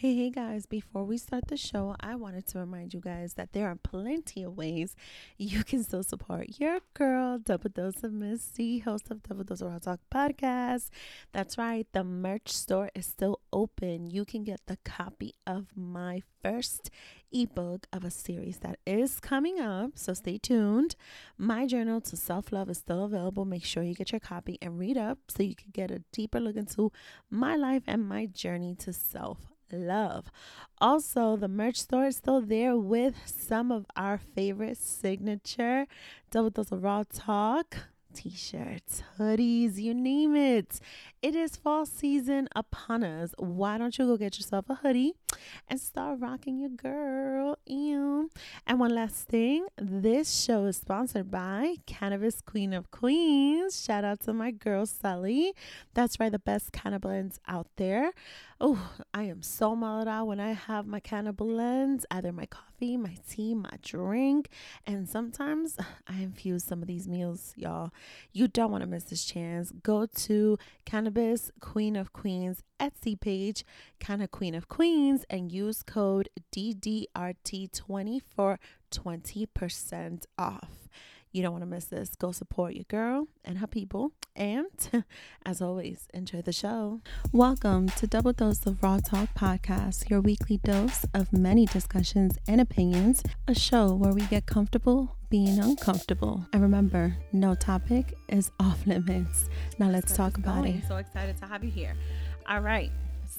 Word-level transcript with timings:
Hey, 0.00 0.14
hey 0.14 0.30
guys, 0.30 0.64
before 0.64 1.04
we 1.04 1.18
start 1.18 1.48
the 1.48 1.58
show, 1.58 1.94
I 2.00 2.14
wanted 2.14 2.46
to 2.46 2.58
remind 2.58 2.94
you 2.94 3.00
guys 3.00 3.34
that 3.34 3.52
there 3.52 3.68
are 3.68 3.74
plenty 3.74 4.42
of 4.42 4.56
ways 4.56 4.96
you 5.36 5.62
can 5.62 5.84
still 5.84 6.02
support 6.02 6.58
your 6.58 6.78
girl, 6.94 7.36
Double 7.36 7.68
Dose 7.68 8.02
of 8.02 8.14
Misty, 8.14 8.78
host 8.78 9.10
of 9.10 9.22
Double 9.22 9.44
Dose 9.44 9.60
of 9.60 9.70
Raw 9.70 9.78
Talk 9.78 10.00
podcast. 10.10 10.88
That's 11.32 11.58
right, 11.58 11.86
the 11.92 12.02
merch 12.02 12.48
store 12.48 12.88
is 12.94 13.04
still 13.04 13.40
open. 13.52 14.08
You 14.08 14.24
can 14.24 14.42
get 14.42 14.62
the 14.64 14.78
copy 14.86 15.34
of 15.46 15.66
my 15.76 16.22
first 16.42 16.88
ebook 17.30 17.86
of 17.92 18.02
a 18.02 18.10
series 18.10 18.60
that 18.60 18.78
is 18.86 19.20
coming 19.20 19.60
up, 19.60 19.98
so 19.98 20.14
stay 20.14 20.38
tuned. 20.38 20.96
My 21.36 21.66
journal 21.66 22.00
to 22.00 22.16
self 22.16 22.52
love 22.52 22.70
is 22.70 22.78
still 22.78 23.04
available. 23.04 23.44
Make 23.44 23.66
sure 23.66 23.82
you 23.82 23.94
get 23.94 24.12
your 24.12 24.20
copy 24.20 24.56
and 24.62 24.78
read 24.78 24.96
up 24.96 25.18
so 25.28 25.42
you 25.42 25.54
can 25.54 25.72
get 25.74 25.90
a 25.90 26.02
deeper 26.10 26.40
look 26.40 26.56
into 26.56 26.90
my 27.28 27.54
life 27.54 27.82
and 27.86 28.08
my 28.08 28.24
journey 28.24 28.74
to 28.76 28.94
self 28.94 29.49
love. 29.72 30.26
Also, 30.78 31.36
the 31.36 31.48
merch 31.48 31.76
store 31.76 32.06
is 32.06 32.16
still 32.16 32.40
there 32.40 32.76
with 32.76 33.14
some 33.26 33.70
of 33.70 33.86
our 33.96 34.18
favorite 34.18 34.78
signature 34.78 35.86
Double 36.30 36.50
Dose 36.50 36.72
of 36.72 36.82
Raw 36.82 37.04
Talk 37.12 37.76
t 38.14 38.30
shirts, 38.30 39.02
hoodies, 39.18 39.78
you 39.78 39.94
name 39.94 40.36
it. 40.36 40.80
It 41.22 41.34
is 41.34 41.56
fall 41.56 41.86
season 41.86 42.48
upon 42.54 43.04
us. 43.04 43.34
Why 43.38 43.78
don't 43.78 43.96
you 43.98 44.06
go 44.06 44.16
get 44.16 44.38
yourself 44.38 44.66
a 44.68 44.76
hoodie 44.76 45.14
and 45.68 45.80
start 45.80 46.20
rocking 46.20 46.58
your 46.58 46.70
girl? 46.70 47.58
Ew. 47.66 48.30
And 48.66 48.80
one 48.80 48.94
last 48.94 49.28
thing 49.28 49.66
this 49.76 50.42
show 50.42 50.64
is 50.66 50.78
sponsored 50.78 51.30
by 51.30 51.76
Cannabis 51.86 52.40
Queen 52.40 52.72
of 52.72 52.90
Queens. 52.90 53.82
Shout 53.82 54.04
out 54.04 54.20
to 54.20 54.32
my 54.32 54.50
girl, 54.50 54.86
Sally. 54.86 55.52
That's 55.94 56.18
right, 56.18 56.32
the 56.32 56.38
best 56.38 56.72
cannabis 56.72 57.38
out 57.46 57.68
there. 57.76 58.12
Oh, 58.62 58.90
I 59.14 59.22
am 59.22 59.40
so 59.40 59.74
mellowed 59.74 60.06
out 60.06 60.26
when 60.26 60.38
I 60.38 60.52
have 60.52 60.86
my 60.86 61.00
cannabis 61.00 61.38
blends, 61.38 62.04
either 62.10 62.30
my 62.30 62.44
coffee, 62.44 62.98
my 62.98 63.16
tea, 63.26 63.54
my 63.54 63.70
drink. 63.82 64.50
And 64.86 65.08
sometimes 65.08 65.78
I 66.06 66.18
infuse 66.20 66.64
some 66.64 66.82
of 66.82 66.86
these 66.86 67.08
meals, 67.08 67.54
y'all. 67.56 67.90
You 68.34 68.48
don't 68.48 68.70
want 68.70 68.82
to 68.82 68.86
miss 68.86 69.04
this 69.04 69.24
chance. 69.24 69.72
Go 69.82 70.04
to 70.04 70.58
Cannabis 70.84 71.50
Queen 71.60 71.96
of 71.96 72.12
Queens 72.12 72.62
Etsy 72.78 73.18
page, 73.18 73.64
Canna 73.98 74.28
Queen 74.28 74.54
of 74.54 74.68
Queens, 74.68 75.24
and 75.30 75.50
use 75.50 75.82
code 75.82 76.28
DDRT20 76.54 78.20
for 78.36 78.58
20% 78.92 80.24
off. 80.36 80.88
You 81.32 81.42
don't 81.42 81.52
want 81.52 81.62
to 81.62 81.70
miss 81.70 81.84
this. 81.84 82.16
Go 82.16 82.32
support 82.32 82.74
your 82.74 82.86
girl 82.88 83.28
and 83.44 83.58
her 83.58 83.68
people. 83.68 84.10
And 84.34 84.66
as 85.46 85.62
always, 85.62 86.08
enjoy 86.12 86.42
the 86.42 86.52
show. 86.52 87.02
Welcome 87.30 87.88
to 87.90 88.08
Double 88.08 88.32
Dose 88.32 88.66
of 88.66 88.82
Raw 88.82 88.98
Talk 88.98 89.28
Podcast, 89.38 90.10
your 90.10 90.20
weekly 90.20 90.56
dose 90.56 91.06
of 91.14 91.32
many 91.32 91.66
discussions 91.66 92.36
and 92.48 92.60
opinions, 92.60 93.22
a 93.46 93.54
show 93.54 93.94
where 93.94 94.12
we 94.12 94.22
get 94.22 94.46
comfortable 94.46 95.14
being 95.28 95.60
uncomfortable. 95.60 96.44
And 96.52 96.62
remember, 96.62 97.16
no 97.32 97.54
topic 97.54 98.14
is 98.28 98.50
off 98.58 98.84
limits. 98.84 99.48
Now 99.78 99.88
let's 99.88 100.16
talk 100.16 100.36
about 100.36 100.66
it. 100.66 100.74
I'm 100.74 100.88
so 100.88 100.96
excited 100.96 101.36
to 101.36 101.46
have 101.46 101.62
you 101.62 101.70
here. 101.70 101.94
All 102.48 102.60
right. 102.60 102.90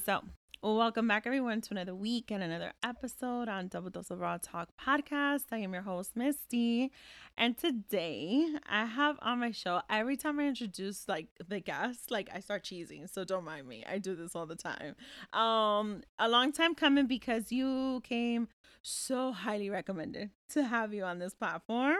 So 0.06 0.22
well, 0.62 0.76
welcome 0.76 1.08
back, 1.08 1.26
everyone, 1.26 1.60
to 1.60 1.72
another 1.72 1.94
week 1.94 2.30
and 2.30 2.40
another 2.40 2.72
episode 2.84 3.48
on 3.48 3.66
Double 3.66 3.90
Dose 3.90 4.12
of 4.12 4.20
Raw 4.20 4.38
Talk 4.40 4.68
podcast. 4.80 5.46
I 5.50 5.58
am 5.58 5.72
your 5.72 5.82
host, 5.82 6.14
Misty, 6.14 6.92
and 7.36 7.58
today 7.58 8.46
I 8.68 8.84
have 8.84 9.18
on 9.22 9.40
my 9.40 9.50
show. 9.50 9.80
Every 9.90 10.16
time 10.16 10.38
I 10.38 10.44
introduce 10.44 11.08
like 11.08 11.26
the 11.48 11.58
guest, 11.58 12.12
like 12.12 12.30
I 12.32 12.38
start 12.38 12.62
cheesing, 12.62 13.12
so 13.12 13.24
don't 13.24 13.44
mind 13.44 13.66
me. 13.66 13.84
I 13.90 13.98
do 13.98 14.14
this 14.14 14.36
all 14.36 14.46
the 14.46 14.54
time. 14.54 14.94
Um, 15.32 16.02
a 16.20 16.28
long 16.28 16.52
time 16.52 16.76
coming 16.76 17.08
because 17.08 17.50
you 17.50 18.00
came 18.04 18.46
so 18.82 19.32
highly 19.32 19.68
recommended 19.68 20.30
to 20.50 20.62
have 20.62 20.94
you 20.94 21.02
on 21.02 21.18
this 21.18 21.34
platform. 21.34 21.96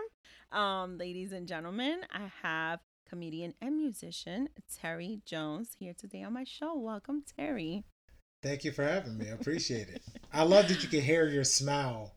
Um, 0.53 0.99
ladies 0.99 1.33
and 1.33 1.49
gentlemen, 1.49 2.03
I 2.13 2.31
have 2.43 2.79
comedian 3.09 3.55
and 3.61 3.77
musician 3.77 4.51
Terry 4.73 5.21
Jones 5.27 5.71
here 5.81 5.95
today 5.99 6.23
on 6.23 6.33
my 6.33 6.45
show. 6.45 6.79
Welcome, 6.79 7.25
Terry. 7.37 7.83
Thank 8.43 8.65
you 8.65 8.73
for 8.73 8.83
having 8.83 9.17
me. 9.17 9.27
I 9.31 9.35
appreciate 9.35 9.89
it. 9.89 10.03
I 10.33 10.43
love 10.43 10.69
that 10.69 10.83
you 10.83 10.89
can 10.89 11.01
hear 11.01 11.29
your 11.29 11.45
smile. 11.45 12.13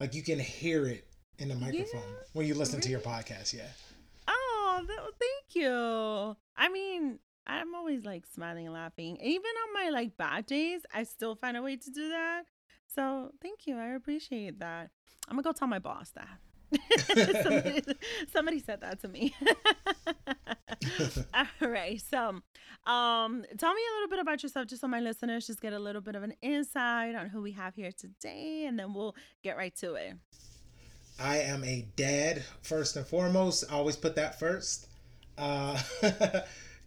Like 0.00 0.14
you 0.14 0.22
can 0.22 0.38
hear 0.38 0.86
it 0.86 1.06
in 1.38 1.48
the 1.48 1.54
microphone 1.54 2.00
yeah, 2.00 2.24
when 2.32 2.46
you 2.46 2.54
listen 2.54 2.76
really? 2.76 2.84
to 2.84 2.90
your 2.90 3.00
podcast. 3.00 3.52
Yeah. 3.52 3.68
Oh, 4.26 4.82
thank 4.86 5.54
you. 5.54 6.36
I 6.56 6.68
mean, 6.70 7.18
I'm 7.46 7.74
always 7.74 8.04
like 8.04 8.24
smiling 8.26 8.66
and 8.66 8.74
laughing. 8.74 9.18
Even 9.22 9.42
on 9.42 9.74
my 9.74 9.90
like 9.90 10.16
bad 10.16 10.46
days, 10.46 10.82
I 10.94 11.04
still 11.04 11.34
find 11.34 11.56
a 11.56 11.62
way 11.62 11.76
to 11.76 11.90
do 11.90 12.08
that. 12.08 12.44
So 12.94 13.32
thank 13.42 13.66
you. 13.66 13.76
I 13.78 13.88
appreciate 13.88 14.58
that. 14.60 14.90
I'm 15.28 15.36
gonna 15.36 15.42
go 15.42 15.52
tell 15.52 15.68
my 15.68 15.78
boss 15.78 16.10
that. 16.10 16.38
somebody, 17.42 17.82
somebody, 18.32 18.58
said 18.60 18.80
that 18.80 19.00
to 19.00 19.08
me. 19.08 19.34
All 21.34 21.68
right. 21.68 22.02
So, 22.10 22.40
um, 22.90 23.44
tell 23.58 23.74
me 23.74 23.80
a 23.80 23.94
little 23.94 24.08
bit 24.10 24.18
about 24.20 24.42
yourself, 24.42 24.66
just 24.66 24.80
so 24.80 24.88
my 24.88 25.00
listeners 25.00 25.46
just 25.46 25.60
get 25.60 25.72
a 25.72 25.78
little 25.78 26.00
bit 26.00 26.14
of 26.14 26.22
an 26.22 26.34
insight 26.42 27.14
on 27.14 27.28
who 27.28 27.42
we 27.42 27.52
have 27.52 27.74
here 27.74 27.92
today, 27.92 28.66
and 28.66 28.78
then 28.78 28.92
we'll 28.94 29.14
get 29.42 29.56
right 29.56 29.74
to 29.76 29.94
it. 29.94 30.14
I 31.18 31.38
am 31.38 31.64
a 31.64 31.86
dad 31.96 32.44
first 32.62 32.96
and 32.96 33.06
foremost. 33.06 33.64
I 33.70 33.74
always 33.74 33.96
put 33.96 34.16
that 34.16 34.38
first. 34.38 34.88
Uh, 35.38 35.78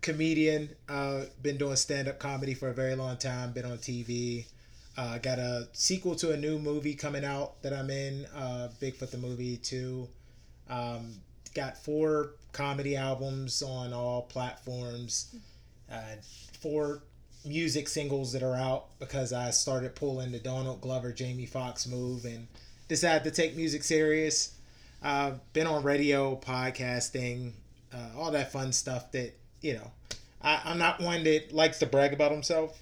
comedian. 0.02 0.70
Uh, 0.88 1.24
been 1.42 1.58
doing 1.58 1.76
stand 1.76 2.08
up 2.08 2.20
comedy 2.20 2.54
for 2.54 2.70
a 2.70 2.74
very 2.74 2.96
long 2.96 3.18
time. 3.18 3.54
Been 3.54 3.66
on 3.66 3.78
TV. 3.78 4.46
Uh, 5.00 5.18
got 5.18 5.40
a 5.40 5.66
sequel 5.72 6.14
to 6.14 6.32
a 6.32 6.38
new 6.38 6.60
movie 6.60 6.94
coming 6.94 7.24
out 7.24 7.62
that 7.62 7.72
I'm 7.72 7.90
in, 7.90 8.26
uh, 8.36 8.68
Bigfoot 8.82 9.12
the 9.12 9.18
movie 9.18 9.56
too. 9.56 10.10
Um, 10.70 11.22
got 11.56 11.78
four 11.78 12.32
comedy 12.52 12.98
albums 12.98 13.62
on 13.62 13.94
all 13.94 14.24
platforms, 14.24 15.34
uh, 15.90 16.16
four 16.60 17.04
music 17.46 17.88
singles 17.88 18.34
that 18.34 18.44
are 18.44 18.56
out 18.56 18.88
because 19.00 19.32
I 19.32 19.52
started 19.52 19.96
pulling 19.96 20.34
the 20.34 20.40
Donald 20.40 20.82
Glover, 20.82 21.14
Jamie 21.14 21.46
Foxx 21.46 21.88
move 21.88 22.26
and 22.26 22.48
decided 22.90 23.24
to 23.24 23.32
take 23.32 23.56
music 23.56 23.86
serious. 23.86 24.58
Uh, 25.02 25.36
been 25.54 25.66
on 25.66 25.82
radio, 25.82 26.36
podcasting, 26.36 27.54
uh, 27.94 28.10
all 28.18 28.32
that 28.32 28.52
fun 28.52 28.74
stuff 28.74 29.14
that, 29.14 29.32
you 29.62 29.76
know, 29.76 29.92
I, 30.42 30.60
I'm 30.66 30.78
not 30.78 31.00
one 31.00 31.24
that 31.24 31.54
likes 31.54 31.80
to 31.80 31.86
brag 31.86 32.12
about 32.12 32.34
himself. 32.34 32.78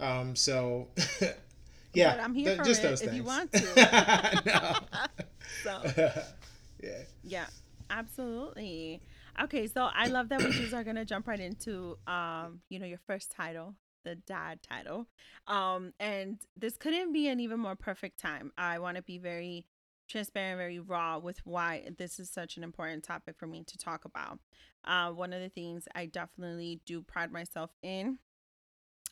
Um, 0.00 0.34
so, 0.34 0.88
yeah, 1.94 2.14
but 2.14 2.20
I'm 2.24 2.34
here 2.34 2.46
th- 2.46 2.56
for 2.58 2.64
just 2.64 2.82
it 2.82 2.88
those 2.88 3.02
if 3.02 3.10
things. 3.10 3.16
you 3.16 3.24
want 3.24 3.52
to. 3.52 4.82
so, 5.64 5.82
yeah, 6.82 7.02
yeah, 7.22 7.46
absolutely. 7.90 9.02
Okay, 9.42 9.66
so 9.66 9.88
I 9.94 10.08
love 10.08 10.28
that 10.30 10.42
we 10.42 10.50
just 10.50 10.74
are 10.74 10.84
gonna 10.84 11.04
jump 11.04 11.28
right 11.28 11.40
into, 11.40 11.96
um, 12.06 12.60
you 12.68 12.78
know, 12.78 12.86
your 12.86 13.00
first 13.06 13.30
title, 13.30 13.74
the 14.04 14.14
dad 14.14 14.60
title, 14.62 15.06
um, 15.46 15.92
and 16.00 16.40
this 16.56 16.76
couldn't 16.76 17.12
be 17.12 17.28
an 17.28 17.40
even 17.40 17.60
more 17.60 17.76
perfect 17.76 18.18
time. 18.18 18.52
I 18.56 18.78
want 18.78 18.96
to 18.96 19.02
be 19.02 19.18
very 19.18 19.66
transparent, 20.08 20.58
very 20.58 20.78
raw 20.80 21.18
with 21.18 21.38
why 21.44 21.88
this 21.98 22.18
is 22.18 22.30
such 22.30 22.56
an 22.56 22.64
important 22.64 23.04
topic 23.04 23.36
for 23.38 23.46
me 23.46 23.62
to 23.66 23.78
talk 23.78 24.04
about. 24.04 24.38
Uh, 24.84 25.10
one 25.10 25.32
of 25.32 25.40
the 25.40 25.48
things 25.48 25.86
I 25.94 26.06
definitely 26.06 26.80
do 26.86 27.02
pride 27.02 27.30
myself 27.30 27.70
in 27.82 28.18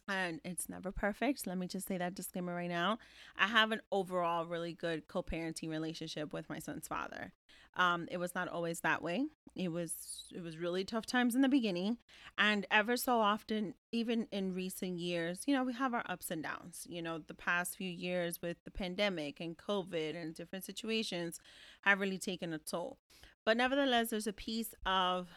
and 0.08 0.41
it's 0.44 0.69
never 0.69 0.91
perfect. 0.91 1.46
Let 1.46 1.58
me 1.58 1.66
just 1.66 1.86
say 1.86 1.98
that 1.98 2.14
disclaimer 2.14 2.54
right 2.54 2.69
now. 2.69 2.98
I 3.36 3.46
have 3.46 3.72
an 3.72 3.80
overall 3.92 4.46
really 4.46 4.72
good 4.72 5.06
co-parenting 5.08 5.69
relationship 5.69 6.32
with 6.32 6.48
my 6.48 6.58
son's 6.58 6.88
father. 6.88 7.32
Um, 7.76 8.08
it 8.10 8.16
was 8.16 8.34
not 8.34 8.48
always 8.48 8.80
that 8.80 9.02
way. 9.02 9.26
It 9.54 9.69
was 9.69 10.24
it 10.34 10.42
was 10.42 10.56
really 10.56 10.84
tough 10.84 11.06
times 11.06 11.34
in 11.34 11.42
the 11.42 11.48
beginning, 11.48 11.98
and 12.36 12.66
ever 12.70 12.96
so 12.96 13.19
often, 13.19 13.74
even 13.92 14.26
in 14.30 14.54
recent 14.54 14.98
years, 14.98 15.42
you 15.46 15.54
know, 15.54 15.64
we 15.64 15.72
have 15.74 15.94
our 15.94 16.04
ups 16.08 16.30
and 16.30 16.42
downs. 16.42 16.86
You 16.88 17.02
know, 17.02 17.19
the 17.19 17.34
past 17.34 17.76
few 17.76 17.90
years 17.90 18.40
with 18.40 18.56
the 18.64 18.70
pandemic 18.70 19.40
and 19.40 19.56
COVID 19.56 20.20
and 20.20 20.34
different 20.34 20.64
situations 20.64 21.40
have 21.82 22.00
really 22.00 22.19
taken 22.19 22.52
a 22.52 22.58
toll. 22.58 22.99
But 23.44 23.56
nevertheless, 23.56 24.10
there's 24.10 24.26
a 24.26 24.32
piece 24.32 24.75
of, 24.87 25.28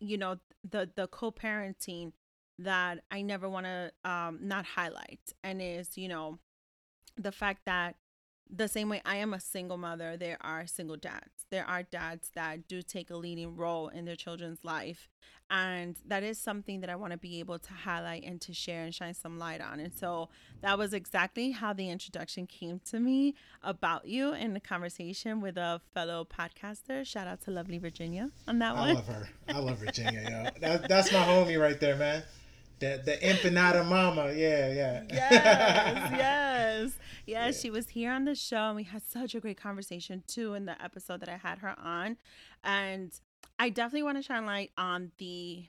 you 0.00 0.18
know, 0.18 0.36
the 0.68 0.90
the 0.94 1.06
co-parenting 1.06 2.12
that 2.58 3.04
I 3.10 3.22
never 3.22 3.48
want 3.48 3.66
to 3.66 3.92
um, 4.04 4.38
not 4.42 4.64
highlight, 4.64 5.20
and 5.42 5.60
is 5.62 5.96
you 5.96 6.08
know 6.08 6.38
the 7.16 7.32
fact 7.32 7.62
that 7.66 7.96
the 8.50 8.68
same 8.68 8.88
way 8.88 9.02
I 9.04 9.16
am 9.16 9.34
a 9.34 9.40
single 9.40 9.76
mother, 9.76 10.16
there 10.16 10.38
are 10.40 10.66
single 10.66 10.96
dads. 10.96 11.46
There 11.50 11.66
are 11.66 11.82
dads 11.82 12.30
that 12.34 12.66
do 12.68 12.82
take 12.82 13.10
a 13.10 13.16
leading 13.16 13.56
role 13.56 13.88
in 13.88 14.04
their 14.04 14.16
children's 14.16 14.64
life. 14.64 15.08
And 15.50 15.96
that 16.06 16.22
is 16.22 16.38
something 16.38 16.80
that 16.80 16.90
I 16.90 16.96
want 16.96 17.12
to 17.12 17.18
be 17.18 17.40
able 17.40 17.58
to 17.58 17.72
highlight 17.72 18.22
and 18.24 18.38
to 18.42 18.52
share 18.52 18.84
and 18.84 18.94
shine 18.94 19.14
some 19.14 19.38
light 19.38 19.62
on. 19.62 19.80
And 19.80 19.94
so 19.94 20.28
that 20.60 20.76
was 20.76 20.92
exactly 20.92 21.52
how 21.52 21.72
the 21.72 21.88
introduction 21.88 22.46
came 22.46 22.80
to 22.90 23.00
me 23.00 23.34
about 23.62 24.06
you 24.06 24.34
in 24.34 24.52
the 24.52 24.60
conversation 24.60 25.40
with 25.40 25.56
a 25.56 25.80
fellow 25.94 26.26
podcaster. 26.26 27.06
Shout 27.06 27.26
out 27.26 27.40
to 27.42 27.50
lovely 27.50 27.78
Virginia 27.78 28.30
on 28.46 28.58
that 28.58 28.76
one. 28.76 28.90
I 28.90 28.92
love 28.92 29.06
her. 29.06 29.28
I 29.48 29.58
love 29.58 29.78
Virginia, 29.78 30.20
yo. 30.28 30.60
That, 30.60 30.88
that's 30.88 31.12
my 31.12 31.20
homie 31.20 31.58
right 31.58 31.80
there, 31.80 31.96
man. 31.96 32.22
The 32.78 33.02
the 33.04 33.16
empanada 33.26 33.86
mama, 33.86 34.32
yeah, 34.32 34.72
yeah. 34.72 35.02
Yes, 35.10 36.92
Yes, 37.26 37.56
yeah. 37.56 37.60
she 37.60 37.70
was 37.70 37.88
here 37.90 38.12
on 38.12 38.24
the 38.24 38.34
show, 38.34 38.68
and 38.68 38.76
we 38.76 38.84
had 38.84 39.02
such 39.02 39.34
a 39.34 39.40
great 39.40 39.60
conversation 39.60 40.22
too 40.26 40.54
in 40.54 40.66
the 40.66 40.80
episode 40.82 41.20
that 41.20 41.28
I 41.28 41.36
had 41.36 41.58
her 41.58 41.74
on. 41.78 42.16
And 42.62 43.12
I 43.58 43.68
definitely 43.70 44.04
want 44.04 44.16
to 44.18 44.22
shine 44.22 44.46
light 44.46 44.70
on 44.78 45.12
the 45.18 45.66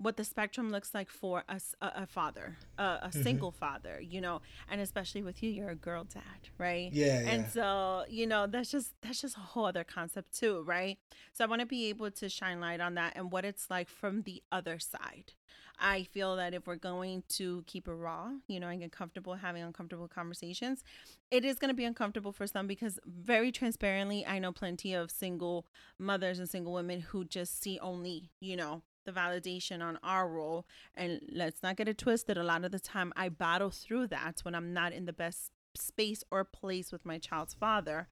what 0.00 0.16
the 0.16 0.24
spectrum 0.24 0.70
looks 0.70 0.94
like 0.94 1.10
for 1.10 1.44
a, 1.46 1.60
a, 1.82 2.06
father, 2.06 2.56
a, 2.78 2.82
a 2.82 3.00
mm-hmm. 3.08 3.22
single 3.22 3.50
father, 3.50 4.00
you 4.00 4.18
know, 4.18 4.40
and 4.70 4.80
especially 4.80 5.22
with 5.22 5.42
you, 5.42 5.50
you're 5.50 5.68
a 5.68 5.74
girl 5.74 6.04
dad, 6.04 6.22
right? 6.56 6.90
Yeah. 6.90 7.18
And 7.18 7.46
so, 7.50 8.04
you 8.08 8.26
know, 8.26 8.46
that's 8.46 8.70
just 8.70 8.94
that's 9.02 9.20
just 9.20 9.36
a 9.36 9.40
whole 9.40 9.66
other 9.66 9.84
concept 9.84 10.34
too, 10.38 10.62
right? 10.66 10.98
So 11.34 11.44
I 11.44 11.48
want 11.48 11.60
to 11.60 11.66
be 11.66 11.90
able 11.90 12.10
to 12.12 12.28
shine 12.30 12.60
light 12.60 12.80
on 12.80 12.94
that 12.94 13.12
and 13.14 13.30
what 13.30 13.44
it's 13.44 13.68
like 13.68 13.90
from 13.90 14.22
the 14.22 14.42
other 14.50 14.78
side. 14.78 15.34
I 15.80 16.04
feel 16.04 16.36
that 16.36 16.54
if 16.54 16.66
we're 16.66 16.76
going 16.76 17.22
to 17.30 17.64
keep 17.66 17.88
it 17.88 17.92
raw, 17.92 18.30
you 18.46 18.60
know, 18.60 18.68
and 18.68 18.80
get 18.80 18.92
comfortable 18.92 19.34
having 19.34 19.62
uncomfortable 19.62 20.08
conversations, 20.08 20.84
it 21.30 21.44
is 21.44 21.58
going 21.58 21.70
to 21.70 21.74
be 21.74 21.84
uncomfortable 21.84 22.32
for 22.32 22.46
some 22.46 22.66
because 22.66 22.98
very 23.06 23.50
transparently, 23.50 24.26
I 24.26 24.38
know 24.38 24.52
plenty 24.52 24.94
of 24.94 25.10
single 25.10 25.66
mothers 25.98 26.38
and 26.38 26.48
single 26.48 26.72
women 26.72 27.00
who 27.00 27.24
just 27.24 27.62
see 27.62 27.78
only, 27.80 28.30
you 28.40 28.56
know, 28.56 28.82
the 29.06 29.12
validation 29.12 29.82
on 29.82 29.98
our 30.02 30.28
role. 30.28 30.66
And 30.94 31.20
let's 31.32 31.62
not 31.62 31.76
get 31.76 31.88
it 31.88 31.98
twisted. 31.98 32.36
A 32.36 32.44
lot 32.44 32.64
of 32.64 32.72
the 32.72 32.80
time, 32.80 33.12
I 33.16 33.28
battle 33.28 33.70
through 33.70 34.08
that 34.08 34.40
when 34.42 34.54
I'm 34.54 34.72
not 34.72 34.92
in 34.92 35.06
the 35.06 35.12
best 35.12 35.50
space 35.74 36.22
or 36.30 36.44
place 36.44 36.92
with 36.92 37.06
my 37.06 37.18
child's 37.18 37.54
father. 37.54 38.08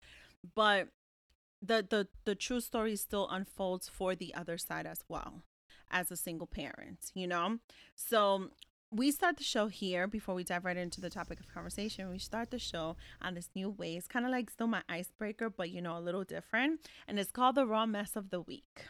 But 0.54 0.88
the 1.60 1.84
the 1.88 2.08
the 2.24 2.34
true 2.34 2.60
story 2.60 2.96
still 2.96 3.28
unfolds 3.30 3.88
for 3.88 4.14
the 4.14 4.34
other 4.34 4.56
side 4.56 4.86
as 4.86 5.00
well 5.08 5.42
as 5.90 6.10
a 6.10 6.16
single 6.16 6.46
parent 6.46 7.10
you 7.14 7.26
know 7.26 7.58
so 7.94 8.50
we 8.90 9.10
start 9.10 9.36
the 9.36 9.44
show 9.44 9.66
here 9.68 10.06
before 10.06 10.34
we 10.34 10.44
dive 10.44 10.64
right 10.64 10.76
into 10.76 11.00
the 11.00 11.10
topic 11.10 11.40
of 11.40 11.52
conversation. 11.52 12.08
We 12.08 12.18
start 12.18 12.50
the 12.50 12.58
show 12.58 12.96
on 13.20 13.34
this 13.34 13.50
new 13.54 13.68
way. 13.68 13.96
It's 13.96 14.08
kind 14.08 14.24
of 14.24 14.32
like 14.32 14.48
still 14.48 14.66
my 14.66 14.82
icebreaker, 14.88 15.50
but 15.50 15.70
you 15.70 15.82
know, 15.82 15.98
a 15.98 16.00
little 16.00 16.24
different. 16.24 16.80
And 17.06 17.18
it's 17.18 17.30
called 17.30 17.56
the 17.56 17.66
raw 17.66 17.84
mess 17.84 18.16
of 18.16 18.30
the 18.30 18.40
week. 18.40 18.86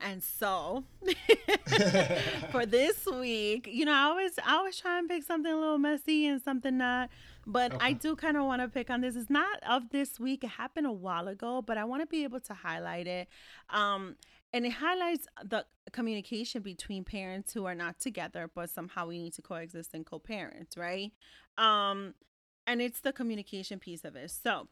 And 0.00 0.22
so 0.22 0.84
for 2.50 2.66
this 2.66 3.06
week, 3.06 3.68
you 3.70 3.84
know, 3.84 3.92
I 3.92 4.02
always 4.04 4.32
I 4.44 4.54
always 4.56 4.76
try 4.76 4.98
and 4.98 5.08
pick 5.08 5.22
something 5.22 5.50
a 5.50 5.56
little 5.56 5.78
messy 5.78 6.26
and 6.26 6.42
something 6.42 6.76
not. 6.76 7.08
But 7.46 7.74
okay. 7.74 7.86
I 7.86 7.92
do 7.92 8.14
kind 8.14 8.36
of 8.36 8.44
want 8.44 8.62
to 8.62 8.68
pick 8.68 8.90
on 8.90 9.00
this. 9.00 9.16
It's 9.16 9.30
not 9.30 9.62
of 9.68 9.90
this 9.90 10.20
week. 10.20 10.44
It 10.44 10.50
happened 10.50 10.86
a 10.86 10.92
while 10.92 11.28
ago, 11.28 11.62
but 11.62 11.78
I 11.78 11.84
want 11.84 12.02
to 12.02 12.06
be 12.06 12.24
able 12.24 12.40
to 12.40 12.54
highlight 12.54 13.06
it. 13.06 13.28
Um, 13.70 14.16
and 14.52 14.66
it 14.66 14.72
highlights 14.72 15.26
the 15.42 15.64
communication 15.92 16.62
between 16.62 17.04
parents 17.04 17.52
who 17.52 17.64
are 17.64 17.74
not 17.74 17.98
together, 17.98 18.50
but 18.54 18.70
somehow 18.70 19.06
we 19.06 19.18
need 19.18 19.32
to 19.34 19.42
coexist 19.42 19.94
and 19.94 20.04
co-parent, 20.04 20.74
right? 20.76 21.12
Um, 21.56 22.14
and 22.66 22.80
it's 22.80 23.00
the 23.00 23.12
communication 23.12 23.78
piece 23.78 24.04
of 24.04 24.14
it. 24.16 24.30
So, 24.30 24.68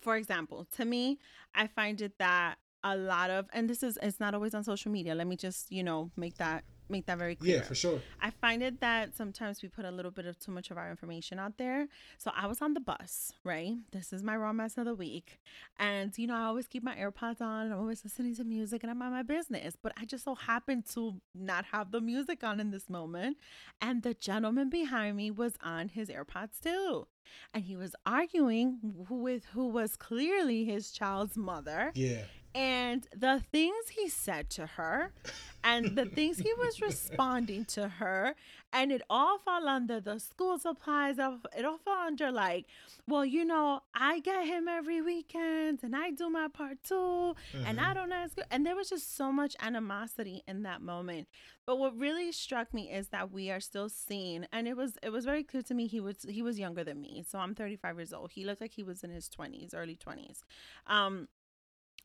for 0.00 0.16
example, 0.16 0.66
to 0.76 0.84
me, 0.84 1.18
I 1.54 1.66
find 1.66 2.00
it 2.00 2.18
that 2.18 2.56
a 2.84 2.96
lot 2.96 3.30
of 3.30 3.46
and 3.52 3.70
this 3.70 3.82
is 3.82 3.98
it's 4.02 4.18
not 4.18 4.34
always 4.34 4.54
on 4.54 4.64
social 4.64 4.90
media 4.90 5.14
let 5.14 5.26
me 5.26 5.36
just 5.36 5.70
you 5.70 5.84
know 5.84 6.10
make 6.16 6.36
that 6.38 6.64
make 6.92 7.06
that 7.06 7.18
very 7.18 7.34
clear. 7.34 7.56
yeah 7.56 7.62
for 7.62 7.74
sure. 7.74 8.00
I 8.20 8.30
find 8.30 8.62
it 8.62 8.80
that 8.80 9.16
sometimes 9.16 9.62
we 9.62 9.68
put 9.68 9.84
a 9.84 9.90
little 9.90 10.10
bit 10.10 10.26
of 10.26 10.38
too 10.38 10.52
much 10.52 10.70
of 10.70 10.76
our 10.78 10.90
information 10.90 11.38
out 11.38 11.58
there. 11.58 11.88
So 12.18 12.30
i 12.36 12.46
was 12.46 12.62
on 12.62 12.74
the 12.74 12.80
bus 12.80 13.32
right? 13.44 13.74
This 13.90 14.12
is 14.12 14.22
my 14.22 14.36
raw 14.36 14.52
mess 14.52 14.78
of 14.78 14.84
the 14.84 14.94
week. 14.94 15.40
And 15.78 16.16
you 16.16 16.26
know 16.26 16.36
i 16.36 16.44
always 16.44 16.66
keep 16.66 16.82
my 16.82 16.94
airpods 16.94 17.40
on. 17.40 17.64
And 17.64 17.74
i'm 17.74 17.80
always 17.80 18.04
listening 18.04 18.34
to 18.36 18.44
music 18.44 18.82
and 18.82 18.90
i'm 18.90 19.02
on 19.02 19.10
my 19.10 19.22
business. 19.22 19.76
But 19.82 19.92
i 20.00 20.04
just 20.04 20.24
so 20.24 20.34
happened 20.34 20.86
to 20.94 21.20
not 21.34 21.64
have 21.72 21.90
the 21.90 22.00
music 22.00 22.44
on 22.44 22.60
in 22.60 22.70
this 22.70 22.88
moment. 22.88 23.38
And 23.80 24.02
the 24.02 24.14
gentleman 24.14 24.68
behind 24.70 25.16
me 25.16 25.30
was 25.30 25.54
on 25.62 25.88
his 25.88 26.08
airpods 26.08 26.60
too. 26.62 27.06
And 27.54 27.64
he 27.64 27.76
was 27.76 27.94
arguing 28.04 28.78
with 28.82 29.44
who 29.54 29.68
was 29.68 29.96
clearly 29.96 30.64
his 30.64 30.90
child's 30.90 31.36
mother. 31.36 31.92
Yeah 31.94 32.24
and 32.54 33.06
the 33.16 33.42
things 33.50 33.88
he 33.90 34.08
said 34.08 34.50
to 34.50 34.66
her 34.66 35.10
and 35.64 35.96
the 35.96 36.04
things 36.04 36.38
he 36.38 36.52
was 36.58 36.80
responding 36.80 37.64
to 37.64 37.88
her 37.88 38.34
and 38.72 38.90
it 38.90 39.02
all 39.08 39.38
fell 39.38 39.68
under 39.68 40.00
the 40.00 40.18
school 40.18 40.58
supplies 40.58 41.18
of 41.18 41.46
it 41.56 41.64
all 41.64 41.78
fell 41.78 41.94
under 41.94 42.30
like 42.30 42.66
well 43.08 43.24
you 43.24 43.44
know 43.44 43.80
i 43.94 44.20
get 44.20 44.46
him 44.46 44.68
every 44.68 45.00
weekend 45.00 45.78
and 45.82 45.94
i 45.94 46.10
do 46.10 46.28
my 46.28 46.48
part 46.48 46.82
too 46.82 46.94
mm-hmm. 46.94 47.66
and 47.66 47.80
i 47.80 47.84
mm-hmm. 47.84 47.94
don't 47.94 48.12
ask 48.12 48.38
and 48.50 48.66
there 48.66 48.76
was 48.76 48.88
just 48.88 49.16
so 49.16 49.32
much 49.32 49.56
animosity 49.60 50.42
in 50.46 50.62
that 50.62 50.82
moment 50.82 51.28
but 51.64 51.78
what 51.78 51.96
really 51.96 52.32
struck 52.32 52.74
me 52.74 52.90
is 52.90 53.08
that 53.08 53.30
we 53.30 53.50
are 53.50 53.60
still 53.60 53.88
seeing 53.88 54.46
and 54.52 54.66
it 54.66 54.76
was 54.76 54.98
it 55.02 55.10
was 55.10 55.24
very 55.24 55.42
clear 55.42 55.62
to 55.62 55.74
me 55.74 55.86
he 55.86 56.00
was 56.00 56.26
he 56.28 56.42
was 56.42 56.58
younger 56.58 56.84
than 56.84 57.00
me 57.00 57.24
so 57.26 57.38
i'm 57.38 57.54
35 57.54 57.96
years 57.96 58.12
old 58.12 58.32
he 58.32 58.44
looked 58.44 58.60
like 58.60 58.72
he 58.74 58.82
was 58.82 59.04
in 59.04 59.10
his 59.10 59.28
20s 59.28 59.70
early 59.74 59.96
20s 59.96 60.42
um 60.86 61.28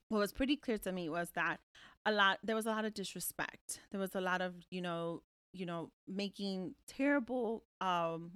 what 0.09 0.19
was 0.19 0.33
pretty 0.33 0.55
clear 0.55 0.77
to 0.79 0.91
me 0.91 1.09
was 1.09 1.29
that 1.31 1.59
a 2.05 2.11
lot 2.11 2.39
there 2.43 2.55
was 2.55 2.65
a 2.65 2.69
lot 2.69 2.85
of 2.85 2.93
disrespect. 2.93 3.81
There 3.91 3.99
was 3.99 4.15
a 4.15 4.21
lot 4.21 4.41
of 4.41 4.53
you 4.69 4.81
know 4.81 5.21
you 5.53 5.65
know 5.65 5.91
making 6.07 6.75
terrible 6.87 7.63
um 7.81 8.31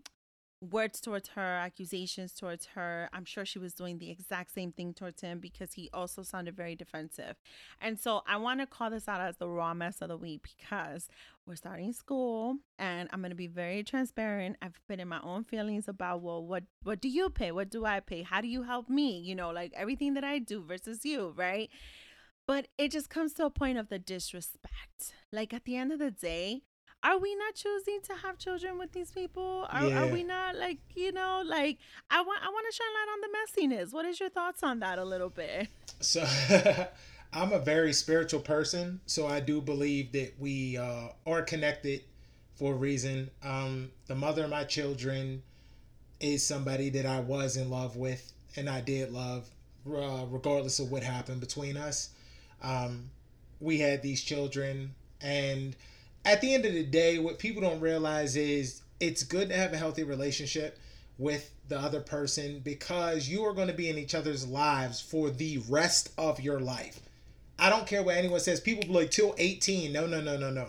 words 0.61 1.01
towards 1.01 1.29
her, 1.29 1.57
accusations 1.57 2.33
towards 2.33 2.67
her. 2.67 3.09
I'm 3.11 3.25
sure 3.25 3.45
she 3.45 3.57
was 3.57 3.73
doing 3.73 3.97
the 3.97 4.11
exact 4.11 4.53
same 4.53 4.71
thing 4.71 4.93
towards 4.93 5.21
him 5.21 5.39
because 5.39 5.73
he 5.73 5.89
also 5.91 6.21
sounded 6.21 6.55
very 6.55 6.75
defensive. 6.75 7.35
And 7.81 7.99
so 7.99 8.21
I 8.27 8.37
want 8.37 8.59
to 8.59 8.67
call 8.67 8.91
this 8.91 9.07
out 9.07 9.21
as 9.21 9.37
the 9.37 9.49
raw 9.49 9.73
mess 9.73 10.01
of 10.01 10.09
the 10.09 10.17
week 10.17 10.43
because 10.43 11.07
we're 11.47 11.55
starting 11.55 11.93
school 11.93 12.57
and 12.77 13.09
I'm 13.11 13.21
going 13.21 13.31
to 13.31 13.35
be 13.35 13.47
very 13.47 13.83
transparent. 13.83 14.57
I've 14.61 14.79
been 14.87 14.99
in 14.99 15.07
my 15.07 15.19
own 15.23 15.43
feelings 15.43 15.87
about, 15.87 16.21
well, 16.21 16.45
what 16.45 16.63
what 16.83 17.01
do 17.01 17.09
you 17.09 17.29
pay? 17.29 17.51
What 17.51 17.71
do 17.71 17.85
I 17.85 17.99
pay? 17.99 18.21
How 18.21 18.41
do 18.41 18.47
you 18.47 18.63
help 18.63 18.87
me? 18.87 19.19
You 19.19 19.35
know, 19.35 19.49
like 19.49 19.73
everything 19.75 20.13
that 20.13 20.23
I 20.23 20.37
do 20.37 20.63
versus 20.63 21.03
you, 21.03 21.33
right? 21.35 21.69
But 22.47 22.67
it 22.77 22.91
just 22.91 23.09
comes 23.09 23.33
to 23.33 23.45
a 23.45 23.49
point 23.49 23.77
of 23.77 23.89
the 23.89 23.99
disrespect. 23.99 25.13
Like 25.31 25.53
at 25.53 25.65
the 25.65 25.75
end 25.75 25.91
of 25.91 25.99
the 25.99 26.11
day, 26.11 26.61
are 27.03 27.17
we 27.17 27.35
not 27.35 27.55
choosing 27.55 27.99
to 28.03 28.13
have 28.15 28.37
children 28.37 28.77
with 28.77 28.91
these 28.91 29.11
people? 29.11 29.65
Are, 29.69 29.87
yeah. 29.87 30.03
are 30.03 30.07
we 30.07 30.23
not 30.23 30.55
like 30.55 30.77
you 30.95 31.11
know 31.11 31.43
like 31.45 31.77
I 32.09 32.21
want 32.21 32.41
I 32.43 32.49
want 32.49 32.65
to 32.69 32.75
shine 32.75 32.87
light 32.93 33.07
on 33.13 33.21
the 33.21 33.75
messiness. 33.77 33.93
What 33.93 34.05
is 34.05 34.19
your 34.19 34.29
thoughts 34.29 34.63
on 34.63 34.79
that 34.79 34.99
a 34.99 35.05
little 35.05 35.29
bit? 35.29 35.67
So. 35.99 36.25
I'm 37.33 37.53
a 37.53 37.59
very 37.59 37.93
spiritual 37.93 38.41
person, 38.41 38.99
so 39.05 39.25
I 39.25 39.39
do 39.39 39.61
believe 39.61 40.11
that 40.11 40.33
we 40.37 40.75
uh, 40.77 41.07
are 41.25 41.41
connected 41.43 42.01
for 42.55 42.73
a 42.73 42.75
reason. 42.75 43.31
Um, 43.41 43.91
the 44.07 44.15
mother 44.15 44.43
of 44.43 44.49
my 44.49 44.65
children 44.65 45.41
is 46.19 46.45
somebody 46.45 46.89
that 46.89 47.05
I 47.05 47.21
was 47.21 47.55
in 47.55 47.69
love 47.69 47.95
with, 47.95 48.33
and 48.57 48.69
I 48.69 48.81
did 48.81 49.13
love, 49.13 49.49
uh, 49.87 50.25
regardless 50.29 50.79
of 50.79 50.91
what 50.91 51.03
happened 51.03 51.39
between 51.39 51.77
us. 51.77 52.09
Um, 52.61 53.09
we 53.61 53.79
had 53.79 54.01
these 54.01 54.21
children, 54.21 54.93
and 55.21 55.73
at 56.25 56.41
the 56.41 56.53
end 56.53 56.65
of 56.65 56.73
the 56.73 56.83
day, 56.83 57.19
what 57.19 57.39
people 57.39 57.61
don't 57.61 57.79
realize 57.79 58.35
is 58.35 58.81
it's 58.99 59.23
good 59.23 59.49
to 59.49 59.55
have 59.55 59.73
a 59.73 59.77
healthy 59.77 60.03
relationship 60.03 60.77
with 61.17 61.51
the 61.67 61.79
other 61.79 62.01
person 62.01 62.59
because 62.59 63.27
you 63.27 63.43
are 63.45 63.53
going 63.53 63.67
to 63.67 63.73
be 63.73 63.89
in 63.89 63.97
each 63.97 64.15
other's 64.15 64.47
lives 64.47 64.99
for 64.99 65.29
the 65.29 65.59
rest 65.69 66.11
of 66.17 66.39
your 66.39 66.59
life. 66.59 66.99
I 67.57 67.69
don't 67.69 67.87
care 67.87 68.03
what 68.03 68.17
anyone 68.17 68.39
says. 68.39 68.59
People 68.59 68.87
be 68.87 68.93
like 68.93 69.11
till 69.11 69.35
18. 69.37 69.93
No, 69.93 70.07
no, 70.07 70.19
no, 70.19 70.37
no, 70.37 70.49
no. 70.49 70.67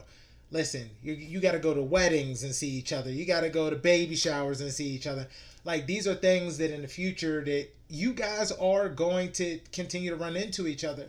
Listen, 0.51 0.91
you 1.03 1.15
you 1.15 1.41
got 1.41 1.53
to 1.53 1.59
go 1.59 1.73
to 1.73 1.81
weddings 1.81 2.43
and 2.43 2.55
see 2.55 2.69
each 2.69 2.93
other. 2.93 3.11
You 3.11 3.25
got 3.25 3.41
to 3.41 3.49
go 3.49 3.71
to 3.71 3.77
baby 3.77 4.15
showers 4.15 4.61
and 4.61 4.71
see 4.71 4.89
each 4.89 5.07
other. 5.07 5.27
Like 5.65 5.87
these 5.87 6.07
are 6.07 6.15
things 6.15 6.59
that 6.59 6.71
in 6.71 6.83
the 6.83 6.89
future 6.89 7.43
that 7.45 7.69
you 7.89 8.13
guys 8.13 8.53
are 8.53 8.91
going 8.91 9.33
to 9.33 9.61
continue 9.73 10.11
to 10.11 10.17
run 10.17 10.37
into 10.37 10.67
each 10.67 10.85
other. 10.85 11.09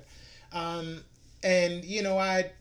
Um, 0.53 1.01
and 1.43 1.83
you 1.83 2.01
know, 2.01 2.17
I 2.17 2.51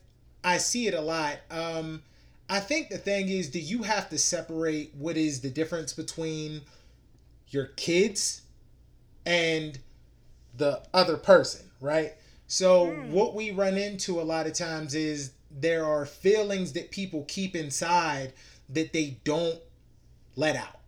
I 0.45 0.59
see 0.59 0.87
it 0.87 0.95
a 0.95 1.01
lot. 1.01 1.39
Um, 1.51 2.03
I 2.49 2.61
think 2.61 2.91
the 2.91 2.99
thing 2.99 3.29
is, 3.29 3.49
do 3.49 3.59
you 3.61 3.83
have 3.83 4.11
to 4.11 4.19
separate 4.19 4.93
what 4.95 5.17
is 5.17 5.41
the 5.41 5.51
difference 5.51 5.93
between 5.93 6.63
your 7.49 7.67
kids 7.77 8.43
and 9.25 9.79
the 10.57 10.83
other 10.93 11.17
person, 11.17 11.71
right? 11.81 12.13
So, 12.47 12.89
mm. 12.89 13.09
what 13.09 13.35
we 13.35 13.51
run 13.51 13.79
into 13.79 14.21
a 14.21 14.23
lot 14.23 14.47
of 14.47 14.53
times 14.53 14.95
is 14.95 15.33
there 15.51 15.85
are 15.85 16.05
feelings 16.05 16.73
that 16.73 16.91
people 16.91 17.25
keep 17.29 17.57
inside 17.57 18.33
that 18.69 18.93
they 18.93 19.19
don't 19.25 19.59
let 20.37 20.57
out. 20.57 20.81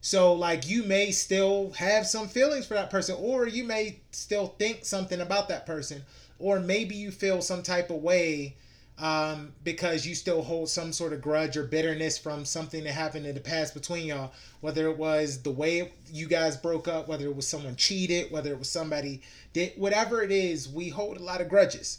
So, 0.00 0.32
like, 0.32 0.68
you 0.68 0.82
may 0.82 1.12
still 1.12 1.70
have 1.72 2.06
some 2.06 2.26
feelings 2.26 2.66
for 2.66 2.74
that 2.74 2.90
person, 2.90 3.16
or 3.20 3.46
you 3.46 3.62
may 3.62 4.00
still 4.10 4.48
think 4.58 4.84
something 4.84 5.20
about 5.20 5.48
that 5.48 5.66
person, 5.66 6.02
or 6.40 6.58
maybe 6.58 6.96
you 6.96 7.12
feel 7.12 7.40
some 7.40 7.62
type 7.62 7.90
of 7.90 8.02
way 8.02 8.56
um, 9.02 9.52
because 9.64 10.06
you 10.06 10.14
still 10.14 10.42
hold 10.42 10.68
some 10.68 10.92
sort 10.92 11.12
of 11.12 11.20
grudge 11.20 11.56
or 11.56 11.64
bitterness 11.64 12.16
from 12.16 12.44
something 12.44 12.84
that 12.84 12.92
happened 12.92 13.26
in 13.26 13.34
the 13.34 13.40
past 13.40 13.74
between 13.74 14.06
y'all. 14.06 14.32
Whether 14.60 14.86
it 14.86 14.96
was 14.96 15.42
the 15.42 15.50
way 15.50 15.90
you 16.10 16.28
guys 16.28 16.56
broke 16.56 16.86
up, 16.86 17.08
whether 17.08 17.26
it 17.26 17.34
was 17.34 17.48
someone 17.48 17.74
cheated, 17.74 18.30
whether 18.30 18.52
it 18.52 18.58
was 18.60 18.70
somebody 18.70 19.22
did 19.52 19.72
whatever 19.76 20.22
it 20.22 20.30
is, 20.30 20.68
we 20.68 20.88
hold 20.88 21.16
a 21.16 21.22
lot 21.22 21.40
of 21.40 21.48
grudges. 21.48 21.98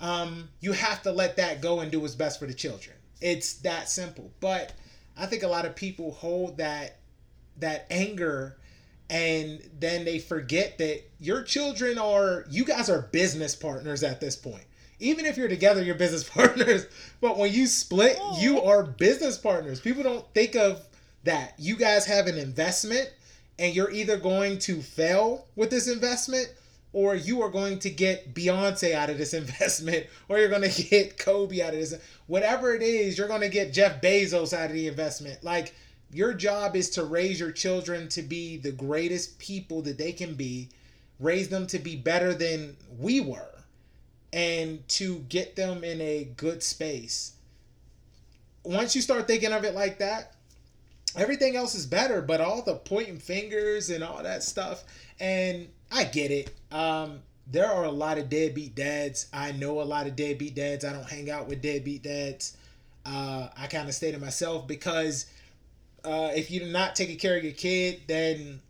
Um, 0.00 0.48
you 0.60 0.72
have 0.72 1.02
to 1.02 1.12
let 1.12 1.36
that 1.36 1.60
go 1.60 1.80
and 1.80 1.92
do 1.92 2.00
what's 2.00 2.16
best 2.16 2.40
for 2.40 2.46
the 2.46 2.54
children. 2.54 2.96
It's 3.20 3.54
that 3.58 3.88
simple. 3.88 4.32
But 4.40 4.72
I 5.16 5.26
think 5.26 5.44
a 5.44 5.48
lot 5.48 5.66
of 5.66 5.76
people 5.76 6.10
hold 6.10 6.58
that 6.58 6.96
that 7.58 7.86
anger 7.90 8.56
and 9.08 9.60
then 9.78 10.04
they 10.04 10.18
forget 10.18 10.78
that 10.78 11.02
your 11.20 11.42
children 11.44 11.96
are 11.96 12.44
you 12.50 12.64
guys 12.64 12.90
are 12.90 13.02
business 13.12 13.54
partners 13.54 14.02
at 14.02 14.20
this 14.20 14.34
point 14.34 14.64
even 15.00 15.26
if 15.26 15.36
you're 15.36 15.48
together 15.48 15.82
you're 15.82 15.94
business 15.94 16.24
partners. 16.28 16.86
But 17.20 17.38
when 17.38 17.52
you 17.52 17.66
split 17.66 18.18
you 18.38 18.60
are 18.62 18.82
business 18.82 19.38
partners. 19.38 19.80
People 19.80 20.02
don't 20.02 20.26
think 20.34 20.54
of 20.56 20.86
that. 21.24 21.54
You 21.58 21.76
guys 21.76 22.06
have 22.06 22.26
an 22.26 22.38
investment 22.38 23.10
and 23.58 23.74
you're 23.74 23.90
either 23.90 24.16
going 24.16 24.58
to 24.60 24.80
fail 24.80 25.46
with 25.56 25.70
this 25.70 25.88
investment 25.88 26.52
or 26.92 27.14
you 27.14 27.42
are 27.42 27.50
going 27.50 27.78
to 27.80 27.90
get 27.90 28.34
Beyonce 28.34 28.94
out 28.94 29.10
of 29.10 29.18
this 29.18 29.34
investment, 29.42 30.06
or 30.28 30.38
you're 30.38 30.48
going 30.48 30.68
to 30.68 30.82
get 30.82 31.18
Kobe 31.18 31.62
out 31.62 31.74
of 31.74 31.80
this. 31.80 31.94
Whatever 32.26 32.74
it 32.74 32.82
is, 32.82 33.16
you're 33.16 33.28
going 33.28 33.42
to 33.42 33.48
get 33.48 33.72
Jeff 33.72 34.00
Bezos 34.00 34.52
out 34.52 34.70
of 34.70 34.72
the 34.72 34.88
investment. 34.88 35.42
Like, 35.44 35.74
your 36.12 36.34
job 36.34 36.74
is 36.74 36.90
to 36.90 37.04
raise 37.04 37.38
your 37.38 37.52
children 37.52 38.08
to 38.10 38.22
be 38.22 38.56
the 38.56 38.72
greatest 38.72 39.38
people 39.38 39.82
that 39.82 39.98
they 39.98 40.12
can 40.12 40.34
be, 40.34 40.68
raise 41.20 41.48
them 41.48 41.66
to 41.68 41.78
be 41.78 41.94
better 41.94 42.34
than 42.34 42.76
we 42.98 43.20
were, 43.20 43.49
and 44.32 44.86
to 44.88 45.20
get 45.28 45.56
them 45.56 45.84
in 45.84 46.00
a 46.00 46.24
good 46.36 46.62
space. 46.62 47.32
Once 48.62 48.94
you 48.94 49.02
start 49.02 49.26
thinking 49.26 49.52
of 49.52 49.64
it 49.64 49.74
like 49.74 49.98
that, 49.98 50.34
everything 51.16 51.56
else 51.56 51.74
is 51.74 51.86
better, 51.86 52.22
but 52.22 52.40
all 52.40 52.62
the 52.62 52.74
pointing 52.74 53.18
fingers 53.18 53.90
and 53.90 54.04
all 54.04 54.22
that 54.22 54.42
stuff, 54.42 54.84
and 55.18 55.68
I 55.90 56.04
get 56.04 56.30
it. 56.30 56.54
Um, 56.70 57.20
there 57.50 57.66
are 57.66 57.84
a 57.84 57.90
lot 57.90 58.18
of 58.18 58.28
deadbeat 58.28 58.74
dads. 58.74 59.26
I 59.32 59.52
know 59.52 59.80
a 59.80 59.82
lot 59.82 60.06
of 60.06 60.14
deadbeat 60.14 60.54
dads. 60.54 60.84
I 60.84 60.92
don't 60.92 61.08
hang 61.08 61.30
out 61.30 61.48
with 61.48 61.62
deadbeat 61.62 62.02
dads. 62.02 62.56
Uh, 63.04 63.48
I 63.56 63.66
kind 63.66 63.88
of 63.88 63.94
stay 63.94 64.12
to 64.12 64.18
myself 64.18 64.68
because 64.68 65.26
uh, 66.04 66.30
if 66.34 66.50
you're 66.50 66.66
not 66.66 66.94
taking 66.94 67.16
care 67.16 67.36
of 67.36 67.42
your 67.42 67.52
kid, 67.52 68.02
then 68.06 68.60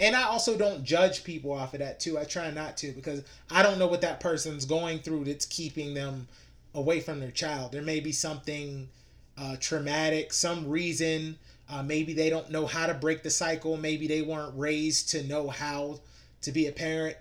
and 0.00 0.14
I 0.14 0.24
also 0.24 0.56
don't 0.56 0.84
judge 0.84 1.24
people 1.24 1.52
off 1.52 1.74
of 1.74 1.80
that 1.80 2.00
too. 2.00 2.18
I 2.18 2.24
try 2.24 2.50
not 2.50 2.76
to 2.78 2.92
because 2.92 3.22
I 3.50 3.62
don't 3.62 3.78
know 3.78 3.88
what 3.88 4.00
that 4.02 4.20
person's 4.20 4.64
going 4.64 5.00
through 5.00 5.24
that's 5.24 5.46
keeping 5.46 5.94
them 5.94 6.28
away 6.74 7.00
from 7.00 7.20
their 7.20 7.30
child. 7.30 7.72
There 7.72 7.82
may 7.82 8.00
be 8.00 8.12
something 8.12 8.88
uh, 9.36 9.56
traumatic, 9.58 10.32
some 10.32 10.68
reason. 10.68 11.38
Uh, 11.70 11.82
maybe 11.82 12.14
they 12.14 12.30
don't 12.30 12.50
know 12.50 12.66
how 12.66 12.86
to 12.86 12.94
break 12.94 13.22
the 13.22 13.30
cycle. 13.30 13.76
Maybe 13.76 14.06
they 14.06 14.22
weren't 14.22 14.56
raised 14.56 15.10
to 15.10 15.22
know 15.24 15.48
how 15.48 16.00
to 16.42 16.52
be 16.52 16.66
a 16.66 16.72
parent. 16.72 17.16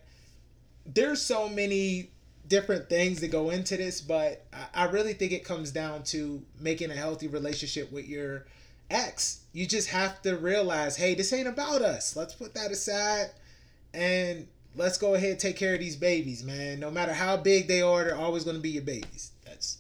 There's 0.86 1.22
so 1.22 1.50
many 1.50 2.12
different 2.48 2.90
things 2.90 3.20
that 3.20 3.30
go 3.30 3.50
into 3.50 3.76
this, 3.76 4.00
but 4.02 4.46
I, 4.54 4.84
I 4.84 4.86
really 4.86 5.14
think 5.14 5.32
it 5.32 5.44
comes 5.44 5.72
down 5.72 6.04
to 6.04 6.42
making 6.60 6.92
a 6.92 6.96
healthy 6.96 7.28
relationship 7.28 7.92
with 7.92 8.08
your 8.08 8.46
ex. 8.90 9.42
You 9.54 9.66
just 9.66 9.90
have 9.90 10.22
to 10.24 10.38
realize, 10.38 10.96
hey, 10.96 11.16
this 11.16 11.34
ain't 11.34 11.48
about 11.48 11.82
us. 11.82 12.16
Let's 12.16 12.34
put 12.34 12.54
that 12.54 12.72
aside 12.72 13.32
and 13.94 14.48
let's 14.76 14.98
go 14.98 15.16
ahead 15.16 15.32
and 15.32 15.40
take 15.40 15.58
care 15.58 15.74
of 15.74 15.80
these 15.80 15.96
babies, 15.96 16.44
man. 16.44 16.80
No 16.80 16.92
matter 16.92 17.14
how 17.14 17.38
big 17.38 17.68
they 17.68 17.82
are, 17.82 18.04
they're 18.04 18.16
always 18.16 18.44
going 18.44 18.58
to 18.58 18.62
be 18.62 18.70
your 18.70 18.84
babies. 18.84 19.32
That's 19.46 19.78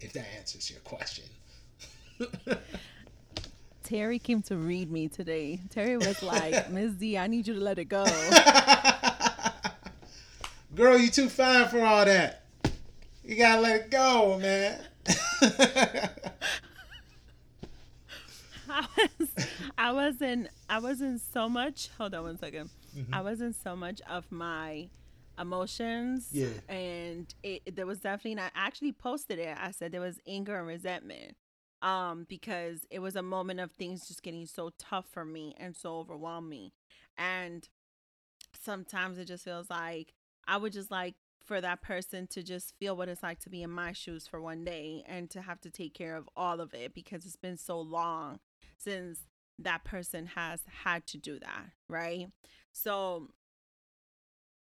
if 0.00 0.12
that 0.12 0.26
answers 0.36 0.70
your 0.70 0.80
question. 0.80 1.24
Terry 3.84 4.18
came 4.18 4.42
to 4.42 4.56
read 4.56 4.90
me 4.90 5.08
today. 5.08 5.60
Terry 5.70 5.96
was 5.96 6.22
like, 6.22 6.70
Miss 6.72 6.92
D, 6.92 7.18
I 7.18 7.26
need 7.26 7.46
you 7.46 7.54
to 7.54 7.60
let 7.60 7.78
it 7.78 7.84
go. 7.84 8.04
Girl, 10.74 10.98
you 10.98 11.08
too 11.10 11.28
fine 11.28 11.68
for 11.68 11.80
all 11.80 12.04
that. 12.04 12.42
You 13.24 13.36
gotta 13.36 13.60
let 13.60 13.76
it 13.82 13.90
go, 13.90 14.38
man. 14.40 14.80
I 18.68 18.86
was 19.18 19.28
I 19.84 19.92
was 19.92 20.22
in 20.22 20.48
I 20.66 20.78
was 20.78 21.02
in 21.02 21.18
so 21.18 21.46
much 21.46 21.90
hold 21.98 22.14
on 22.14 22.22
one 22.22 22.38
second. 22.38 22.70
I 23.12 23.20
was 23.20 23.42
in 23.42 23.52
so 23.52 23.76
much 23.76 24.00
of 24.08 24.32
my 24.32 24.88
emotions. 25.38 26.28
Yeah. 26.32 26.46
And 26.70 27.32
it 27.42 27.76
there 27.76 27.84
was 27.84 28.00
definitely 28.00 28.32
and 28.32 28.40
I 28.40 28.50
actually 28.54 28.92
posted 28.92 29.38
it. 29.38 29.54
I 29.60 29.72
said 29.72 29.92
there 29.92 30.00
was 30.00 30.20
anger 30.26 30.56
and 30.56 30.66
resentment. 30.66 31.36
Um, 31.82 32.24
because 32.30 32.86
it 32.90 33.00
was 33.00 33.14
a 33.14 33.20
moment 33.20 33.60
of 33.60 33.72
things 33.72 34.08
just 34.08 34.22
getting 34.22 34.46
so 34.46 34.70
tough 34.78 35.04
for 35.04 35.22
me 35.22 35.54
and 35.58 35.76
so 35.76 35.98
overwhelming. 35.98 36.70
And 37.18 37.68
sometimes 38.58 39.18
it 39.18 39.26
just 39.26 39.44
feels 39.44 39.68
like 39.68 40.14
I 40.48 40.56
would 40.56 40.72
just 40.72 40.90
like 40.90 41.14
for 41.44 41.60
that 41.60 41.82
person 41.82 42.26
to 42.28 42.42
just 42.42 42.74
feel 42.78 42.96
what 42.96 43.10
it's 43.10 43.22
like 43.22 43.38
to 43.40 43.50
be 43.50 43.62
in 43.62 43.68
my 43.68 43.92
shoes 43.92 44.26
for 44.26 44.40
one 44.40 44.64
day 44.64 45.04
and 45.06 45.28
to 45.28 45.42
have 45.42 45.60
to 45.60 45.68
take 45.68 45.92
care 45.92 46.16
of 46.16 46.26
all 46.34 46.58
of 46.58 46.72
it 46.72 46.94
because 46.94 47.26
it's 47.26 47.36
been 47.36 47.58
so 47.58 47.78
long 47.78 48.38
since 48.78 49.18
that 49.58 49.84
person 49.84 50.26
has 50.26 50.60
had 50.84 51.06
to 51.08 51.18
do 51.18 51.38
that, 51.38 51.70
right? 51.88 52.28
So 52.72 53.30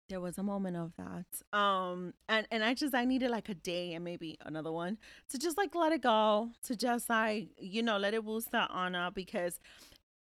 there 0.09 0.21
was 0.21 0.39
a 0.39 0.43
moment 0.43 0.77
of 0.77 0.93
that. 0.97 1.59
Um 1.59 2.15
and 2.29 2.47
and 2.51 2.65
I 2.65 2.75
just 2.75 2.95
I 2.95 3.05
needed 3.05 3.31
like 3.31 3.49
a 3.49 3.55
day 3.55 3.95
and 3.95 4.05
maybe 4.05 4.37
another 4.45 4.73
one 4.73 4.99
to 5.31 5.39
just 5.39 5.57
like 5.57 5.75
let 5.75 5.93
it 5.93 6.03
go, 6.03 6.51
to 6.65 6.77
just 6.77 7.09
like, 7.09 7.49
you 7.59 7.83
know, 7.83 7.97
let 7.97 8.15
it 8.15 8.25
boost 8.25 8.51
that 8.53 8.71
honor 8.73 9.11
because 9.15 9.61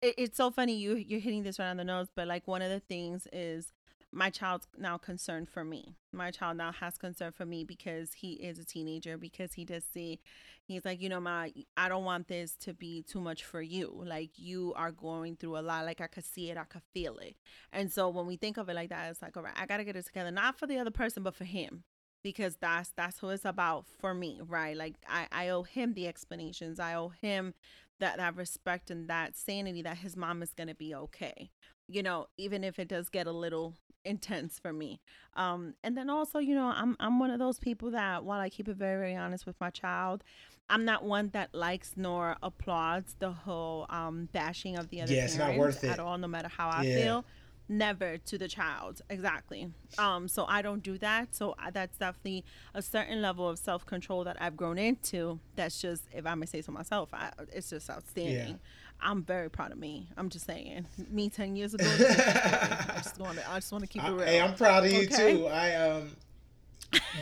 it, 0.02 0.14
it's 0.18 0.36
so 0.36 0.50
funny 0.50 0.76
you 0.76 0.96
you're 0.96 1.20
hitting 1.20 1.42
this 1.44 1.58
right 1.58 1.70
on 1.70 1.76
the 1.76 1.84
nose, 1.84 2.08
but 2.14 2.26
like 2.26 2.46
one 2.48 2.62
of 2.62 2.70
the 2.70 2.80
things 2.80 3.28
is 3.32 3.72
my 4.16 4.30
child's 4.30 4.66
now 4.78 4.96
concerned 4.96 5.46
for 5.46 5.62
me. 5.62 5.94
My 6.10 6.30
child 6.30 6.56
now 6.56 6.72
has 6.72 6.96
concern 6.96 7.32
for 7.32 7.44
me 7.44 7.64
because 7.64 8.14
he 8.14 8.32
is 8.32 8.58
a 8.58 8.64
teenager, 8.64 9.18
because 9.18 9.52
he 9.52 9.66
does 9.66 9.84
see, 9.84 10.20
he's 10.64 10.86
like, 10.86 11.02
you 11.02 11.10
know, 11.10 11.20
my, 11.20 11.52
I 11.76 11.90
don't 11.90 12.04
want 12.04 12.26
this 12.26 12.56
to 12.60 12.72
be 12.72 13.02
too 13.02 13.20
much 13.20 13.44
for 13.44 13.60
you. 13.60 13.92
Like, 14.06 14.30
you 14.36 14.72
are 14.74 14.90
going 14.90 15.36
through 15.36 15.58
a 15.58 15.60
lot. 15.60 15.84
Like, 15.84 16.00
I 16.00 16.06
could 16.06 16.24
see 16.24 16.50
it, 16.50 16.56
I 16.56 16.64
could 16.64 16.80
feel 16.94 17.18
it. 17.18 17.36
And 17.74 17.92
so 17.92 18.08
when 18.08 18.26
we 18.26 18.38
think 18.38 18.56
of 18.56 18.70
it 18.70 18.74
like 18.74 18.88
that, 18.88 19.10
it's 19.10 19.20
like, 19.20 19.36
all 19.36 19.42
right, 19.42 19.54
I 19.54 19.66
got 19.66 19.76
to 19.76 19.84
get 19.84 19.96
it 19.96 20.06
together, 20.06 20.30
not 20.30 20.58
for 20.58 20.66
the 20.66 20.78
other 20.78 20.90
person, 20.90 21.22
but 21.22 21.34
for 21.34 21.44
him. 21.44 21.84
Because 22.22 22.56
that's 22.56 22.90
that's 22.96 23.20
who 23.20 23.28
it's 23.28 23.44
about 23.44 23.86
for 23.86 24.12
me, 24.12 24.40
right? 24.44 24.76
Like 24.76 24.94
I, 25.08 25.28
I 25.30 25.48
owe 25.50 25.62
him 25.62 25.94
the 25.94 26.08
explanations. 26.08 26.80
I 26.80 26.94
owe 26.94 27.10
him 27.10 27.54
that 28.00 28.16
that 28.16 28.34
respect 28.34 28.90
and 28.90 29.06
that 29.06 29.36
sanity 29.36 29.80
that 29.82 29.98
his 29.98 30.16
mom 30.16 30.42
is 30.42 30.52
gonna 30.52 30.74
be 30.74 30.92
okay 30.92 31.52
you 31.88 32.02
know 32.02 32.26
even 32.36 32.64
if 32.64 32.78
it 32.78 32.88
does 32.88 33.08
get 33.08 33.26
a 33.26 33.32
little 33.32 33.74
intense 34.04 34.58
for 34.60 34.72
me. 34.72 35.00
Um 35.34 35.74
and 35.82 35.96
then 35.96 36.08
also 36.08 36.38
you 36.38 36.54
know 36.54 36.66
i'm 36.74 36.96
i'm 37.00 37.18
one 37.18 37.30
of 37.30 37.38
those 37.38 37.58
people 37.58 37.90
that 37.90 38.24
while 38.24 38.40
i 38.40 38.48
keep 38.48 38.68
it 38.68 38.76
very 38.76 38.98
very 38.98 39.16
honest 39.16 39.46
with 39.46 39.56
my 39.60 39.70
child 39.70 40.22
i'm 40.70 40.84
not 40.84 41.02
one 41.04 41.30
that 41.32 41.52
likes 41.54 41.92
nor 41.96 42.36
applauds 42.42 43.14
the 43.18 43.32
whole 43.32 43.86
um 43.90 44.28
bashing 44.32 44.76
of 44.76 44.88
the 44.90 45.00
other 45.02 45.12
Yeah, 45.12 45.24
it's 45.24 45.36
not 45.36 45.46
parent 45.46 45.58
worth 45.58 45.84
it. 45.84 45.90
at 45.90 45.98
all 45.98 46.18
no 46.18 46.28
matter 46.28 46.48
how 46.48 46.68
i 46.70 46.84
Yeah. 46.84 46.94
feel. 46.94 47.24
Never 47.68 48.16
to 48.16 48.38
the 48.38 48.46
child 48.46 49.02
exactly. 49.10 49.72
Um 49.98 50.28
so 50.28 50.44
i 50.48 50.62
don't 50.62 50.84
do 50.84 50.98
that. 50.98 51.34
So 51.34 51.56
I- 51.58 51.72
that's 51.72 51.98
definitely 51.98 52.44
a 52.74 52.80
certain 52.80 53.20
level 53.20 53.48
of 53.48 53.58
self-control 53.58 54.22
that 54.22 54.36
i've 54.40 54.56
grown 54.56 54.78
into 54.78 55.40
that's 55.56 55.80
just 55.80 56.04
if 56.14 56.24
i 56.26 56.34
may 56.36 56.46
say 56.46 56.62
so 56.62 56.70
myself 56.70 57.08
I, 57.12 57.32
it's 57.52 57.70
just 57.70 57.90
outstanding 57.90 58.60
i'm 59.00 59.22
very 59.22 59.48
proud 59.50 59.72
of 59.72 59.78
me 59.78 60.06
i'm 60.16 60.28
just 60.28 60.46
saying 60.46 60.86
me 61.10 61.28
10 61.28 61.56
years 61.56 61.74
ago 61.74 61.84
i 61.84 62.94
just 62.98 63.18
want 63.20 63.36
to 63.38 63.50
i 63.50 63.56
just 63.56 63.70
want 63.72 63.82
to 63.82 63.88
keep 63.88 64.02
it 64.02 64.10
real 64.12 64.24
Hey, 64.26 64.40
I'm 64.40 64.54
proud 64.54 64.84
of 64.84 64.92
you 64.92 65.06
Okay. 65.06 65.36
too. 65.36 65.46
I 65.46 65.74
um, 65.76 66.10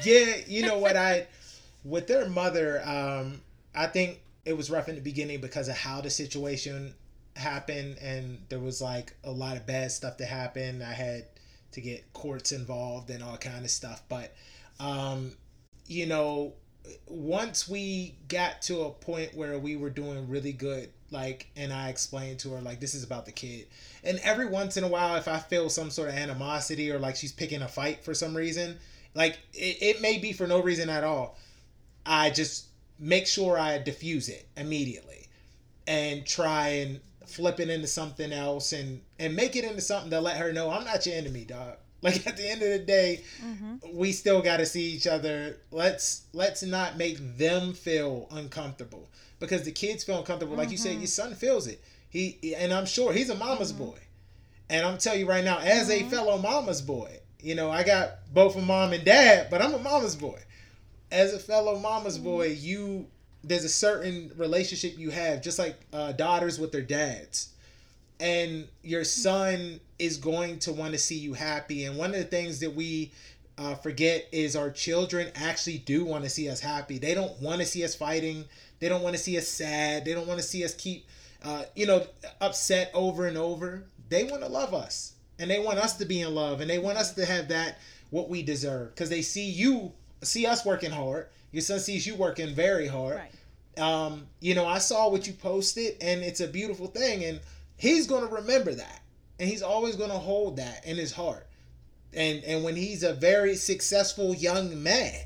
yeah, 0.04 0.37
you 0.47 0.62
know 0.62 0.78
what 0.78 0.97
I, 0.97 1.26
with 1.85 2.07
their 2.07 2.28
mother, 2.28 2.83
um, 2.85 3.40
I 3.75 3.87
think 3.87 4.21
it 4.45 4.57
was 4.57 4.71
rough 4.71 4.88
in 4.88 4.95
the 4.95 5.00
beginning 5.00 5.40
because 5.40 5.69
of 5.69 5.76
how 5.76 6.00
the 6.00 6.11
situation 6.11 6.95
happened, 7.37 7.99
and 8.00 8.38
there 8.49 8.59
was 8.61 8.81
like 8.81 9.14
a 9.25 9.31
lot 9.31 9.57
of 9.57 9.66
bad 9.66 9.90
stuff 9.93 10.19
that 10.19 10.26
happened. 10.26 10.83
I 10.83 10.93
had 10.93 11.26
to 11.73 11.81
get 11.81 12.12
courts 12.12 12.52
involved 12.52 13.11
and 13.11 13.23
all 13.23 13.37
kind 13.37 13.64
of 13.64 13.71
stuff, 13.71 14.02
but, 14.09 14.33
um, 14.78 15.33
you 15.87 16.07
know, 16.07 16.52
once 17.07 17.69
we 17.69 18.14
got 18.28 18.62
to 18.62 18.83
a 18.83 18.90
point 18.90 19.35
where 19.35 19.59
we 19.59 19.75
were 19.75 19.90
doing 19.90 20.28
really 20.28 20.52
good 20.52 20.90
like 21.14 21.49
and 21.56 21.73
i 21.73 21.88
explained 21.88 22.38
to 22.38 22.50
her 22.50 22.61
like 22.61 22.80
this 22.80 22.94
is 22.94 23.04
about 23.04 23.25
the 23.25 23.33
kid. 23.33 23.66
And 24.02 24.21
every 24.23 24.47
once 24.47 24.76
in 24.76 24.85
a 24.85 24.88
while 24.88 25.16
if 25.16 25.28
i 25.28 25.38
feel 25.38 25.71
some 25.71 25.90
sort 25.90 26.11
of 26.11 26.14
animosity 26.14 26.90
or 26.90 26.99
like 26.99 27.16
she's 27.16 27.33
picking 27.33 27.62
a 27.62 27.68
fight 27.68 28.04
for 28.04 28.12
some 28.12 28.37
reason 28.37 28.78
like 29.14 29.38
it, 29.54 29.78
it 29.80 30.00
may 30.02 30.18
be 30.18 30.33
for 30.33 30.47
no 30.47 30.61
reason 30.61 30.90
at 30.90 31.04
all. 31.04 31.38
I 32.04 32.30
just 32.30 32.66
make 32.99 33.26
sure 33.26 33.59
i 33.59 33.76
diffuse 33.78 34.28
it 34.28 34.47
immediately 34.56 35.26
and 35.87 36.25
try 36.25 36.68
and 36.68 37.00
flip 37.26 37.59
it 37.59 37.68
into 37.68 37.88
something 37.88 38.33
else 38.33 38.73
and 38.73 39.00
and 39.18 39.35
make 39.35 39.56
it 39.56 39.64
into 39.64 39.80
something 39.80 40.11
to 40.11 40.21
let 40.21 40.37
her 40.37 40.52
know 40.52 40.71
i'm 40.71 40.85
not 40.85 41.04
your 41.06 41.16
enemy 41.16 41.44
dog. 41.44 41.76
Like 42.04 42.26
at 42.26 42.37
the 42.37 42.47
end 42.47 42.61
of 42.61 42.68
the 42.68 42.80
day 42.80 43.25
mm-hmm. 43.42 43.97
we 43.97 44.12
still 44.12 44.42
got 44.42 44.59
to 44.59 44.66
see 44.66 44.92
each 44.92 45.06
other. 45.06 45.56
Let's 45.71 46.25
let's 46.35 46.62
not 46.62 46.99
make 46.99 47.16
them 47.38 47.73
feel 47.73 48.28
uncomfortable 48.30 49.09
because 49.41 49.62
the 49.62 49.73
kids 49.73 50.05
feel 50.05 50.19
uncomfortable 50.19 50.57
like 50.57 50.71
you 50.71 50.76
said 50.76 50.93
your 50.93 51.03
mm-hmm. 51.03 51.07
son 51.07 51.35
feels 51.35 51.67
it. 51.67 51.83
He 52.09 52.55
and 52.57 52.73
i'm 52.73 52.87
sure 52.87 53.12
he's 53.12 53.31
a 53.31 53.35
mama's 53.35 53.73
mm-hmm. 53.73 53.85
boy. 53.85 53.99
And 54.71 54.87
i'm 54.87 54.99
telling 54.99 55.21
you 55.21 55.26
right 55.26 55.45
now 55.45 55.59
as 55.59 55.91
a 55.91 56.00
mm-hmm. 56.00 56.09
fellow 56.09 56.38
mama's 56.38 56.83
boy 56.83 57.21
you 57.41 57.55
know 57.55 57.71
i 57.71 57.83
got 57.83 58.33
both 58.33 58.57
a 58.57 58.62
mom 58.62 58.93
and 58.95 59.05
dad 59.05 59.49
but 59.50 59.61
i'm 59.61 59.75
a 59.75 59.79
mama's 59.79 60.17
boy. 60.17 60.38
As 61.11 61.33
a 61.33 61.38
fellow 61.38 61.79
mama's 61.79 62.19
boy 62.19 62.47
you 62.47 63.07
there's 63.45 63.64
a 63.64 63.69
certain 63.69 64.33
relationship 64.37 64.99
you 64.99 65.11
have, 65.11 65.43
just 65.43 65.59
like 65.59 65.79
uh, 65.93 66.12
daughters 66.12 66.59
with 66.59 66.73
their 66.73 66.83
dads, 66.83 67.50
and 68.19 68.67
your 68.83 69.05
son 69.05 69.81
is 69.99 70.17
going 70.17 70.59
to 70.61 70.73
want 70.73 70.93
to 70.93 70.99
see 70.99 71.19
you 71.19 71.35
happy. 71.35 71.85
And 71.85 71.97
one 71.97 72.11
of 72.11 72.17
the 72.17 72.25
things 72.25 72.61
that 72.61 72.75
we 72.75 73.12
uh, 73.59 73.75
forget 73.75 74.26
is 74.33 74.57
our 74.57 74.71
children 74.71 75.31
actually 75.35 75.79
do 75.79 76.05
want 76.05 76.25
to 76.25 76.31
see 76.31 76.49
us 76.49 76.61
happy. 76.61 76.99
They 76.99 77.14
don't 77.14 77.41
want 77.41 77.61
to 77.61 77.67
see 77.67 77.85
us 77.85 77.95
fighting. 77.95 78.45
They 78.85 78.91
don't 78.91 79.00
want 79.00 79.17
to 79.17 79.23
see 79.23 79.38
us 79.38 79.49
sad. 79.49 80.05
They 80.05 80.12
don't 80.12 80.26
want 80.26 80.38
to 80.38 80.47
see 80.47 80.62
us 80.62 80.75
keep, 80.75 81.07
uh, 81.43 81.62
you 81.75 81.87
know, 81.87 82.07
upset 82.43 82.91
over 82.93 83.26
and 83.26 83.38
over. 83.38 83.85
They 84.11 84.25
want 84.25 84.43
to 84.43 84.49
love 84.50 84.75
us, 84.75 85.14
and 85.38 85.50
they 85.50 85.59
want 85.59 85.79
us 85.79 85.97
to 85.97 86.05
be 86.05 86.21
in 86.21 86.35
love, 86.35 86.61
and 86.61 86.69
they 86.69 86.79
want 86.79 86.99
us 86.99 87.14
to 87.14 87.25
have 87.25 87.49
that 87.49 87.79
what 88.11 88.29
we 88.29 88.43
deserve 88.43 88.91
because 88.91 89.09
they 89.09 89.23
see 89.23 89.49
you, 89.49 89.91
see 90.21 90.45
us 90.45 90.67
working 90.67 90.91
hard. 90.91 91.29
Your 91.50 91.62
son 91.62 91.81
sees 91.81 92.07
you 92.07 92.14
working 92.14 92.55
very 92.55 92.87
hard. 92.87 93.23
Right. 93.79 93.83
Um, 93.83 94.26
you 94.41 94.55
know, 94.55 94.67
I 94.67 94.76
saw 94.76 95.09
what 95.09 95.26
you 95.26 95.33
posted, 95.33 95.97
and 96.03 96.23
it's 96.23 96.41
a 96.41 96.47
beautiful 96.47 96.88
thing, 96.88 97.25
and 97.25 97.41
he's 97.79 98.07
gonna 98.07 98.26
remember 98.26 98.75
that, 98.75 99.00
and 99.41 99.49
he's 99.49 99.62
always 99.62 99.97
gonna 99.97 100.12
hold 100.19 100.59
that 100.59 100.85
in 100.85 100.99
his 100.99 101.12
heart 101.12 101.47
and 102.12 102.45
and 102.45 102.62
when 102.62 102.76
he's 102.76 103.03
a 103.03 103.14
very 103.14 103.57
successful 103.57 104.35
young 104.35 104.83
man 104.83 105.25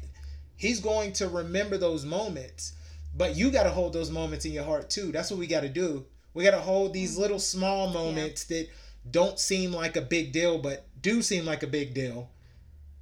he's 0.57 0.81
going 0.81 1.13
to 1.13 1.29
remember 1.29 1.77
those 1.77 2.07
moments 2.07 2.73
but 3.15 3.37
you 3.37 3.51
got 3.51 3.65
to 3.65 3.71
hold 3.71 3.93
those 3.93 4.11
moments 4.11 4.45
in 4.45 4.53
your 4.53 4.65
heart 4.65 4.91
too 4.91 5.13
that's 5.13 5.31
what 5.31 5.41
we 5.41 5.47
got 5.47 5.61
to 5.61 5.69
do 5.69 6.05
we 6.35 6.45
got 6.45 6.53
to 6.53 6.61
hold 6.61 6.93
these 6.93 7.13
mm-hmm. 7.13 7.23
little 7.23 7.39
small 7.39 7.89
moments 7.89 8.47
yeah. 8.49 8.59
that 8.59 8.69
don't 9.11 9.39
seem 9.39 9.73
like 9.73 9.97
a 9.97 10.03
big 10.03 10.33
deal 10.33 10.59
but 10.59 10.87
do 11.01 11.23
seem 11.23 11.45
like 11.45 11.63
a 11.63 11.69
big 11.69 11.95
deal 11.95 12.31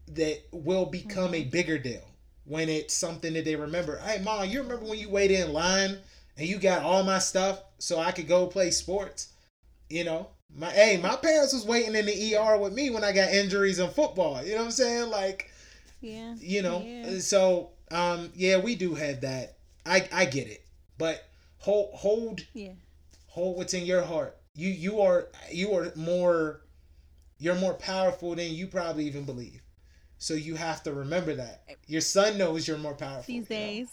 that 0.08 0.42
will 0.52 0.86
become 0.86 1.32
mm-hmm. 1.32 1.34
a 1.34 1.44
bigger 1.44 1.78
deal 1.78 2.04
when 2.44 2.68
it's 2.68 2.94
something 2.94 3.32
that 3.32 3.44
they 3.44 3.56
remember 3.56 3.98
hey 3.98 4.20
mom 4.22 4.48
you 4.48 4.62
remember 4.62 4.84
when 4.84 4.98
you 4.98 5.08
waited 5.08 5.40
in 5.40 5.52
line 5.52 5.98
and 6.36 6.46
you 6.48 6.58
got 6.58 6.82
all 6.82 7.02
my 7.02 7.18
stuff 7.18 7.60
so 7.78 7.98
i 7.98 8.12
could 8.12 8.28
go 8.28 8.46
play 8.46 8.70
sports 8.70 9.32
you 9.88 10.04
know 10.04 10.28
my 10.54 10.70
hey, 10.70 10.96
my 10.96 11.16
parents 11.16 11.52
was 11.52 11.66
waiting 11.66 11.94
in 11.94 12.06
the 12.06 12.36
ER 12.36 12.58
with 12.58 12.72
me 12.72 12.90
when 12.90 13.04
I 13.04 13.12
got 13.12 13.30
injuries 13.30 13.78
in 13.78 13.90
football. 13.90 14.42
You 14.42 14.52
know 14.52 14.58
what 14.58 14.64
I'm 14.66 14.70
saying? 14.70 15.10
Like, 15.10 15.50
yeah, 16.00 16.34
you 16.38 16.62
know. 16.62 16.82
Yeah. 16.84 17.18
So, 17.18 17.70
um, 17.90 18.30
yeah, 18.34 18.58
we 18.58 18.74
do 18.74 18.94
have 18.94 19.20
that. 19.22 19.55
I 19.86 20.08
I 20.12 20.24
get 20.26 20.48
it, 20.48 20.64
but 20.98 21.24
hold 21.58 21.90
hold 21.94 22.46
yeah, 22.52 22.72
hold 23.28 23.56
what's 23.56 23.74
in 23.74 23.86
your 23.86 24.02
heart. 24.02 24.36
You 24.54 24.68
you 24.68 25.00
are 25.00 25.28
you 25.50 25.72
are 25.74 25.92
more, 25.96 26.62
you're 27.38 27.54
more 27.54 27.74
powerful 27.74 28.34
than 28.34 28.52
you 28.52 28.66
probably 28.66 29.06
even 29.06 29.24
believe. 29.24 29.62
So 30.18 30.34
you 30.34 30.54
have 30.54 30.82
to 30.84 30.92
remember 30.92 31.34
that. 31.34 31.62
Your 31.86 32.00
son 32.00 32.38
knows 32.38 32.66
you're 32.66 32.78
more 32.78 32.94
powerful 32.94 33.24
these 33.26 33.46
days. 33.46 33.86
Know? 33.86 33.90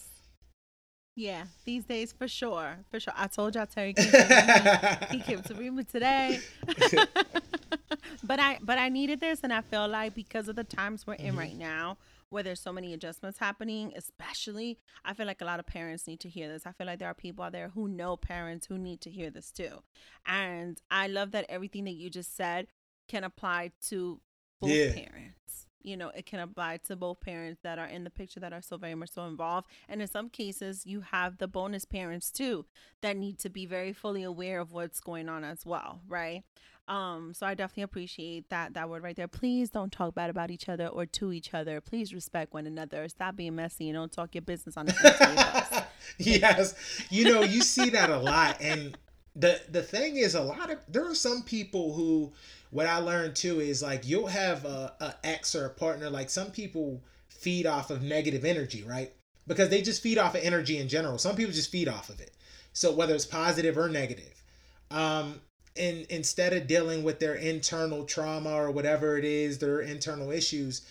Yeah, 1.15 1.43
these 1.65 1.83
days 1.83 2.11
for 2.11 2.27
sure, 2.27 2.77
for 2.89 2.99
sure. 2.99 3.13
I 3.15 3.27
told 3.27 3.53
y'all 3.53 3.67
Terry 3.67 3.93
came 3.93 4.09
to 4.09 4.99
me. 5.11 5.17
he 5.17 5.19
came 5.19 5.43
to 5.43 5.53
me 5.53 5.83
today. 5.83 6.39
but 8.23 8.39
I 8.39 8.57
but 8.61 8.79
I 8.79 8.89
needed 8.89 9.19
this, 9.19 9.41
and 9.43 9.53
I 9.53 9.61
feel 9.61 9.87
like 9.87 10.15
because 10.15 10.47
of 10.47 10.55
the 10.55 10.63
times 10.63 11.05
we're 11.05 11.13
in 11.15 11.27
mm-hmm. 11.27 11.39
right 11.39 11.55
now, 11.55 11.97
where 12.33 12.41
there's 12.41 12.59
so 12.59 12.73
many 12.73 12.93
adjustments 12.93 13.37
happening, 13.37 13.93
especially, 13.95 14.79
I 15.05 15.13
feel 15.13 15.27
like 15.27 15.41
a 15.41 15.45
lot 15.45 15.59
of 15.59 15.67
parents 15.67 16.07
need 16.07 16.19
to 16.21 16.29
hear 16.29 16.47
this. 16.47 16.65
I 16.65 16.71
feel 16.71 16.87
like 16.87 16.97
there 16.97 17.07
are 17.07 17.13
people 17.13 17.45
out 17.45 17.51
there 17.51 17.69
who 17.69 17.87
know 17.87 18.17
parents 18.17 18.65
who 18.65 18.79
need 18.79 19.01
to 19.01 19.11
hear 19.11 19.29
this 19.29 19.51
too. 19.51 19.83
And 20.25 20.81
I 20.89 21.07
love 21.07 21.29
that 21.31 21.45
everything 21.47 21.83
that 21.85 21.91
you 21.91 22.09
just 22.09 22.35
said 22.35 22.67
can 23.07 23.23
apply 23.23 23.71
to 23.89 24.19
both 24.59 24.71
yeah. 24.71 24.93
parents 24.93 25.67
you 25.83 25.97
know 25.97 26.09
it 26.15 26.25
can 26.25 26.39
apply 26.39 26.77
to 26.77 26.95
both 26.95 27.19
parents 27.19 27.59
that 27.61 27.77
are 27.77 27.87
in 27.87 28.05
the 28.05 28.09
picture 28.09 28.39
that 28.39 28.53
are 28.53 28.61
so 28.61 28.77
very 28.77 28.95
much 28.95 29.09
so 29.11 29.25
involved 29.25 29.67
and 29.89 30.01
in 30.01 30.07
some 30.07 30.29
cases 30.29 30.85
you 30.85 31.01
have 31.01 31.37
the 31.37 31.47
bonus 31.47 31.83
parents 31.83 32.31
too 32.31 32.65
that 33.01 33.17
need 33.17 33.37
to 33.37 33.49
be 33.49 33.65
very 33.65 33.91
fully 33.91 34.23
aware 34.23 34.61
of 34.61 34.71
what's 34.71 35.01
going 35.01 35.27
on 35.27 35.43
as 35.43 35.65
well 35.65 35.99
right 36.07 36.43
um 36.87 37.33
so 37.33 37.45
i 37.45 37.53
definitely 37.53 37.83
appreciate 37.83 38.49
that 38.49 38.73
that 38.73 38.89
word 38.89 39.03
right 39.03 39.15
there 39.15 39.27
please 39.27 39.69
don't 39.69 39.91
talk 39.91 40.13
bad 40.13 40.29
about 40.29 40.51
each 40.51 40.67
other 40.67 40.87
or 40.87 41.05
to 41.05 41.31
each 41.31 41.53
other 41.53 41.79
please 41.79 42.13
respect 42.13 42.53
one 42.53 42.67
another 42.67 43.07
stop 43.07 43.35
being 43.35 43.55
messy 43.55 43.89
and 43.89 43.95
don't 43.95 44.11
talk 44.11 44.35
your 44.35 44.41
business 44.41 44.75
on 44.75 44.85
the 44.85 45.85
yes 46.17 46.75
you 47.09 47.25
know 47.25 47.41
you 47.41 47.61
see 47.61 47.89
that 47.89 48.09
a 48.09 48.17
lot 48.17 48.57
and 48.59 48.97
the 49.35 49.59
the 49.71 49.81
thing 49.81 50.17
is 50.17 50.35
a 50.35 50.41
lot 50.41 50.69
of 50.69 50.77
there 50.87 51.09
are 51.09 51.15
some 51.15 51.41
people 51.41 51.93
who 51.93 52.31
what 52.73 52.87
I 52.87 52.97
learned 52.97 53.35
too 53.35 53.59
is 53.59 53.83
like 53.83 54.07
you'll 54.07 54.27
have 54.27 54.65
a, 54.65 54.93
a 54.99 55.13
ex 55.23 55.55
or 55.55 55.67
a 55.67 55.69
partner. 55.69 56.09
Like 56.09 56.31
some 56.31 56.49
people 56.49 57.03
feed 57.29 57.67
off 57.67 57.91
of 57.91 58.01
negative 58.01 58.43
energy, 58.43 58.83
right? 58.83 59.13
Because 59.45 59.69
they 59.69 59.83
just 59.83 60.01
feed 60.01 60.17
off 60.17 60.33
of 60.33 60.41
energy 60.41 60.79
in 60.79 60.87
general. 60.87 61.19
Some 61.19 61.35
people 61.35 61.53
just 61.53 61.69
feed 61.69 61.87
off 61.87 62.09
of 62.09 62.19
it. 62.19 62.31
So 62.73 62.91
whether 62.91 63.13
it's 63.13 63.27
positive 63.27 63.77
or 63.77 63.89
negative, 63.89 64.43
um, 64.89 65.39
and 65.77 66.05
instead 66.09 66.53
of 66.53 66.67
dealing 66.67 67.03
with 67.03 67.19
their 67.19 67.35
internal 67.35 68.05
trauma 68.05 68.53
or 68.53 68.71
whatever 68.71 69.17
it 69.17 69.25
is, 69.25 69.59
their 69.59 69.81
internal 69.81 70.31
issues, 70.31 70.81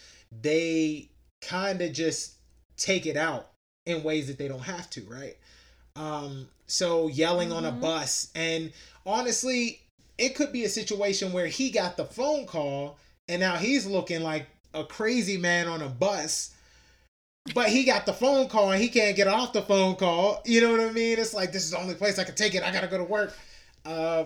they 0.40 1.08
kind 1.40 1.80
of 1.82 1.92
just 1.92 2.34
take 2.76 3.06
it 3.06 3.16
out 3.16 3.50
in 3.86 4.02
ways 4.02 4.26
that 4.26 4.38
they 4.38 4.48
don't 4.48 4.60
have 4.60 4.88
to, 4.90 5.02
right? 5.02 5.36
Um, 5.96 6.48
so 6.66 7.08
yelling 7.08 7.48
mm-hmm. 7.48 7.58
on 7.58 7.64
a 7.64 7.70
mm-hmm. 7.70 7.80
bus, 7.80 8.30
and 8.34 8.72
honestly, 9.04 9.80
it 10.18 10.34
could 10.34 10.52
be 10.52 10.64
a 10.64 10.68
situation 10.68 11.32
where 11.32 11.46
he 11.46 11.70
got 11.70 11.96
the 11.96 12.04
phone 12.04 12.46
call 12.46 12.98
and 13.28 13.40
now 13.40 13.56
he's 13.56 13.86
looking 13.86 14.22
like 14.22 14.46
a 14.74 14.84
crazy 14.84 15.36
man 15.36 15.66
on 15.66 15.82
a 15.82 15.88
bus 15.88 16.54
but 17.54 17.68
he 17.68 17.84
got 17.84 18.06
the 18.06 18.12
phone 18.12 18.48
call 18.48 18.70
and 18.70 18.80
he 18.80 18.88
can't 18.88 19.16
get 19.16 19.26
off 19.26 19.52
the 19.52 19.62
phone 19.62 19.96
call 19.96 20.40
you 20.44 20.60
know 20.60 20.70
what 20.70 20.80
i 20.80 20.92
mean 20.92 21.18
it's 21.18 21.34
like 21.34 21.52
this 21.52 21.64
is 21.64 21.70
the 21.70 21.78
only 21.78 21.94
place 21.94 22.18
i 22.18 22.24
can 22.24 22.34
take 22.34 22.54
it 22.54 22.62
i 22.62 22.70
gotta 22.70 22.86
go 22.86 22.98
to 22.98 23.04
work 23.04 23.36
uh 23.84 24.24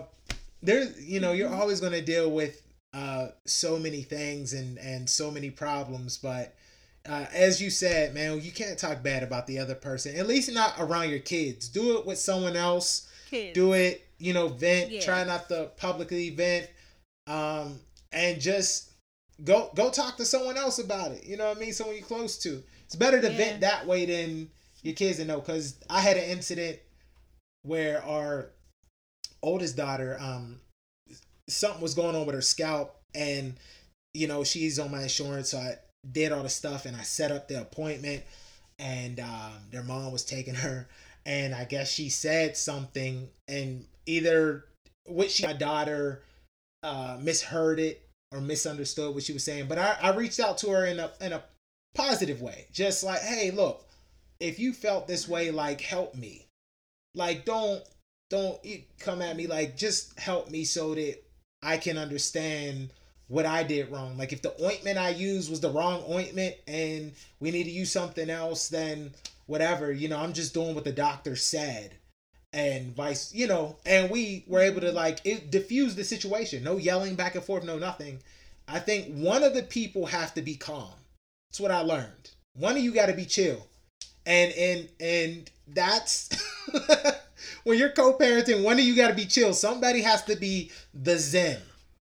there's 0.61 1.03
you 1.05 1.19
know 1.19 1.31
you're 1.31 1.49
mm-hmm. 1.49 1.59
always 1.59 1.79
going 1.79 1.93
to 1.93 2.01
deal 2.01 2.29
with 2.31 2.61
uh 2.93 3.27
so 3.45 3.77
many 3.77 4.01
things 4.01 4.53
and 4.53 4.77
and 4.79 5.09
so 5.09 5.29
many 5.29 5.49
problems 5.49 6.17
but 6.17 6.55
uh, 7.07 7.25
as 7.33 7.61
you 7.61 7.69
said 7.69 8.13
man 8.13 8.41
you 8.41 8.51
can't 8.51 8.77
talk 8.77 9.01
bad 9.01 9.23
about 9.23 9.47
the 9.47 9.59
other 9.59 9.75
person 9.75 10.15
at 10.17 10.27
least 10.27 10.51
not 10.51 10.73
around 10.79 11.09
your 11.09 11.19
kids 11.19 11.69
do 11.69 11.97
it 11.97 12.05
with 12.05 12.17
someone 12.17 12.55
else 12.55 13.09
kids. 13.29 13.53
do 13.53 13.73
it 13.73 14.07
you 14.19 14.33
know, 14.33 14.47
vent. 14.47 14.91
Yeah. 14.91 15.01
Try 15.01 15.23
not 15.23 15.47
to 15.49 15.71
publicly 15.77 16.29
vent. 16.31 16.69
Um, 17.27 17.79
and 18.11 18.39
just 18.39 18.91
go 19.43 19.69
go 19.75 19.89
talk 19.89 20.17
to 20.17 20.25
someone 20.25 20.57
else 20.57 20.79
about 20.79 21.11
it. 21.11 21.25
You 21.25 21.37
know 21.37 21.47
what 21.47 21.57
I 21.57 21.59
mean? 21.59 21.73
Someone 21.73 21.95
you're 21.95 22.05
close 22.05 22.37
to. 22.39 22.63
It's 22.85 22.95
better 22.95 23.21
to 23.21 23.31
yeah. 23.31 23.37
vent 23.37 23.61
that 23.61 23.85
way 23.85 24.05
than 24.05 24.49
your 24.81 24.95
kids 24.95 25.17
to 25.17 25.25
know. 25.25 25.41
Cause 25.41 25.75
I 25.89 26.01
had 26.01 26.17
an 26.17 26.23
incident 26.23 26.79
where 27.63 28.03
our 28.03 28.51
oldest 29.41 29.77
daughter, 29.77 30.17
um, 30.19 30.59
something 31.49 31.81
was 31.81 31.93
going 31.93 32.15
on 32.15 32.25
with 32.25 32.35
her 32.35 32.41
scalp, 32.41 32.95
and 33.15 33.55
you 34.13 34.27
know 34.27 34.43
she's 34.43 34.79
on 34.79 34.91
my 34.91 35.03
insurance, 35.03 35.49
so 35.49 35.57
I 35.57 35.75
did 36.09 36.31
all 36.31 36.43
the 36.43 36.49
stuff 36.49 36.85
and 36.85 36.95
I 36.95 37.01
set 37.01 37.31
up 37.31 37.47
the 37.47 37.61
appointment, 37.61 38.23
and 38.79 39.19
um, 39.19 39.53
their 39.71 39.83
mom 39.83 40.11
was 40.11 40.23
taking 40.23 40.55
her, 40.55 40.87
and 41.25 41.53
I 41.53 41.65
guess 41.65 41.91
she 41.91 42.09
said 42.09 42.57
something, 42.57 43.29
and 43.47 43.85
either 44.05 44.65
which 45.07 45.43
my 45.43 45.53
daughter 45.53 46.21
uh, 46.83 47.17
misheard 47.21 47.79
it 47.79 48.01
or 48.31 48.41
misunderstood 48.41 49.13
what 49.13 49.23
she 49.23 49.33
was 49.33 49.43
saying. 49.43 49.67
But 49.67 49.77
I, 49.77 49.97
I 50.01 50.15
reached 50.15 50.39
out 50.39 50.57
to 50.59 50.69
her 50.69 50.85
in 50.85 50.99
a 50.99 51.11
in 51.21 51.33
a 51.33 51.43
positive 51.95 52.41
way, 52.41 52.67
just 52.71 53.03
like, 53.03 53.21
hey, 53.21 53.51
look, 53.51 53.85
if 54.39 54.59
you 54.59 54.73
felt 54.73 55.07
this 55.07 55.27
way, 55.27 55.51
like 55.51 55.81
help 55.81 56.15
me, 56.15 56.45
like 57.15 57.45
don't 57.45 57.83
don't 58.29 58.59
come 58.99 59.21
at 59.21 59.35
me, 59.35 59.47
like 59.47 59.77
just 59.77 60.17
help 60.19 60.49
me 60.49 60.63
so 60.63 60.95
that 60.95 61.15
I 61.63 61.77
can 61.77 61.97
understand 61.97 62.89
what 63.27 63.45
I 63.45 63.63
did 63.63 63.91
wrong. 63.91 64.17
Like 64.17 64.33
if 64.33 64.41
the 64.41 64.55
ointment 64.63 64.97
I 64.97 65.09
used 65.09 65.49
was 65.49 65.59
the 65.59 65.69
wrong 65.69 66.03
ointment 66.09 66.55
and 66.67 67.13
we 67.39 67.51
need 67.51 67.65
to 67.65 67.71
use 67.71 67.91
something 67.91 68.29
else, 68.29 68.69
then 68.69 69.11
whatever. 69.45 69.91
You 69.91 70.07
know, 70.09 70.19
I'm 70.19 70.33
just 70.33 70.53
doing 70.53 70.75
what 70.75 70.83
the 70.83 70.91
doctor 70.91 71.35
said 71.35 71.93
and 72.53 72.95
vice, 72.95 73.33
you 73.33 73.47
know, 73.47 73.77
and 73.85 74.09
we 74.09 74.43
were 74.47 74.61
able 74.61 74.81
to 74.81 74.91
like 74.91 75.19
it 75.25 75.51
diffuse 75.51 75.95
the 75.95 76.03
situation. 76.03 76.63
No 76.63 76.77
yelling 76.77 77.15
back 77.15 77.35
and 77.35 77.43
forth, 77.43 77.63
no 77.63 77.77
nothing. 77.77 78.19
I 78.67 78.79
think 78.79 79.13
one 79.15 79.43
of 79.43 79.53
the 79.53 79.63
people 79.63 80.05
have 80.05 80.33
to 80.33 80.41
be 80.41 80.55
calm. 80.55 80.93
That's 81.49 81.59
what 81.59 81.71
I 81.71 81.81
learned. 81.81 82.31
One 82.53 82.75
of 82.75 82.83
you 82.83 82.93
got 82.93 83.05
to 83.05 83.13
be 83.13 83.25
chill, 83.25 83.67
and 84.25 84.51
and 84.53 84.89
and 84.99 85.51
that's 85.67 86.29
when 87.63 87.77
you're 87.77 87.89
co-parenting. 87.89 88.63
One 88.63 88.79
of 88.79 88.85
you 88.85 88.95
got 88.95 89.09
to 89.09 89.13
be 89.13 89.25
chill. 89.25 89.53
Somebody 89.53 90.01
has 90.01 90.23
to 90.25 90.35
be 90.35 90.71
the 90.93 91.17
zen, 91.17 91.59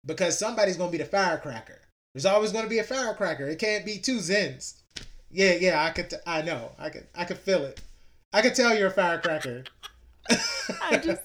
because 0.06 0.38
somebody's 0.38 0.78
gonna 0.78 0.92
be 0.92 0.98
the 0.98 1.06
firecracker. 1.06 1.82
There's 2.14 2.26
always 2.26 2.52
gonna 2.52 2.68
be 2.68 2.80
a 2.80 2.84
firecracker. 2.84 3.48
It 3.48 3.60
can't 3.60 3.86
be 3.86 3.98
two 3.98 4.18
zens. 4.18 4.76
Yeah, 5.32 5.54
yeah, 5.54 5.84
I 5.84 5.90
could. 5.90 6.10
T- 6.10 6.18
I 6.28 6.42
know. 6.42 6.72
I 6.78 6.90
could. 6.90 7.08
I 7.16 7.26
could 7.26 7.38
feel 7.40 7.64
it. 7.66 7.82
I 8.32 8.42
could 8.42 8.56
tell 8.56 8.76
you're 8.76 8.88
a 8.88 8.92
firecracker. 8.92 9.64
I 10.82 10.98
just, 10.98 11.22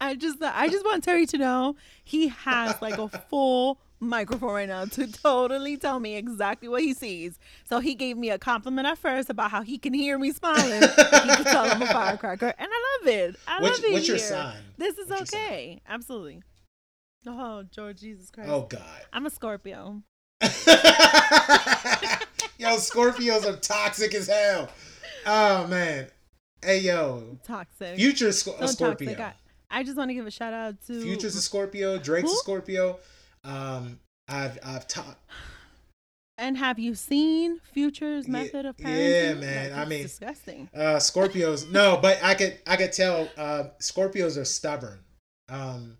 I 0.00 0.14
just, 0.14 0.42
I 0.42 0.68
just 0.68 0.84
want 0.84 1.04
Terry 1.04 1.26
to 1.26 1.38
know 1.38 1.76
he 2.04 2.28
has 2.28 2.80
like 2.82 2.98
a 2.98 3.08
full 3.30 3.78
microphone 4.00 4.52
right 4.52 4.68
now 4.68 4.84
to 4.84 5.06
totally 5.22 5.76
tell 5.76 5.98
me 6.00 6.16
exactly 6.16 6.68
what 6.68 6.82
he 6.82 6.94
sees. 6.94 7.38
So 7.64 7.80
he 7.80 7.94
gave 7.94 8.16
me 8.16 8.30
a 8.30 8.38
compliment 8.38 8.86
at 8.86 8.98
first 8.98 9.28
about 9.30 9.50
how 9.50 9.62
he 9.62 9.78
can 9.78 9.92
hear 9.94 10.18
me 10.18 10.32
smiling. 10.32 10.82
he 10.82 10.88
can 10.88 11.44
tell 11.44 11.70
I'm 11.70 11.82
a 11.82 11.86
firecracker, 11.92 12.54
and 12.58 12.68
I 12.72 12.98
love 13.00 13.08
it. 13.08 13.36
I 13.46 13.60
What's- 13.60 13.78
love 13.78 13.90
it. 13.90 13.92
what's 13.92 14.08
your 14.08 14.18
sign? 14.18 14.56
This 14.76 14.98
is 14.98 15.08
What's 15.08 15.34
okay. 15.34 15.80
Absolutely. 15.88 16.42
Oh, 17.26 17.64
George, 17.70 18.00
Jesus 18.00 18.30
Christ. 18.30 18.48
Oh 18.50 18.62
God. 18.68 18.80
I'm 19.12 19.26
a 19.26 19.30
Scorpio. 19.30 20.02
yo, 22.58 22.76
Scorpios 22.76 23.44
are 23.46 23.56
toxic 23.56 24.14
as 24.14 24.28
hell. 24.28 24.68
Oh 25.26 25.66
man. 25.66 26.06
Hey 26.62 26.78
yo, 26.80 27.38
Toxic. 27.44 27.96
Future 27.96 28.32
Sc- 28.32 28.46
So 28.58 28.66
Scorpio. 28.66 29.14
toxic. 29.14 29.36
I, 29.70 29.80
I 29.80 29.82
just 29.82 29.96
want 29.96 30.10
to 30.10 30.14
give 30.14 30.26
a 30.26 30.30
shout 30.30 30.52
out 30.52 30.74
to 30.86 31.00
Future's 31.02 31.36
a 31.36 31.42
Scorpio. 31.42 31.98
Drake's 31.98 32.32
a 32.32 32.36
Scorpio. 32.36 32.98
Um, 33.48 33.98
I've 34.28 34.58
I've 34.64 34.86
taught. 34.86 35.18
And 36.36 36.56
have 36.56 36.78
you 36.78 36.94
seen 36.94 37.58
Future's 37.72 38.26
Yeah, 38.26 38.32
method 38.32 38.66
of 38.66 38.76
Parenting? 38.76 39.10
yeah, 39.10 39.34
man. 39.34 39.70
Like, 39.72 39.80
I 39.80 39.84
mean- 39.88 40.02
disgusting. 40.02 40.68
Uh, 40.72 40.96
Scorpios. 40.98 41.68
no, 41.70 41.98
but 42.00 42.22
I 42.22 42.34
could 42.34 42.58
I 42.66 42.76
could 42.76 42.92
tell 42.92 43.28
uh, 43.36 43.64
Scorpios 43.80 44.36
are 44.40 44.44
stubborn. 44.44 45.00
Um, 45.48 45.96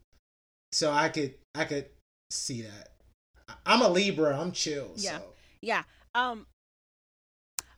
so 0.73 0.93
I 0.93 1.09
could 1.09 1.35
I 1.55 1.65
could 1.65 1.87
see 2.31 2.63
that. 2.63 2.91
I'm 3.67 3.81
a 3.83 3.89
Libra. 3.89 4.39
I'm 4.39 4.53
chill. 4.53 4.93
Yeah. 4.97 5.19
So. 5.19 5.25
Yeah. 5.63 5.83
Um. 6.15 6.47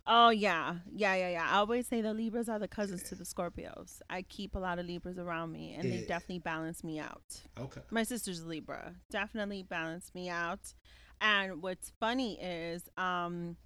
Oh 0.06 0.30
yeah, 0.30 0.76
yeah, 0.92 1.14
yeah, 1.14 1.28
yeah. 1.30 1.48
I 1.50 1.56
always 1.58 1.86
say 1.86 2.00
the 2.00 2.12
Libras 2.14 2.48
are 2.48 2.58
the 2.58 2.66
cousins 2.68 3.02
to 3.04 3.14
the 3.14 3.24
Scorpios. 3.24 4.00
I 4.08 4.22
keep 4.22 4.54
a 4.54 4.58
lot 4.58 4.78
of 4.78 4.86
Libras 4.86 5.18
around 5.18 5.52
me, 5.52 5.74
and 5.74 5.90
they 5.90 5.98
definitely 6.06 6.40
balance 6.40 6.82
me 6.82 6.98
out. 6.98 7.42
Okay. 7.58 7.80
My 7.90 8.02
sister's 8.02 8.40
a 8.40 8.46
Libra, 8.46 8.94
definitely 9.10 9.62
balance 9.62 10.10
me 10.14 10.28
out. 10.28 10.74
And 11.20 11.62
what's 11.62 11.90
funny 12.00 12.40
is, 12.40 12.88
um, 12.96 13.56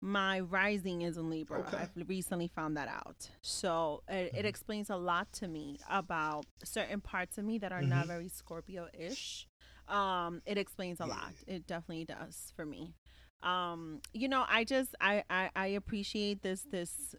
my 0.00 0.40
rising 0.40 1.02
is 1.02 1.18
in 1.18 1.28
Libra. 1.28 1.60
Okay. 1.60 1.76
I've 1.76 2.08
recently 2.08 2.48
found 2.48 2.76
that 2.78 2.88
out, 2.88 3.28
so 3.42 4.02
it, 4.08 4.32
it 4.34 4.44
Mhm. 4.44 4.48
explains 4.48 4.88
a 4.88 4.96
lot 4.96 5.30
to 5.34 5.46
me 5.48 5.78
about 5.90 6.46
certain 6.64 7.00
parts 7.02 7.36
of 7.36 7.44
me 7.44 7.58
that 7.58 7.70
are 7.70 7.82
not 7.82 8.04
Mhm. 8.04 8.08
very 8.08 8.28
Scorpio-ish. 8.28 9.46
Um, 9.88 10.40
it 10.46 10.56
explains 10.56 11.00
a 11.00 11.06
lot. 11.06 11.34
It 11.46 11.66
definitely 11.66 12.04
does 12.06 12.52
for 12.56 12.64
me 12.64 12.94
um 13.42 14.00
you 14.12 14.28
know 14.28 14.44
i 14.48 14.64
just 14.64 14.94
I, 15.00 15.24
I 15.30 15.50
i 15.56 15.66
appreciate 15.68 16.42
this 16.42 16.62
this 16.70 17.14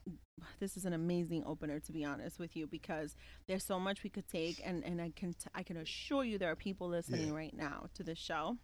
this 0.60 0.77
is 0.77 0.86
an 0.86 0.93
amazing 0.93 1.43
opener 1.45 1.79
to 1.79 1.91
be 1.91 2.03
honest 2.05 2.39
with 2.39 2.55
you 2.55 2.67
because 2.67 3.15
there's 3.47 3.63
so 3.63 3.79
much 3.79 4.03
we 4.03 4.10
could 4.10 4.27
take 4.27 4.62
and 4.63 4.84
and 4.84 5.01
i 5.01 5.12
can 5.15 5.34
t- 5.34 5.49
i 5.55 5.63
can 5.63 5.77
assure 5.77 6.23
you 6.23 6.38
there 6.38 6.51
are 6.51 6.55
people 6.55 6.88
listening 6.88 7.27
Yeah. 7.29 7.36
right 7.36 7.55
now 7.57 7.88
to 7.95 8.03
this 8.03 8.19
show 8.19 8.57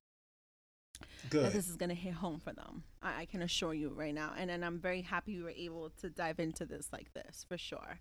that 1.00 1.30
Good. 1.30 1.52
this 1.54 1.68
is 1.68 1.76
going 1.76 1.90
to 1.90 1.96
hit 1.96 2.14
home 2.14 2.40
for 2.40 2.54
them 2.54 2.84
I, 3.02 3.22
I 3.22 3.26
can 3.26 3.42
assure 3.44 3.74
you 3.74 3.90
right 3.90 4.14
now 4.14 4.34
and 4.38 4.50
and 4.52 4.64
i'm 4.66 4.80
very 4.80 5.02
happy 5.02 5.38
we 5.38 5.44
were 5.44 5.50
able 5.52 5.92
to 6.02 6.10
dive 6.10 6.40
into 6.40 6.66
this 6.66 6.90
like 6.92 7.14
this 7.14 7.46
for 7.48 7.58
sure 7.58 8.00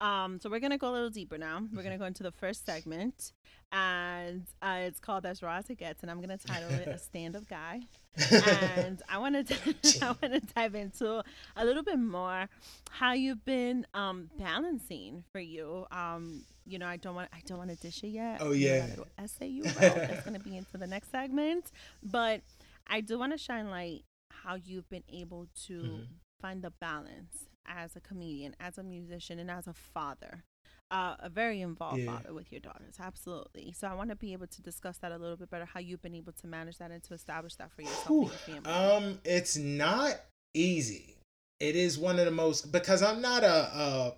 um 0.00 0.38
so 0.40 0.50
we're 0.50 0.60
going 0.60 0.70
to 0.72 0.78
go 0.78 0.90
a 0.90 0.92
little 0.92 1.10
deeper 1.10 1.38
now 1.38 1.62
we're 1.74 1.82
going 1.82 1.92
to 1.98 1.98
go 1.98 2.04
into 2.04 2.22
the 2.22 2.30
first 2.32 2.64
segment 2.66 3.32
and 3.72 4.46
uh, 4.62 4.78
it's 4.80 5.00
called 5.00 5.24
as 5.26 5.42
raw 5.42 5.56
as 5.56 5.70
it 5.70 5.78
gets 5.78 6.02
and 6.02 6.10
i'm 6.10 6.20
going 6.20 6.36
to 6.36 6.46
title 6.46 6.70
it 6.70 6.86
a 6.96 6.98
stand-up 6.98 7.48
guy 7.48 7.80
and 8.78 9.02
I 9.08 9.18
want 9.18 9.46
to 9.48 9.54
I 10.02 10.06
want 10.08 10.20
to 10.34 10.40
dive 10.54 10.74
into 10.74 11.22
a 11.56 11.64
little 11.64 11.82
bit 11.82 11.98
more 11.98 12.48
how 12.90 13.12
you've 13.12 13.44
been 13.44 13.86
um, 13.94 14.30
balancing 14.38 15.24
for 15.32 15.40
you. 15.40 15.86
Um, 15.90 16.44
you 16.66 16.78
know, 16.78 16.86
I 16.86 16.96
don't 16.96 17.14
want 17.14 17.28
I 17.32 17.40
don't 17.46 17.58
want 17.58 17.70
to 17.70 17.76
dish 17.76 18.02
it 18.02 18.08
yet. 18.08 18.38
Oh, 18.40 18.52
yeah. 18.52 18.86
essay 19.18 19.46
you 19.48 19.62
that's 19.78 20.24
going 20.24 20.38
to 20.38 20.44
be 20.44 20.56
into 20.56 20.76
the 20.78 20.86
next 20.86 21.10
segment, 21.10 21.70
but 22.02 22.40
I 22.88 23.00
do 23.00 23.18
want 23.18 23.32
to 23.32 23.38
shine 23.38 23.70
light 23.70 24.04
how 24.30 24.54
you've 24.56 24.88
been 24.88 25.04
able 25.12 25.46
to 25.66 25.72
Mhm. 25.74 26.06
find 26.40 26.62
the 26.62 26.70
balance 26.70 27.48
as 27.66 27.96
a 27.96 28.00
comedian, 28.00 28.54
as 28.60 28.78
a 28.78 28.82
musician, 28.82 29.38
and 29.38 29.50
as 29.50 29.66
a 29.66 29.72
father. 29.74 30.44
Uh, 30.90 31.16
a 31.18 31.28
very 31.28 31.60
involved 31.62 31.98
Yeah. 31.98 32.16
father 32.16 32.32
with 32.32 32.52
your 32.52 32.60
daughters, 32.60 32.94
absolutely. 33.00 33.72
So 33.72 33.88
I 33.88 33.94
want 33.94 34.10
to 34.10 34.16
be 34.16 34.32
able 34.32 34.46
to 34.46 34.62
discuss 34.62 34.98
that 34.98 35.10
a 35.10 35.18
little 35.18 35.36
bit 35.36 35.50
better. 35.50 35.64
How 35.64 35.80
you've 35.80 36.02
been 36.02 36.14
able 36.14 36.32
to 36.34 36.46
manage 36.46 36.78
that 36.78 36.92
and 36.92 37.02
to 37.04 37.14
establish 37.14 37.56
that 37.56 37.72
for 37.72 37.82
yourself 37.82 38.06
Whew. 38.06 38.20
and 38.22 38.30
your 38.54 38.62
family. 38.62 38.70
Um, 39.06 39.20
it's 39.24 39.56
not 39.56 40.14
easy. 40.54 41.16
It 41.58 41.74
is 41.74 41.98
one 41.98 42.20
of 42.20 42.24
the 42.24 42.30
most 42.30 42.70
because 42.70 43.02
I'm 43.02 43.20
not 43.20 43.42
a, 43.42 43.48
a 43.48 44.14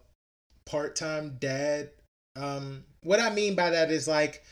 part-time 0.66 1.38
dad. 1.40 1.90
Um, 2.36 2.84
what 3.02 3.18
I 3.18 3.30
mean 3.30 3.54
by 3.54 3.70
that 3.70 3.90
is 3.90 4.06
like 4.06 4.44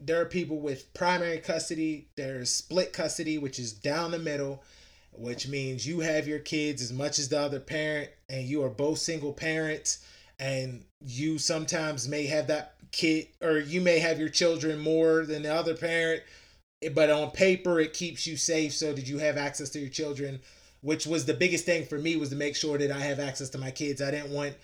there 0.00 0.20
are 0.22 0.26
people 0.26 0.58
with 0.58 0.94
primary 0.94 1.38
custody. 1.38 2.08
There's 2.16 2.48
split 2.48 2.94
custody, 2.94 3.36
which 3.36 3.58
is 3.58 3.74
down 3.74 4.12
the 4.12 4.18
middle, 4.18 4.62
which 5.12 5.48
means 5.48 5.86
you 5.86 6.00
have 6.00 6.26
your 6.26 6.38
kids 6.38 6.80
as 6.80 6.92
much 6.92 7.18
as 7.18 7.28
the 7.28 7.38
other 7.38 7.60
parent, 7.60 8.10
and 8.30 8.46
you 8.46 8.62
are 8.64 8.70
both 8.70 8.98
single 8.98 9.34
parents. 9.34 9.98
And 10.42 10.84
you 11.00 11.38
sometimes 11.38 12.08
may 12.08 12.26
have 12.26 12.48
that 12.48 12.74
kid, 12.90 13.28
or 13.40 13.58
you 13.58 13.80
may 13.80 14.00
have 14.00 14.18
your 14.18 14.28
children 14.28 14.78
more 14.78 15.24
than 15.24 15.42
the 15.42 15.54
other 15.54 15.74
parent 15.74 16.22
but 16.90 17.10
on 17.10 17.30
paper 17.30 17.80
it 17.80 17.92
keeps 17.92 18.26
you 18.26 18.36
safe. 18.36 18.72
So 18.72 18.92
that 18.92 19.06
you 19.06 19.18
have 19.18 19.36
access 19.36 19.70
to 19.70 19.78
your 19.80 19.88
children? 19.88 20.40
Which 20.80 21.06
was 21.06 21.24
the 21.24 21.34
biggest 21.34 21.64
thing 21.64 21.86
for 21.86 21.98
me 21.98 22.16
was 22.16 22.30
to 22.30 22.36
make 22.36 22.56
sure 22.56 22.76
that 22.76 22.90
i 22.90 22.98
have 22.98 23.20
access 23.20 23.48
to 23.50 23.58
my 23.58 23.70
kids. 23.70 24.02
I 24.02 24.10
didn't 24.10 24.32
want 24.32 24.54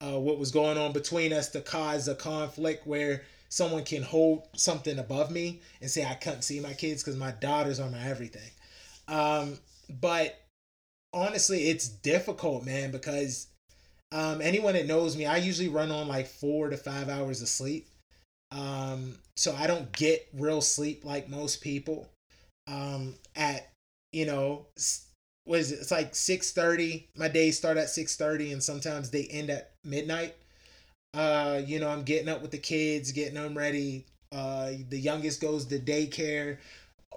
uh, 0.00 0.18
what 0.18 0.38
was 0.38 0.50
going 0.50 0.78
on 0.78 0.92
between 0.92 1.32
us 1.32 1.48
to 1.50 1.60
cause 1.60 2.08
a 2.08 2.14
conflict 2.14 2.86
where 2.86 3.22
someone 3.48 3.84
can 3.84 4.02
hold 4.02 4.46
something 4.54 4.98
above 4.98 5.30
me 5.30 5.60
and 5.80 5.90
say 5.90 6.04
i 6.04 6.14
couldn't 6.14 6.42
see 6.42 6.60
my 6.60 6.72
kids 6.72 7.02
because 7.02 7.18
my 7.18 7.30
daughters 7.32 7.80
are 7.80 7.90
my 7.90 8.02
everything. 8.02 8.50
Um, 9.06 9.58
but 9.88 10.40
honestly 11.14 11.68
it's 11.68 11.88
difficult 11.88 12.66
man 12.66 12.90
because 12.90 13.47
um, 14.12 14.40
anyone 14.40 14.74
that 14.74 14.86
knows 14.86 15.16
me 15.16 15.26
i 15.26 15.36
usually 15.36 15.68
run 15.68 15.90
on 15.90 16.08
like 16.08 16.26
four 16.26 16.70
to 16.70 16.76
five 16.76 17.08
hours 17.08 17.42
of 17.42 17.48
sleep. 17.48 17.88
Um 18.52 19.18
so 19.36 19.54
i 19.56 19.66
don't 19.66 19.92
get 19.92 20.28
real 20.34 20.62
sleep 20.62 21.04
like 21.04 21.28
most 21.28 21.60
people. 21.62 22.08
Um 22.68 23.14
at 23.36 23.70
you 24.12 24.26
know 24.26 24.66
what 25.44 25.60
is 25.60 25.72
it? 25.72 25.80
It's 25.80 25.90
like 25.90 26.14
6.30 26.14 27.08
my 27.16 27.28
days 27.28 27.58
start 27.58 27.76
at 27.78 27.90
6.30 27.90 28.52
and 28.52 28.62
sometimes 28.62 29.10
they 29.10 29.24
end 29.26 29.50
at 29.50 29.72
midnight. 29.84 30.36
Uh 31.14 31.60
you 31.66 31.80
know 31.80 31.88
i'm 31.88 32.02
getting 32.02 32.28
up 32.28 32.42
with 32.42 32.50
the 32.50 32.58
kids 32.58 33.12
getting 33.12 33.34
them 33.34 33.56
ready. 33.56 34.06
Uh 34.32 34.72
the 34.90 34.98
youngest 34.98 35.40
goes 35.40 35.64
to 35.66 35.78
daycare. 35.78 36.58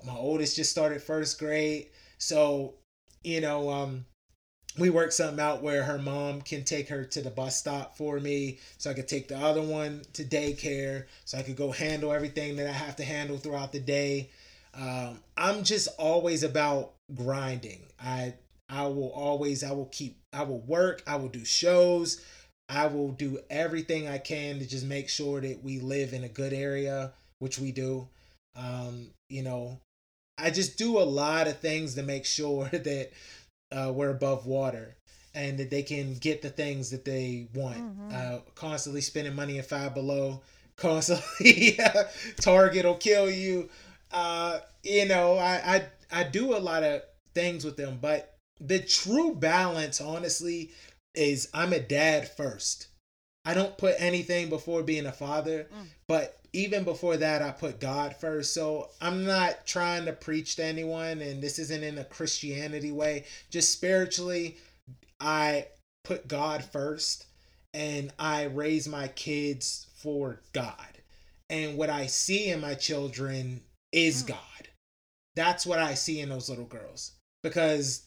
My 0.05 0.15
oldest 0.15 0.55
just 0.55 0.71
started 0.71 1.01
first 1.03 1.39
grade. 1.39 1.87
So 2.19 2.75
you 3.23 3.41
know 3.41 3.69
um 3.69 4.05
we 4.77 4.89
worked 4.89 5.13
something 5.13 5.39
out 5.39 5.61
where 5.61 5.83
her 5.83 5.97
mom 5.97 6.41
can 6.41 6.63
take 6.63 6.87
her 6.89 7.03
to 7.03 7.21
the 7.21 7.29
bus 7.29 7.57
stop 7.57 7.97
for 7.97 8.19
me 8.19 8.59
so 8.77 8.89
I 8.89 8.93
could 8.93 9.07
take 9.07 9.27
the 9.27 9.37
other 9.37 9.61
one 9.61 10.01
to 10.13 10.23
daycare 10.23 11.05
so 11.25 11.37
I 11.37 11.43
could 11.43 11.57
go 11.57 11.71
handle 11.71 12.13
everything 12.13 12.55
that 12.55 12.67
I 12.67 12.71
have 12.71 12.95
to 12.97 13.03
handle 13.03 13.37
throughout 13.37 13.71
the 13.71 13.79
day. 13.79 14.29
Um, 14.73 15.19
I'm 15.37 15.63
just 15.63 15.89
always 15.99 16.43
about 16.43 16.93
grinding. 17.13 17.81
I 18.01 18.33
I 18.69 18.87
will 18.87 19.11
always 19.11 19.63
I 19.63 19.73
will 19.73 19.89
keep 19.91 20.17
I 20.31 20.43
will 20.43 20.61
work, 20.61 21.03
I 21.05 21.17
will 21.17 21.27
do 21.27 21.43
shows, 21.43 22.23
I 22.69 22.87
will 22.87 23.11
do 23.11 23.39
everything 23.49 24.07
I 24.07 24.17
can 24.17 24.59
to 24.59 24.65
just 24.65 24.85
make 24.85 25.09
sure 25.09 25.41
that 25.41 25.61
we 25.61 25.79
live 25.79 26.13
in 26.13 26.23
a 26.23 26.29
good 26.29 26.53
area, 26.53 27.11
which 27.39 27.59
we 27.59 27.73
do. 27.73 28.07
Um, 28.55 29.07
you 29.27 29.43
know, 29.43 29.79
I 30.37 30.51
just 30.51 30.77
do 30.77 30.97
a 30.97 31.03
lot 31.03 31.47
of 31.47 31.59
things 31.59 31.95
to 31.95 32.03
make 32.03 32.25
sure 32.25 32.65
that 32.71 33.11
uh, 33.71 33.91
we're 33.93 34.09
above 34.11 34.45
water 34.45 34.95
and 35.33 35.57
that 35.57 35.69
they 35.69 35.83
can 35.83 36.15
get 36.15 36.41
the 36.41 36.49
things 36.49 36.89
that 36.89 37.05
they 37.05 37.47
want. 37.53 37.77
Mhm. 37.77 38.13
Uh, 38.13 38.39
constantly 38.55 39.01
spending 39.01 39.35
money 39.35 39.57
in 39.57 39.63
Five 39.63 39.93
Below, 39.93 40.41
constantly 40.75 41.77
Target 42.41 42.85
will 42.85 42.95
kill 42.95 43.29
you. 43.29 43.69
Uh, 44.11 44.59
you 44.83 45.05
know, 45.07 45.37
I, 45.37 45.85
I 46.11 46.19
I 46.19 46.23
do 46.23 46.55
a 46.55 46.59
lot 46.59 46.83
of 46.83 47.01
things 47.33 47.63
with 47.63 47.77
them, 47.77 47.97
but 48.01 48.35
the 48.59 48.79
true 48.79 49.33
balance, 49.35 50.01
honestly, 50.01 50.71
is 51.15 51.49
I'm 51.53 51.71
a 51.73 51.79
dad 51.79 52.29
first. 52.29 52.87
I 53.45 53.53
don't 53.53 53.77
put 53.77 53.95
anything 53.97 54.49
before 54.49 54.83
being 54.83 55.05
a 55.05 55.11
father, 55.11 55.67
Mm. 55.73 55.87
but 56.07 56.40
even 56.53 56.83
before 56.83 57.17
that, 57.17 57.41
I 57.41 57.51
put 57.51 57.79
God 57.79 58.15
first. 58.15 58.53
So 58.53 58.89
I'm 58.99 59.25
not 59.25 59.65
trying 59.65 60.05
to 60.05 60.13
preach 60.13 60.55
to 60.57 60.63
anyone, 60.63 61.21
and 61.21 61.41
this 61.41 61.59
isn't 61.59 61.83
in 61.83 61.97
a 61.97 62.03
Christianity 62.03 62.91
way. 62.91 63.25
Just 63.49 63.71
spiritually, 63.71 64.57
I 65.19 65.67
put 66.03 66.27
God 66.27 66.63
first, 66.63 67.25
and 67.73 68.11
I 68.19 68.43
raise 68.43 68.87
my 68.87 69.07
kids 69.09 69.87
for 69.95 70.41
God. 70.51 70.97
And 71.49 71.77
what 71.77 71.89
I 71.89 72.07
see 72.07 72.49
in 72.49 72.61
my 72.61 72.73
children 72.75 73.61
is 73.91 74.23
Mm. 74.23 74.27
God. 74.27 74.69
That's 75.35 75.65
what 75.65 75.79
I 75.79 75.93
see 75.93 76.19
in 76.19 76.29
those 76.29 76.49
little 76.49 76.65
girls 76.65 77.13
because 77.43 78.03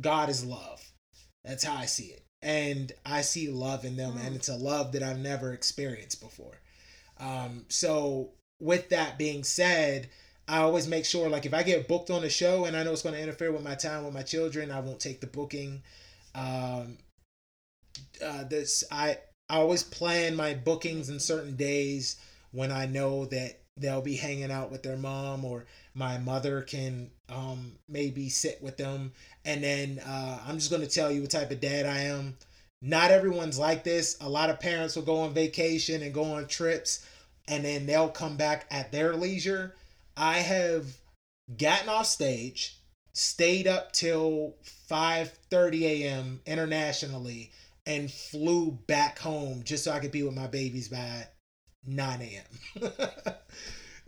God 0.00 0.28
is 0.28 0.44
love. 0.44 0.92
That's 1.44 1.64
how 1.64 1.76
I 1.76 1.86
see 1.86 2.06
it. 2.06 2.22
And 2.42 2.92
I 3.04 3.20
see 3.22 3.48
love 3.48 3.84
in 3.84 3.96
them, 3.96 4.16
and 4.16 4.32
Mm. 4.34 4.36
it's 4.36 4.48
a 4.48 4.56
love 4.56 4.92
that 4.92 5.02
I've 5.02 5.18
never 5.18 5.52
experienced 5.52 6.20
before. 6.20 6.60
Um, 7.20 7.66
so, 7.68 8.30
with 8.60 8.88
that 8.90 9.18
being 9.18 9.44
said, 9.44 10.08
I 10.48 10.58
always 10.58 10.88
make 10.88 11.04
sure 11.04 11.28
like 11.28 11.46
if 11.46 11.54
I 11.54 11.62
get 11.62 11.88
booked 11.88 12.10
on 12.10 12.24
a 12.24 12.30
show 12.30 12.64
and 12.64 12.76
I 12.76 12.82
know 12.82 12.92
it's 12.92 13.02
going 13.02 13.14
to 13.14 13.22
interfere 13.22 13.52
with 13.52 13.62
my 13.62 13.74
time 13.74 14.04
with 14.04 14.14
my 14.14 14.22
children, 14.22 14.70
I 14.70 14.80
won't 14.80 15.00
take 15.00 15.20
the 15.20 15.26
booking. 15.26 15.82
Um, 16.34 16.98
uh, 18.24 18.44
this 18.44 18.84
I 18.90 19.18
I 19.48 19.56
always 19.56 19.82
plan 19.82 20.36
my 20.36 20.54
bookings 20.54 21.08
in 21.08 21.18
certain 21.18 21.56
days 21.56 22.16
when 22.52 22.70
I 22.70 22.86
know 22.86 23.26
that 23.26 23.60
they'll 23.76 24.02
be 24.02 24.16
hanging 24.16 24.50
out 24.50 24.70
with 24.70 24.82
their 24.82 24.96
mom 24.96 25.44
or 25.44 25.66
my 25.94 26.18
mother 26.18 26.62
can 26.62 27.10
um, 27.28 27.72
maybe 27.88 28.28
sit 28.28 28.62
with 28.62 28.76
them. 28.76 29.12
And 29.44 29.64
then 29.64 30.00
uh, 30.06 30.40
I'm 30.46 30.56
just 30.56 30.70
going 30.70 30.82
to 30.82 30.88
tell 30.88 31.10
you 31.10 31.22
what 31.22 31.30
type 31.30 31.50
of 31.50 31.60
dad 31.60 31.86
I 31.86 32.00
am. 32.02 32.36
Not 32.82 33.10
everyone's 33.10 33.58
like 33.58 33.84
this. 33.84 34.16
A 34.20 34.28
lot 34.28 34.50
of 34.50 34.60
parents 34.60 34.96
will 34.96 35.02
go 35.02 35.18
on 35.20 35.34
vacation 35.34 36.02
and 36.02 36.14
go 36.14 36.24
on 36.24 36.46
trips 36.46 37.06
and 37.50 37.64
then 37.64 37.84
they'll 37.84 38.08
come 38.08 38.36
back 38.36 38.66
at 38.70 38.92
their 38.92 39.14
leisure. 39.14 39.74
I 40.16 40.38
have 40.38 40.86
gotten 41.58 41.88
off 41.88 42.06
stage, 42.06 42.78
stayed 43.12 43.66
up 43.66 43.92
till 43.92 44.54
5:30 44.88 45.82
a.m. 45.82 46.40
internationally 46.46 47.50
and 47.86 48.10
flew 48.10 48.70
back 48.86 49.18
home 49.18 49.62
just 49.64 49.84
so 49.84 49.92
I 49.92 49.98
could 49.98 50.12
be 50.12 50.22
with 50.22 50.34
my 50.34 50.46
babies 50.46 50.88
by 50.88 51.26
9 51.86 52.20
a.m. 52.22 52.92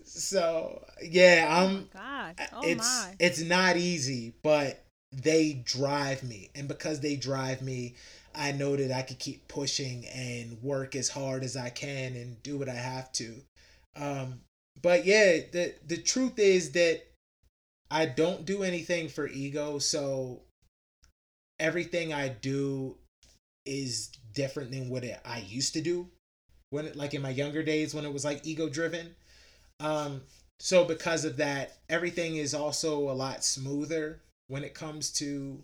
so 0.05 0.85
yeah, 1.03 1.47
oh 1.51 1.65
I'm. 1.65 1.77
Oh 1.77 1.99
God. 1.99 2.35
Uh, 2.39 2.47
oh 2.55 2.61
it's 2.63 2.79
my. 2.79 3.17
it's 3.19 3.41
not 3.41 3.77
easy, 3.77 4.35
but 4.43 4.85
they 5.11 5.55
drive 5.65 6.23
me, 6.23 6.51
and 6.55 6.69
because 6.69 7.01
they 7.01 7.17
drive 7.17 7.61
me, 7.61 7.97
I 8.35 8.53
know 8.53 8.77
that 8.77 8.90
I 8.90 9.03
could 9.03 9.18
keep 9.18 9.49
pushing 9.49 10.07
and 10.07 10.62
work 10.62 10.95
as 10.95 11.09
hard 11.09 11.45
as 11.45 11.57
I 11.57 11.71
can 11.71 12.14
and 12.14 12.42
do 12.42 12.59
what 12.59 12.68
I 12.68 12.75
have 12.75 13.12
to. 13.12 13.42
Um, 13.97 14.40
but 14.81 15.05
yeah, 15.05 15.38
the 15.53 15.75
the 15.87 15.99
truth 15.99 16.38
is 16.38 16.73
that 16.73 17.03
I 17.90 18.07
don't 18.07 18.47
do 18.47 18.62
anything 18.62 19.09
for 19.09 19.29
ego, 19.29 19.79
so 19.79 20.40
everything 21.61 22.12
I 22.12 22.29
do 22.29 22.97
is 23.66 24.09
different 24.35 24.71
than 24.71 24.88
what 24.88 25.05
it, 25.05 25.21
I 25.25 25.40
used 25.40 25.75
to 25.75 25.81
do 25.81 26.09
when 26.71 26.87
it, 26.87 26.97
like 26.97 27.14
in 27.14 27.23
my 27.23 27.31
younger 27.31 27.62
days 27.62 27.95
when 27.95 28.05
it 28.05 28.12
was 28.12 28.25
like 28.25 28.47
ego 28.47 28.68
driven. 28.68 29.14
Um, 29.79 30.23
so 30.59 30.85
because 30.85 31.25
of 31.25 31.37
that, 31.37 31.77
everything 31.88 32.37
is 32.37 32.55
also 32.55 33.11
a 33.11 33.12
lot 33.12 33.45
smoother 33.45 34.23
when 34.49 34.64
it 34.64 34.75
comes 34.75 35.12
to 35.14 35.62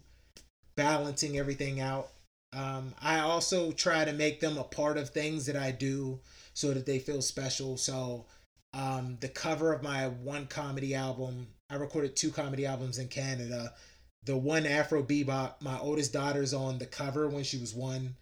balancing 0.76 1.38
everything 1.38 1.81
out. 1.81 2.11
Um, 2.52 2.94
I 3.00 3.20
also 3.20 3.72
try 3.72 4.04
to 4.04 4.12
make 4.12 4.40
them 4.40 4.56
a 4.56 4.64
part 4.64 4.96
of 4.96 5.11
things 5.11 5.46
that 5.46 5.56
I 5.56 5.70
do 5.70 6.20
so 6.54 6.72
that 6.72 6.87
they 6.87 6.98
feel 6.98 7.22
special. 7.22 7.76
So 7.76 8.26
um, 8.72 9.18
the 9.20 9.28
cover 9.28 9.72
of 9.72 9.82
my 9.82 10.08
one 10.08 10.46
comedy 10.46 10.94
album, 10.94 11.48
I 11.70 11.74
recorded 11.76 12.16
two 12.16 12.30
comedy 12.30 12.64
albums 12.66 12.98
in 12.98 13.08
Canada. 13.08 13.74
The 14.24 14.37
one 14.37 14.66
Afro 14.66 15.02
Bebop, 15.02 15.61
my 15.61 15.78
oldest 15.78 16.12
daughter's 16.12 16.54
on 16.54 16.78
the 16.78 16.87
cover 16.87 17.28
when 17.28 17.44
she 17.44 17.58
was 17.58 17.74
one. 17.74 18.16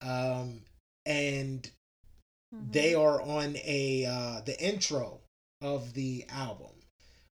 Um, 0.00 0.62
and 1.04 1.68
Mhm. 2.54 2.72
they 2.72 2.94
are 2.94 3.20
on 3.20 3.56
a 3.56 4.06
uh, 4.06 4.40
the 4.42 4.58
intro 4.62 5.20
of 5.60 5.94
the 5.94 6.24
album 6.28 6.75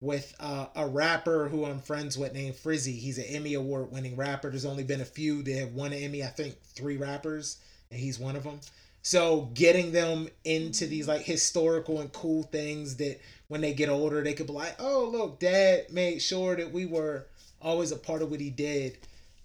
with 0.01 0.33
uh, 0.39 0.67
a 0.75 0.87
rapper 0.87 1.49
who 1.49 1.65
I'm 1.65 1.79
friends 1.79 2.17
with 2.17 2.33
named 2.33 2.55
Frizzy. 2.55 2.93
He's 2.93 3.17
an 3.17 3.25
Emmy 3.25 3.53
award 3.53 3.91
winning 3.91 4.15
rapper. 4.15 4.49
There's 4.49 4.65
only 4.65 4.83
been 4.83 5.01
a 5.01 5.05
few 5.05 5.43
that 5.43 5.53
have 5.55 5.73
won 5.73 5.91
an 5.91 6.01
Emmy. 6.01 6.23
I 6.23 6.27
think 6.27 6.61
three 6.63 6.97
rappers, 6.97 7.57
and 7.91 7.99
he's 7.99 8.19
one 8.19 8.35
of 8.35 8.43
them. 8.43 8.59
So 9.01 9.49
getting 9.53 9.91
them 9.91 10.29
into 10.43 10.85
these 10.85 11.07
like 11.07 11.21
historical 11.21 12.01
and 12.01 12.11
cool 12.11 12.43
things 12.43 12.97
that 12.97 13.19
when 13.47 13.61
they 13.61 13.73
get 13.73 13.89
older 13.89 14.21
they 14.21 14.33
could 14.33 14.47
be 14.47 14.53
like, 14.53 14.75
oh 14.79 15.09
look, 15.11 15.39
Dad 15.39 15.91
made 15.91 16.21
sure 16.21 16.55
that 16.55 16.71
we 16.71 16.85
were 16.85 17.25
always 17.61 17.91
a 17.91 17.97
part 17.97 18.21
of 18.21 18.29
what 18.29 18.39
he 18.39 18.49
did. 18.49 18.97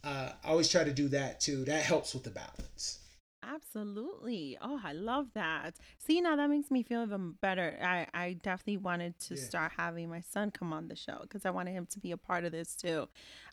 Uh, 0.03 0.31
I 0.45 0.49
always 0.49 0.69
try 0.69 0.85
to 0.85 0.93
do 0.93 1.09
that 1.09 1.41
too. 1.41 1.65
That 1.65 1.83
helps 1.83 2.15
with 2.15 2.25
the 2.25 2.31
balance. 2.31 2.99
Absolutely. 3.53 4.57
Oh, 4.61 4.81
I 4.83 4.93
love 4.93 5.29
that. 5.35 5.77
See, 5.99 6.21
now 6.21 6.37
that 6.37 6.49
makes 6.49 6.71
me 6.71 6.83
feel 6.83 7.03
even 7.03 7.33
better. 7.41 7.79
I, 7.83 8.07
I 8.15 8.33
definitely 8.35 8.79
wanted 8.79 9.19
to 9.21 9.37
start 9.37 9.73
having 9.77 10.09
my 10.09 10.21
son 10.21 10.51
come 10.51 10.73
on 10.73 10.89
the 10.89 10.97
show 10.97 11.19
because 11.23 11.45
I 11.45 11.51
wanted 11.51 11.73
him 11.73 11.87
to 11.87 11.99
be 12.01 12.13
a 12.13 12.17
part 12.17 12.45
of 12.45 12.53
this 12.53 12.75
too. 12.75 13.09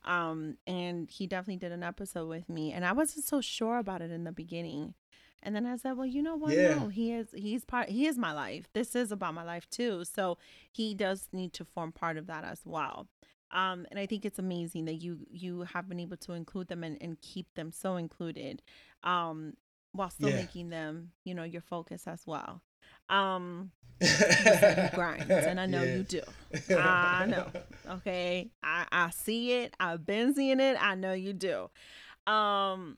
Um, 0.06 0.58
and 0.66 1.10
he 1.10 1.28
definitely 1.28 1.58
did 1.58 1.72
an 1.72 1.84
episode 1.84 2.28
with 2.28 2.50
me, 2.50 2.72
and 2.72 2.86
I 2.86 2.94
wasn't 2.94 3.26
so 3.26 3.42
sure 3.42 3.78
about 3.78 4.02
it 4.02 4.12
in 4.12 4.24
the 4.24 4.32
beginning. 4.32 4.94
And 5.44 5.56
then 5.56 5.66
I 5.66 5.76
said, 5.76 5.98
well, 5.98 6.06
you 6.06 6.22
know 6.22 6.36
what? 6.36 6.56
Yeah. 6.56 6.76
No, 6.76 6.88
he 6.88 7.14
is 7.14 7.28
he's 7.34 7.66
part 7.66 7.90
he 7.90 8.06
is 8.06 8.18
my 8.18 8.32
life. 8.32 8.70
This 8.74 8.96
is 8.96 9.12
about 9.12 9.34
my 9.34 9.44
life 9.44 9.68
too. 9.70 10.06
So 10.06 10.38
he 10.72 10.94
does 10.94 11.28
need 11.34 11.54
to 11.54 11.66
form 11.66 11.92
part 11.92 12.18
of 12.18 12.28
that 12.28 12.44
as 12.44 12.62
well. 12.64 13.08
Um, 13.52 13.86
and 13.90 14.00
I 14.00 14.06
think 14.06 14.24
it's 14.24 14.40
amazing 14.40 14.86
that 14.86 14.96
you 14.96 15.20
you 15.32 15.62
have 15.64 15.90
been 15.90 16.00
able 16.00 16.18
to 16.18 16.34
include 16.34 16.68
them 16.68 16.84
and, 16.84 16.98
and 17.02 17.20
keep 17.22 17.54
them 17.56 17.72
so 17.72 17.96
included. 17.96 18.62
Um, 19.04 19.54
while 19.94 20.10
still 20.10 20.30
Yeah. 20.30 20.36
making 20.38 20.70
them, 20.70 21.12
you 21.24 21.34
know, 21.34 21.44
your 21.44 21.62
focus 21.62 22.08
as 22.08 22.22
well. 22.26 22.62
Um, 23.10 23.72
you 24.00 24.08
grind, 24.96 25.30
and 25.30 25.60
I 25.60 25.66
know 25.66 25.84
Yeah. 25.84 25.96
you 25.96 26.04
do. 26.04 26.22
I 26.76 27.26
know. 27.28 27.48
Okay, 27.90 28.52
I 28.64 28.86
I 28.92 29.10
see 29.10 29.54
it. 29.54 29.76
I've 29.80 30.06
been 30.06 30.34
seeing 30.34 30.60
it. 30.60 30.78
I 30.80 30.96
know 30.96 31.14
you 31.14 31.34
do. 31.34 31.70
Um, 32.32 32.98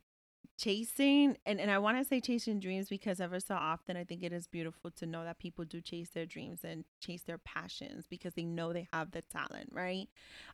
chasing 0.57 1.35
and 1.45 1.59
and 1.59 1.71
I 1.71 1.79
want 1.79 1.97
to 1.97 2.03
say 2.03 2.19
chasing 2.21 2.59
dreams 2.59 2.87
because 2.87 3.19
ever 3.19 3.39
so 3.39 3.55
often 3.55 3.97
I 3.97 4.03
think 4.03 4.23
it 4.23 4.31
is 4.31 4.47
beautiful 4.47 4.91
to 4.91 5.05
know 5.05 5.23
that 5.23 5.39
people 5.39 5.65
do 5.65 5.81
chase 5.81 6.09
their 6.09 6.25
dreams 6.25 6.59
and 6.63 6.85
chase 6.99 7.23
their 7.23 7.39
passions 7.39 8.05
because 8.07 8.33
they 8.35 8.43
know 8.43 8.71
they 8.71 8.87
have 8.93 9.11
the 9.11 9.23
talent, 9.23 9.69
right? 9.71 10.07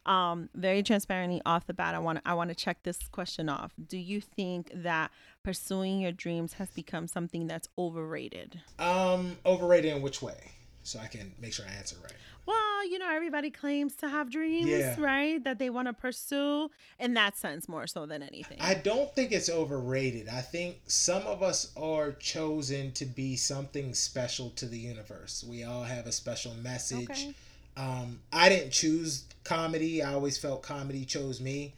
Um, 0.06 0.50
very 0.56 0.84
transparently 0.84 1.42
off 1.46 1.68
the 1.68 1.74
bat, 1.74 1.96
I 1.96 2.00
want 2.00 2.20
I 2.26 2.34
want 2.34 2.50
to 2.50 2.56
check 2.56 2.84
this 2.84 3.00
question 3.12 3.50
off. 3.50 3.74
Do 3.88 3.98
you 3.98 4.22
think 4.22 4.72
that 4.74 5.12
pursuing 5.44 6.00
your 6.00 6.12
dreams 6.12 6.54
has 6.54 6.70
become 6.70 7.08
something 7.08 7.48
that's 7.48 7.68
overrated? 7.78 8.62
Um, 8.80 9.38
overrated 9.46 9.96
in 9.96 10.02
which 10.02 10.22
way? 10.22 10.52
So 10.84 11.00
I 11.00 11.08
can 11.08 11.32
make 11.42 11.54
sure 11.54 11.66
I 11.70 11.74
answer 11.78 11.98
right. 12.04 12.14
Well, 12.46 12.90
you 12.90 12.98
know, 12.98 13.10
everybody 13.14 13.52
claims 13.52 13.94
to 13.98 14.10
have 14.10 14.32
dreams, 14.32 14.70
Yeah. 14.70 14.96
right? 15.00 15.44
That 15.44 15.60
they 15.60 15.70
want 15.70 15.88
to 15.88 15.94
pursue 15.94 16.70
in 17.00 17.14
that 17.14 17.38
sense 17.38 17.70
more 17.70 17.86
so 17.86 18.06
than 18.08 18.24
anything. 18.24 18.58
I 18.60 18.74
don't 18.74 19.14
think 19.14 19.32
it's 19.32 19.50
overrated. 19.50 20.28
I 20.30 20.42
think 20.42 20.78
some 20.88 21.24
of 21.24 21.44
us 21.44 21.72
are 21.78 22.14
chosen 22.14 22.92
to 22.94 23.06
be 23.06 23.36
something 23.36 23.94
special 23.94 24.50
to 24.52 24.66
the 24.66 24.80
universe. 24.80 25.44
We 25.48 25.64
all 25.64 25.84
have 25.84 26.08
a 26.08 26.12
special 26.12 26.54
message. 26.56 27.10
Okay. 27.10 27.34
Um, 27.78 28.20
I 28.34 28.50
didn't 28.50 28.72
choose 28.72 29.26
comedy. 29.44 30.02
I 30.02 30.14
always 30.14 30.38
felt 30.38 30.64
comedy 30.64 31.06
chose 31.06 31.40
me. 31.40 31.74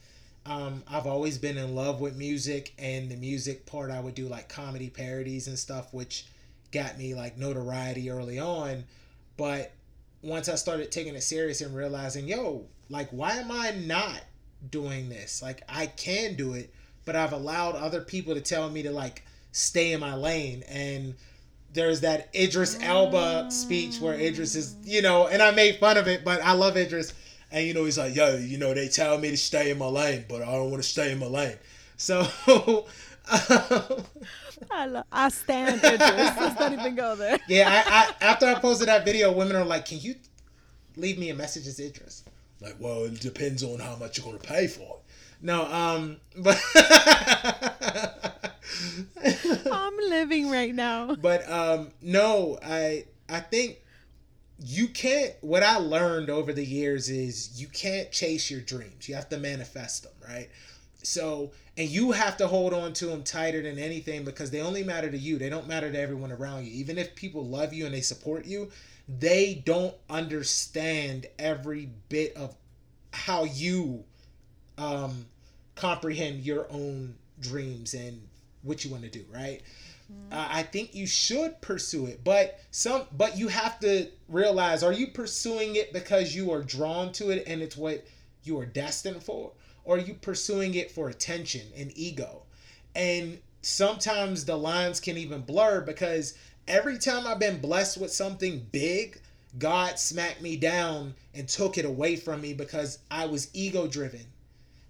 Um, 0.46 0.84
I've 0.88 1.06
always 1.06 1.38
been 1.38 1.58
in 1.58 1.76
love 1.76 2.00
with 2.02 2.16
music, 2.16 2.74
and 2.80 3.12
the 3.12 3.16
music 3.18 3.66
part 3.66 3.92
I 3.92 4.00
would 4.00 4.16
do 4.16 4.28
like 4.28 4.48
comedy 4.50 4.90
parodies 4.90 5.48
and 5.48 5.60
stuff, 5.60 5.94
which 5.94 6.26
got 6.72 6.98
me 6.98 7.14
like 7.14 7.38
notoriety 7.38 8.10
early 8.10 8.40
on. 8.40 8.84
But 9.38 9.74
once 10.22 10.50
I 10.50 10.56
started 10.56 10.92
taking 10.92 11.16
it 11.16 11.24
serious 11.24 11.62
and 11.62 11.76
realizing, 11.76 12.28
yo, 12.28 12.66
like, 12.90 13.10
why 13.12 13.34
am 13.34 13.52
I 13.52 13.72
not 13.72 14.22
doing 14.70 15.10
this? 15.10 15.42
Like, 15.42 15.64
I 15.68 15.88
can 15.88 16.36
do 16.36 16.54
it, 16.54 16.74
but 17.06 17.16
I've 17.16 17.34
allowed 17.34 17.76
other 17.76 18.02
people 18.02 18.34
to 18.36 18.42
tell 18.42 18.70
me 18.70 18.84
to 18.84 18.92
like 18.92 19.24
stay 19.52 19.94
in 19.94 20.00
my 20.00 20.16
lane. 20.16 20.64
And 20.70 21.16
there's 21.74 22.02
that 22.02 22.30
Idris 22.36 22.78
Elba 22.82 23.50
speech 23.52 24.00
where 24.00 24.14
Idris 24.14 24.56
is, 24.56 24.76
you 24.84 25.02
know, 25.02 25.28
and 25.28 25.42
I 25.42 25.52
made 25.52 25.78
fun 25.78 25.98
of 25.98 26.08
it, 26.08 26.24
but 26.24 26.42
I 26.42 26.54
love 26.54 26.78
Idris. 26.78 27.14
And 27.52 27.66
you 27.66 27.74
know, 27.74 27.86
he's 27.86 27.98
like, 27.98 28.16
yo, 28.16 28.38
you 28.38 28.58
know, 28.58 28.74
they 28.74 28.88
tell 28.88 29.18
me 29.18 29.32
to 29.32 29.38
stay 29.38 29.72
in 29.72 29.78
my 29.78 29.88
lane, 29.88 30.26
but 30.30 30.42
I 30.42 30.52
don't 30.52 30.70
want 30.72 30.84
to 30.84 30.88
stay 30.90 31.12
in 31.12 31.20
my 31.20 31.26
lane. 31.26 31.58
So 31.98 32.28
um, 33.50 34.04
I, 34.70 34.86
lo- 34.86 35.04
I 35.12 35.30
stand 35.30 35.78
Idris. 35.84 36.00
Let's 36.00 36.60
not 36.60 36.74
even 36.74 36.96
go 36.96 37.16
there. 37.16 37.40
yeah, 37.48 37.84
I, 37.88 38.14
I 38.22 38.26
after 38.26 38.46
I 38.46 38.56
posted 38.56 38.88
that 38.88 39.06
video, 39.06 39.32
women 39.32 39.56
are 39.56 39.66
like, 39.66 39.86
"Can 39.86 40.00
you 40.00 40.16
leave 40.96 41.18
me 41.18 41.30
a 41.30 41.36
message 41.36 41.68
as 41.68 41.80
Idris?" 41.80 42.24
Like, 42.60 42.76
well, 42.80 43.06
it 43.06 43.20
depends 43.20 43.64
on 43.64 43.80
how 43.80 43.96
much 43.96 44.18
you're 44.18 44.26
gonna 44.26 44.38
pay 44.38 44.68
for 44.68 44.82
it. 44.82 45.02
No, 45.42 45.66
um, 45.66 46.18
but 46.38 46.62
I'm 49.72 49.98
living 49.98 50.50
right 50.52 50.74
now. 50.74 51.16
but 51.16 51.50
um, 51.50 51.90
no, 52.02 52.60
I 52.64 53.06
I 53.28 53.40
think 53.40 53.78
you 54.64 54.88
can't. 54.88 55.34
What 55.42 55.64
I 55.64 55.78
learned 55.78 56.30
over 56.30 56.54
the 56.54 56.66
years 56.66 57.10
is 57.10 57.60
you 57.60 57.68
can't 57.68 58.12
chase 58.12 58.52
your 58.52 58.62
dreams. 58.62 59.10
You 59.10 59.16
have 59.16 59.30
to 59.30 59.38
manifest 59.38 60.04
them, 60.04 60.14
right? 60.28 60.50
So, 61.04 61.52
and 61.78 61.90
you 61.90 62.12
have 62.12 62.38
to 62.38 62.48
hold 62.48 62.74
on 62.74 62.94
to 62.94 63.08
them 63.08 63.24
tighter 63.24 63.62
than 63.62 63.80
anything 63.80 64.24
because 64.24 64.52
they 64.52 64.62
only 64.62 64.84
matter 64.84 65.10
to 65.10 65.18
you. 65.18 65.38
They 65.38 65.50
don't 65.50 65.68
matter 65.68 65.92
to 65.92 66.00
everyone 66.00 66.32
around 66.32 66.66
you. 66.66 66.72
Even 66.74 66.98
if 66.98 67.16
people 67.16 67.46
love 67.46 67.74
you 67.74 67.86
and 67.86 67.94
they 67.94 68.02
support 68.02 68.46
you, 68.46 68.70
they 69.08 69.62
don't 69.66 69.96
understand 70.10 71.26
every 71.40 71.90
bit 72.10 72.36
of 72.36 72.56
how 73.14 73.44
you 73.46 74.04
um, 74.78 75.26
comprehend 75.76 76.42
your 76.42 76.68
own 76.72 77.16
dreams 77.40 77.94
and 77.94 78.22
what 78.62 78.86
you 78.86 78.92
want 78.92 79.04
to 79.04 79.10
do, 79.10 79.26
right? 79.34 79.62
Mm-hmm. 80.12 80.34
Uh, 80.34 80.48
I 80.50 80.64
think 80.64 80.94
you 80.94 81.08
should 81.08 81.60
pursue 81.62 82.06
it, 82.08 82.24
but 82.24 82.60
some 82.72 83.04
but 83.18 83.38
you 83.38 83.48
have 83.48 83.80
to 83.80 84.08
realize: 84.28 84.84
Are 84.84 84.94
you 84.94 85.08
pursuing 85.08 85.76
it 85.76 85.94
because 85.94 86.36
you 86.36 86.52
are 86.52 86.62
drawn 86.62 87.12
to 87.14 87.32
it 87.32 87.44
and 87.48 87.62
it's 87.62 87.78
what 87.78 88.06
you 88.44 88.60
are 88.60 88.66
destined 88.66 89.24
for, 89.24 89.52
or 89.84 89.96
are 89.96 90.00
you 90.00 90.14
pursuing 90.14 90.76
it 90.76 90.92
for 90.92 91.10
attention 91.10 91.68
and 91.76 91.92
ego? 91.98 92.44
And 92.96 93.40
sometimes 93.62 94.46
the 94.46 94.58
lines 94.58 95.00
can 95.00 95.18
even 95.18 95.42
blur 95.42 95.82
because 95.82 96.36
every 96.68 96.98
time 96.98 97.28
I've 97.28 97.40
been 97.40 97.60
blessed 97.60 97.98
with 97.98 98.12
something 98.12 98.66
big, 98.72 99.20
God 99.58 100.00
smacked 100.00 100.42
me 100.42 100.56
down 100.58 101.16
and 101.34 101.48
took 101.48 101.78
it 101.78 101.86
away 101.86 102.16
from 102.16 102.42
me 102.42 102.54
because 102.54 103.00
I 103.10 103.26
was 103.26 103.50
ego 103.54 103.88
driven 103.88 104.26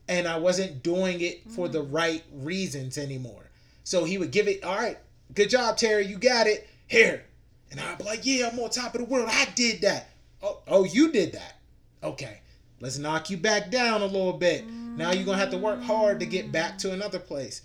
and 0.07 0.27
I 0.27 0.37
wasn't 0.37 0.83
doing 0.83 1.21
it 1.21 1.49
for 1.51 1.67
the 1.67 1.83
mm. 1.83 1.93
right 1.93 2.23
reasons 2.33 2.97
anymore. 2.97 3.49
So 3.83 4.03
he 4.03 4.17
would 4.17 4.31
give 4.31 4.47
it, 4.47 4.63
all 4.63 4.75
right, 4.75 4.97
good 5.33 5.49
job, 5.49 5.77
Terry, 5.77 6.05
you 6.05 6.17
got 6.17 6.47
it. 6.47 6.67
Here. 6.87 7.23
And 7.71 7.79
I'd 7.79 7.97
be 7.97 8.03
like, 8.03 8.25
yeah, 8.25 8.49
I'm 8.51 8.59
on 8.59 8.69
top 8.69 8.93
of 8.93 8.99
the 8.99 9.05
world. 9.05 9.29
I 9.31 9.47
did 9.55 9.81
that. 9.81 10.09
Oh, 10.43 10.59
oh, 10.67 10.83
you 10.83 11.11
did 11.11 11.31
that. 11.33 11.57
Okay. 12.03 12.41
Let's 12.81 12.97
knock 12.97 13.29
you 13.29 13.37
back 13.37 13.71
down 13.71 14.01
a 14.01 14.05
little 14.05 14.33
bit. 14.33 14.65
Now 14.97 15.11
you're 15.11 15.25
going 15.25 15.37
to 15.37 15.43
have 15.43 15.51
to 15.51 15.57
work 15.57 15.81
hard 15.81 16.19
to 16.19 16.25
get 16.25 16.51
back 16.51 16.77
to 16.79 16.91
another 16.91 17.19
place. 17.19 17.61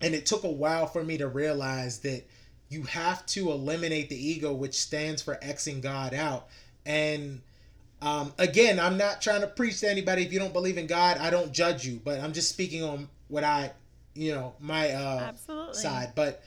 And 0.00 0.14
it 0.14 0.26
took 0.26 0.44
a 0.44 0.50
while 0.50 0.86
for 0.86 1.02
me 1.02 1.18
to 1.18 1.28
realize 1.28 2.00
that 2.00 2.24
you 2.68 2.82
have 2.84 3.24
to 3.26 3.52
eliminate 3.52 4.08
the 4.08 4.16
ego, 4.16 4.52
which 4.52 4.74
stands 4.74 5.22
for 5.22 5.36
Xing 5.36 5.80
God 5.80 6.14
out. 6.14 6.48
And 6.84 7.40
um, 8.02 8.32
again, 8.38 8.78
I'm 8.78 8.96
not 8.96 9.22
trying 9.22 9.40
to 9.42 9.46
preach 9.46 9.80
to 9.80 9.90
anybody. 9.90 10.24
If 10.24 10.32
you 10.32 10.38
don't 10.38 10.52
believe 10.52 10.76
in 10.76 10.86
God, 10.86 11.18
I 11.18 11.30
don't 11.30 11.52
judge 11.52 11.86
you, 11.86 12.00
but 12.04 12.20
I'm 12.20 12.32
just 12.32 12.50
speaking 12.50 12.82
on 12.82 13.08
what 13.28 13.44
I, 13.44 13.72
you 14.14 14.34
know, 14.34 14.54
my 14.60 14.90
uh, 14.90 15.20
Absolutely. 15.28 15.74
side. 15.74 16.12
But 16.14 16.42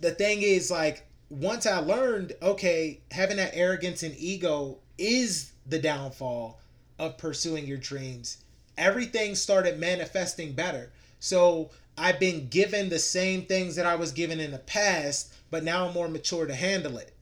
the 0.00 0.12
thing 0.12 0.42
is, 0.42 0.70
like, 0.70 1.06
once 1.28 1.66
I 1.66 1.78
learned, 1.78 2.34
okay, 2.42 3.00
having 3.10 3.36
that 3.38 3.52
arrogance 3.54 4.02
and 4.02 4.14
ego 4.16 4.78
is 4.98 5.52
the 5.66 5.78
downfall 5.78 6.60
of 6.98 7.18
pursuing 7.18 7.66
your 7.66 7.78
dreams. 7.78 8.38
Everything 8.78 9.34
started 9.34 9.78
manifesting 9.78 10.52
better. 10.52 10.90
So 11.20 11.70
I've 11.96 12.18
been 12.18 12.48
given 12.48 12.88
the 12.88 12.98
same 12.98 13.42
things 13.42 13.76
that 13.76 13.86
I 13.86 13.94
was 13.94 14.12
given 14.12 14.40
in 14.40 14.50
the 14.50 14.58
past, 14.58 15.32
but 15.50 15.62
now 15.62 15.86
I'm 15.86 15.94
more 15.94 16.08
mature 16.08 16.46
to 16.46 16.54
handle 16.54 16.96
it. 16.96 17.12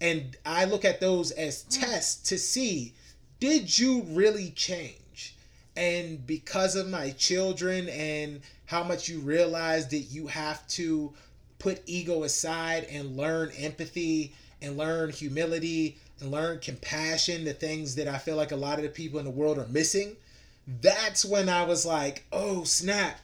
And 0.00 0.36
I 0.44 0.64
look 0.64 0.84
at 0.84 1.00
those 1.00 1.30
as 1.32 1.64
mm. 1.64 1.80
tests 1.80 2.28
to 2.28 2.38
see 2.38 2.94
did 3.40 3.76
you 3.76 4.02
really 4.02 4.50
change? 4.50 5.34
And 5.74 6.24
because 6.24 6.76
of 6.76 6.88
my 6.88 7.10
children 7.10 7.88
and 7.88 8.40
how 8.66 8.84
much 8.84 9.08
you 9.08 9.18
realize 9.18 9.88
that 9.88 9.98
you 9.98 10.28
have 10.28 10.64
to 10.68 11.12
put 11.58 11.82
ego 11.86 12.22
aside 12.22 12.84
and 12.84 13.16
learn 13.16 13.50
empathy 13.58 14.32
and 14.60 14.76
learn 14.76 15.10
humility 15.10 15.98
and 16.20 16.30
learn 16.30 16.60
compassion, 16.60 17.44
the 17.44 17.52
things 17.52 17.96
that 17.96 18.06
I 18.06 18.18
feel 18.18 18.36
like 18.36 18.52
a 18.52 18.56
lot 18.56 18.78
of 18.78 18.84
the 18.84 18.90
people 18.90 19.18
in 19.18 19.24
the 19.24 19.30
world 19.30 19.58
are 19.58 19.66
missing, 19.66 20.16
that's 20.66 21.24
when 21.24 21.48
I 21.48 21.64
was 21.64 21.84
like, 21.84 22.24
oh 22.32 22.64
snap, 22.64 23.18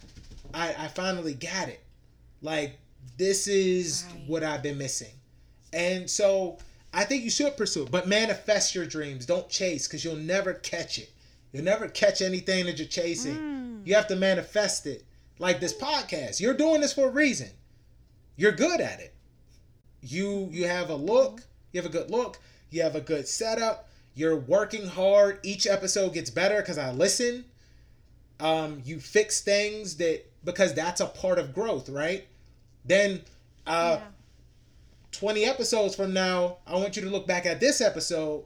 I, 0.53 0.75
I 0.79 0.89
finally 0.89 1.35
got 1.35 1.69
it. 1.69 1.83
Like, 2.43 2.79
this 3.17 3.49
is 3.49 4.05
right. 4.09 4.29
what 4.29 4.45
I've 4.45 4.63
been 4.63 4.79
missing. 4.79 5.13
And 5.73 6.09
so 6.09 6.59
I 6.93 7.05
think 7.05 7.25
you 7.25 7.31
should 7.31 7.57
pursue 7.57 7.85
it, 7.85 7.91
but 7.91 8.09
manifest 8.09 8.75
your 8.75 8.87
dreams. 8.87 9.27
Don't 9.27 9.49
chase 9.49 9.87
because 9.87 10.05
you'll 10.05 10.17
never 10.17 10.55
catch 10.55 10.99
it. 10.99 11.11
You'll 11.53 11.65
never 11.65 11.89
catch 11.89 12.23
anything 12.23 12.67
that 12.67 12.79
you're 12.79 12.89
chasing. 12.89 13.37
Mm. 13.37 13.87
You 13.87 13.95
have 13.95 14.07
to 14.09 14.17
manifest 14.17 14.87
it. 14.87 15.05
Like 15.39 15.61
this 15.61 15.75
podcast. 15.75 16.41
You're 16.41 16.55
doing 16.55 16.81
this 16.81 16.93
for 16.93 17.09
a 17.09 17.13
reason. 17.13 17.49
You're 18.37 18.53
good 18.53 18.81
at 18.81 19.01
it. 19.01 19.15
You 20.01 20.49
you 20.53 20.67
have 20.67 20.91
a 20.91 20.95
look, 20.95 21.43
you 21.73 21.81
have 21.81 21.91
a 21.91 21.93
good 21.93 22.11
look, 22.11 22.39
you 22.71 22.83
have 22.83 22.95
a 22.95 23.01
good 23.01 23.27
setup, 23.27 23.88
you're 24.19 24.37
working 24.37 24.89
hard. 24.89 25.39
Each 25.45 25.65
episode 25.69 26.13
gets 26.13 26.29
better 26.29 26.57
because 26.57 26.77
I 26.77 26.91
listen. 26.91 27.45
Um, 28.41 28.83
you 28.85 28.99
fix 28.99 29.41
things 29.41 29.97
that 29.99 30.25
because 30.45 30.75
that's 30.75 31.01
a 31.01 31.07
part 31.07 31.39
of 31.39 31.55
growth, 31.55 31.89
right? 31.89 32.27
Then 32.85 33.23
uh, 33.65 33.99
yeah. 34.01 34.07
20 35.13 35.45
episodes 35.45 35.95
from 35.95 36.13
now, 36.13 36.57
I 36.67 36.75
want 36.75 36.97
you 36.97 37.03
to 37.03 37.11
look 37.11 37.29
back 37.29 37.47
at 37.47 37.61
this 37.61 37.81
episode 37.81 38.45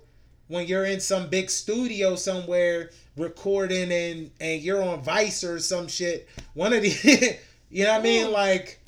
when 0.48 0.66
you're 0.66 0.84
in 0.84 1.00
some 1.00 1.30
big 1.30 1.48
studio 1.48 2.16
somewhere 2.16 2.90
recording 3.16 3.90
and 3.92 4.30
and 4.40 4.60
you're 4.60 4.82
on 4.82 5.00
Vice 5.00 5.42
or 5.42 5.58
some 5.58 5.88
shit. 5.88 6.28
One 6.52 6.74
of 6.74 6.82
the 6.82 7.38
you 7.70 7.84
know 7.84 7.92
what 7.92 8.00
I 8.00 8.02
mean? 8.02 8.30
Like 8.30 8.78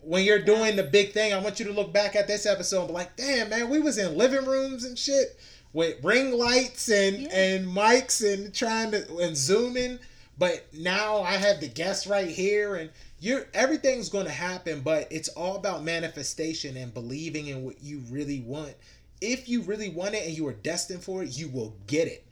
when 0.00 0.24
you're 0.24 0.42
doing 0.42 0.76
the 0.76 0.82
big 0.82 1.12
thing, 1.12 1.34
I 1.34 1.38
want 1.38 1.60
you 1.60 1.66
to 1.66 1.72
look 1.72 1.92
back 1.92 2.16
at 2.16 2.26
this 2.26 2.46
episode 2.46 2.80
and 2.80 2.88
be 2.88 2.94
like, 2.94 3.16
damn 3.16 3.50
man, 3.50 3.68
we 3.68 3.80
was 3.80 3.98
in 3.98 4.16
living 4.16 4.46
rooms 4.46 4.84
and 4.84 4.98
shit 4.98 5.38
with 5.74 6.02
ring 6.02 6.32
lights 6.38 6.88
and 6.88 7.18
yeah. 7.18 7.36
and 7.36 7.66
mics 7.66 8.24
and 8.24 8.54
trying 8.54 8.90
to 8.92 9.18
and 9.18 9.36
zooming 9.36 9.98
but 10.38 10.66
now 10.72 11.20
I 11.20 11.32
have 11.32 11.60
the 11.60 11.68
guest 11.68 12.06
right 12.06 12.28
here 12.28 12.74
and 12.74 12.90
you're 13.20 13.46
everything's 13.54 14.08
going 14.08 14.26
to 14.26 14.32
happen, 14.32 14.80
but 14.80 15.06
it's 15.10 15.28
all 15.28 15.56
about 15.56 15.84
manifestation 15.84 16.76
and 16.76 16.92
believing 16.92 17.46
in 17.46 17.64
what 17.64 17.82
you 17.82 18.02
really 18.10 18.40
want. 18.40 18.74
If 19.20 19.48
you 19.48 19.62
really 19.62 19.88
want 19.88 20.14
it 20.14 20.26
and 20.26 20.36
you 20.36 20.46
are 20.48 20.52
destined 20.52 21.04
for 21.04 21.22
it, 21.22 21.36
you 21.38 21.48
will 21.48 21.74
get 21.86 22.08
it. 22.08 22.26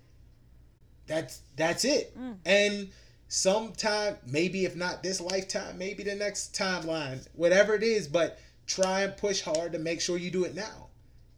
That's 1.07 1.40
that's 1.57 1.85
it. 1.85 2.18
Mm. 2.18 2.37
And 2.44 2.90
sometime, 3.28 4.16
maybe 4.26 4.64
if 4.64 4.74
not 4.74 5.02
this 5.02 5.20
lifetime, 5.20 5.78
maybe 5.78 6.02
the 6.02 6.14
next 6.14 6.55
timeline, 6.55 7.26
whatever 7.35 7.74
it 7.74 7.83
is, 7.83 8.09
but 8.09 8.38
try 8.66 9.02
and 9.02 9.16
push 9.16 9.40
hard 9.40 9.72
to 9.72 9.78
make 9.78 10.00
sure 10.00 10.18
you 10.18 10.31
do 10.31 10.44
it 10.44 10.55
now. 10.55 10.88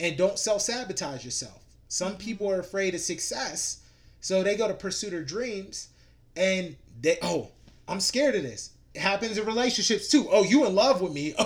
And 0.00 0.16
don't 0.16 0.38
self-sabotage 0.38 1.24
yourself. 1.24 1.63
Some 1.94 2.16
people 2.16 2.50
are 2.50 2.58
afraid 2.58 2.96
of 2.96 3.00
success, 3.00 3.78
so 4.20 4.42
they 4.42 4.56
go 4.56 4.66
to 4.66 4.74
pursue 4.74 5.10
their 5.10 5.22
dreams 5.22 5.90
and 6.36 6.74
they 7.00 7.18
oh 7.22 7.52
i'm 7.86 8.00
scared 8.00 8.34
of 8.34 8.42
this. 8.42 8.70
It 8.94 9.00
happens 9.00 9.38
in 9.38 9.46
relationships 9.46 10.08
too. 10.08 10.26
Oh 10.28 10.42
you 10.42 10.66
in 10.66 10.74
love 10.74 11.00
with 11.00 11.12
me. 11.12 11.36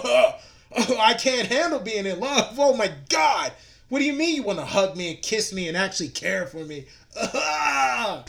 Oh, 0.77 0.97
i 0.99 1.13
can't 1.13 1.49
handle 1.49 1.81
being 1.81 2.07
in 2.07 2.19
love. 2.19 2.55
Oh 2.59 2.75
my 2.75 2.91
god. 3.11 3.53
What 3.91 3.99
do 3.99 4.07
you 4.07 4.15
mean 4.15 4.37
you 4.37 4.43
want 4.43 4.59
to 4.59 4.65
hug 4.65 4.97
me 4.97 5.11
and 5.11 5.23
kiss 5.23 5.53
me 5.53 5.69
and 5.69 5.77
actually 5.77 6.09
care 6.09 6.47
for 6.47 6.65
me? 6.65 6.87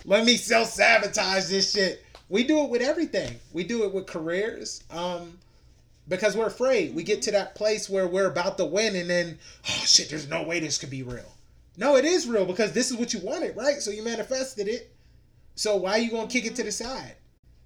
Let 0.06 0.26
me 0.26 0.36
self-sabotage 0.36 1.48
this 1.48 1.72
shit. 1.72 2.04
We 2.28 2.44
do 2.44 2.64
it 2.64 2.70
with 2.70 2.82
everything. 2.82 3.40
We 3.54 3.64
do 3.64 3.86
it 3.86 3.94
with 3.94 4.08
careers 4.08 4.84
um 4.92 5.38
because 6.10 6.36
we're 6.36 6.48
afraid. 6.48 6.94
We 6.94 7.04
get 7.04 7.22
to 7.24 7.32
that 7.32 7.56
place 7.56 7.90
where 7.90 8.08
we're 8.08 8.30
about 8.30 8.58
to 8.58 8.66
win 8.66 8.98
and 8.98 9.10
then 9.10 9.38
oh 9.70 9.84
shit 9.86 10.10
there's 10.10 10.28
no 10.28 10.44
way 10.44 10.60
this 10.60 10.78
could 10.78 10.90
be 10.90 11.04
real 11.04 11.34
no 11.80 11.96
it 11.96 12.06
is 12.06 12.28
real 12.28 12.46
because 12.46 12.74
this 12.74 12.92
is 12.92 12.98
what 12.98 13.14
you 13.14 13.20
wanted 13.22 13.56
right 13.58 13.82
so 13.82 13.90
you 13.90 14.04
manifested 14.04 14.68
it 14.68 14.96
so 15.60 15.76
why 15.76 15.92
are 15.92 16.00
you 16.00 16.10
gonna 16.10 16.30
kick 16.30 16.46
it 16.46 16.56
to 16.56 16.64
the 16.64 16.72
side? 16.72 17.16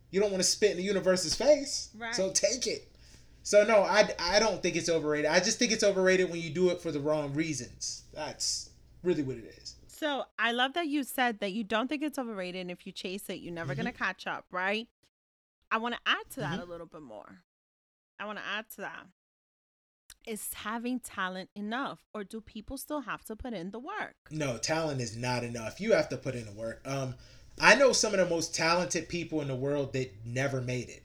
You 0.09 0.19
don't 0.19 0.31
want 0.31 0.41
to 0.41 0.49
spit 0.49 0.71
in 0.71 0.77
the 0.77 0.83
universe's 0.83 1.35
face. 1.35 1.91
Right. 1.95 2.15
So 2.15 2.31
take 2.31 2.65
it. 2.65 2.91
So 3.43 3.63
no, 3.65 3.83
I, 3.83 4.09
I 4.17 4.39
don't 4.39 4.63
think 4.63 4.75
it's 4.75 4.89
overrated. 4.89 5.29
I 5.29 5.39
just 5.39 5.59
think 5.59 5.71
it's 5.71 5.83
overrated 5.83 6.31
when 6.31 6.41
you 6.41 6.49
do 6.49 6.71
it 6.71 6.81
for 6.81 6.91
the 6.91 6.99
wrong 6.99 7.35
reasons. 7.35 8.01
That's 8.11 8.71
really 9.03 9.21
what 9.21 9.37
it 9.37 9.45
is. 9.61 9.75
So 9.85 10.23
I 10.39 10.53
love 10.53 10.73
that 10.73 10.87
you 10.87 11.03
said 11.03 11.39
that 11.41 11.51
you 11.51 11.63
don't 11.63 11.87
think 11.87 12.01
it's 12.01 12.17
overrated 12.17 12.61
and 12.61 12.71
if 12.71 12.87
you 12.87 12.91
chase 12.91 13.29
it, 13.29 13.41
you're 13.41 13.53
never 13.53 13.73
mm-hmm. 13.73 13.83
gonna 13.83 13.93
catch 13.93 14.25
up, 14.25 14.45
right? 14.49 14.87
I 15.71 15.77
want 15.77 15.93
to 15.93 16.01
add 16.07 16.27
to 16.31 16.39
that 16.39 16.53
mm-hmm. 16.53 16.61
a 16.61 16.65
little 16.65 16.87
bit 16.87 17.03
more. 17.03 17.43
I 18.19 18.25
want 18.25 18.39
to 18.39 18.43
add 18.57 18.65
to 18.71 18.77
that. 18.77 19.05
Is 20.25 20.53
having 20.53 20.99
talent 20.99 21.49
enough 21.55 21.99
or 22.13 22.23
do 22.23 22.39
people 22.39 22.77
still 22.77 23.01
have 23.01 23.25
to 23.25 23.35
put 23.35 23.53
in 23.53 23.71
the 23.71 23.79
work? 23.79 24.15
No, 24.31 24.57
talent 24.57 25.01
is 25.01 25.17
not 25.17 25.43
enough. 25.43 25.81
You 25.81 25.93
have 25.93 26.09
to 26.09 26.17
put 26.17 26.35
in 26.35 26.45
the 26.45 26.53
work. 26.53 26.81
Um 26.85 27.15
I 27.59 27.75
know 27.75 27.93
some 27.93 28.13
of 28.13 28.19
the 28.19 28.25
most 28.25 28.55
talented 28.55 29.09
people 29.09 29.41
in 29.41 29.47
the 29.47 29.55
world 29.55 29.93
that 29.93 30.11
never 30.25 30.61
made 30.61 30.89
it. 30.89 31.03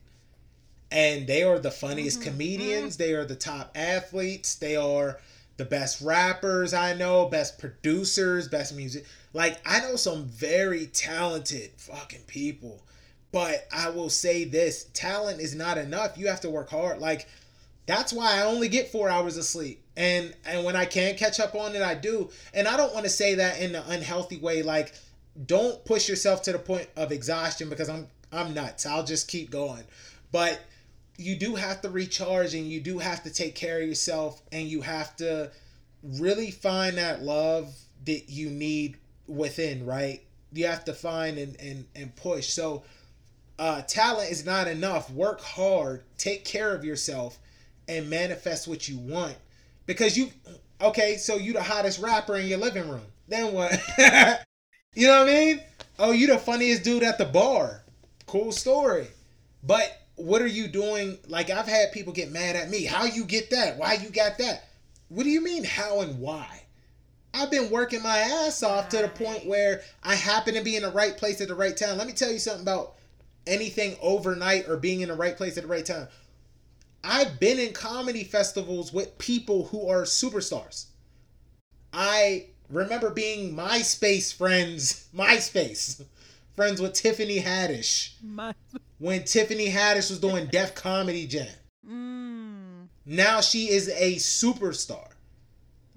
And 0.91 1.27
they 1.27 1.43
are 1.43 1.59
the 1.59 1.71
funniest 1.71 2.21
mm-hmm. 2.21 2.31
comedians. 2.31 2.97
Mm-hmm. 2.97 3.03
They 3.03 3.13
are 3.15 3.25
the 3.25 3.37
top 3.37 3.73
athletes. 3.75 4.55
They 4.55 4.77
are 4.77 5.19
the 5.59 5.65
best 5.65 6.01
rappers 6.01 6.73
I 6.73 6.95
know, 6.95 7.27
best 7.27 7.59
producers, 7.59 8.49
best 8.49 8.75
music. 8.75 9.05
Like, 9.35 9.61
I 9.67 9.81
know 9.81 9.97
some 9.97 10.25
very 10.25 10.87
talented 10.87 11.73
fucking 11.77 12.23
people. 12.27 12.83
But 13.31 13.67
I 13.71 13.91
will 13.91 14.09
say 14.09 14.45
this 14.45 14.85
talent 14.95 15.41
is 15.41 15.55
not 15.55 15.77
enough. 15.77 16.17
You 16.17 16.29
have 16.29 16.41
to 16.41 16.51
work 16.51 16.71
hard. 16.71 16.99
Like, 16.99 17.29
that's 17.89 18.13
why 18.13 18.37
I 18.37 18.43
only 18.45 18.69
get 18.69 18.93
four 18.93 19.09
hours 19.09 19.39
of 19.39 19.45
sleep. 19.45 19.83
And 19.97 20.35
and 20.47 20.63
when 20.63 20.77
I 20.77 20.85
can't 20.85 21.17
catch 21.17 21.41
up 21.41 21.55
on 21.55 21.75
it, 21.75 21.81
I 21.81 21.95
do. 21.95 22.29
And 22.53 22.69
I 22.69 22.77
don't 22.77 22.93
want 22.93 23.07
to 23.07 23.11
say 23.11 23.37
that 23.37 23.61
in 23.61 23.75
an 23.75 23.83
unhealthy 23.89 24.37
way, 24.37 24.63
like 24.63 24.93
don't 25.47 25.83
push 25.87 26.07
yourself 26.07 26.43
to 26.43 26.53
the 26.53 26.59
point 26.59 26.87
of 26.97 27.13
exhaustion 27.13 27.71
because 27.71 27.89
I'm 27.89 28.07
I'm 28.31 28.53
nuts. 28.53 28.85
I'll 28.85 29.05
just 29.05 29.27
keep 29.27 29.51
going. 29.51 29.85
But 30.31 30.61
you 31.17 31.35
do 31.35 31.55
have 31.55 31.81
to 31.81 31.89
recharge 31.89 32.55
and 32.55 32.71
you 32.71 32.81
do 32.81 32.99
have 32.99 33.23
to 33.23 33.31
take 33.31 33.55
care 33.55 33.81
of 33.81 33.89
yourself 33.89 34.43
and 34.53 34.69
you 34.69 34.83
have 34.83 35.17
to 35.17 35.51
really 36.03 36.51
find 36.51 36.99
that 36.99 37.23
love 37.23 37.75
that 38.05 38.29
you 38.29 38.51
need 38.51 38.99
within, 39.27 39.87
right? 39.87 40.23
You 40.53 40.67
have 40.67 40.85
to 40.85 40.93
find 40.93 41.39
and 41.39 41.59
and, 41.59 41.87
and 41.97 42.15
push. 42.17 42.49
So 42.49 42.83
uh, 43.59 43.81
talent 43.83 44.31
is 44.31 44.45
not 44.45 44.69
enough. 44.69 45.11
Work 45.11 45.41
hard, 45.41 46.03
take 46.19 46.45
care 46.45 46.75
of 46.75 46.85
yourself, 46.85 47.39
and 47.89 48.09
manifest 48.09 48.69
what 48.69 48.89
you 48.89 48.99
want. 48.99 49.37
Because 49.87 50.17
you 50.17 50.31
okay 50.81 51.17
so 51.17 51.37
you 51.37 51.53
the 51.53 51.63
hottest 51.63 52.01
rapper 52.01 52.37
in 52.37 52.47
your 52.47 52.59
living 52.59 52.89
room. 52.89 53.07
Then 53.27 53.53
what? 53.53 53.79
You 54.95 55.07
know 55.07 55.21
what 55.21 55.29
i 55.29 55.33
mean? 55.33 55.61
Oh 55.99 56.11
you 56.11 56.27
the 56.27 56.39
funniest 56.39 56.83
dude 56.83 57.03
at 57.05 57.19
the 57.19 57.25
bar. 57.25 57.85
Cool 58.27 58.51
story. 58.51 59.07
But 59.63 59.97
what 60.17 60.43
are 60.43 60.49
you 60.49 60.67
doing? 60.67 61.19
Like 61.29 61.51
i've 61.51 61.69
had 61.69 61.93
people 61.93 62.13
get 62.13 62.33
mad 62.33 62.57
at 62.57 62.69
me. 62.71 62.85
How 62.85 63.05
you 63.05 63.25
get 63.25 63.51
that? 63.51 63.79
Why 63.79 63.95
you 63.95 64.09
got 64.09 64.39
that? 64.39 64.69
What 65.09 65.23
do 65.23 65.31
you 65.31 65.41
mean 65.41 65.63
how 65.63 66.01
and 66.01 66.19
why? 66.19 66.63
I've 67.33 67.51
been 67.51 67.71
working 67.71 68.03
my 68.03 68.19
ass 68.19 68.63
off 68.63 68.89
to 68.89 68.99
the 68.99 69.09
point 69.09 69.47
where 69.47 69.83
I 70.03 70.15
happen 70.15 70.55
to 70.55 70.63
be 70.63 70.77
in 70.77 70.83
the 70.83 70.91
right 70.91 71.17
place 71.17 71.41
at 71.41 71.49
the 71.49 71.55
right 71.55 71.77
time. 71.77 71.99
Let 71.99 72.07
me 72.07 72.13
tell 72.13 72.33
you 72.33 72.39
something 72.39 72.63
about 72.63 72.95
anything 73.47 73.97
overnight 74.01 74.69
or 74.69 74.77
being 74.77 75.01
in 75.01 75.09
the 75.09 75.15
right 75.15 75.37
place 75.37 75.57
at 75.57 75.63
the 75.63 75.69
right 75.69 75.85
time. 75.85 76.09
I've 77.09 77.41
been 77.41 77.59
in 77.59 77.73
comedy 77.73 78.23
festivals 78.23 78.93
with 78.93 79.17
people 79.17 79.65
who 79.65 79.89
are 79.89 80.03
superstars. 80.03 80.87
I 81.91 82.49
remember 82.69 83.09
being 83.09 83.57
MySpace 83.57 84.33
friends, 84.33 85.09
MySpace 85.17 86.05
friends 86.55 86.83
with 86.83 86.93
Tiffany 86.93 87.41
Haddish. 87.41 88.13
My... 88.23 88.53
When 88.99 89.25
Tiffany 89.25 89.71
Haddish 89.71 90.11
was 90.11 90.21
doing 90.21 90.49
Def 90.49 90.75
Comedy 90.75 91.27
Jam. 91.27 91.47
Mm. 91.91 92.89
Now 93.07 93.41
she 93.41 93.71
is 93.71 93.89
a 93.89 94.17
superstar. 94.17 95.09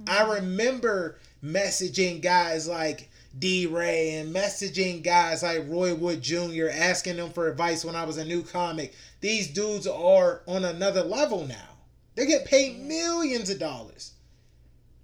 Mm. 0.02 0.10
I 0.10 0.36
remember 0.36 1.20
messaging 1.44 2.22
guys 2.22 2.70
like 2.70 3.10
DeRay 3.38 4.16
and 4.16 4.36
messaging 4.36 5.04
guys 5.04 5.44
like 5.44 5.68
Roy 5.68 5.96
Wood 5.96 6.22
Jr., 6.22 6.68
asking 6.72 7.18
them 7.18 7.32
for 7.32 7.48
advice 7.48 7.86
when 7.86 7.96
I 7.96 8.04
was 8.04 8.18
a 8.18 8.26
new 8.26 8.44
comic. 8.44 8.94
These 9.22 9.48
dudes 9.50 9.88
are 9.88 10.42
on 10.48 10.66
another 10.66 11.04
level 11.04 11.46
now. 11.48 11.70
They 12.16 12.26
get 12.26 12.46
paid 12.46 12.82
millions 12.82 13.50
of 13.50 13.60
dollars. 13.60 14.14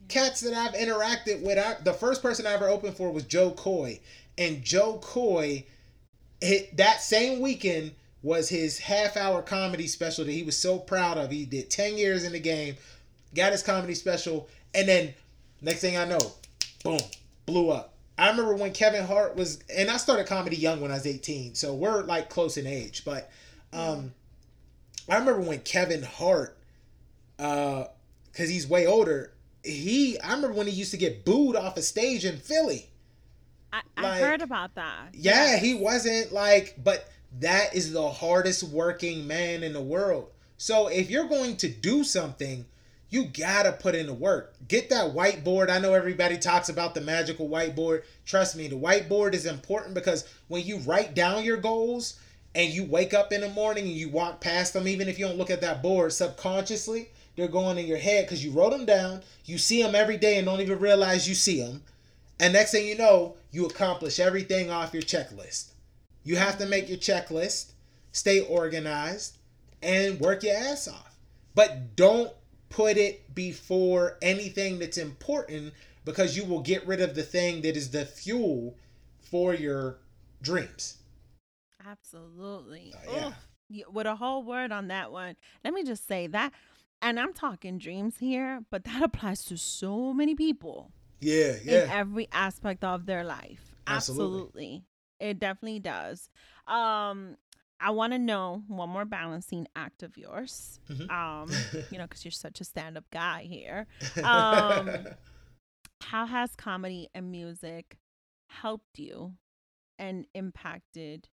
Cats 0.10 0.42
that 0.42 0.54
I've 0.54 0.74
interacted 0.74 1.42
with, 1.42 1.58
I, 1.58 1.82
the 1.84 1.94
first 1.94 2.22
person 2.22 2.46
I 2.46 2.54
ever 2.54 2.68
opened 2.68 2.98
for 2.98 3.12
was 3.12 3.24
Jo 3.24 3.52
Koy. 3.52 4.00
And 4.38 4.64
Jo 4.64 5.00
Koy, 5.02 5.66
hit, 6.42 6.76
that 6.78 7.02
same 7.02 7.40
weekend 7.40 7.92
was 8.24 8.50
his 8.50 8.80
half 8.80 9.16
hour 9.16 9.42
comedy 9.42 9.88
special 9.88 10.26
that 10.26 10.32
he 10.32 10.44
was 10.44 10.58
so 10.58 10.80
proud 10.80 11.18
of. 11.18 11.32
He 11.32 11.46
did 11.46 11.70
10 11.70 11.98
years 11.98 12.26
in 12.26 12.34
the 12.34 12.40
game, 12.40 12.76
got 13.34 13.54
his 13.54 13.64
comedy 13.64 13.94
special, 13.94 14.50
and 14.74 14.88
then 14.88 15.14
next 15.62 15.80
thing 15.80 15.98
I 15.98 16.06
know, 16.06 16.20
boom, 16.84 17.00
blew 17.46 17.70
up 17.70 17.97
I 18.18 18.30
remember 18.30 18.56
when 18.56 18.74
Kevin 18.74 19.06
Hart 19.06 19.36
was, 19.36 19.60
and 19.76 19.90
I 19.92 19.98
started 19.98 20.26
comedy 20.26 20.56
young 20.56 20.82
when 20.82 20.92
I 20.92 20.96
was 20.96 21.06
18, 21.06 21.54
so 21.56 21.74
we're 21.76 22.02
like 22.04 22.30
close 22.30 22.58
in 22.58 22.66
age. 22.66 23.04
But 23.06 23.30
um, 23.72 24.14
I 25.08 25.18
remember 25.18 25.42
when 25.42 25.60
Kevin 25.60 26.02
Hart, 26.02 26.58
uh, 27.38 27.86
because 28.32 28.50
he's 28.50 28.68
way 28.68 28.88
older, 28.88 29.34
he, 29.64 30.20
I 30.20 30.34
remember 30.34 30.54
when 30.54 30.68
he 30.68 30.74
used 30.74 30.92
to 30.92 30.98
get 30.98 31.26
booed 31.26 31.56
off 31.56 31.78
a 31.78 31.82
stage 31.82 32.26
in 32.26 32.38
Philly. 32.38 32.90
I, 33.72 33.82
I 33.98 34.02
like, 34.02 34.22
heard 34.22 34.42
about 34.42 34.74
that. 34.76 35.10
Yeah, 35.14 35.52
yes. 35.52 35.62
he 35.62 35.74
wasn't 35.76 36.32
like, 36.32 36.76
but 36.84 37.08
that 37.40 37.76
is 37.76 37.92
the 37.92 38.10
hardest 38.10 38.64
working 38.64 39.28
man 39.28 39.62
in 39.62 39.74
the 39.74 39.82
world. 39.82 40.32
So 40.58 40.88
if 40.88 41.10
you're 41.12 41.28
going 41.28 41.58
to 41.58 41.68
do 41.68 42.04
something, 42.04 42.66
you 43.10 43.26
gotta 43.26 43.72
put 43.72 43.96
in 43.96 44.08
the 44.08 44.14
work. 44.14 44.54
Get 44.68 44.90
that 44.90 45.14
whiteboard. 45.14 45.70
I 45.70 45.80
know 45.80 45.94
everybody 45.94 46.38
talks 46.38 46.70
about 46.70 46.94
the 46.94 47.02
magical 47.02 47.48
whiteboard. 47.48 48.04
Trust 48.26 48.56
me, 48.56 48.68
the 48.68 48.76
whiteboard 48.78 49.34
is 49.34 49.46
important 49.46 49.94
because 49.94 50.28
when 50.50 50.66
you 50.66 50.80
write 50.80 51.16
down 51.16 51.44
your 51.44 51.58
goals 51.58 52.20
and 52.54 52.70
you 52.70 52.84
wake 52.84 53.14
up 53.14 53.32
in 53.32 53.42
the 53.42 53.50
morning 53.50 53.86
and 53.86 53.94
you 53.94 54.10
walk 54.10 54.42
past 54.42 54.74
them, 54.74 54.88
even 54.88 55.08
if 55.08 55.18
you 55.18 55.26
don't 55.26 55.38
look 55.38 55.50
at 55.50 55.62
that 55.62 55.82
board 55.82 56.12
subconsciously, 56.12 57.10
they're 57.36 57.48
going 57.48 57.78
in 57.78 57.86
your 57.86 57.98
head 57.98 58.26
because 58.26 58.44
you 58.44 58.52
wrote 58.52 58.72
them 58.72 58.86
down. 58.86 59.22
You 59.46 59.58
see 59.58 59.82
them 59.82 59.96
every 59.96 60.18
day 60.18 60.38
and 60.38 60.46
don't 60.46 60.60
even 60.60 60.80
realize 60.80 61.30
you 61.30 61.36
see 61.36 61.62
them. 61.62 61.84
And 62.40 62.54
next 62.54 62.72
thing 62.72 62.88
you 62.88 62.98
know, 62.98 63.36
you 63.52 63.66
accomplish 63.66 64.20
everything 64.20 64.70
off 64.70 64.94
your 64.94 65.04
checklist. 65.04 65.70
You 66.24 66.36
have 66.36 66.58
to 66.58 66.66
make 66.66 66.90
your 66.90 66.98
checklist, 66.98 67.72
stay 68.12 68.42
organized, 68.42 69.38
and 69.82 70.20
work 70.20 70.44
your 70.44 70.56
ass 70.56 70.88
off. 70.88 71.16
But 71.56 71.96
don't 71.96 72.32
put 72.70 72.98
it 72.98 73.34
before 73.34 74.18
anything 74.22 74.80
that's 74.80 74.98
important 74.98 75.74
because 76.06 76.38
you 76.38 76.46
will 76.46 76.62
get 76.62 76.86
rid 76.88 77.02
of 77.02 77.16
the 77.16 77.24
thing 77.24 77.62
that 77.62 77.76
is 77.76 77.92
the 77.92 78.06
fuel 78.06 78.76
for 79.20 79.54
your 79.54 79.98
dreams. 80.42 80.98
Absolutely. 81.86 82.94
Uh, 83.10 83.32
yeah. 83.70 83.84
With 83.92 84.08
a 84.08 84.16
whole 84.16 84.44
word 84.44 84.72
on 84.72 84.88
that 84.88 85.12
one. 85.12 85.36
Let 85.64 85.74
me 85.74 85.84
just 85.84 86.08
say 86.08 86.28
that, 86.28 86.54
and 87.02 87.20
I'm 87.20 87.34
talking 87.34 87.78
dreams 87.78 88.16
here, 88.20 88.64
but 88.70 88.86
that 88.86 89.04
applies 89.04 89.44
to 89.46 89.58
so 89.58 90.14
many 90.14 90.36
people. 90.36 90.92
Yeah, 91.20 91.54
yeah. 91.64 91.84
In 91.84 91.90
every 91.90 92.30
aspect 92.32 92.84
of 92.84 93.06
their 93.06 93.24
life. 93.24 93.76
Absolutely. 93.88 94.36
Absolutely. 94.36 94.84
It 95.20 95.40
definitely 95.40 95.80
does. 95.80 96.30
Um, 96.68 97.38
I 97.80 97.92
want 97.92 98.14
to 98.14 98.20
know 98.20 98.64
one 98.68 98.90
more 98.90 99.06
balancing 99.06 99.68
act 99.76 100.04
of 100.04 100.18
yours. 100.18 100.80
Mm-hmm. 100.90 101.10
Um, 101.10 101.86
you 101.92 101.98
know, 101.98 102.06
because 102.06 102.26
you're 102.26 102.32
such 102.32 102.62
a 102.62 102.64
stand-up 102.64 103.06
guy 103.12 103.44
here. 103.50 103.88
Um, 104.24 104.90
how 106.02 106.26
has 106.26 106.56
comedy 106.56 107.10
and 107.16 107.32
music 107.32 107.98
helped 108.48 109.00
you 109.00 109.34
and 109.98 110.26
impacted 110.34 111.30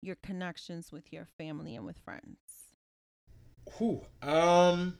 your 0.00 0.16
connections 0.22 0.92
with 0.92 1.12
your 1.12 1.26
family 1.38 1.76
and 1.76 1.86
with 1.86 1.98
friends? 1.98 2.38
Whew. 3.78 4.02
Um, 4.20 4.98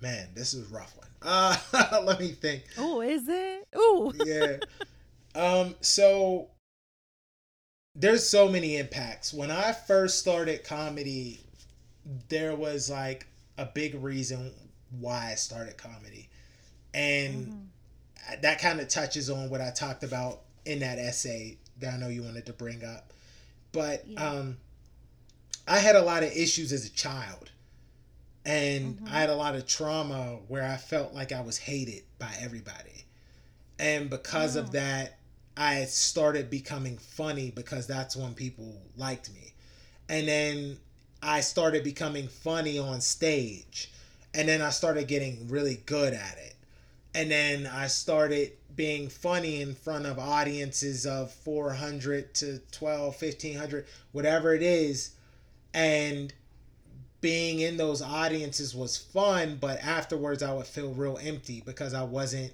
man, 0.00 0.28
this 0.34 0.54
is 0.54 0.70
a 0.70 0.74
rough 0.74 0.96
one. 0.96 1.08
Uh, 1.22 1.56
let 2.04 2.20
me 2.20 2.28
think. 2.28 2.64
Oh, 2.78 3.00
is 3.00 3.28
it? 3.28 3.68
Oh, 3.74 4.12
yeah. 4.24 4.56
Um, 5.34 5.74
so 5.80 6.50
there's 7.96 8.28
so 8.28 8.48
many 8.48 8.76
impacts. 8.76 9.32
When 9.32 9.50
I 9.50 9.72
first 9.72 10.18
started 10.18 10.64
comedy, 10.64 11.40
there 12.28 12.54
was 12.54 12.90
like 12.90 13.26
a 13.56 13.64
big 13.64 13.94
reason 13.94 14.52
why 15.00 15.30
I 15.32 15.34
started 15.34 15.78
comedy. 15.78 16.28
And 16.92 17.46
mm-hmm. 17.46 18.40
that 18.42 18.60
kind 18.60 18.80
of 18.80 18.88
touches 18.88 19.30
on 19.30 19.48
what 19.48 19.60
I 19.60 19.70
talked 19.70 20.04
about 20.04 20.42
in 20.66 20.80
that 20.80 20.98
essay 20.98 21.56
that 21.80 21.94
I 21.94 21.96
know 21.96 22.08
you 22.08 22.22
wanted 22.22 22.46
to 22.46 22.52
bring 22.52 22.84
up. 22.84 23.12
But 23.72 24.06
yeah. 24.06 24.28
um, 24.28 24.56
I 25.66 25.78
had 25.78 25.96
a 25.96 26.02
lot 26.02 26.22
of 26.22 26.30
issues 26.30 26.72
as 26.72 26.84
a 26.84 26.90
child. 26.90 27.50
And 28.44 28.96
mm-hmm. 28.96 29.06
I 29.08 29.20
had 29.20 29.30
a 29.30 29.34
lot 29.34 29.56
of 29.56 29.66
trauma 29.66 30.38
where 30.48 30.64
I 30.64 30.76
felt 30.76 31.14
like 31.14 31.32
I 31.32 31.40
was 31.40 31.58
hated 31.58 32.02
by 32.18 32.32
everybody. 32.40 33.04
And 33.78 34.08
because 34.08 34.56
of 34.56 34.72
that, 34.72 35.15
I 35.56 35.84
started 35.86 36.50
becoming 36.50 36.98
funny 36.98 37.50
because 37.50 37.86
that's 37.86 38.16
when 38.16 38.34
people 38.34 38.80
liked 38.96 39.32
me. 39.32 39.52
And 40.08 40.28
then 40.28 40.78
I 41.22 41.40
started 41.40 41.82
becoming 41.82 42.28
funny 42.28 42.78
on 42.78 43.00
stage. 43.00 43.90
And 44.34 44.48
then 44.48 44.60
I 44.60 44.70
started 44.70 45.08
getting 45.08 45.48
really 45.48 45.82
good 45.86 46.12
at 46.12 46.36
it. 46.38 46.54
And 47.14 47.30
then 47.30 47.66
I 47.66 47.86
started 47.86 48.52
being 48.74 49.08
funny 49.08 49.62
in 49.62 49.74
front 49.74 50.04
of 50.04 50.18
audiences 50.18 51.06
of 51.06 51.32
400 51.32 52.34
to 52.34 52.58
12, 52.70 53.22
1500, 53.22 53.86
whatever 54.12 54.54
it 54.54 54.62
is. 54.62 55.12
And 55.72 56.34
being 57.22 57.60
in 57.60 57.78
those 57.78 58.02
audiences 58.02 58.74
was 58.74 58.98
fun, 58.98 59.56
but 59.58 59.80
afterwards 59.82 60.42
I 60.42 60.52
would 60.52 60.66
feel 60.66 60.92
real 60.92 61.18
empty 61.22 61.62
because 61.64 61.94
I 61.94 62.02
wasn't 62.02 62.52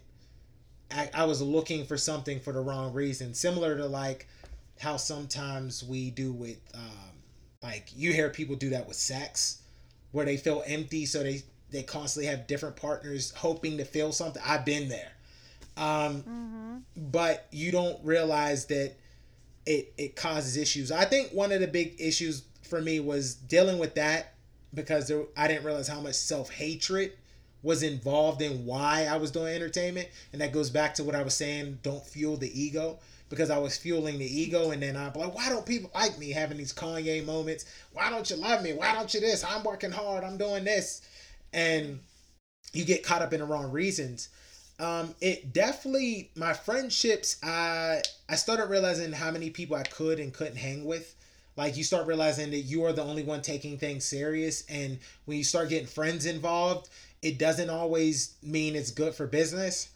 I, 0.95 1.11
I 1.15 1.25
was 1.25 1.41
looking 1.43 1.85
for 1.85 1.97
something 1.97 2.41
for 2.41 2.53
the 2.53 2.61
wrong 2.61 2.93
reason. 2.93 3.35
Similar 3.35 3.77
to 3.77 3.87
like 3.87 4.29
how 4.81 4.97
sometimes 4.97 5.85
we 5.85 6.11
do 6.11 6.33
with 6.33 6.59
um, 6.75 7.13
like 7.63 7.89
you 7.95 8.13
hear 8.13 8.29
people 8.31 8.57
do 8.57 8.71
that 8.71 8.87
with 8.87 8.97
sex, 8.97 9.63
where 10.13 10.25
they 10.25 10.37
feel 10.37 10.63
empty, 10.67 11.07
so 11.07 11.23
they 11.23 11.43
they 11.71 11.83
constantly 11.83 12.31
have 12.31 12.47
different 12.47 12.77
partners 12.77 13.33
hoping 13.37 13.79
to 13.79 13.85
feel 13.85 14.13
something. 14.13 14.43
I've 14.45 14.65
been 14.65 14.89
there, 14.89 15.13
um, 15.77 16.23
mm-hmm. 16.23 16.77
but 16.97 17.47
you 17.51 17.73
don't 17.73 17.99
realize 18.05 18.67
that 18.67 18.95
it 19.67 19.93
it 19.97 20.17
causes 20.17 20.57
issues. 20.57 20.91
I 20.91 21.05
think 21.05 21.31
one 21.33 21.53
of 21.53 21.61
the 21.61 21.69
big 21.69 21.95
issues 21.99 22.43
for 22.63 22.81
me 22.81 23.01
was 23.01 23.35
dealing 23.35 23.79
with 23.79 23.95
that 23.95 24.35
because 24.75 25.09
there, 25.09 25.25
I 25.37 25.49
didn't 25.49 25.65
realize 25.65 25.89
how 25.89 26.01
much 26.01 26.15
self 26.15 26.51
hatred 26.51 27.13
was 27.63 27.83
involved 27.83 28.43
in 28.43 28.65
why 28.67 29.07
I 29.11 29.17
was 29.17 29.31
doing 29.31 29.55
entertainment. 29.55 30.09
And 30.33 30.41
that 30.41 30.53
goes 30.53 30.71
back 30.71 30.95
to 30.95 31.05
what 31.05 31.15
I 31.15 31.23
was 31.23 31.35
saying 31.35 31.79
don't 31.83 32.05
fuel 32.07 32.37
the 32.37 32.51
ego. 32.61 32.99
Because 33.29 33.49
I 33.51 33.57
was 33.59 33.79
fueling 33.79 34.19
the 34.19 34.27
ego, 34.27 34.73
and 34.73 34.83
then 34.83 34.95
I'm 34.95 35.11
like, 35.15 35.35
why 35.35 35.49
don't 35.49 35.65
people 35.65 35.91
like 35.95 36.19
me? 36.19 36.33
Having 36.33 36.59
these 36.59 36.73
Kanye 36.75 37.25
moments. 37.25 37.65
Why 37.95 38.11
don't 38.11 38.29
you 38.29 38.37
love 38.37 38.63
me? 38.63 38.75
Why 38.75 38.93
don't 38.93 39.13
you 39.15 39.21
this? 39.21 39.43
I'm 39.43 39.65
working 39.65 39.91
hard. 39.91 40.23
I'm 40.23 40.37
doing 40.37 40.65
this. 40.65 41.01
And 41.55 42.01
you 42.73 42.85
get 42.85 43.05
caught 43.05 43.23
up 43.23 43.33
in 43.33 43.41
the 43.41 43.47
wrong 43.47 43.71
reasons. 43.71 44.29
Um, 44.79 45.15
it 45.21 45.53
definitely 45.53 46.31
my 46.35 46.53
friendships. 46.55 47.37
I 47.43 48.03
I 48.29 48.35
started 48.37 48.67
realizing 48.69 49.13
how 49.13 49.31
many 49.31 49.51
people 49.51 49.77
I 49.77 49.83
could 49.85 50.19
and 50.19 50.33
couldn't 50.33 50.57
hang 50.57 50.85
with. 50.85 51.15
like 51.57 51.77
you 51.77 51.85
start 51.85 52.07
realizing 52.07 52.51
that 52.51 52.61
you 52.61 52.85
are 52.85 52.93
the 52.93 53.03
only 53.03 53.23
one 53.23 53.43
taking 53.43 53.79
things 53.79 54.05
serious 54.05 54.65
and 54.69 54.99
when 55.27 55.37
you 55.39 55.45
start 55.45 55.69
getting 55.69 55.87
friends 55.87 56.27
involved 56.27 56.89
it 57.23 57.39
doesn't 57.39 57.71
always 57.71 58.35
mean 58.43 58.77
it's 58.77 58.91
good 58.91 59.15
for 59.15 59.27
business. 59.27 59.89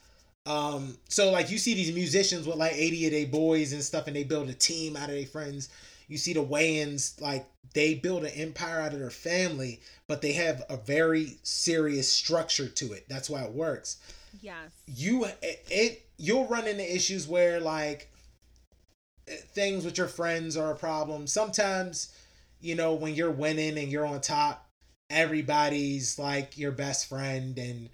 Um 0.46 0.96
so 1.08 1.30
like 1.30 1.50
you 1.50 1.58
see 1.58 1.74
these 1.74 1.94
musicians 1.94 2.46
with 2.46 2.56
like 2.56 2.74
80 2.74 3.06
of 3.06 3.12
their 3.12 3.26
boys 3.26 3.72
and 3.72 3.82
stuff 3.82 4.06
and 4.06 4.14
they 4.14 4.24
build 4.24 4.48
a 4.48 4.54
team 4.54 4.96
out 4.96 5.08
of 5.08 5.14
their 5.14 5.26
friends. 5.26 5.68
You 6.08 6.18
see 6.18 6.32
the 6.32 6.44
Wayans 6.44 7.20
like 7.20 7.46
they 7.74 7.94
build 7.94 8.24
an 8.24 8.30
empire 8.30 8.80
out 8.80 8.92
of 8.92 9.00
their 9.00 9.10
family 9.10 9.80
but 10.06 10.22
they 10.22 10.32
have 10.32 10.62
a 10.68 10.76
very 10.76 11.38
serious 11.42 12.10
structure 12.10 12.68
to 12.68 12.92
it. 12.92 13.06
That's 13.08 13.28
why 13.28 13.42
it 13.42 13.52
works. 13.52 13.98
Yes. 14.40 14.70
You 14.86 15.24
it, 15.24 15.66
it 15.70 16.06
you'll 16.18 16.46
run 16.46 16.66
into 16.68 16.94
issues 16.94 17.26
where 17.26 17.60
like 17.60 18.10
things 19.28 19.84
with 19.84 19.98
your 19.98 20.08
friends 20.08 20.56
are 20.56 20.72
a 20.72 20.76
problem. 20.76 21.26
Sometimes, 21.26 22.14
you 22.60 22.74
know, 22.74 22.94
when 22.94 23.14
you're 23.14 23.30
winning 23.30 23.78
and 23.78 23.88
you're 23.90 24.06
on 24.06 24.20
top, 24.20 24.65
everybody's 25.10 26.18
like 26.18 26.58
your 26.58 26.72
best 26.72 27.08
friend 27.08 27.58
and 27.58 27.88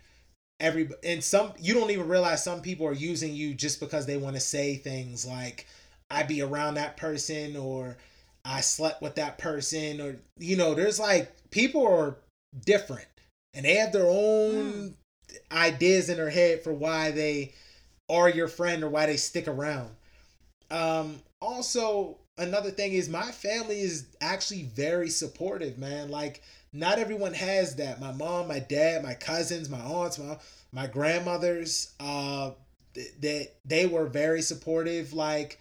every 0.60 0.88
and 1.04 1.22
some 1.22 1.52
you 1.58 1.74
don't 1.74 1.90
even 1.90 2.08
realize 2.08 2.42
some 2.42 2.62
people 2.62 2.86
are 2.86 2.94
using 2.94 3.34
you 3.34 3.52
just 3.54 3.80
because 3.80 4.06
they 4.06 4.16
want 4.16 4.34
to 4.34 4.40
say 4.40 4.76
things 4.76 5.26
like 5.26 5.66
I 6.10 6.22
be 6.22 6.42
around 6.42 6.74
that 6.74 6.96
person 6.96 7.56
or 7.56 7.96
I 8.44 8.60
slept 8.60 9.02
with 9.02 9.16
that 9.16 9.38
person 9.38 10.00
or 10.00 10.16
you 10.38 10.56
know, 10.56 10.74
there's 10.74 11.00
like 11.00 11.32
people 11.50 11.86
are 11.86 12.16
different 12.64 13.06
and 13.54 13.64
they 13.64 13.76
have 13.76 13.92
their 13.92 14.08
own 14.08 14.54
mm. 14.54 14.94
ideas 15.50 16.08
in 16.08 16.16
their 16.16 16.30
head 16.30 16.62
for 16.62 16.72
why 16.72 17.10
they 17.10 17.52
are 18.08 18.28
your 18.28 18.48
friend 18.48 18.84
or 18.84 18.88
why 18.88 19.06
they 19.06 19.16
stick 19.16 19.48
around. 19.48 19.90
Um, 20.70 21.20
also, 21.40 22.18
another 22.38 22.70
thing 22.70 22.92
is 22.92 23.08
my 23.08 23.30
family 23.30 23.80
is 23.80 24.06
actually 24.20 24.64
very 24.64 25.08
supportive, 25.08 25.78
man. 25.78 26.10
Like, 26.10 26.42
not 26.72 26.98
everyone 26.98 27.34
has 27.34 27.76
that. 27.76 28.00
My 28.00 28.12
mom, 28.12 28.48
my 28.48 28.58
dad, 28.58 29.02
my 29.02 29.14
cousins, 29.14 29.68
my 29.68 29.80
aunts, 29.80 30.18
my 30.18 30.38
my 30.72 30.86
grandmothers, 30.86 31.92
uh, 32.00 32.52
that 32.94 33.20
they, 33.20 33.48
they 33.64 33.86
were 33.86 34.06
very 34.06 34.40
supportive. 34.40 35.12
Like, 35.12 35.58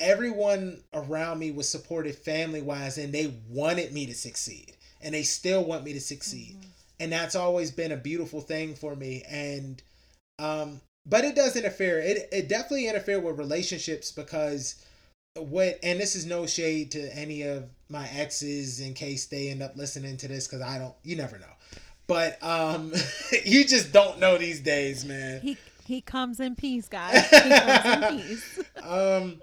everyone 0.00 0.82
around 0.92 1.38
me 1.38 1.50
was 1.52 1.68
supportive 1.68 2.18
family 2.18 2.62
wise, 2.62 2.98
and 2.98 3.12
they 3.12 3.34
wanted 3.48 3.92
me 3.92 4.06
to 4.06 4.14
succeed, 4.14 4.76
and 5.00 5.14
they 5.14 5.22
still 5.22 5.64
want 5.64 5.84
me 5.84 5.92
to 5.92 6.00
succeed, 6.00 6.56
mm-hmm. 6.58 6.68
and 7.00 7.12
that's 7.12 7.36
always 7.36 7.70
been 7.70 7.92
a 7.92 7.96
beautiful 7.96 8.40
thing 8.40 8.74
for 8.74 8.96
me. 8.96 9.22
And 9.28 9.80
um, 10.40 10.80
but 11.06 11.24
it 11.24 11.34
does 11.36 11.56
interfere. 11.56 12.00
It 12.00 12.28
it 12.32 12.48
definitely 12.48 12.88
interfere 12.88 13.20
with 13.20 13.38
relationships 13.38 14.10
because 14.10 14.84
what 15.42 15.78
and 15.82 16.00
this 16.00 16.14
is 16.14 16.26
no 16.26 16.46
shade 16.46 16.92
to 16.92 17.16
any 17.16 17.42
of 17.42 17.64
my 17.88 18.08
exes 18.08 18.80
in 18.80 18.94
case 18.94 19.26
they 19.26 19.48
end 19.48 19.62
up 19.62 19.76
listening 19.76 20.16
to 20.18 20.28
this 20.28 20.46
because 20.46 20.62
I 20.62 20.78
don't. 20.78 20.94
You 21.02 21.16
never 21.16 21.38
know. 21.38 21.46
But 22.06 22.42
um, 22.42 22.92
you 23.44 23.64
just 23.64 23.92
don't 23.92 24.18
know 24.18 24.38
these 24.38 24.60
days, 24.60 25.04
man. 25.04 25.40
He 25.40 25.56
he 25.84 26.00
comes 26.00 26.40
in 26.40 26.54
peace, 26.54 26.88
guys. 26.88 27.28
He 27.30 27.50
comes 27.50 27.84
in 27.84 28.18
peace. 28.18 28.60
um, 28.82 29.40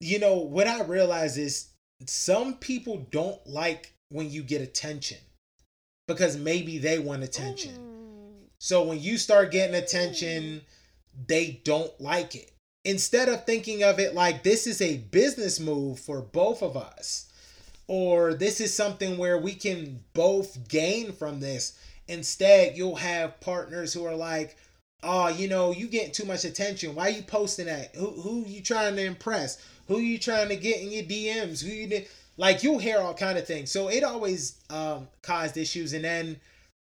you 0.00 0.18
know 0.18 0.36
what 0.36 0.66
I 0.66 0.82
realize 0.82 1.36
is 1.36 1.68
some 2.06 2.54
people 2.54 3.06
don't 3.10 3.44
like 3.46 3.92
when 4.08 4.30
you 4.30 4.42
get 4.42 4.62
attention 4.62 5.18
because 6.08 6.36
maybe 6.36 6.78
they 6.78 6.98
want 6.98 7.22
attention. 7.22 7.74
Ooh 7.78 7.90
so 8.60 8.82
when 8.82 9.00
you 9.00 9.16
start 9.16 9.50
getting 9.50 9.74
attention, 9.74 10.60
they 11.26 11.62
don't 11.64 11.98
like 11.98 12.34
it. 12.34 12.52
Instead 12.84 13.28
of 13.28 13.44
thinking 13.44 13.82
of 13.82 13.98
it 13.98 14.14
like 14.14 14.42
this 14.42 14.66
is 14.66 14.80
a 14.80 14.98
business 14.98 15.60
move 15.60 15.98
for 15.98 16.22
both 16.22 16.62
of 16.62 16.76
us, 16.76 17.26
or 17.86 18.32
this 18.34 18.60
is 18.60 18.72
something 18.72 19.18
where 19.18 19.36
we 19.36 19.52
can 19.54 20.00
both 20.14 20.68
gain 20.68 21.12
from 21.12 21.40
this, 21.40 21.78
instead 22.08 22.76
you'll 22.76 22.96
have 22.96 23.40
partners 23.40 23.92
who 23.92 24.04
are 24.04 24.14
like, 24.14 24.56
oh, 25.02 25.28
you 25.28 25.48
know, 25.48 25.72
you 25.72 25.88
getting 25.88 26.12
too 26.12 26.24
much 26.24 26.44
attention. 26.44 26.94
Why 26.94 27.08
are 27.08 27.10
you 27.10 27.22
posting 27.22 27.66
that? 27.66 27.94
Who 27.96 28.06
who 28.06 28.44
you 28.46 28.62
trying 28.62 28.96
to 28.96 29.04
impress? 29.04 29.62
Who 29.88 29.98
you 29.98 30.18
trying 30.18 30.48
to 30.48 30.56
get 30.56 30.80
in 30.80 30.90
your 30.90 31.04
DMs? 31.04 31.62
Who 31.62 31.70
you 31.70 32.06
like 32.36 32.62
you'll 32.62 32.78
hear 32.78 32.98
all 33.00 33.14
kind 33.14 33.36
of 33.38 33.46
things. 33.46 33.70
So 33.70 33.88
it 33.88 34.04
always 34.04 34.58
um 34.70 35.08
caused 35.22 35.56
issues 35.56 35.92
and 35.92 36.04
then 36.04 36.40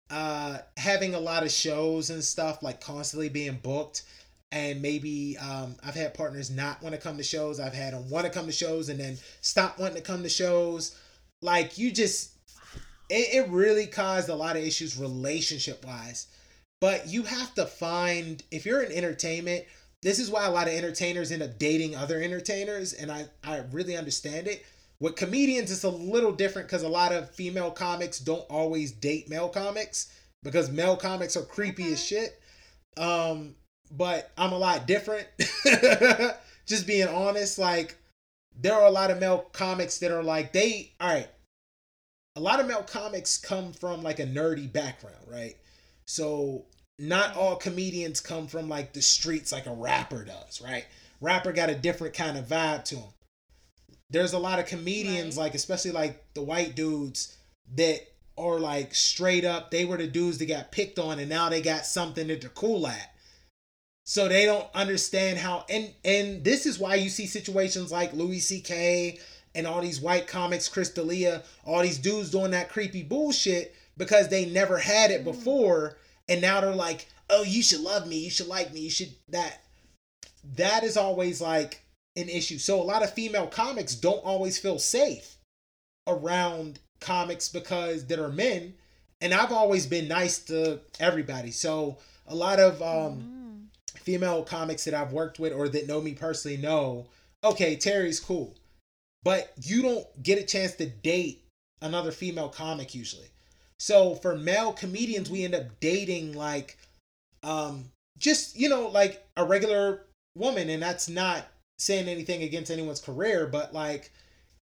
uh 0.09 0.59
having 0.77 1.13
a 1.15 1.19
lot 1.19 1.43
of 1.43 1.51
shows 1.51 2.09
and 2.09 2.23
stuff 2.23 2.63
like 2.63 2.81
constantly 2.81 3.29
being 3.29 3.59
booked 3.61 4.03
and 4.51 4.81
maybe 4.81 5.37
um 5.37 5.75
I've 5.83 5.95
had 5.95 6.13
partners 6.13 6.49
not 6.49 6.81
want 6.81 6.95
to 6.95 7.01
come 7.01 7.17
to 7.17 7.23
shows. 7.23 7.59
I've 7.59 7.73
had 7.73 7.93
them 7.93 8.09
want 8.09 8.25
to 8.25 8.31
come 8.31 8.45
to 8.45 8.51
shows 8.51 8.89
and 8.89 8.99
then 8.99 9.17
stop 9.41 9.79
wanting 9.79 9.97
to 9.97 10.01
come 10.01 10.23
to 10.23 10.29
shows. 10.29 10.97
Like 11.41 11.77
you 11.77 11.91
just 11.91 12.31
it, 13.09 13.45
it 13.45 13.49
really 13.49 13.87
caused 13.87 14.29
a 14.29 14.35
lot 14.35 14.55
of 14.55 14.63
issues 14.63 14.97
relationship 14.97 15.85
wise 15.85 16.27
but 16.81 17.07
you 17.07 17.23
have 17.23 17.53
to 17.53 17.65
find 17.65 18.43
if 18.51 18.65
you're 18.65 18.81
in 18.81 18.91
entertainment 18.91 19.63
this 20.05 20.19
is 20.19 20.29
why 20.29 20.45
a 20.45 20.51
lot 20.51 20.67
of 20.67 20.73
entertainers 20.75 21.31
end 21.31 21.41
up 21.41 21.57
dating 21.57 21.95
other 21.95 22.21
entertainers 22.21 22.93
and 22.93 23.11
I 23.11 23.25
I 23.43 23.63
really 23.71 23.97
understand 23.97 24.47
it. 24.47 24.63
With 24.99 25.15
comedians, 25.15 25.71
it's 25.71 25.83
a 25.83 25.89
little 25.89 26.31
different 26.31 26.67
because 26.67 26.83
a 26.83 26.87
lot 26.87 27.11
of 27.11 27.31
female 27.31 27.71
comics 27.71 28.19
don't 28.19 28.45
always 28.47 28.91
date 28.91 29.29
male 29.29 29.49
comics 29.49 30.13
because 30.43 30.69
male 30.69 30.95
comics 30.95 31.35
are 31.35 31.41
creepy 31.41 31.91
as 31.91 32.05
shit. 32.05 32.39
Um, 32.97 33.55
but 33.95 34.31
I'm 34.37 34.51
a 34.51 34.57
lot 34.57 34.87
different. 34.87 35.27
Just 36.65 36.87
being 36.87 37.07
honest, 37.07 37.59
like 37.59 37.97
there 38.59 38.73
are 38.73 38.85
a 38.85 38.91
lot 38.91 39.11
of 39.11 39.19
male 39.19 39.47
comics 39.51 39.99
that 39.99 40.11
are 40.11 40.23
like 40.23 40.53
they 40.53 40.91
all 40.99 41.09
right. 41.09 41.29
A 42.37 42.41
lot 42.41 42.59
of 42.59 42.67
male 42.67 42.83
comics 42.83 43.37
come 43.37 43.71
from 43.71 44.03
like 44.03 44.19
a 44.19 44.25
nerdy 44.25 44.71
background, 44.71 45.25
right? 45.27 45.55
So 46.05 46.65
not 46.99 47.35
all 47.35 47.55
comedians 47.55 48.19
come 48.19 48.47
from 48.47 48.67
like 48.67 48.93
the 48.93 49.01
streets 49.01 49.51
like 49.51 49.67
a 49.67 49.73
rapper 49.73 50.25
does, 50.25 50.61
right? 50.61 50.85
Rapper 51.21 51.53
got 51.53 51.69
a 51.69 51.75
different 51.75 52.13
kind 52.13 52.37
of 52.37 52.47
vibe 52.47 52.83
to 52.85 52.95
him 52.97 53.13
there's 54.09 54.33
a 54.33 54.39
lot 54.39 54.59
of 54.59 54.65
comedians, 54.65 55.37
right. 55.37 55.43
like 55.43 55.55
especially 55.55 55.91
like 55.91 56.23
the 56.33 56.41
white 56.41 56.75
dudes 56.75 57.37
that 57.75 58.01
are 58.37 58.59
like 58.59 58.93
straight 58.93 59.45
up. 59.45 59.71
They 59.71 59.85
were 59.85 59.97
the 59.97 60.07
dudes 60.07 60.37
that 60.37 60.47
got 60.47 60.71
picked 60.71 60.99
on, 60.99 61.19
and 61.19 61.29
now 61.29 61.49
they 61.49 61.61
got 61.61 61.85
something 61.85 62.27
that 62.27 62.41
they're 62.41 62.49
cool 62.51 62.87
at. 62.87 63.14
So 64.05 64.27
they 64.27 64.45
don't 64.45 64.67
understand 64.75 65.39
how, 65.39 65.65
and 65.67 65.91
and 66.03 66.43
this 66.43 66.65
is 66.65 66.77
why 66.77 66.95
you 66.95 67.09
see 67.09 67.25
situations 67.25 67.91
like 67.91 68.13
Louis 68.13 68.39
C.K. 68.39 69.19
and 69.55 69.65
all 69.65 69.81
these 69.81 69.99
white 69.99 70.27
comics, 70.27 70.69
Chris 70.69 70.91
D'Elia, 70.91 71.41
all 71.65 71.81
these 71.81 71.97
dudes 71.97 72.29
doing 72.29 72.51
that 72.51 72.69
creepy 72.69 73.01
bullshit 73.01 73.75
because 73.97 74.27
they 74.27 74.45
never 74.45 74.77
had 74.77 75.09
it 75.09 75.21
mm. 75.21 75.25
before, 75.25 75.97
and 76.29 76.39
now 76.39 76.61
they're 76.61 76.75
like, 76.75 77.07
oh, 77.29 77.43
you 77.43 77.63
should 77.63 77.81
love 77.81 78.07
me, 78.07 78.19
you 78.19 78.29
should 78.29 78.47
like 78.47 78.73
me, 78.73 78.81
you 78.81 78.89
should 78.89 79.11
that. 79.29 79.61
That 80.55 80.83
is 80.83 80.97
always 80.97 81.41
like 81.41 81.81
an 82.15 82.29
issue. 82.29 82.59
So 82.59 82.79
a 82.79 82.83
lot 82.83 83.03
of 83.03 83.13
female 83.13 83.47
comics 83.47 83.95
don't 83.95 84.23
always 84.23 84.59
feel 84.59 84.77
safe 84.77 85.37
around 86.07 86.79
comics 87.01 87.49
because 87.49 88.05
that 88.07 88.19
are 88.19 88.29
men. 88.29 88.75
And 89.21 89.33
I've 89.33 89.51
always 89.51 89.87
been 89.87 90.07
nice 90.07 90.39
to 90.45 90.79
everybody. 90.99 91.49
So 91.49 91.97
a 92.27 92.35
lot 92.35 92.59
of 92.59 92.81
um, 92.81 92.87
mm-hmm. 92.87 93.34
Female 94.05 94.43
comics 94.43 94.85
that 94.85 94.93
I've 94.93 95.11
worked 95.11 95.39
with 95.39 95.51
or 95.53 95.67
that 95.69 95.87
know 95.87 95.99
me 95.99 96.13
personally 96.13 96.57
know, 96.57 97.07
okay, 97.43 97.75
Terry's 97.75 98.19
cool. 98.19 98.55
But 99.23 99.51
you 99.61 99.81
don't 99.81 100.23
get 100.23 100.39
a 100.39 100.43
chance 100.43 100.75
to 100.75 100.85
date 100.85 101.43
another 101.81 102.11
female 102.11 102.49
comic 102.49 102.93
usually. 102.93 103.27
So 103.79 104.15
for 104.15 104.37
male 104.37 104.71
comedians, 104.71 105.29
we 105.29 105.43
end 105.43 105.55
up 105.55 105.79
dating 105.79 106.33
like 106.33 106.77
um 107.43 107.85
just, 108.17 108.57
you 108.57 108.69
know, 108.69 108.87
like 108.87 109.25
a 109.35 109.43
regular 109.43 110.05
woman 110.35 110.69
and 110.69 110.81
that's 110.81 111.09
not 111.09 111.45
saying 111.79 112.07
anything 112.07 112.43
against 112.43 112.71
anyone's 112.71 113.01
career, 113.01 113.47
but 113.47 113.73
like 113.73 114.11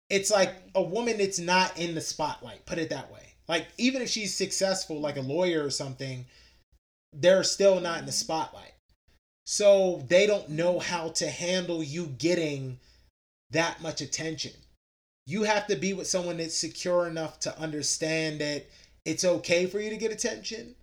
it's 0.10 0.32
like 0.32 0.56
a 0.76 0.82
woman 0.82 1.18
that's 1.18 1.40
not 1.40 1.78
in 1.78 1.96
the 1.96 2.02
spotlight, 2.02 2.66
put 2.66 2.78
it 2.78 2.90
that 2.90 3.12
way. 3.12 3.34
Like 3.48 3.68
even 3.78 4.02
if 4.02 4.10
she's 4.10 4.36
successful 4.36 5.00
like 5.00 5.18
a 5.18 5.22
lawyer 5.22 5.66
or 5.66 5.70
something, 5.70 6.26
they're 7.14 7.44
still 7.44 7.80
not 7.80 8.00
in 8.00 8.06
the 8.06 8.12
spotlight. 8.12 8.71
So 9.46 10.04
they 10.08 10.28
don't 10.28 10.50
know 10.50 10.80
how 10.80 11.10
to 11.10 11.28
handle 11.30 11.84
you 11.84 12.08
getting 12.08 12.80
that 13.52 13.82
much 13.82 14.02
attention. 14.02 14.52
You 15.26 15.44
have 15.44 15.68
to 15.68 15.76
be 15.76 15.94
with 15.94 16.08
someone 16.08 16.38
that's 16.38 16.58
secure 16.58 17.08
enough 17.08 17.40
to 17.42 17.60
understand 17.60 18.40
that 18.42 18.66
it's 19.06 19.26
okay 19.26 19.66
for 19.66 19.80
you 19.80 19.90
to 19.90 19.98
get 19.98 20.12
attention, 20.12 20.76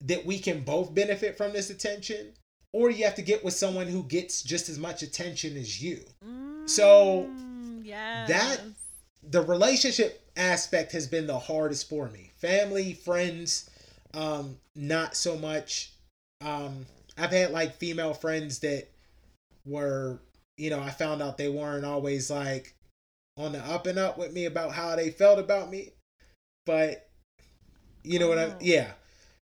that 0.00 0.24
we 0.24 0.38
can 0.38 0.62
both 0.62 0.94
benefit 0.94 1.36
from 1.36 1.52
this 1.52 1.70
attention, 1.70 2.32
or 2.72 2.90
you 2.90 3.04
have 3.04 3.14
to 3.14 3.22
get 3.22 3.44
with 3.44 3.54
someone 3.54 3.86
who 3.86 4.02
gets 4.04 4.42
just 4.42 4.68
as 4.68 4.78
much 4.78 5.02
attention 5.02 5.56
as 5.56 5.82
you. 5.82 6.04
Mm, 6.24 6.68
so 6.68 7.28
yes. 7.82 8.28
that 8.28 8.60
the 9.22 9.42
relationship 9.42 10.26
aspect 10.36 10.92
has 10.92 11.06
been 11.06 11.26
the 11.26 11.38
hardest 11.38 11.88
for 11.88 12.08
me. 12.10 12.32
Family, 12.36 12.92
friends, 12.92 13.70
um, 14.12 14.56
not 14.74 15.16
so 15.16 15.36
much. 15.36 15.92
Um, 16.40 16.86
I've 17.16 17.30
had 17.30 17.50
like 17.50 17.76
female 17.76 18.14
friends 18.14 18.58
that 18.60 18.88
were, 19.66 20.20
you 20.56 20.70
know, 20.70 20.80
I 20.80 20.90
found 20.90 21.22
out 21.22 21.38
they 21.38 21.48
weren't 21.48 21.84
always 21.84 22.30
like 22.30 22.74
on 23.36 23.52
the 23.52 23.58
up 23.58 23.86
and 23.86 23.98
up 23.98 24.18
with 24.18 24.32
me 24.32 24.46
about 24.46 24.72
how 24.72 24.96
they 24.96 25.10
felt 25.10 25.38
about 25.38 25.70
me. 25.70 25.90
But 26.66 27.08
you 28.02 28.18
know 28.18 28.26
oh. 28.26 28.28
what 28.30 28.38
I 28.38 28.54
yeah. 28.60 28.92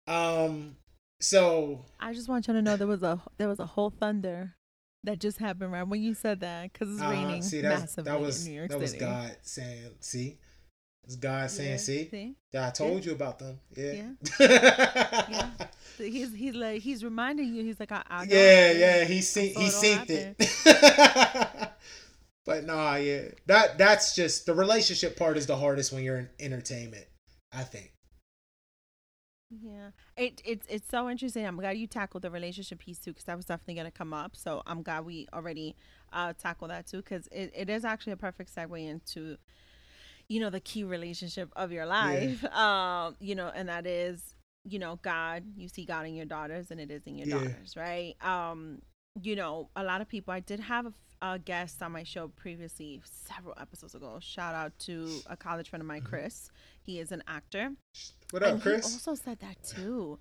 Um 0.08 0.76
so 1.20 1.86
I 2.00 2.14
just 2.14 2.28
want 2.30 2.48
you 2.48 2.54
to 2.54 2.62
know 2.62 2.78
there 2.78 2.88
was 2.88 3.04
a 3.04 3.22
there 3.38 3.48
was 3.48 3.60
a 3.60 3.66
whole 3.66 3.90
thunder 3.90 4.56
that 5.04 5.20
just 5.20 5.38
happened 5.38 5.72
right 5.72 5.88
when 5.88 6.02
you 6.02 6.14
said 6.14 6.40
that 6.42 6.72
because 6.72 6.94
it's 6.94 7.02
uh, 7.02 7.10
raining 7.10 7.42
see, 7.42 7.62
massively 7.62 8.12
that 8.12 8.20
was, 8.20 8.46
in 8.46 8.52
New 8.52 8.58
York 8.58 8.70
that 8.70 8.88
City. 8.88 9.04
was 9.06 9.12
God 9.12 9.38
saying, 9.42 9.92
"See, 10.00 10.38
it's 11.06 11.16
God 11.18 11.52
saying, 11.52 11.72
yeah, 11.72 11.78
see, 11.78 12.08
see, 12.10 12.36
I 12.58 12.70
told 12.70 13.04
yeah. 13.04 13.10
you 13.10 13.12
about 13.16 13.40
them." 13.40 13.60
Yeah. 13.76 13.94
Yeah. 13.94 14.10
yeah. 15.30 15.50
He's 15.98 16.34
he's 16.34 16.56
like 16.56 16.82
he's 16.82 17.04
reminding 17.04 17.54
you. 17.54 17.64
He's 17.64 17.80
like, 17.80 17.92
I, 17.92 18.04
I 18.10 18.24
yeah, 18.24 18.72
yeah. 18.72 19.04
He 19.04 19.22
seen 19.22 19.54
he 19.54 19.68
synced 19.68 20.10
it. 20.10 21.70
but 22.46 22.64
nah, 22.64 22.96
yeah. 22.96 23.24
That 23.48 23.78
that's 23.78 24.16
just 24.16 24.46
the 24.46 24.54
relationship 24.54 25.18
part 25.18 25.38
is 25.38 25.46
the 25.46 25.58
hardest 25.58 25.92
when 25.92 26.04
you're 26.04 26.18
in 26.18 26.30
entertainment. 26.40 27.06
I 27.52 27.64
think. 27.64 27.94
Yeah, 29.62 29.92
it 30.18 30.42
it's 30.46 30.66
it's 30.70 30.90
so 30.90 31.10
interesting. 31.10 31.46
I'm 31.46 31.58
glad 31.58 31.78
you 31.78 31.88
tackled 31.88 32.24
the 32.24 32.32
relationship 32.32 32.80
piece 32.80 33.00
too, 33.00 33.12
because 33.12 33.26
that 33.26 33.36
was 33.36 33.46
definitely 33.46 33.76
gonna 33.76 33.92
come 33.92 34.14
up. 34.14 34.36
So 34.36 34.64
I'm 34.66 34.82
glad 34.82 35.06
we 35.06 35.28
already 35.34 35.76
uh 36.12 36.34
tackled 36.34 36.72
that 36.72 36.88
too, 36.88 36.98
because 36.98 37.28
it, 37.32 37.52
it 37.56 37.70
is 37.70 37.86
actually 37.86 38.14
a 38.14 38.18
perfect 38.18 38.56
segue 38.56 38.88
into, 38.88 39.38
you 40.34 40.40
know, 40.40 40.50
the 40.50 40.60
key 40.60 40.84
relationship 40.84 41.54
of 41.56 41.72
your 41.72 41.86
life. 41.86 42.40
Yeah. 42.42 42.50
Um, 42.64 43.16
you 43.20 43.36
know, 43.36 43.52
and 43.54 43.70
that 43.70 43.86
is, 43.86 44.36
you 44.64 44.80
know, 44.80 44.98
God. 45.02 45.44
You 45.56 45.68
see 45.68 45.86
God 45.86 46.08
in 46.08 46.16
your 46.16 46.26
daughters, 46.26 46.72
and 46.72 46.80
it 46.80 46.90
is 46.90 47.06
in 47.06 47.18
your 47.18 47.28
yeah. 47.28 47.36
daughters, 47.36 47.76
right? 47.76 48.16
Um, 48.22 48.82
you 49.22 49.36
know, 49.36 49.70
a 49.76 49.84
lot 49.84 50.02
of 50.02 50.08
people. 50.08 50.34
I 50.34 50.40
did 50.40 50.60
have 50.60 50.88
a, 50.88 50.94
a 51.22 51.40
guest 51.40 51.84
on 51.84 51.92
my 51.92 52.04
show 52.04 52.30
previously, 52.30 53.02
several 53.04 53.56
episodes 53.60 53.96
ago. 53.96 54.18
Shout 54.22 54.56
out 54.56 54.78
to 54.80 55.20
a 55.28 55.38
college 55.38 55.70
friend 55.70 55.82
of 55.82 55.88
mine, 55.88 56.02
mm-hmm. 56.02 56.10
Chris. 56.10 56.50
He 56.82 57.00
is 57.00 57.12
an 57.12 57.24
actor. 57.28 57.74
What 58.32 58.44
up, 58.44 58.54
and 58.54 58.62
Chris? 58.62 58.88
He 58.88 58.94
also 58.94 59.16
said 59.16 59.40
that 59.40 59.58
too. 59.64 60.18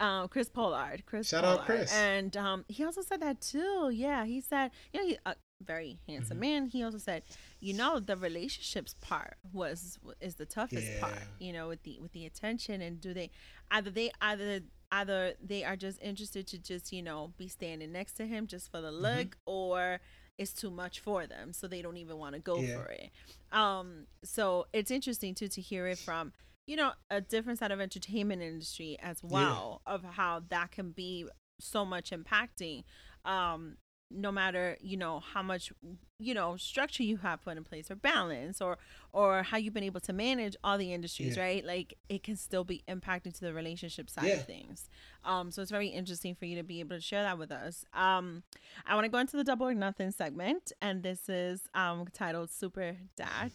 Um, 0.00 0.28
Chris 0.28 0.48
Pollard. 0.48 1.04
Chris 1.06 1.28
Shout 1.28 1.44
Pollard. 1.44 1.60
out 1.60 1.66
Chris. 1.66 1.94
And 1.94 2.36
um, 2.36 2.64
he 2.68 2.84
also 2.84 3.00
said 3.00 3.20
that 3.22 3.40
too. 3.40 3.90
Yeah, 3.92 4.24
he 4.24 4.40
said, 4.40 4.70
you 4.92 5.00
know, 5.00 5.06
he's 5.06 5.18
a 5.24 5.34
very 5.64 5.98
handsome 6.06 6.36
mm-hmm. 6.36 6.40
man. 6.40 6.66
He 6.66 6.82
also 6.82 6.98
said, 6.98 7.22
you 7.66 7.74
know, 7.74 7.98
the 7.98 8.16
relationships 8.16 8.94
part 9.00 9.38
was 9.52 9.98
is 10.20 10.36
the 10.36 10.46
toughest 10.46 10.86
yeah. 10.86 11.00
part. 11.00 11.18
You 11.40 11.52
know, 11.52 11.66
with 11.66 11.82
the 11.82 11.98
with 12.00 12.12
the 12.12 12.24
attention 12.24 12.80
and 12.80 13.00
do 13.00 13.12
they 13.12 13.32
either 13.72 13.90
they 13.90 14.12
either 14.20 14.60
either 14.92 15.32
they 15.44 15.64
are 15.64 15.74
just 15.74 16.00
interested 16.00 16.46
to 16.46 16.58
just 16.58 16.92
you 16.92 17.02
know 17.02 17.32
be 17.36 17.48
standing 17.48 17.90
next 17.90 18.12
to 18.14 18.24
him 18.24 18.46
just 18.46 18.70
for 18.70 18.80
the 18.80 18.92
mm-hmm. 18.92 19.02
look 19.02 19.30
mm-hmm. 19.30 19.50
or 19.50 20.00
it's 20.38 20.52
too 20.52 20.70
much 20.70 21.00
for 21.00 21.26
them 21.26 21.52
so 21.52 21.66
they 21.66 21.82
don't 21.82 21.96
even 21.96 22.18
want 22.18 22.34
to 22.34 22.40
go 22.40 22.60
yeah. 22.60 22.76
for 22.76 22.86
it 22.90 23.10
um 23.50 24.06
so 24.22 24.66
it's 24.72 24.92
interesting 24.92 25.34
too 25.34 25.48
to 25.48 25.60
hear 25.60 25.88
it 25.88 25.98
from 25.98 26.32
you 26.66 26.76
know 26.76 26.92
a 27.10 27.20
different 27.20 27.58
side 27.58 27.72
of 27.72 27.80
entertainment 27.80 28.42
industry 28.42 28.96
as 29.02 29.24
well 29.24 29.82
yeah. 29.88 29.94
of 29.94 30.04
how 30.04 30.40
that 30.50 30.70
can 30.70 30.92
be 30.92 31.26
so 31.58 31.84
much 31.84 32.10
impacting 32.12 32.84
um 33.24 33.76
no 34.10 34.30
matter 34.30 34.76
you 34.80 34.96
know 34.96 35.20
how 35.20 35.42
much 35.42 35.72
you 36.18 36.32
know 36.32 36.56
structure 36.56 37.02
you 37.02 37.16
have 37.16 37.42
put 37.42 37.56
in 37.56 37.64
place 37.64 37.90
or 37.90 37.96
balance 37.96 38.60
or 38.60 38.78
or 39.12 39.42
how 39.42 39.56
you've 39.56 39.74
been 39.74 39.82
able 39.82 40.00
to 40.00 40.12
manage 40.12 40.56
all 40.62 40.78
the 40.78 40.92
industries 40.92 41.36
yeah. 41.36 41.42
right? 41.42 41.64
Like 41.64 41.94
it 42.08 42.22
can 42.22 42.36
still 42.36 42.64
be 42.64 42.82
impacting 42.88 43.34
to 43.34 43.40
the 43.40 43.52
relationship 43.52 44.08
side 44.08 44.26
yeah. 44.26 44.34
of 44.34 44.46
things. 44.46 44.88
Um 45.24 45.50
so 45.50 45.60
it's 45.60 45.70
very 45.70 45.88
interesting 45.88 46.34
for 46.34 46.46
you 46.46 46.56
to 46.56 46.62
be 46.62 46.80
able 46.80 46.96
to 46.96 47.02
share 47.02 47.22
that 47.22 47.38
with 47.38 47.50
us. 47.50 47.84
Um 47.92 48.44
i 48.86 48.94
want 48.94 49.04
to 49.04 49.10
go 49.10 49.18
into 49.18 49.36
the 49.36 49.44
double 49.44 49.66
or 49.66 49.74
nothing 49.74 50.10
segment 50.10 50.72
and 50.80 51.02
this 51.02 51.28
is 51.28 51.62
um 51.74 52.06
titled 52.12 52.50
Super 52.50 52.96
Dad 53.16 53.52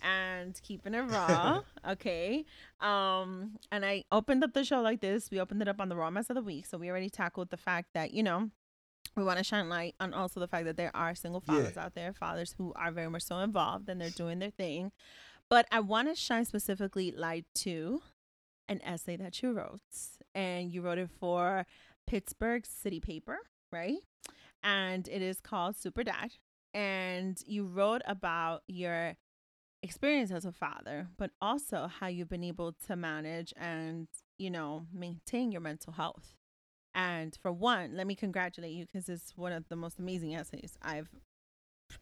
and 0.00 0.60
keeping 0.62 0.94
it 0.94 1.10
raw 1.10 1.62
okay? 1.90 2.44
Um 2.80 3.56
and 3.72 3.84
i 3.84 4.04
opened 4.12 4.44
up 4.44 4.54
the 4.54 4.64
show 4.64 4.80
like 4.80 5.00
this. 5.00 5.30
We 5.30 5.40
opened 5.40 5.60
it 5.60 5.68
up 5.68 5.80
on 5.80 5.88
the 5.88 5.96
raw 5.96 6.10
mess 6.10 6.30
of 6.30 6.36
the 6.36 6.42
week 6.42 6.66
so 6.66 6.78
we 6.78 6.88
already 6.88 7.10
tackled 7.10 7.50
the 7.50 7.56
fact 7.56 7.88
that 7.94 8.12
you 8.12 8.22
know 8.22 8.50
we 9.18 9.24
want 9.24 9.38
to 9.38 9.44
shine 9.44 9.68
light 9.68 9.96
on 9.98 10.14
also 10.14 10.38
the 10.38 10.46
fact 10.46 10.64
that 10.66 10.76
there 10.76 10.94
are 10.94 11.14
single 11.14 11.40
fathers 11.40 11.72
yeah. 11.76 11.84
out 11.84 11.94
there, 11.94 12.12
fathers 12.12 12.54
who 12.56 12.72
are 12.76 12.92
very 12.92 13.10
much 13.10 13.22
so 13.22 13.38
involved 13.38 13.88
and 13.88 14.00
they're 14.00 14.10
doing 14.10 14.38
their 14.38 14.50
thing. 14.50 14.92
But 15.50 15.66
I 15.72 15.80
want 15.80 16.08
to 16.08 16.14
shine 16.14 16.44
specifically 16.44 17.10
light 17.10 17.44
to 17.56 18.02
an 18.68 18.80
essay 18.84 19.16
that 19.16 19.42
you 19.42 19.52
wrote, 19.52 19.80
and 20.34 20.70
you 20.70 20.82
wrote 20.82 20.98
it 20.98 21.10
for 21.18 21.66
Pittsburgh 22.06 22.64
City 22.66 23.00
Paper, 23.00 23.38
right? 23.72 23.98
And 24.62 25.08
it 25.08 25.22
is 25.22 25.40
called 25.40 25.76
Super 25.76 26.04
Dad. 26.04 26.32
And 26.74 27.40
you 27.46 27.64
wrote 27.64 28.02
about 28.06 28.62
your 28.68 29.16
experience 29.82 30.30
as 30.30 30.44
a 30.44 30.52
father, 30.52 31.08
but 31.16 31.30
also 31.40 31.88
how 31.88 32.06
you've 32.06 32.28
been 32.28 32.44
able 32.44 32.74
to 32.86 32.94
manage 32.94 33.54
and, 33.56 34.06
you 34.36 34.50
know, 34.50 34.86
maintain 34.92 35.50
your 35.50 35.62
mental 35.62 35.94
health 35.94 36.37
and 36.94 37.36
for 37.40 37.52
one, 37.52 37.96
let 37.96 38.06
me 38.06 38.14
congratulate 38.14 38.72
you 38.72 38.86
because 38.86 39.08
it's 39.08 39.32
one 39.36 39.52
of 39.52 39.68
the 39.68 39.76
most 39.76 39.98
amazing 39.98 40.34
essays 40.34 40.76
I've. 40.82 41.08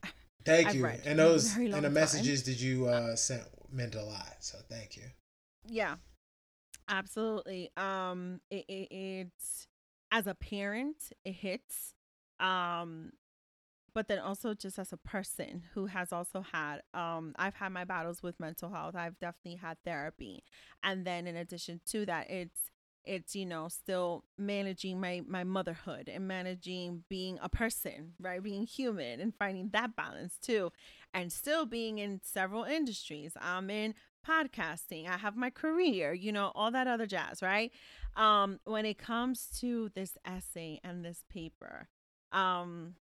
Thank 0.45 0.69
I've 0.69 0.75
you. 0.75 0.87
And 1.05 1.19
those 1.19 1.57
and 1.57 1.85
the 1.85 1.91
messages 1.91 2.45
that 2.45 2.61
you 2.61 2.87
uh, 2.87 3.17
sent 3.17 3.43
meant 3.73 3.95
a 3.97 4.03
lot. 4.03 4.37
So 4.41 4.59
thank 4.69 4.97
you. 4.97 5.03
Yeah, 5.67 5.97
absolutely. 6.89 7.73
Um, 7.77 8.41
it, 8.49 8.65
it, 8.69 8.89
it's 8.91 9.67
as 10.13 10.29
a 10.29 10.35
parent, 10.35 11.11
it 11.25 11.33
hits. 11.33 11.95
Um, 12.39 13.11
but 13.93 14.09
then 14.09 14.19
also 14.19 14.53
just 14.55 14.79
as 14.79 14.93
a 14.93 14.99
person 14.99 15.63
who 15.73 15.87
has 15.87 16.13
also 16.13 16.45
had 16.53 16.83
um 16.93 17.35
I've 17.39 17.55
had 17.55 17.73
my 17.73 17.85
battles 17.85 18.23
with 18.23 18.39
mental 18.39 18.71
health. 18.71 18.95
I've 18.95 19.19
definitely 19.19 19.57
had 19.57 19.79
therapy. 19.85 20.45
And 20.83 21.07
then 21.07 21.27
in 21.27 21.35
addition 21.35 21.81
to 21.87 22.05
that, 22.07 22.31
it's 22.31 22.71
it's 23.07 23.35
you 23.35 23.47
know 23.47 23.69
still 23.69 24.25
managing 24.37 25.01
my 25.01 25.23
my 25.27 25.45
motherhood 25.45 26.09
and 26.13 26.27
managing 26.27 27.05
being 27.09 27.39
a 27.43 27.49
person 27.49 28.13
right? 28.21 28.43
Being 28.43 28.67
human 28.67 29.21
and 29.21 29.33
finding 29.39 29.71
that 29.71 29.97
balance 29.97 30.37
too 30.43 30.73
and 31.15 31.33
still 31.33 31.67
being 31.67 31.99
in 31.99 32.21
several 32.23 32.65
industries. 32.65 33.33
I'm 33.41 33.71
in 33.71 33.95
podcasting. 34.27 35.09
I 35.09 35.17
have 35.17 35.37
my 35.37 35.51
career 35.51 36.13
you 36.13 36.33
know 36.33 36.53
all 36.55 36.71
that 36.73 36.87
other 36.87 37.07
jazz 37.07 37.43
right? 37.43 37.73
Um 38.17 38.61
when 38.65 38.85
it 38.85 38.99
comes 38.99 39.47
to 39.61 39.91
this 39.95 40.19
essay 40.27 40.81
and 40.83 41.05
this 41.05 41.25
paper 41.31 41.89
um 42.33 42.97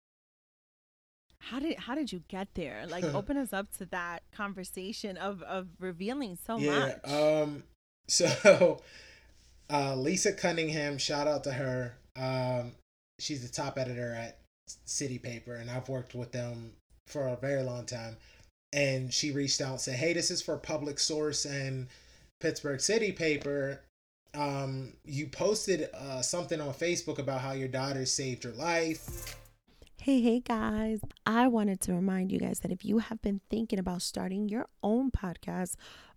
how 1.50 1.60
did 1.60 1.78
how 1.78 1.96
did 1.96 2.12
you 2.12 2.24
get 2.28 2.50
there? 2.56 2.86
Like 2.88 3.04
open 3.14 3.38
us 3.38 3.54
up 3.54 3.72
to 3.78 3.86
that 3.88 4.24
conversation 4.32 5.18
of 5.18 5.42
of 5.44 5.68
revealing 5.80 6.38
so 6.46 6.58
yeah, 6.58 6.96
much. 7.04 7.12
um 7.12 7.64
so 8.08 8.82
uh, 9.70 9.96
Lisa 9.96 10.34
Cunningham, 10.34 10.98
shout 10.98 11.28
out 11.28 11.44
to 11.46 11.54
her. 11.54 11.96
Um, 12.16 12.74
she's 13.20 13.42
the 13.42 13.54
top 13.54 13.78
editor 13.78 14.14
at 14.14 14.38
City 14.86 15.18
Paper, 15.18 15.56
and 15.56 15.70
I've 15.70 15.90
worked 15.90 16.16
with 16.16 16.32
them 16.32 16.74
for 17.08 17.28
a 17.28 17.36
very 17.38 17.64
long 17.64 17.86
time. 17.86 18.18
And 18.72 19.14
she 19.14 19.32
reached 19.32 19.62
out 19.62 19.72
and 19.72 19.82
said, 19.82 19.96
"Hey, 19.96 20.14
this 20.14 20.32
is 20.32 20.42
for 20.42 20.58
Public 20.58 21.00
Source 21.00 21.46
and 21.46 21.88
Pittsburgh 22.40 22.82
City 22.82 23.12
Paper. 23.12 23.82
Um, 24.34 24.94
you 25.06 25.28
posted 25.28 25.90
uh, 25.94 26.22
something 26.24 26.60
on 26.60 26.74
Facebook 26.74 27.20
about 27.20 27.42
how 27.42 27.52
your 27.52 27.68
daughter 27.68 28.06
saved 28.06 28.44
your 28.44 28.54
life." 28.54 29.38
Hey, 30.02 30.20
hey 30.22 30.42
guys. 30.42 31.00
I 31.26 31.48
wanted 31.48 31.80
to 31.82 31.94
remind 31.94 32.32
you 32.32 32.40
guys 32.40 32.60
that 32.60 32.72
if 32.72 32.84
you 32.84 32.98
have 32.98 33.22
been 33.22 33.40
thinking 33.50 33.80
about 33.80 34.02
starting 34.02 34.50
your 34.50 34.68
own 34.84 35.12
podcast 35.12 35.76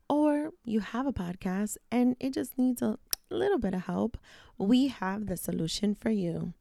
or 0.09 0.51
you 0.65 0.81
have 0.81 1.07
a 1.07 1.13
podcast 1.13 1.77
and 1.93 2.17
it 2.19 2.35
just 2.35 2.59
needs 2.59 2.83
a 2.83 2.99
little 3.35 3.59
bit 3.59 3.75
of 3.75 3.83
help, 3.83 4.17
we 4.59 4.89
have 4.89 5.27
the 5.27 5.37
solution 5.37 5.95
for 5.95 6.11
you. 6.11 6.53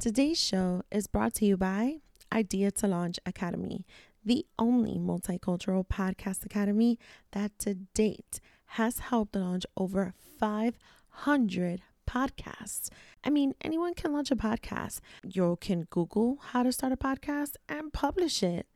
Today's 0.00 0.40
show 0.40 0.82
is 0.90 1.06
brought 1.06 1.34
to 1.34 1.44
you 1.44 1.56
by 1.56 1.96
Idea 2.32 2.70
to 2.72 2.86
Launch 2.86 3.18
Academy, 3.26 3.86
the 4.24 4.46
only 4.58 4.98
multicultural 4.98 5.86
podcast 5.86 6.44
academy 6.44 6.98
that 7.32 7.58
to 7.60 7.74
date 7.74 8.40
has 8.72 8.98
helped 8.98 9.34
launch 9.34 9.64
over 9.76 10.12
500 10.38 11.82
podcasts. 12.08 12.90
I 13.24 13.30
mean, 13.30 13.54
anyone 13.60 13.94
can 13.94 14.12
launch 14.12 14.30
a 14.30 14.36
podcast. 14.36 15.00
You 15.24 15.58
can 15.60 15.86
Google 15.90 16.38
how 16.50 16.62
to 16.62 16.72
start 16.72 16.92
a 16.92 16.96
podcast 16.96 17.52
and 17.68 17.92
publish 17.92 18.42
it. 18.42 18.66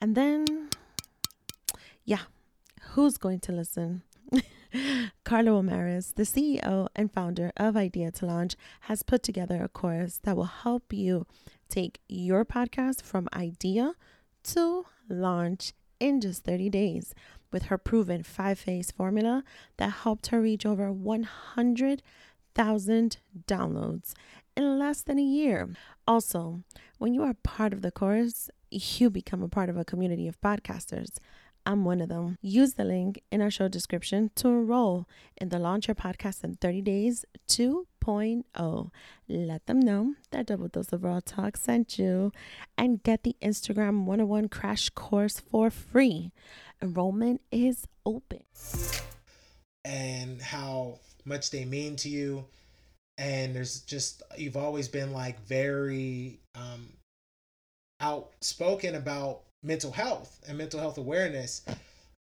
And 0.00 0.14
then, 0.14 0.70
yeah, 2.04 2.22
who's 2.90 3.16
going 3.16 3.40
to 3.40 3.52
listen? 3.52 4.02
Carlo 5.24 5.60
Amaris, 5.60 6.14
the 6.14 6.22
CEO 6.22 6.88
and 6.94 7.12
founder 7.12 7.52
of 7.56 7.76
Idea 7.76 8.10
to 8.12 8.26
Launch, 8.26 8.54
has 8.82 9.02
put 9.02 9.22
together 9.22 9.62
a 9.62 9.68
course 9.68 10.20
that 10.24 10.36
will 10.36 10.44
help 10.44 10.92
you 10.92 11.26
take 11.68 12.00
your 12.08 12.44
podcast 12.44 13.02
from 13.02 13.28
idea 13.34 13.94
to 14.44 14.86
launch 15.08 15.72
in 16.00 16.20
just 16.20 16.44
30 16.44 16.70
days 16.70 17.14
with 17.50 17.64
her 17.64 17.78
proven 17.78 18.22
five 18.22 18.58
phase 18.58 18.90
formula 18.90 19.44
that 19.76 19.90
helped 19.90 20.28
her 20.28 20.40
reach 20.40 20.64
over 20.64 20.90
100,000 20.90 23.16
downloads 23.46 24.14
in 24.56 24.78
less 24.78 25.02
than 25.02 25.18
a 25.18 25.22
year. 25.22 25.68
Also, 26.06 26.62
when 26.98 27.14
you 27.14 27.22
are 27.22 27.34
part 27.42 27.72
of 27.72 27.82
the 27.82 27.90
course, 27.90 28.50
you 28.70 29.10
become 29.10 29.42
a 29.42 29.48
part 29.48 29.68
of 29.68 29.76
a 29.76 29.84
community 29.84 30.26
of 30.26 30.40
podcasters. 30.40 31.18
I'm 31.64 31.84
one 31.84 32.00
of 32.00 32.08
them. 32.08 32.38
Use 32.40 32.74
the 32.74 32.84
link 32.84 33.22
in 33.30 33.40
our 33.40 33.50
show 33.50 33.68
description 33.68 34.30
to 34.36 34.48
enroll 34.48 35.06
in 35.36 35.48
the 35.48 35.58
Launch 35.58 35.88
Your 35.88 35.94
Podcast 35.94 36.42
in 36.42 36.54
30 36.54 36.82
Days 36.82 37.24
2.0. 37.48 38.90
Let 39.28 39.66
them 39.66 39.80
know 39.80 40.14
that 40.30 40.46
Double 40.46 40.68
Dose 40.68 40.92
of 40.92 41.04
Raw 41.04 41.20
Talk 41.24 41.56
sent 41.56 41.98
you 41.98 42.32
and 42.76 43.02
get 43.02 43.22
the 43.22 43.36
Instagram 43.40 44.04
101 44.04 44.48
crash 44.48 44.88
course 44.90 45.40
for 45.40 45.70
free. 45.70 46.32
Enrollment 46.82 47.40
is 47.52 47.86
open. 48.04 48.42
And 49.84 50.42
how 50.42 50.98
much 51.24 51.50
they 51.50 51.64
mean 51.64 51.96
to 51.96 52.08
you. 52.08 52.44
And 53.18 53.54
there's 53.54 53.80
just, 53.82 54.22
you've 54.36 54.56
always 54.56 54.88
been 54.88 55.12
like 55.12 55.40
very 55.46 56.40
um, 56.54 56.88
outspoken 58.00 58.96
about 58.96 59.42
mental 59.62 59.92
health 59.92 60.40
and 60.48 60.58
mental 60.58 60.80
health 60.80 60.98
awareness. 60.98 61.62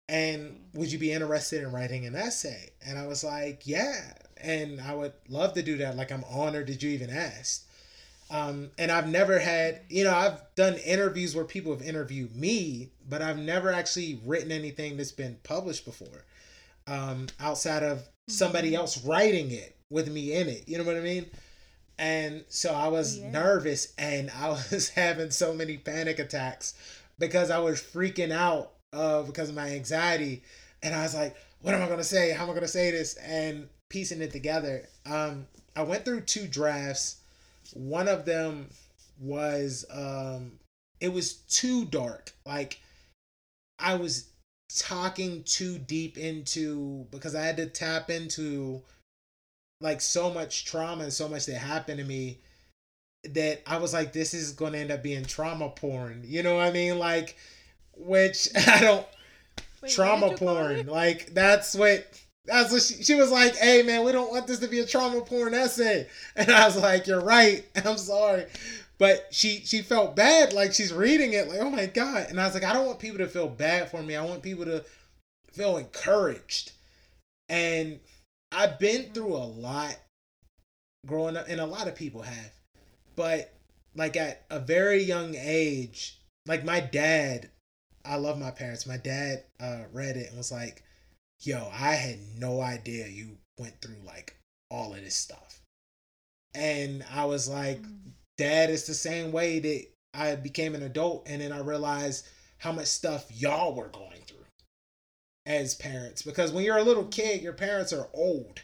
And 0.10 0.60
would 0.74 0.92
you 0.92 1.00
be 1.00 1.12
interested 1.12 1.64
in 1.64 1.72
writing 1.72 2.06
an 2.06 2.16
essay? 2.16 2.72
And 2.86 2.98
I 2.98 3.08
was 3.08 3.24
like, 3.24 3.66
yeah. 3.66 4.14
And 4.38 4.82
I 4.82 4.94
would 4.94 5.14
love 5.30 5.54
to 5.54 5.62
do 5.62 5.78
that. 5.78 5.96
Like, 5.96 6.12
I'm 6.12 6.26
honored 6.30 6.68
that 6.68 6.84
you 6.84 6.90
even 6.90 7.10
asked. 7.10 7.66
Um, 8.30 8.72
and 8.78 8.92
I've 8.92 9.10
never 9.10 9.40
had, 9.40 9.82
you 9.90 10.06
know, 10.06 10.16
I've 10.16 10.42
done 10.56 10.76
interviews 10.86 11.36
where 11.36 11.44
people 11.44 11.74
have 11.74 11.86
interviewed 11.86 12.36
me, 12.36 12.92
but 13.08 13.22
I've 13.22 13.38
never 13.38 13.72
actually 13.72 14.22
written 14.26 14.52
anything 14.52 14.96
that's 14.96 15.12
been 15.12 15.38
published 15.44 15.84
before 15.84 16.26
um, 16.88 17.28
outside 17.40 17.84
of 17.84 18.08
somebody 18.30 18.70
mm-hmm. 18.70 18.78
else 18.78 19.04
writing 19.04 19.52
it 19.52 19.76
with 19.90 20.10
me 20.10 20.34
in 20.34 20.48
it. 20.48 20.68
You 20.68 20.78
know 20.78 20.86
what 20.86 20.96
I 20.96 21.02
mean? 21.02 21.26
And 21.98 22.46
so 22.48 22.74
I 22.74 22.88
was 22.88 23.20
yeah. 23.20 23.32
nervous 23.32 23.94
and 23.98 24.32
I 24.32 24.50
was 24.72 24.90
having 24.90 25.30
so 25.32 25.54
many 25.54 25.78
panic 25.78 26.18
attacks 26.20 26.74
because 27.22 27.50
I 27.50 27.60
was 27.60 27.82
freaking 27.82 28.32
out 28.32 28.74
uh, 28.92 29.22
because 29.22 29.48
of 29.48 29.56
my 29.56 29.70
anxiety. 29.70 30.44
And 30.84 30.94
I 30.94 31.04
was 31.04 31.16
like, 31.16 31.38
what 31.62 31.74
am 31.74 31.82
I 31.82 31.86
going 31.86 32.00
to 32.00 32.04
say? 32.04 32.32
How 32.32 32.44
am 32.44 32.50
I 32.50 32.54
going 32.54 32.64
to 32.64 32.68
say 32.68 32.92
this? 32.92 33.14
And 33.16 33.70
piecing 33.90 34.22
it 34.22 34.32
together. 34.32 34.90
Um, 35.06 35.48
I 35.76 35.84
went 35.84 36.04
through 36.04 36.22
two 36.22 36.48
drafts. 36.48 37.18
One 37.74 38.10
of 38.10 38.26
them 38.26 38.70
was, 39.20 39.86
um, 39.94 40.54
it 41.00 41.14
was 41.14 41.34
too 41.34 41.86
dark. 41.86 42.34
Like, 42.46 42.82
I 43.80 43.96
was 43.96 44.30
talking 44.76 45.44
too 45.44 45.78
deep 45.78 46.18
into, 46.18 47.06
because 47.12 47.36
I 47.36 47.44
had 47.44 47.58
to 47.58 47.68
tap 47.68 48.10
into 48.10 48.82
like 49.80 50.02
so 50.02 50.32
much 50.32 50.66
trauma 50.66 51.04
and 51.04 51.14
so 51.14 51.28
much 51.28 51.46
that 51.46 51.56
happened 51.56 52.00
to 52.00 52.06
me 52.06 52.40
that 53.24 53.62
I 53.68 53.78
was 53.78 53.94
like, 53.94 54.14
this 54.14 54.34
is 54.34 54.52
going 54.54 54.74
to 54.74 54.80
end 54.80 54.92
up 54.92 55.04
being 55.04 55.26
trauma 55.26 55.70
porn. 55.70 56.24
You 56.26 56.44
know 56.44 56.58
what 56.58 56.68
I 56.68 56.72
mean? 56.72 57.00
Like, 57.00 57.36
which 57.96 58.50
I 58.68 58.82
don't. 58.82 59.08
Wait, 59.82 59.92
trauma 59.92 60.36
porn. 60.36 60.88
Like, 60.88 61.34
that's 61.34 61.76
what. 61.76 62.06
That's 62.46 62.72
what 62.74 62.82
she, 62.82 63.04
she 63.04 63.14
was 63.14 63.30
like, 63.32 63.56
hey 63.56 63.84
man, 63.84 64.04
we 64.04 64.12
don't 64.12 64.32
want 64.32 64.48
this 64.48 64.58
to 64.60 64.68
be 64.68 64.80
a 64.80 64.86
trauma 64.86 65.22
porn 65.22 65.54
essay. 65.54 66.08
And 66.36 66.50
I 66.50 66.66
was 66.66 66.76
like, 66.76 67.06
you're 67.06 67.22
right. 67.22 67.64
I'm 67.86 67.98
sorry. 67.98 68.46
But 68.98 69.28
she 69.30 69.62
she 69.64 69.84
felt 69.84 70.16
bad, 70.16 70.52
like 70.52 70.74
she's 70.74 70.92
reading 70.92 71.34
it, 71.34 71.48
like, 71.48 71.60
oh 71.60 71.70
my 71.70 71.86
God. 71.86 72.28
And 72.30 72.42
I 72.42 72.46
was 72.46 72.56
like, 72.56 72.64
I 72.64 72.74
don't 72.74 72.88
want 72.88 73.00
people 73.00 73.20
to 73.20 73.28
feel 73.28 73.48
bad 73.48 73.92
for 73.92 74.02
me. 74.02 74.16
I 74.16 74.26
want 74.26 74.42
people 74.42 74.66
to 74.66 74.84
feel 75.54 75.78
encouraged. 75.78 76.72
And 77.50 78.00
I've 78.52 78.80
been 78.80 79.12
through 79.14 79.36
a 79.36 79.46
lot 79.46 79.98
growing 81.06 81.38
up, 81.38 81.48
and 81.48 81.60
a 81.60 81.66
lot 81.66 81.88
of 81.88 81.96
people 81.96 82.22
have. 82.22 82.52
But 83.16 83.54
like 83.96 84.16
at 84.18 84.46
a 84.50 84.60
very 84.60 85.04
young 85.04 85.36
age, 85.36 86.20
like 86.46 86.64
my 86.64 86.80
dad, 86.80 87.50
I 88.06 88.16
love 88.16 88.40
my 88.40 88.52
parents. 88.52 88.88
My 88.88 88.98
dad 88.98 89.44
uh, 89.60 89.84
read 89.92 90.18
it 90.18 90.30
and 90.30 90.38
was 90.38 90.52
like, 90.52 90.84
"Yo, 91.42 91.70
I 91.72 91.96
had 91.96 92.20
no 92.38 92.62
idea 92.62 93.08
you 93.08 93.38
went 93.58 93.82
through 93.82 94.02
like 94.06 94.38
all 94.70 94.94
of 94.94 95.02
this 95.02 95.16
stuff." 95.16 95.62
And 96.54 97.06
I 97.14 97.26
was 97.26 97.48
like, 97.48 97.82
mm. 97.82 98.12
"Dad, 98.38 98.70
it's 98.70 98.88
the 98.88 98.94
same 98.94 99.32
way 99.32 99.60
that 99.60 99.86
I 100.14 100.36
became 100.36 100.76
an 100.76 100.84
adult, 100.84 101.28
and 101.28 101.42
then 101.42 101.52
I 101.52 101.60
realized 101.60 102.28
how 102.58 102.72
much 102.72 102.88
stuff 102.88 103.26
y'all 103.32 103.74
were 103.74 103.88
going 103.88 104.22
through 104.28 104.46
as 105.46 105.76
parents. 105.76 106.22
Because 106.22 106.52
when 106.52 106.64
you're 106.64 106.78
a 106.78 106.84
little 106.84 107.06
kid, 107.06 107.42
your 107.42 107.54
parents 107.54 107.94
are 107.94 108.10
old, 108.14 108.62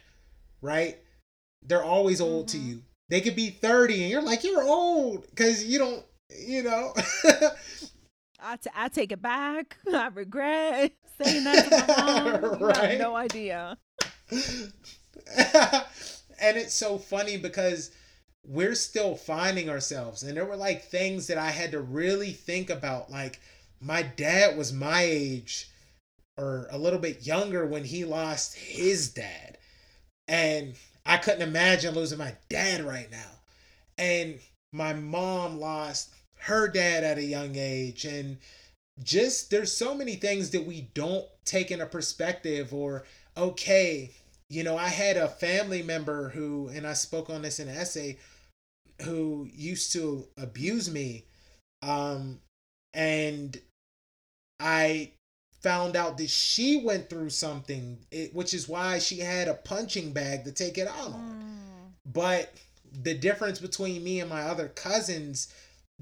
right? 0.62 0.98
They're 1.62 1.84
always 1.84 2.20
old 2.20 2.46
mm-hmm. 2.46 2.58
to 2.58 2.64
you. 2.64 2.82
They 3.08 3.20
could 3.20 3.36
be 3.36 3.50
30 3.50 4.02
and 4.02 4.10
you're 4.10 4.22
like, 4.22 4.44
you're 4.44 4.62
old 4.62 5.26
because 5.30 5.64
you 5.64 5.78
don't, 5.78 6.04
you 6.46 6.62
know. 6.62 6.92
I, 8.40 8.56
t- 8.56 8.70
I 8.74 8.88
take 8.88 9.12
it 9.12 9.22
back. 9.22 9.76
I 9.92 10.08
regret 10.08 10.92
saying 11.22 11.44
that 11.44 11.68
to 11.68 12.02
my 12.02 12.40
mom. 12.40 12.62
right? 12.62 12.76
I 12.76 12.86
have 12.86 12.98
no 13.00 13.16
idea. 13.16 13.78
and 14.30 14.72
it's 16.56 16.74
so 16.74 16.98
funny 16.98 17.36
because 17.36 17.90
we're 18.46 18.74
still 18.74 19.14
finding 19.14 19.68
ourselves. 19.68 20.22
And 20.22 20.36
there 20.36 20.46
were 20.46 20.56
like 20.56 20.84
things 20.84 21.26
that 21.26 21.38
I 21.38 21.50
had 21.50 21.72
to 21.72 21.80
really 21.80 22.32
think 22.32 22.70
about. 22.70 23.10
Like, 23.10 23.40
my 23.80 24.02
dad 24.02 24.56
was 24.56 24.72
my 24.72 25.02
age 25.02 25.68
or 26.36 26.68
a 26.70 26.78
little 26.78 26.98
bit 26.98 27.26
younger 27.26 27.66
when 27.66 27.84
he 27.84 28.04
lost 28.04 28.56
his 28.56 29.10
dad. 29.10 29.58
And 30.28 30.74
I 31.08 31.16
couldn't 31.16 31.42
imagine 31.42 31.94
losing 31.94 32.18
my 32.18 32.34
dad 32.50 32.84
right 32.84 33.10
now. 33.10 33.30
And 33.96 34.38
my 34.72 34.92
mom 34.92 35.58
lost 35.58 36.10
her 36.40 36.68
dad 36.68 37.02
at 37.02 37.16
a 37.16 37.24
young 37.24 37.56
age. 37.56 38.04
And 38.04 38.36
just 39.02 39.50
there's 39.50 39.72
so 39.72 39.94
many 39.94 40.16
things 40.16 40.50
that 40.50 40.66
we 40.66 40.90
don't 40.92 41.24
take 41.46 41.70
in 41.70 41.80
a 41.80 41.86
perspective 41.86 42.74
or, 42.74 43.04
okay, 43.38 44.10
you 44.50 44.62
know, 44.62 44.76
I 44.76 44.88
had 44.88 45.16
a 45.16 45.28
family 45.28 45.82
member 45.82 46.28
who, 46.28 46.68
and 46.68 46.86
I 46.86 46.92
spoke 46.92 47.30
on 47.30 47.42
this 47.42 47.58
in 47.58 47.68
an 47.68 47.76
essay, 47.76 48.18
who 49.02 49.48
used 49.52 49.92
to 49.94 50.26
abuse 50.36 50.90
me. 50.90 51.24
Um, 51.82 52.40
and 52.92 53.58
I 54.60 55.12
found 55.62 55.96
out 55.96 56.18
that 56.18 56.30
she 56.30 56.82
went 56.84 57.10
through 57.10 57.30
something, 57.30 57.98
it, 58.10 58.34
which 58.34 58.54
is 58.54 58.68
why 58.68 58.98
she 58.98 59.18
had 59.18 59.48
a 59.48 59.54
punching 59.54 60.12
bag 60.12 60.44
to 60.44 60.52
take 60.52 60.78
it 60.78 60.86
out 60.86 61.12
on. 61.12 61.20
Mm. 61.20 62.12
But 62.12 62.52
the 63.02 63.14
difference 63.14 63.58
between 63.58 64.04
me 64.04 64.20
and 64.20 64.30
my 64.30 64.42
other 64.42 64.68
cousins 64.68 65.52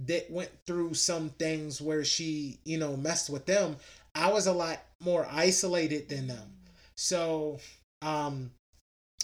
that 0.04 0.30
went 0.30 0.50
through 0.66 0.94
some 0.94 1.30
things 1.30 1.80
where 1.80 2.04
she, 2.04 2.59
you 2.64 2.78
know, 2.78 2.96
messed 2.96 3.30
with 3.30 3.46
them, 3.46 3.76
I 4.14 4.30
was 4.30 4.46
a 4.46 4.52
lot 4.52 4.78
more 5.00 5.26
isolated 5.30 6.09
than 6.09 6.26
them. 6.26 6.52
So, 6.96 7.59
um, 8.02 8.50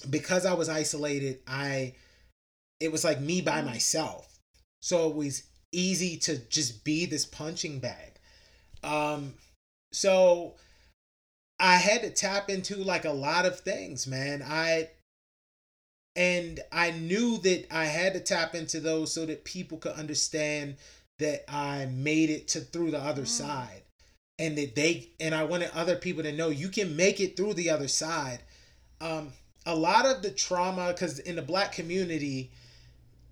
because 0.09 0.47
I 0.47 0.55
was 0.55 0.69
isolated, 0.69 1.41
I, 1.47 1.95
it 2.81 2.91
was 2.91 3.05
like 3.05 3.21
me 3.21 3.43
by 3.43 3.61
mm. 3.61 3.67
myself. 3.67 4.39
So 4.81 5.11
it 5.11 5.15
was 5.15 5.45
easy 5.73 6.17
to 6.19 6.39
just 6.49 6.85
be 6.85 7.07
this 7.07 7.25
punching 7.25 7.79
bag. 7.79 8.19
Um, 8.83 9.35
so 9.93 10.55
I 11.61 11.77
had 11.77 12.03
to 12.03 12.11
tap 12.11 12.51
into 12.51 12.77
like 12.77 13.05
a 13.05 13.13
lot 13.13 13.47
of 13.47 13.61
things, 13.61 14.07
man. 14.07 14.43
I 14.45 14.91
and 16.17 16.61
I 16.71 16.91
knew 16.91 17.39
that 17.39 17.73
I 17.75 17.85
had 17.85 18.15
to 18.15 18.21
tap 18.21 18.55
into 18.55 18.81
those 18.81 19.13
so 19.13 19.25
that 19.27 19.45
people 19.45 19.79
could 19.79 19.93
understand 19.93 20.77
that 21.19 21.51
I 21.51 21.87
made 21.87 22.29
it 22.31 22.49
to 22.49 22.61
through 22.61 22.91
the 22.91 23.01
other 23.01 23.23
mm. 23.23 23.29
side. 23.29 23.83
And 24.39 24.59
that 24.59 24.75
they 24.75 25.11
and 25.21 25.35
I 25.35 25.45
wanted 25.45 25.71
other 25.73 25.97
people 25.97 26.23
to 26.25 26.33
know 26.33 26.49
you 26.49 26.69
can 26.69 26.97
make 26.97 27.21
it 27.21 27.37
through 27.37 27.55
the 27.55 27.71
other 27.71 27.89
side. 27.89 28.41
Um 29.01 29.33
a 29.65 29.77
lot 29.77 30.05
of 30.05 30.23
the 30.23 30.31
trauma 30.31 30.93
cuz 30.95 31.21
in 31.21 31.37
the 31.37 31.43
black 31.43 31.73
community 31.73 32.51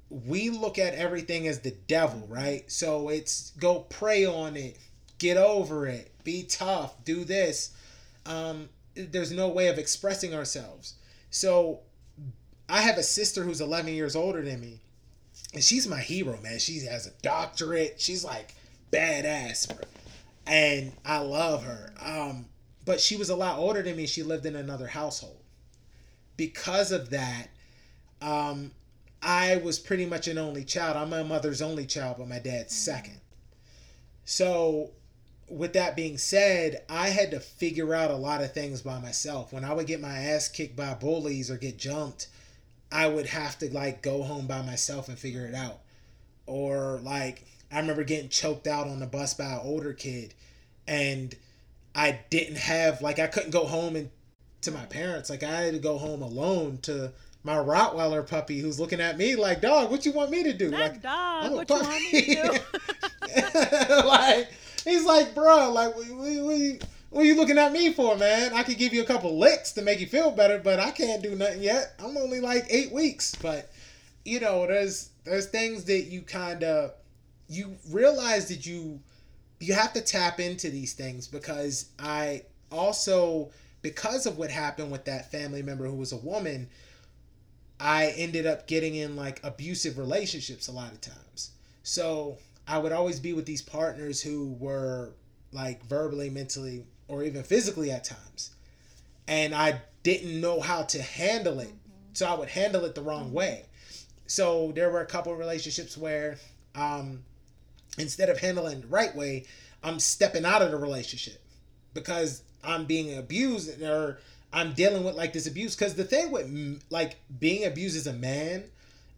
we 0.09 0.51
look 0.51 0.79
at 0.79 0.95
everything 0.95 1.49
as 1.49 1.61
the 1.61 1.71
devil, 1.71 2.27
right? 2.29 2.71
So 2.71 3.09
it's 3.09 3.51
go 3.59 3.81
pray 3.81 4.25
on 4.25 4.57
it, 4.57 4.77
get 5.21 5.37
over 5.37 5.87
it, 5.87 6.11
be 6.25 6.43
tough, 6.43 7.05
do 7.05 7.23
this. 7.25 7.71
Um, 8.27 8.69
there's 8.97 9.31
no 9.31 9.49
way 9.49 9.69
of 9.69 9.79
expressing 9.79 10.35
ourselves. 10.35 10.95
So 11.31 11.81
I 12.69 12.81
have 12.81 12.99
a 12.99 13.05
sister 13.05 13.45
who's 13.45 13.61
11 13.61 13.95
years 13.95 14.17
older 14.17 14.43
than 14.43 14.61
me, 14.61 14.81
and 15.55 15.63
she's 15.63 15.87
my 15.87 16.01
hero, 16.01 16.39
man. 16.43 16.59
She 16.59 16.81
has 16.87 17.07
a 17.07 17.13
doctorate. 17.23 18.01
She's 18.01 18.25
like 18.25 18.55
badass, 18.91 19.71
and 20.47 20.93
I 21.05 21.19
love 21.19 21.65
her. 21.65 21.93
Um, 22.03 22.47
but 22.85 23.01
she 23.01 23.17
was 23.17 23.29
a 23.31 23.37
lot 23.37 23.59
older 23.59 23.83
than 23.83 23.97
me. 23.97 24.07
She 24.07 24.23
lived 24.23 24.47
in 24.47 24.57
another 24.57 24.89
household. 24.89 25.37
Because 26.37 26.91
of 26.93 27.11
that, 27.11 27.49
um, 28.23 28.71
I 29.23 29.59
was 29.59 29.79
pretty 29.79 30.07
much 30.07 30.29
an 30.29 30.39
only 30.39 30.65
child. 30.65 30.97
I'm 30.97 31.11
my 31.11 31.23
mother's 31.23 31.61
only 31.61 31.85
child, 31.85 32.17
but 32.19 32.29
my 32.29 32.39
dad's 32.39 32.75
second. 32.75 33.21
So 34.25 34.93
with 35.51 35.73
that 35.73 35.97
being 35.97 36.17
said, 36.17 36.85
I 36.89 37.09
had 37.09 37.33
to 37.33 37.41
figure 37.41 37.95
out 37.95 38.11
a 38.11 38.17
lot 38.17 38.43
of 38.43 38.53
things 38.53 38.83
by 38.83 39.01
myself. 39.01 39.53
When 39.53 39.65
I 39.65 39.75
would 39.75 39.87
get 39.87 40.01
my 40.01 40.17
ass 40.17 40.49
kicked 40.49 40.77
by 40.77 40.95
bullies 40.95 41.51
or 41.51 41.57
get 41.57 41.77
jumped, 41.77 42.29
I 42.93 43.09
would 43.09 43.27
have 43.27 43.59
to 43.59 43.73
like 43.73 44.03
go 44.03 44.23
home 44.23 44.47
by 44.47 44.63
myself 44.63 45.09
and 45.09 45.19
figure 45.19 45.47
it 45.47 45.55
out. 45.55 45.81
Or 46.47 47.01
like 47.03 47.45
I 47.71 47.81
remember 47.81 48.05
getting 48.05 48.29
choked 48.29 48.67
out 48.67 48.87
on 48.87 49.01
the 49.01 49.07
bus 49.07 49.35
by 49.35 49.45
an 49.45 49.61
older 49.63 49.93
kid, 49.93 50.35
and 50.87 51.35
I 51.95 52.21
didn't 52.31 52.59
have 52.59 53.03
like 53.03 53.19
I 53.19 53.27
couldn't 53.27 53.51
go 53.51 53.67
home 53.67 53.97
and 53.97 54.11
to 54.63 54.71
my 54.71 54.85
parents. 54.87 55.31
Like 55.31 55.43
I 55.43 55.63
had 55.63 55.75
to 55.75 55.79
go 55.79 55.99
home 55.99 56.23
alone 56.23 56.79
to 56.83 57.13
my 57.43 57.57
Rottweiler 57.57 58.27
puppy 58.27 58.61
who's 58.61 58.79
looking 58.79 59.01
at 59.01 59.17
me 59.17 59.35
like, 59.35 59.61
dog, 59.61 59.91
what 59.91 60.05
you 60.05 60.13
want 60.13 60.31
me 60.31 60.43
to 60.45 60.53
do? 60.53 60.71
That 60.71 60.93
like, 60.93 61.03
dog, 61.03 61.53
what 61.53 61.71
you 61.71 61.77
want 61.77 62.13
me 62.13 62.35
to 62.35 62.53
do? 62.53 62.59
like, 64.07 64.49
he's 64.85 65.05
like, 65.05 65.35
bro, 65.35 65.73
like, 65.73 65.97
what, 65.97 66.07
what, 66.09 66.85
what 67.11 67.23
are 67.23 67.25
you 67.25 67.37
looking 67.37 67.59
at 67.59 67.73
me 67.73 67.93
for, 67.93 68.17
man? 68.17 68.53
I 68.55 68.63
could 68.63 68.79
give 68.79 68.95
you 68.95 69.03
a 69.03 69.07
couple 69.07 69.39
licks 69.39 69.73
to 69.73 69.83
make 69.83 70.01
you 70.01 70.07
feel 70.07 70.31
better, 70.31 70.59
but 70.59 70.79
I 70.79 70.91
can't 70.91 71.23
do 71.23 71.35
nothing 71.35 71.63
yet. 71.63 71.95
I'm 71.99 72.17
only 72.17 72.41
like 72.41 72.67
eight 72.71 72.93
weeks, 72.93 73.35
but 73.35 73.71
you 74.25 74.41
know, 74.41 74.67
there's 74.67 75.11
there's 75.25 75.47
things 75.47 75.85
that 75.85 76.03
you 76.03 76.23
kind 76.23 76.63
of 76.63 76.93
you 77.49 77.77
realize 77.91 78.49
that 78.49 78.65
you 78.65 79.01
you 79.59 79.75
have 79.75 79.93
to 79.95 80.01
tap 80.01 80.41
into 80.41 80.71
these 80.71 80.93
things 80.93 81.27
because 81.27 81.91
I 81.99 82.43
also 82.71 83.51
because 83.83 84.27
of 84.27 84.39
what 84.39 84.51
happened 84.51 84.93
with 84.93 85.05
that 85.07 85.31
family 85.31 85.63
member 85.63 85.87
who 85.87 85.97
was 85.97 86.13
a 86.13 86.17
woman, 86.17 86.69
I 87.81 88.15
ended 88.17 88.47
up 88.47 88.67
getting 88.67 88.95
in 88.95 89.17
like 89.17 89.41
abusive 89.43 89.99
relationships 89.99 90.69
a 90.69 90.73
lot 90.73 90.93
of 90.93 91.01
times. 91.01 91.51
So 91.83 92.39
I 92.71 92.79
would 92.79 92.93
always 92.93 93.19
be 93.19 93.33
with 93.33 93.47
these 93.47 93.63
partners 93.63 94.23
who 94.23 94.53
were 94.61 95.11
like 95.53 95.85
verbally, 95.87 96.31
mentally, 96.31 96.85
or 97.09 97.25
even 97.25 97.43
physically 97.43 97.91
at 97.91 98.05
times. 98.05 98.51
And 99.27 99.53
I 99.53 99.83
didn't 100.05 100.41
know 100.41 100.61
how 100.61 100.85
to 100.85 101.03
handle 101.03 101.59
it. 101.59 101.73
So 102.13 102.27
I 102.27 102.35
would 102.35 102.49
handle 102.49 102.85
it 102.85 102.95
the 102.95 103.03
wrong 103.03 103.33
way. 103.33 103.65
So 104.29 104.71
there 104.77 104.89
were 104.89 105.01
a 105.01 105.07
couple 105.07 105.33
of 105.33 105.39
relationships 105.41 105.99
where 105.99 106.39
um, 106.77 107.25
instead 107.99 108.29
of 108.29 108.39
handling 108.39 108.83
the 108.83 108.87
right 108.87 109.15
way, 109.17 109.47
I'm 109.83 109.99
stepping 109.99 110.45
out 110.45 110.63
of 110.63 110.71
the 110.71 110.77
relationship 110.77 111.43
because 111.93 112.43
I'm 112.63 112.85
being 112.85 113.19
abused 113.19 113.83
or 113.83 114.19
I'm 114.53 114.75
dealing 114.75 115.03
with 115.03 115.17
like 115.17 115.33
this 115.33 115.49
abuse. 115.49 115.75
Because 115.75 115.95
the 115.95 116.05
thing 116.05 116.31
with 116.31 116.85
like 116.89 117.17
being 117.41 117.65
abused 117.65 117.97
as 117.97 118.07
a 118.07 118.13
man 118.13 118.63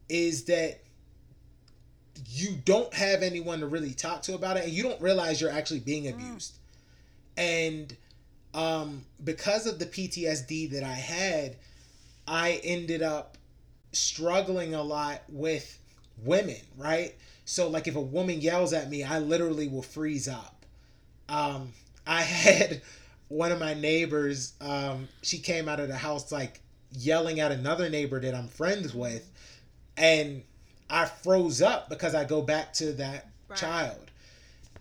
is 0.08 0.44
that 0.44 0.80
you 2.26 2.56
don't 2.64 2.92
have 2.94 3.22
anyone 3.22 3.60
to 3.60 3.66
really 3.66 3.92
talk 3.92 4.22
to 4.22 4.34
about 4.34 4.56
it, 4.56 4.64
and 4.64 4.72
you 4.72 4.82
don't 4.82 5.00
realize 5.00 5.40
you're 5.40 5.50
actually 5.50 5.80
being 5.80 6.08
abused. 6.08 6.58
And 7.36 7.96
um, 8.54 9.04
because 9.22 9.66
of 9.66 9.78
the 9.78 9.86
PTSD 9.86 10.70
that 10.72 10.82
I 10.82 10.92
had, 10.92 11.56
I 12.26 12.60
ended 12.62 13.02
up 13.02 13.38
struggling 13.92 14.74
a 14.74 14.82
lot 14.82 15.22
with 15.28 15.78
women, 16.22 16.60
right? 16.76 17.14
So 17.44 17.68
like 17.68 17.88
if 17.88 17.96
a 17.96 18.00
woman 18.00 18.40
yells 18.40 18.72
at 18.72 18.88
me, 18.88 19.02
I 19.02 19.18
literally 19.18 19.68
will 19.68 19.82
freeze 19.82 20.28
up. 20.28 20.64
Um, 21.28 21.72
I 22.06 22.22
had 22.22 22.82
one 23.28 23.52
of 23.52 23.58
my 23.58 23.74
neighbors, 23.74 24.52
um, 24.60 25.08
she 25.22 25.38
came 25.38 25.68
out 25.68 25.80
of 25.80 25.88
the 25.88 25.96
house 25.96 26.30
like 26.30 26.60
yelling 26.92 27.40
at 27.40 27.50
another 27.52 27.88
neighbor 27.88 28.20
that 28.20 28.34
I'm 28.34 28.48
friends 28.48 28.94
with, 28.94 29.30
and 29.96 30.42
I 30.92 31.06
froze 31.06 31.60
up 31.62 31.88
because 31.88 32.14
I 32.14 32.24
go 32.24 32.42
back 32.42 32.72
to 32.74 32.92
that 32.92 33.26
Right. 33.48 33.58
child. 33.58 34.10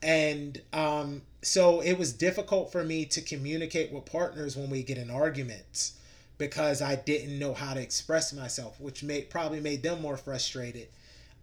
And 0.04 0.62
um, 0.74 1.22
so 1.42 1.82
it 1.82 1.98
was 1.98 2.14
difficult 2.14 2.72
for 2.72 2.84
me 2.84 3.06
to 3.06 3.22
communicate 3.22 3.92
with 3.92 4.06
partners 4.06 4.56
when 4.56 4.70
we 4.70 4.84
get 4.84 4.98
in 4.98 5.10
arguments 5.12 5.94
because 6.38 6.82
I 6.82 6.96
didn't 6.96 7.38
know 7.38 7.54
how 7.54 7.74
to 7.74 7.82
express 7.82 8.34
myself, 8.34 8.80
which 8.80 9.04
made 9.04 9.30
probably 9.30 9.60
made 9.60 9.84
them 9.84 10.02
more 10.02 10.18
frustrated. 10.18 10.88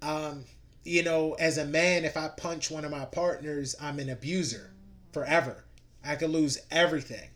Um, 0.03 0.45
you 0.85 1.03
know, 1.03 1.35
as 1.35 1.59
a 1.59 1.65
man, 1.65 2.05
if 2.05 2.17
I 2.17 2.29
punch 2.29 2.71
one 2.71 2.85
of 2.85 2.91
my 2.91 3.05
partners, 3.05 3.77
I'm 3.81 3.99
an 4.01 4.09
abuser 4.11 4.71
forever. 5.13 5.65
I 6.05 6.17
could 6.17 6.31
lose 6.31 6.59
everything. 6.71 7.31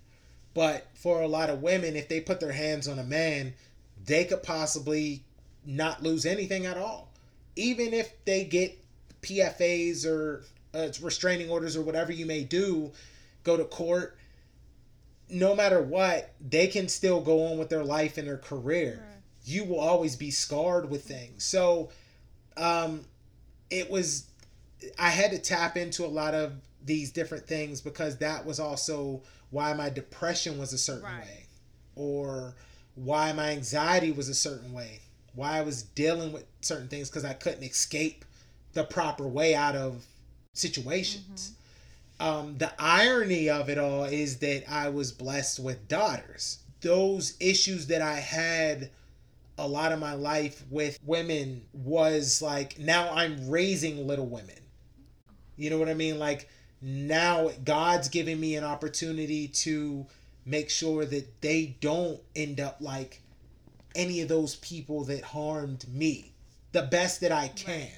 But 0.55 0.87
for 0.95 1.21
a 1.23 1.29
lot 1.29 1.51
of 1.51 1.63
women, 1.63 1.97
if 1.97 2.09
they 2.09 2.21
put 2.21 2.41
their 2.41 2.53
hands 2.53 2.89
on 2.89 2.99
a 2.99 3.05
man, 3.05 3.55
they 4.05 4.25
could 4.25 4.43
possibly 4.43 5.23
not 5.65 6.03
lose 6.03 6.27
anything 6.27 6.67
at 6.67 6.77
all. 6.77 7.12
Even 7.57 7.93
if 7.93 8.13
they 8.25 8.45
get 8.45 8.79
PFAs 9.23 10.07
or 10.07 10.45
uh, 10.75 10.89
restraining 11.01 11.51
orders 11.51 11.77
or 11.77 11.83
whatever 11.83 12.13
you 12.13 12.27
may 12.27 12.45
do, 12.45 12.93
go 13.45 13.57
to 13.57 13.65
court, 13.65 14.17
no 15.29 15.55
matter 15.55 15.83
what, 15.83 16.33
they 16.41 16.67
can 16.67 16.89
still 16.89 17.21
go 17.21 17.47
on 17.47 17.59
with 17.59 17.69
their 17.69 17.85
life 17.85 18.19
and 18.19 18.27
their 18.29 18.39
career. 18.39 19.01
Right. 19.01 19.19
You 19.45 19.65
will 19.65 19.81
always 19.81 20.17
be 20.17 20.31
scarred 20.31 20.89
with 20.91 21.05
things. 21.05 21.45
So, 21.45 21.91
um, 22.57 23.05
it 23.71 23.91
was, 23.91 24.27
I 24.99 25.09
had 25.09 25.31
to 25.31 25.39
tap 25.39 25.77
into 25.77 26.05
a 26.05 26.09
lot 26.09 26.35
of 26.35 26.53
these 26.85 27.11
different 27.11 27.47
things 27.47 27.81
because 27.81 28.19
that 28.19 28.45
was 28.45 28.61
also 28.61 29.23
why 29.51 29.73
my 29.73 29.89
depression 29.91 30.59
was 30.59 30.73
a 30.73 30.79
certain 30.79 31.05
Right. 31.05 31.25
way 31.25 31.47
or 31.95 32.55
why 32.95 33.33
my 33.33 33.51
anxiety 33.51 34.13
was 34.13 34.29
a 34.29 34.35
certain 34.35 34.73
way, 34.73 35.01
why 35.35 35.59
I 35.59 35.63
was 35.63 35.83
dealing 35.83 36.33
with 36.33 36.45
certain 36.61 36.89
things 36.89 37.09
because 37.09 37.25
I 37.25 37.33
couldn't 37.33 37.63
escape 37.63 38.25
the 38.73 38.85
proper 38.85 39.27
way 39.27 39.55
out 39.55 39.77
of 39.77 40.05
situations. 40.55 41.53
Um, 42.21 42.57
the 42.59 42.73
irony 42.79 43.51
of 43.51 43.69
it 43.69 43.79
all 43.79 44.05
is 44.05 44.39
that 44.39 44.71
I 44.71 44.89
was 44.89 45.13
blessed 45.13 45.59
with 45.59 45.89
daughters. 45.89 46.59
Those 46.81 47.35
issues 47.41 47.87
that 47.89 48.03
I 48.03 48.15
had 48.15 48.91
a 49.59 49.67
lot 49.67 49.93
of 49.93 49.99
my 49.99 50.15
life 50.15 50.65
with 50.71 50.99
women 51.05 51.63
was 51.73 52.41
like 52.41 52.79
now 52.79 53.11
I'm 53.13 53.49
raising 53.49 54.07
little 54.07 54.27
women. 54.27 54.57
You 55.57 55.71
know 55.71 55.79
what 55.79 55.89
I 55.89 55.95
mean? 55.95 56.19
Like 56.19 56.49
now 56.81 57.51
God's 57.65 58.09
giving 58.09 58.41
me 58.41 58.57
an 58.57 58.65
opportunity 58.65 59.49
to 59.49 60.07
make 60.45 60.71
sure 60.71 61.05
that 61.05 61.41
they 61.41 61.77
don't 61.81 62.21
end 62.35 62.61
up 62.61 62.79
like 62.81 63.21
any 63.95 64.21
of 64.21 64.29
those 64.29 64.57
people 64.57 65.05
that 65.05 65.23
harmed 65.23 65.87
me 65.89 66.33
the 66.73 66.83
best 66.83 67.21
that 67.21 67.33
I 67.33 67.49
can 67.49 67.91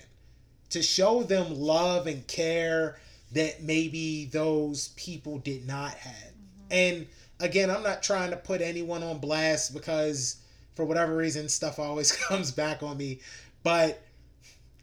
to 0.70 0.82
show 0.82 1.22
them 1.22 1.54
love 1.54 2.06
and 2.06 2.26
care 2.26 2.98
that 3.32 3.62
maybe 3.62 4.26
those 4.26 4.88
people 4.96 5.38
did 5.38 5.66
not 5.66 5.94
have. 5.94 6.12
Mm-hmm. 6.12 6.72
And 6.72 7.06
again, 7.40 7.70
I'm 7.70 7.82
not 7.82 8.02
trying 8.02 8.30
to 8.30 8.36
put 8.36 8.60
anyone 8.60 9.02
on 9.02 9.18
blast 9.18 9.74
because 9.74 10.36
for 10.74 10.84
whatever 10.84 11.16
reason 11.16 11.48
stuff 11.48 11.78
always 11.78 12.12
comes 12.12 12.50
back 12.50 12.82
on 12.82 12.96
me, 12.96 13.20
but 13.62 14.02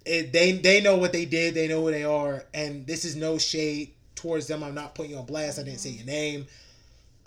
it, 0.05 0.33
they 0.33 0.53
they 0.53 0.81
know 0.81 0.97
what 0.97 1.13
they 1.13 1.25
did, 1.25 1.53
they 1.53 1.67
know 1.67 1.81
who 1.81 1.91
they 1.91 2.03
are, 2.03 2.43
and 2.53 2.87
this 2.87 3.05
is 3.05 3.15
no 3.15 3.37
shade 3.37 3.93
towards 4.15 4.47
them. 4.47 4.63
I'm 4.63 4.73
not 4.73 4.95
putting 4.95 5.11
you 5.11 5.17
on 5.17 5.25
blast. 5.25 5.59
I 5.59 5.63
didn't 5.63 5.79
say 5.79 5.89
mm-hmm. 5.89 5.97
your 5.97 6.07
name. 6.07 6.47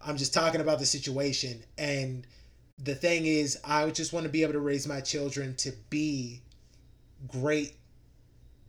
I'm 0.07 0.17
just 0.17 0.35
talking 0.35 0.61
about 0.61 0.79
the 0.79 0.87
situation 0.87 1.63
and 1.79 2.27
the 2.83 2.95
thing 2.95 3.27
is 3.27 3.59
I 3.65 3.89
just 3.91 4.13
want 4.13 4.25
to 4.25 4.31
be 4.31 4.43
able 4.43 4.55
to 4.55 4.61
raise 4.61 4.87
my 4.87 5.01
children 5.01 5.55
to 5.57 5.73
be 5.91 6.43
great 7.29 7.77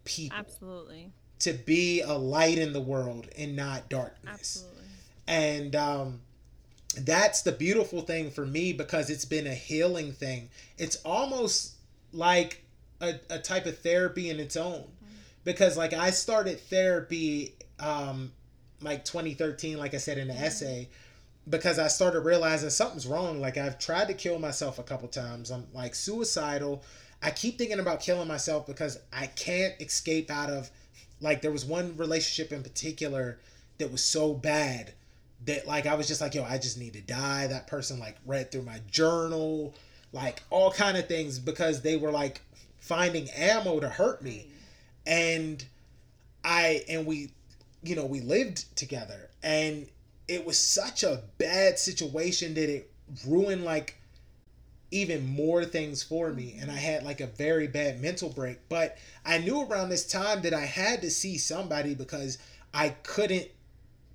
people 0.03 0.37
Absolutely. 0.37 1.11
to 1.39 1.53
be 1.53 2.01
a 2.01 2.13
light 2.13 2.57
in 2.57 2.73
the 2.73 2.81
world 2.81 3.27
and 3.37 3.55
not 3.55 3.89
darkness. 3.89 4.33
Absolutely. 4.33 4.83
And 5.27 5.75
um, 5.75 6.21
that's 6.99 7.41
the 7.41 7.51
beautiful 7.51 8.01
thing 8.01 8.29
for 8.29 8.45
me 8.45 8.73
because 8.73 9.09
it's 9.09 9.25
been 9.25 9.47
a 9.47 9.53
healing 9.53 10.11
thing. 10.11 10.49
It's 10.77 10.97
almost 10.97 11.75
like 12.13 12.63
a, 13.01 13.15
a 13.29 13.39
type 13.39 13.65
of 13.65 13.79
therapy 13.79 14.29
in 14.29 14.39
its 14.39 14.55
own. 14.55 14.85
Because 15.43 15.77
like 15.77 15.93
I 15.93 16.09
started 16.09 16.59
therapy 16.59 17.53
um, 17.79 18.31
like 18.81 19.05
2013, 19.05 19.77
like 19.77 19.93
I 19.93 19.97
said 19.97 20.17
in 20.17 20.27
the 20.27 20.33
essay, 20.33 20.89
because 21.49 21.77
I 21.79 21.87
started 21.87 22.21
realizing 22.21 22.69
something's 22.69 23.07
wrong. 23.07 23.39
Like 23.39 23.57
I've 23.57 23.77
tried 23.77 24.07
to 24.07 24.13
kill 24.13 24.39
myself 24.39 24.79
a 24.79 24.83
couple 24.83 25.07
times. 25.07 25.51
I'm 25.51 25.67
like 25.73 25.95
suicidal. 25.95 26.83
I 27.21 27.31
keep 27.31 27.57
thinking 27.57 27.79
about 27.79 28.01
killing 28.01 28.27
myself 28.27 28.67
because 28.67 28.99
I 29.13 29.27
can't 29.27 29.73
escape 29.79 30.29
out 30.31 30.49
of 30.49 30.69
like 31.21 31.41
there 31.41 31.51
was 31.51 31.65
one 31.65 31.95
relationship 31.97 32.51
in 32.51 32.63
particular 32.63 33.39
that 33.77 33.91
was 33.91 34.03
so 34.03 34.33
bad 34.33 34.93
that 35.45 35.67
like 35.67 35.85
I 35.85 35.95
was 35.95 36.07
just 36.07 36.21
like, 36.21 36.33
yo, 36.33 36.43
I 36.43 36.57
just 36.57 36.77
need 36.77 36.93
to 36.93 37.01
die. 37.01 37.47
That 37.47 37.67
person 37.67 37.99
like 37.99 38.17
read 38.25 38.51
through 38.51 38.63
my 38.63 38.79
journal, 38.89 39.73
like 40.11 40.41
all 40.49 40.71
kind 40.71 40.97
of 40.97 41.07
things 41.07 41.39
because 41.39 41.81
they 41.81 41.97
were 41.97 42.11
like 42.11 42.41
finding 42.77 43.29
ammo 43.31 43.79
to 43.79 43.89
hurt 43.89 44.21
me. 44.21 44.47
And 45.05 45.63
I 46.43 46.83
and 46.89 47.05
we 47.05 47.29
you 47.83 47.95
know, 47.95 48.05
we 48.05 48.19
lived 48.19 48.75
together 48.75 49.29
and 49.43 49.87
it 50.27 50.45
was 50.45 50.57
such 50.57 51.03
a 51.03 51.21
bad 51.37 51.77
situation 51.79 52.53
that 52.55 52.69
it 52.69 52.91
ruined 53.27 53.63
like 53.63 53.97
even 54.91 55.27
more 55.27 55.65
things 55.65 56.03
for 56.03 56.31
me 56.31 56.57
and 56.59 56.71
I 56.71 56.75
had 56.75 57.03
like 57.03 57.19
a 57.19 57.27
very 57.27 57.67
bad 57.67 58.01
mental 58.01 58.29
break. 58.29 58.59
But 58.69 58.97
I 59.25 59.39
knew 59.39 59.63
around 59.63 59.89
this 59.89 60.07
time 60.07 60.41
that 60.43 60.53
I 60.53 60.61
had 60.61 61.01
to 61.01 61.11
see 61.11 61.37
somebody 61.37 61.95
because 61.95 62.37
I 62.73 62.89
couldn't 63.03 63.49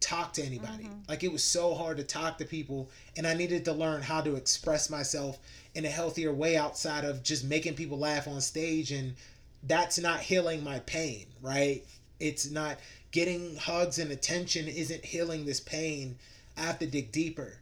talk 0.01 0.33
to 0.35 0.43
anybody. 0.43 0.85
Mm-hmm. 0.85 1.01
Like 1.09 1.23
it 1.23 1.33
was 1.33 1.45
so 1.45 1.75
hard 1.75 1.99
to 1.99 2.05
talk 2.05 2.39
to 2.39 2.45
people 2.45 2.89
and 3.17 3.27
I 3.27 3.35
needed 3.35 3.65
to 3.67 3.73
learn 3.73 4.03
how 4.03 4.21
to 4.23 4.37
express 4.37 4.91
myself 4.91 5.39
in 5.75 5.85
a 5.85 5.89
healthier 5.89 6.33
way 6.33 6.57
outside 6.57 7.05
of 7.05 7.23
just 7.23 7.45
making 7.45 7.75
people 7.75 7.99
laugh 7.99 8.27
on 8.27 8.41
stage 8.41 8.91
and 8.93 9.15
that's 9.65 9.99
not 9.99 10.21
healing 10.21 10.65
my 10.65 10.79
pain, 10.81 11.27
right? 11.43 11.85
It's 12.19 12.51
not 12.51 12.79
getting 13.11 13.57
hugs 13.57 13.99
and 13.99 14.11
attention 14.11 14.69
isn't 14.69 15.05
healing 15.05 15.45
this 15.45 15.61
pain. 15.61 16.17
I 16.57 16.63
have 16.63 16.79
to 16.81 16.87
dig 16.87 17.13
deeper. 17.13 17.59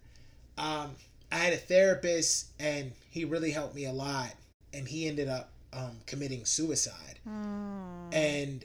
Um, 0.57 0.91
I 1.31 1.37
had 1.37 1.53
a 1.53 1.59
therapist 1.59 2.49
and 2.59 2.93
he 3.11 3.25
really 3.25 3.51
helped 3.51 3.75
me 3.75 3.85
a 3.87 3.93
lot. 3.93 4.35
And 4.75 4.87
he 4.87 5.09
ended 5.09 5.29
up 5.29 5.51
um, 5.73 5.99
committing 6.07 6.45
suicide. 6.45 7.19
Mm. 7.27 8.15
And 8.15 8.65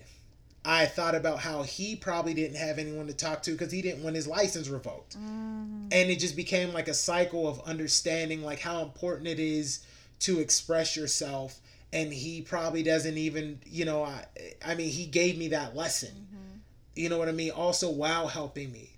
I 0.65 0.85
thought 0.85 1.15
about 1.15 1.39
how 1.39 1.63
he 1.63 1.95
probably 1.95 2.33
didn't 2.33 2.57
have 2.57 2.79
anyone 2.79 3.07
to 3.07 3.13
talk 3.13 3.43
to 3.43 3.51
because 3.51 3.71
he 3.71 3.81
didn't 3.81 4.03
want 4.03 4.15
his 4.15 4.27
license 4.27 4.67
revoked. 4.67 5.17
Mm. 5.17 5.87
And 5.91 6.09
it 6.09 6.19
just 6.19 6.35
became 6.35 6.73
like 6.73 6.87
a 6.87 6.93
cycle 6.93 7.47
of 7.47 7.61
understanding 7.61 8.43
like 8.43 8.59
how 8.59 8.81
important 8.81 9.27
it 9.27 9.39
is 9.39 9.85
to 10.19 10.39
express 10.39 10.95
yourself. 10.95 11.59
And 11.91 12.11
he 12.11 12.41
probably 12.41 12.81
doesn't 12.83 13.17
even, 13.17 13.59
you 13.65 13.85
know, 13.85 14.03
I, 14.03 14.25
I 14.65 14.75
mean, 14.75 14.89
he 14.89 15.05
gave 15.05 15.37
me 15.37 15.49
that 15.49 15.75
lesson. 15.75 16.09
Mhm. 16.09 16.52
You 16.95 17.09
know 17.09 17.17
what 17.17 17.29
I 17.29 17.31
mean? 17.31 17.51
Also, 17.51 17.89
while 17.89 18.27
helping 18.27 18.71
me. 18.71 18.91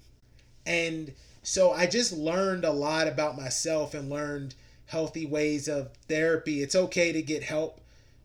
And 0.66 1.14
so 1.44 1.72
I 1.72 1.86
just 1.86 2.12
learned 2.12 2.66
a 2.66 2.72
lot 2.72 3.08
about 3.08 3.38
myself 3.38 3.94
and 3.94 4.10
learned 4.10 4.56
healthy 4.88 5.26
ways 5.26 5.68
of 5.68 5.92
therapy. 6.08 6.62
It's 6.62 6.76
okay 6.76 7.12
to 7.12 7.22
get 7.22 7.44
help. 7.44 7.80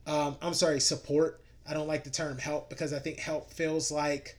Um, 0.07 0.37
I'm 0.43 0.55
sorry, 0.55 0.81
support. 0.81 1.41
I 1.69 1.75
don't 1.75 1.87
like 1.87 2.05
the 2.05 2.11
term 2.11 2.39
help 2.39 2.69
because 2.69 2.93
I 2.93 2.99
think 2.99 3.19
help 3.19 3.53
feels 3.53 3.93
like 3.93 4.37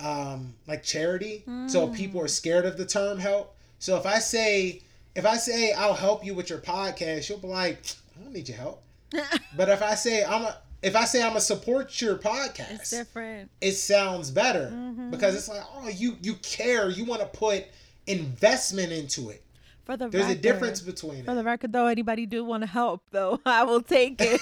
um, 0.00 0.54
like 0.66 0.82
charity. 0.82 1.44
So 1.68 1.88
people 1.88 2.20
are 2.20 2.28
scared 2.28 2.64
of 2.64 2.76
the 2.76 2.86
term 2.86 3.18
help. 3.18 3.54
So 3.78 3.96
if 3.96 4.06
I 4.06 4.18
say 4.18 4.82
if 5.14 5.26
I 5.26 5.36
say 5.36 5.72
I'll 5.72 5.94
help 5.94 6.24
you 6.24 6.34
with 6.34 6.50
your 6.50 6.58
podcast, 6.60 7.28
you'll 7.28 7.38
be 7.38 7.48
like, 7.48 7.78
I 8.18 8.22
don't 8.22 8.32
need 8.32 8.48
your 8.48 8.58
help. 8.58 8.82
but 9.56 9.68
if 9.68 9.82
I 9.82 9.94
say 9.94 10.24
I'm 10.24 10.42
a 10.42 10.56
if 10.82 10.94
I 10.94 11.04
say 11.04 11.22
I'm 11.22 11.30
gonna 11.30 11.40
support 11.40 12.00
your 12.00 12.16
podcast, 12.16 12.70
It's 12.72 12.90
different. 12.90 13.50
it 13.60 13.72
sounds 13.72 14.30
better 14.30 14.70
Mhm. 14.72 15.10
because 15.10 15.34
it's 15.34 15.48
like 15.48 15.62
oh 15.74 15.88
you 15.88 16.16
you 16.22 16.34
care 16.36 16.88
you 16.90 17.04
want 17.04 17.20
to 17.22 17.26
put 17.28 17.64
investment 18.06 18.92
into 18.92 19.30
it 19.30 19.42
For 19.84 19.96
the 19.96 20.08
there's 20.08 20.24
a 20.24 20.28
record, 20.28 20.40
difference 20.42 20.80
between 20.80 21.24
For 21.24 21.32
it 21.32 21.34
the 21.34 21.44
record, 21.44 21.72
though, 21.72 21.86
anybody 21.86 22.26
do 22.26 22.44
want 22.44 22.62
to 22.62 22.68
help, 22.68 23.02
though, 23.10 23.40
I 23.46 23.64
will 23.64 23.82
take 23.82 24.16
it. 24.20 24.40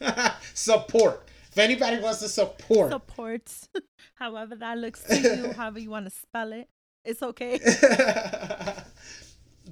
support 0.54 1.22
if 1.50 1.58
anybody 1.58 1.98
wants 2.02 2.18
to 2.20 2.28
support 2.28 2.90
Support, 2.92 3.50
however 4.14 4.54
that 4.56 4.76
looks 4.78 5.02
to 5.04 5.16
you, 5.18 5.52
however 5.54 5.78
you 5.78 5.88
want 5.90 6.04
to 6.06 6.10
spell 6.10 6.52
it, 6.52 6.68
it's 7.04 7.22
okay. 7.22 7.58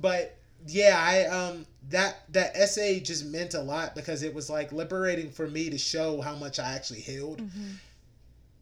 but 0.01 0.37
yeah 0.67 0.97
i 0.99 1.25
um 1.27 1.67
that 1.91 2.23
that 2.33 2.57
essay 2.57 2.99
just 3.01 3.27
meant 3.27 3.55
a 3.55 3.61
lot 3.61 3.95
because 3.95 4.23
it 4.23 4.35
was 4.35 4.49
like 4.49 4.73
liberating 4.73 5.31
for 5.31 5.47
me 5.47 5.69
to 5.71 5.77
show 5.79 6.21
how 6.21 6.35
much 6.35 6.59
i 6.59 6.73
actually 6.75 7.01
healed 7.01 7.39
Mhm. 7.41 7.75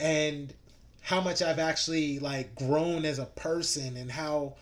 and 0.00 0.54
how 1.04 1.20
much 1.20 1.42
I've 1.42 1.58
actually 1.58 2.18
like 2.20 2.54
grown 2.54 3.04
as 3.04 3.18
a 3.18 3.24
person 3.26 3.96
and 3.96 4.10
how 4.10 4.54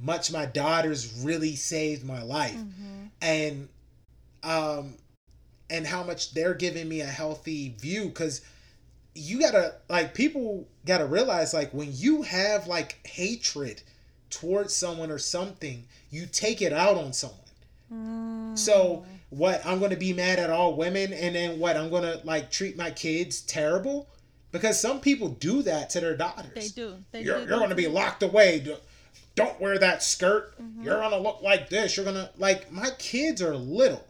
much 0.00 0.30
my 0.30 0.44
daughters 0.44 1.10
really 1.22 1.56
saved 1.56 2.04
my 2.04 2.22
life 2.22 2.54
Mhm. 2.58 3.10
and 3.22 3.68
um 4.42 4.94
and 5.70 5.86
how 5.86 6.02
much 6.04 6.32
they're 6.34 6.54
giving 6.54 6.88
me 6.88 7.00
a 7.00 7.06
healthy 7.06 7.70
view 7.80 8.10
cuz 8.10 8.42
you 9.14 9.40
got 9.40 9.52
to 9.52 9.74
like 9.88 10.12
people 10.14 10.68
got 10.84 10.98
to 10.98 11.06
realize 11.06 11.54
like 11.54 11.72
when 11.72 11.88
you 11.92 12.22
have 12.22 12.66
like 12.66 12.98
hatred 13.06 13.82
towards 14.30 14.74
someone 14.74 15.10
or 15.10 15.18
something 15.18 15.84
you 16.10 16.26
take 16.26 16.60
it 16.62 16.72
out 16.72 16.96
on 16.96 17.12
someone 17.12 17.40
Mm. 17.92 18.58
so 18.58 19.04
what? 19.30 19.64
I'm 19.64 19.78
gonna 19.80 19.96
be 19.96 20.12
mad 20.12 20.38
at 20.40 20.50
all 20.50 20.74
women, 20.74 21.12
and 21.12 21.36
then 21.36 21.58
what? 21.60 21.76
I'm 21.76 21.88
gonna 21.90 22.20
like 22.24 22.50
treat 22.50 22.76
my 22.76 22.90
kids 22.90 23.40
terrible 23.42 24.08
because 24.50 24.80
some 24.80 25.00
people 25.00 25.28
do 25.28 25.62
that 25.62 25.90
to 25.90 26.00
their 26.00 26.16
daughters. 26.16 26.52
they 26.54 26.68
do. 26.68 26.96
They 27.12 27.22
You're, 27.22 27.40
do. 27.42 27.46
you're 27.48 27.58
gonna 27.60 27.74
be 27.76 27.86
locked 27.86 28.22
away. 28.24 28.76
Don't 29.36 29.60
wear 29.60 29.78
that 29.78 30.02
skirt. 30.02 30.60
Mm-hmm. 30.60 30.82
You're 30.82 31.00
gonna 31.00 31.18
look 31.18 31.42
like 31.42 31.68
this. 31.68 31.96
You're 31.96 32.06
gonna 32.06 32.30
like 32.38 32.72
my 32.72 32.90
kids 32.98 33.40
are 33.40 33.54
little, 33.56 34.04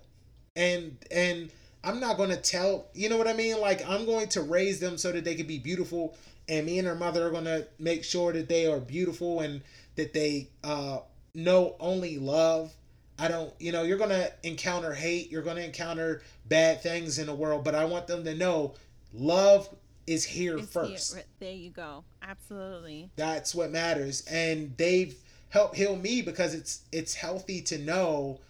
and 0.54 0.96
and 1.10 1.50
I'm 1.84 2.00
not 2.00 2.16
gonna 2.16 2.36
tell. 2.36 2.86
You 2.94 3.08
know 3.08 3.16
what 3.18 3.28
I 3.28 3.32
mean? 3.34 3.60
Like 3.60 3.86
I'm 3.88 4.06
going 4.06 4.28
to 4.30 4.42
raise 4.42 4.80
them 4.80 4.96
so 4.96 5.12
that 5.12 5.24
they 5.24 5.34
can 5.34 5.46
be 5.46 5.58
beautiful, 5.58 6.16
and 6.48 6.64
me 6.64 6.78
and 6.78 6.86
her 6.88 6.94
mother 6.94 7.26
are 7.26 7.30
gonna 7.30 7.64
make 7.78 8.04
sure 8.04 8.32
that 8.32 8.48
they 8.48 8.66
are 8.66 8.80
beautiful 8.80 9.40
and 9.40 9.60
that 9.97 10.12
they 10.12 10.49
uh, 10.64 10.99
know 11.34 11.76
only 11.80 12.18
love. 12.18 12.72
I 13.18 13.28
don't, 13.28 13.53
you 13.59 13.72
know, 13.72 13.82
you're 13.82 13.99
gonna 13.99 14.28
encounter 14.42 14.92
hate. 14.92 15.30
You're 15.30 15.42
gonna 15.42 15.62
encounter 15.62 16.22
bad 16.47 16.82
things 16.82 17.18
in 17.18 17.26
the 17.26 17.34
world, 17.34 17.64
but 17.64 17.74
I 17.74 17.84
want 17.86 18.07
them 18.07 18.24
to 18.24 18.34
know 18.34 18.74
love 19.12 19.68
is 20.07 20.24
here 20.24 20.59
It's 20.59 20.72
first. 20.72 21.14
here. 21.14 21.24
There 21.40 21.53
you 21.53 21.70
go. 21.70 22.05
Absolutely. 22.22 23.11
That's 23.16 23.55
what 23.55 23.70
matters. 23.70 24.24
And 24.30 24.76
they've 24.76 25.16
helped 25.49 25.76
heal 25.76 25.97
me 25.97 26.22
because 26.22 26.55
it's 26.55 26.82
it's 26.92 27.14
healthy 27.14 27.62
to 27.62 27.78
know, 27.78 28.40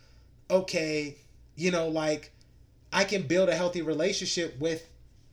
okay, 0.50 1.16
you 1.54 1.70
know, 1.70 1.88
like 1.88 2.32
I 2.92 3.04
can 3.04 3.22
build 3.22 3.48
a 3.48 3.54
healthy 3.54 3.82
relationship 3.82 4.58
with 4.58 4.88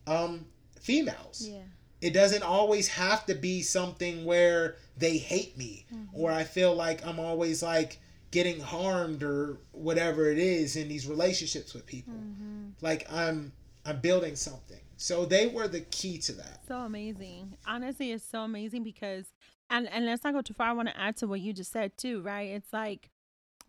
um 0.07 0.45
females. 0.79 1.47
Yeah. 1.49 1.61
It 2.01 2.13
doesn't 2.13 2.43
always 2.43 2.89
have 2.89 3.25
to 3.27 3.35
be 3.35 3.61
something 3.61 4.25
where 4.25 4.75
they 4.97 5.17
hate 5.17 5.57
me 5.57 5.85
or 6.13 6.31
I 6.31 6.43
feel 6.43 6.75
like 6.75 7.05
I'm 7.05 7.19
always 7.19 7.63
like 7.63 7.99
getting 8.31 8.59
harmed 8.59 9.21
or 9.21 9.57
whatever 9.71 10.29
it 10.29 10.39
is 10.39 10.75
in 10.75 10.89
these 10.89 11.07
relationships 11.07 11.73
with 11.73 11.85
people. 11.85 12.13
Mm-hmm. 12.13 12.69
Like 12.81 13.11
I'm 13.11 13.53
I'm 13.85 13.99
building 13.99 14.35
something. 14.35 14.79
So 14.97 15.25
they 15.25 15.47
were 15.47 15.67
the 15.67 15.81
key 15.81 16.17
to 16.19 16.31
that. 16.33 16.61
So 16.67 16.77
amazing. 16.77 17.57
Honestly, 17.67 18.11
it's 18.11 18.23
so 18.23 18.41
amazing 18.41 18.83
because, 18.83 19.25
and 19.69 19.87
and 19.89 20.05
let's 20.05 20.23
not 20.23 20.33
go 20.33 20.41
too 20.41 20.53
far. 20.53 20.69
I 20.69 20.73
want 20.73 20.89
to 20.89 20.99
add 20.99 21.17
to 21.17 21.27
what 21.27 21.41
you 21.41 21.53
just 21.53 21.71
said 21.71 21.97
too, 21.97 22.21
right? 22.21 22.49
It's 22.49 22.73
like 22.73 23.09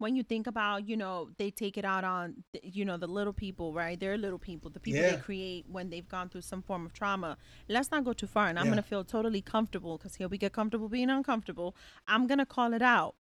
when 0.04 0.14
you 0.16 0.22
think 0.22 0.46
about, 0.46 0.86
you 0.86 0.96
know, 0.98 1.30
they 1.38 1.50
take 1.50 1.78
it 1.78 1.84
out 1.84 2.04
on, 2.04 2.44
you 2.62 2.84
know, 2.84 2.98
the 2.98 3.06
little 3.06 3.32
people, 3.32 3.72
right? 3.72 3.98
They're 3.98 4.18
little 4.18 4.38
people, 4.38 4.70
the 4.70 4.78
people 4.78 5.02
they 5.02 5.16
create 5.16 5.64
when 5.76 5.88
they've 5.88 6.06
gone 6.16 6.28
through 6.28 6.42
some 6.42 6.60
form 6.60 6.84
of 6.84 6.92
trauma. 6.92 7.38
Let's 7.70 7.90
not 7.90 8.04
go 8.04 8.12
too 8.12 8.26
far, 8.26 8.48
and 8.48 8.58
I'm 8.58 8.66
Yeah. 8.66 8.72
gonna 8.72 8.82
feel 8.82 9.02
totally 9.04 9.40
comfortable 9.40 9.96
because 9.96 10.16
here 10.16 10.28
we 10.28 10.36
get 10.36 10.52
comfortable 10.52 10.90
being 10.90 11.08
uncomfortable. 11.08 11.74
I'm 12.06 12.26
gonna 12.26 12.44
call 12.56 12.74
it 12.74 12.82
out. 12.82 13.14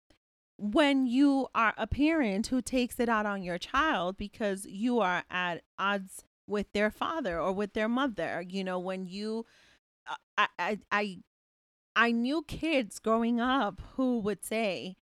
When 0.59 1.07
you 1.07 1.47
are 1.55 1.72
a 1.76 1.87
parent 1.87 2.49
who 2.49 2.61
takes 2.61 2.99
it 2.99 3.09
out 3.09 3.26
on 3.26 3.45
your 3.45 3.59
child 3.59 4.16
because 4.16 4.66
you 4.66 4.99
are 4.99 5.22
at 5.30 5.62
odds 5.78 6.24
with 6.49 6.66
their 6.72 6.91
father 6.91 7.39
or 7.41 7.53
with 7.53 7.74
their 7.74 7.89
mother, 7.89 8.43
you 8.57 8.64
know, 8.64 8.78
when 8.80 9.07
you 9.07 9.47
uh, 10.11 10.16
I 10.37 10.47
I 10.59 10.78
I 10.91 11.05
I 11.95 12.11
knew 12.11 12.43
kids 12.43 12.99
growing 12.99 13.41
up 13.41 13.80
who 13.95 14.18
would 14.20 14.45
say, 14.45 14.97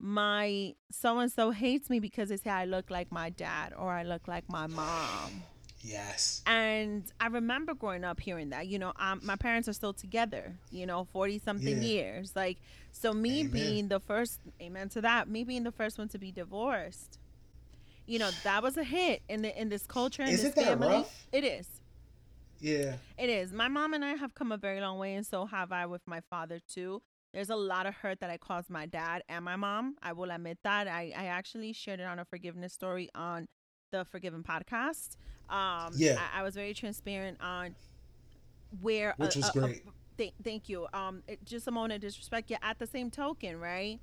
"My 0.00 0.74
so 0.90 1.18
and 1.18 1.30
so 1.32 1.50
hates 1.50 1.88
me 1.90 2.00
because 2.00 2.28
they 2.28 2.36
say 2.36 2.50
I 2.50 2.64
look 2.64 2.90
like 2.90 3.10
my 3.12 3.30
dad 3.30 3.72
or 3.76 3.92
I 3.92 4.02
look 4.02 4.28
like 4.28 4.48
my 4.48 4.66
mom." 4.66 5.42
Yes. 5.80 6.42
And 6.46 7.04
I 7.20 7.26
remember 7.26 7.74
growing 7.74 8.04
up 8.04 8.18
hearing 8.18 8.50
that. 8.50 8.66
You 8.68 8.78
know, 8.78 8.92
um, 8.96 9.20
my 9.22 9.36
parents 9.36 9.68
are 9.68 9.74
still 9.74 9.92
together. 9.92 10.56
You 10.70 10.86
know, 10.86 11.04
forty 11.12 11.38
something 11.38 11.82
Yeah. 11.82 11.88
years. 11.88 12.34
Like, 12.34 12.58
so 12.90 13.12
me 13.12 13.40
Amen. 13.40 13.50
being 13.52 13.88
the 13.88 14.00
first, 14.00 14.40
amen 14.62 14.88
to 14.90 15.02
that. 15.02 15.28
Me 15.28 15.44
being 15.44 15.62
the 15.64 15.72
first 15.72 15.98
one 15.98 16.08
to 16.08 16.18
be 16.18 16.32
divorced. 16.32 17.18
You 18.06 18.18
know, 18.18 18.30
that 18.44 18.62
was 18.62 18.76
a 18.78 18.84
hit 18.84 19.22
in 19.28 19.42
the 19.42 19.58
in 19.60 19.68
this 19.68 19.86
culture 19.86 20.22
in 20.22 20.30
Isn't 20.30 20.54
this 20.54 20.64
that 20.64 20.78
family. 20.78 20.88
rough? 20.88 21.26
It 21.32 21.44
is. 21.44 21.68
Yeah. 22.60 22.96
It 23.18 23.28
is. 23.28 23.52
My 23.52 23.68
mom 23.68 23.92
and 23.92 24.04
I 24.04 24.14
have 24.14 24.34
come 24.34 24.52
a 24.52 24.56
very 24.56 24.80
long 24.80 24.98
way, 24.98 25.14
and 25.14 25.26
so 25.26 25.44
have 25.46 25.70
I 25.70 25.84
with 25.86 26.02
my 26.06 26.20
father 26.30 26.60
too. 26.66 27.02
There's 27.34 27.50
a 27.50 27.56
lot 27.56 27.84
of 27.86 27.94
hurt 27.94 28.20
that 28.20 28.30
I 28.30 28.36
caused 28.38 28.70
my 28.70 28.86
dad 28.86 29.24
and 29.28 29.44
my 29.44 29.56
mom. 29.56 29.96
I 30.00 30.12
will 30.12 30.30
admit 30.30 30.58
that. 30.62 30.86
I, 30.86 31.12
I 31.16 31.24
actually 31.26 31.72
shared 31.72 31.98
it 31.98 32.04
on 32.04 32.20
a 32.20 32.24
forgiveness 32.24 32.72
story 32.72 33.10
on 33.14 33.48
the 33.90 34.04
Forgiven 34.04 34.44
podcast. 34.44 35.16
Um, 35.50 35.92
Yeah. 35.96 36.18
I, 36.32 36.40
I 36.40 36.42
was 36.44 36.54
very 36.54 36.74
transparent 36.74 37.38
on 37.40 37.74
where, 38.80 39.14
Which 39.16 39.34
was 39.36 39.50
great. 39.50 39.82
th- 40.16 40.32
thank 40.44 40.68
you. 40.68 40.86
Um, 40.94 41.24
it, 41.26 41.44
just 41.44 41.66
a 41.66 41.72
moment 41.72 41.94
of 41.94 42.00
disrespect. 42.00 42.50
Yeah. 42.50 42.58
At 42.62 42.78
the 42.78 42.86
same 42.86 43.10
token, 43.10 43.58
right? 43.58 43.98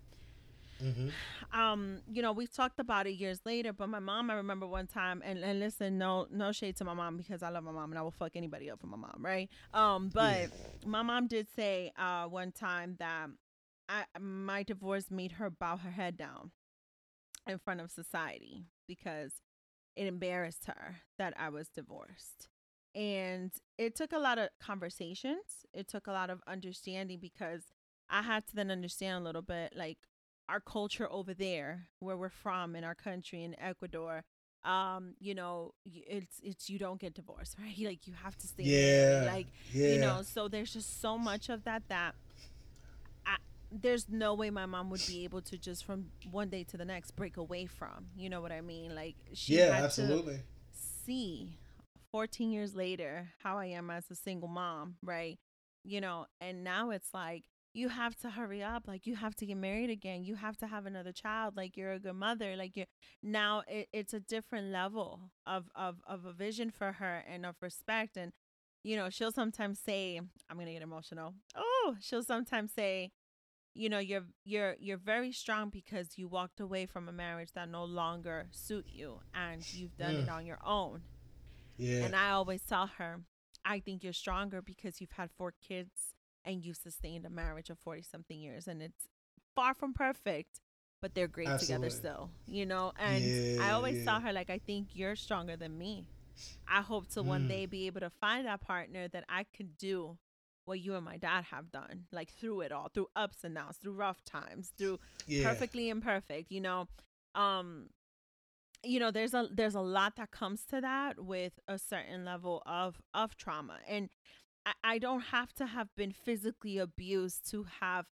Hmm 0.82 1.10
um 1.54 2.02
you 2.12 2.22
know 2.22 2.32
we've 2.32 2.54
talked 2.54 2.80
about 2.80 3.08
it 3.08 3.12
years 3.12 3.40
later 3.46 3.74
but 3.74 3.90
my 3.90 4.00
mom 4.00 4.30
i 4.32 4.34
remember 4.36 4.68
one 4.68 4.88
time 4.88 5.22
and, 5.26 5.40
and 5.40 5.60
listen 5.60 5.98
no 5.98 6.28
no 6.32 6.52
shade 6.52 6.76
to 6.78 6.86
my 6.86 6.94
mom 6.94 7.18
because 7.18 7.44
i 7.44 7.50
love 7.50 7.64
my 7.64 7.72
mom 7.72 7.92
and 7.92 8.00
i 8.00 8.02
will 8.02 8.12
fuck 8.12 8.32
anybody 8.36 8.70
up 8.70 8.80
for 8.80 8.88
my 8.88 8.98
mom 8.98 9.18
right? 9.20 9.50
Um 9.74 10.10
but 10.14 10.42
Yeah. 10.42 10.48
my 10.86 11.02
mom 11.04 11.28
did 11.28 11.48
say 11.56 11.92
uh 11.98 12.26
one 12.26 12.52
time 12.52 12.96
that 13.00 13.30
i 13.90 14.06
my 14.20 14.64
divorce 14.64 15.12
made 15.12 15.34
her 15.34 15.50
bow 15.50 15.78
her 15.78 15.92
head 15.92 16.18
down 16.18 16.52
in 17.48 17.58
front 17.60 17.82
of 17.82 17.92
society 17.92 18.66
because 18.88 19.34
it 19.96 20.08
embarrassed 20.08 20.66
her 20.66 20.98
that 21.18 21.34
i 21.40 21.50
was 21.50 21.70
divorced. 21.70 22.50
And 22.96 23.52
it 23.78 23.96
took 23.96 24.12
a 24.14 24.20
lot 24.20 24.38
of 24.38 24.50
conversations. 24.62 25.66
It 25.74 25.88
took 25.88 26.08
a 26.08 26.12
lot 26.12 26.30
of 26.30 26.42
understanding 26.48 27.20
because 27.22 27.64
i 28.10 28.22
had 28.22 28.48
to 28.48 28.56
then 28.56 28.72
understand 28.72 29.22
a 29.22 29.26
little 29.26 29.42
bit 29.42 29.74
like 29.76 29.98
our 30.52 30.60
culture 30.60 31.08
over 31.12 31.34
there 31.34 31.88
where 32.00 32.18
we're 32.18 32.30
from 32.30 32.76
in 32.76 32.84
our 32.84 32.96
country 32.96 33.44
in 33.44 33.56
ecuador 33.60 34.24
um 34.66 35.16
you 35.20 35.34
know 35.34 35.74
it's 35.86 36.38
it's 36.44 36.70
you 36.70 36.78
don't 36.78 37.00
get 37.00 37.14
divorced 37.16 37.56
right 37.62 37.76
like 37.92 38.06
you 38.08 38.14
have 38.24 38.38
to 38.38 38.48
stay 38.48 38.64
Yeah. 38.64 39.24
like 39.32 39.48
yeah. 39.74 39.94
you 39.94 40.00
know 40.00 40.22
so 40.24 40.48
there's 40.48 40.74
just 40.74 41.02
so 41.02 41.18
much 41.18 41.50
of 41.50 41.64
that 41.64 41.84
that 41.90 42.16
I, 43.26 43.38
there's 43.72 44.08
no 44.10 44.34
way 44.34 44.50
my 44.50 44.66
mom 44.66 44.90
would 44.90 45.06
be 45.08 45.24
able 45.24 45.42
to 45.44 45.58
just 45.58 45.86
from 45.86 46.08
one 46.32 46.50
day 46.50 46.64
to 46.66 46.78
the 46.78 46.86
next 46.86 47.12
break 47.16 47.38
away 47.38 47.66
from 47.66 48.08
you 48.16 48.30
know 48.30 48.42
what 48.42 48.52
i 48.52 48.62
mean 48.62 48.94
like 48.96 49.16
she 49.34 49.58
yeah, 49.58 49.74
had 49.76 49.86
absolutely. 49.86 50.36
to 50.36 50.42
see 51.06 51.58
14 52.12 52.52
years 52.52 52.76
later 52.76 53.30
how 53.44 53.58
i 53.58 53.66
am 53.66 53.90
as 53.90 54.10
a 54.12 54.16
single 54.16 54.50
mom 54.50 54.96
right 55.04 55.40
you 55.84 56.02
know 56.02 56.26
and 56.40 56.64
now 56.64 56.92
it's 56.92 57.14
like 57.14 57.44
you 57.74 57.90
have 57.90 58.16
to 58.18 58.30
hurry 58.30 58.62
up 58.62 58.84
like 58.88 59.08
you 59.08 59.16
have 59.16 59.36
to 59.36 59.46
get 59.46 59.58
married 59.58 59.90
again 59.90 60.24
you 60.24 60.36
have 60.36 60.58
to 60.58 60.68
have 60.68 60.86
another 60.86 61.12
child 61.12 61.56
like 61.56 61.78
you're 61.78 61.94
a 61.94 62.00
good 62.00 62.16
mother 62.16 62.56
like 62.56 62.76
you're 62.76 62.86
now 63.24 63.64
it, 63.68 63.88
it's 63.94 64.14
a 64.14 64.20
different 64.20 64.68
level 64.72 65.32
of, 65.46 65.70
of 65.76 65.96
of 66.08 66.26
a 66.26 66.34
vision 66.34 66.70
for 66.70 66.94
her 66.94 67.24
and 67.28 67.46
of 67.46 67.56
respect 67.62 68.18
and 68.18 68.32
you 68.84 68.96
know 68.96 69.10
she'll 69.10 69.32
sometimes 69.32 69.80
say 69.80 70.20
i'm 70.50 70.58
gonna 70.58 70.74
get 70.74 70.82
emotional 70.82 71.34
oh 71.56 71.96
she'll 72.02 72.24
sometimes 72.24 72.72
say 72.74 73.12
you 73.74 73.88
know 73.88 74.00
you're 74.00 74.26
you're 74.44 74.76
you're 74.80 74.98
very 74.98 75.32
strong 75.32 75.70
because 75.70 76.18
you 76.18 76.28
walked 76.28 76.60
away 76.60 76.86
from 76.86 77.08
a 77.08 77.12
marriage 77.14 77.54
that 77.54 77.70
no 77.70 77.86
longer 77.86 78.48
suit 78.52 78.86
you 78.92 79.20
and 79.34 79.64
you've 79.74 79.96
done 79.98 80.16
it 80.16 80.28
Mm. 80.28 80.34
on 80.34 80.46
your 80.46 80.60
own 80.66 81.04
Yeah. 81.78 82.04
and 82.06 82.16
I 82.16 82.32
always 82.32 82.64
tell 82.64 82.88
her, 82.98 83.22
I 83.64 83.80
think 83.80 84.04
you're 84.04 84.12
stronger 84.14 84.62
because 84.62 85.00
you've 85.00 85.14
had 85.14 85.30
four 85.38 85.54
kids 85.68 86.14
and 86.46 86.64
you've 86.64 86.78
sustained 86.78 87.26
a 87.26 87.30
marriage 87.30 87.70
of 87.70 87.80
40 87.80 88.02
something 88.04 88.40
years. 88.40 88.68
And 88.68 88.82
it's 88.82 89.08
far 89.56 89.74
from 89.74 89.94
perfect, 89.94 90.60
but 91.02 91.14
they're 91.16 91.28
great 91.28 91.48
together 91.60 91.90
still, 91.90 92.30
you 92.48 92.66
know? 92.66 92.92
And 92.98 93.24
I 93.62 93.72
always 93.72 93.98
yeah. 93.98 94.06
tell 94.06 94.20
her, 94.22 94.34
like, 94.34 94.50
I 94.50 94.60
think 94.60 94.90
you're 94.94 95.16
stronger 95.16 95.56
than 95.58 95.78
me. 95.78 96.08
I 96.68 96.82
hope 96.82 97.08
to 97.14 97.24
one 97.24 97.46
Mm. 97.46 97.48
day 97.48 97.66
be 97.66 97.88
able 97.88 98.02
to 98.02 98.10
find 98.10 98.46
that 98.48 98.62
partner 98.62 99.08
that 99.10 99.26
I 99.30 99.46
could 99.56 99.78
do 99.78 100.18
what 100.66 100.80
you 100.80 100.96
and 100.96 101.04
my 101.06 101.18
dad 101.18 101.46
have 101.46 101.72
done, 101.72 102.06
like 102.12 102.32
through 102.32 102.62
it 102.62 102.72
all, 102.72 102.90
through 102.94 103.08
ups 103.16 103.44
and 103.44 103.56
downs, 103.56 103.78
through 103.78 103.94
rough 103.94 104.24
times, 104.24 104.72
through 104.78 105.00
yeah. 105.28 105.44
perfectly 105.44 105.90
imperfect 105.90 106.52
you 106.52 106.62
know 106.62 106.88
um 107.36 107.88
you 108.84 109.00
know 109.00 109.12
there's 109.12 109.34
a 109.34 109.48
there's 109.54 109.76
a 109.76 109.82
lot 109.82 110.16
that 110.16 110.32
comes 110.32 110.66
to 110.66 110.82
that 110.82 111.20
with 111.24 111.60
a 111.68 111.78
certain 111.78 112.26
level 112.26 112.62
of 112.66 113.02
of 113.14 113.38
trauma 113.38 113.78
and 113.88 114.10
I, 114.66 114.74
I 114.84 114.98
don't 115.00 115.22
have 115.22 115.54
to 115.54 115.66
have 115.66 115.90
been 115.96 116.12
physically 116.12 116.78
abused 116.78 117.50
to 117.52 117.66
have 117.80 118.06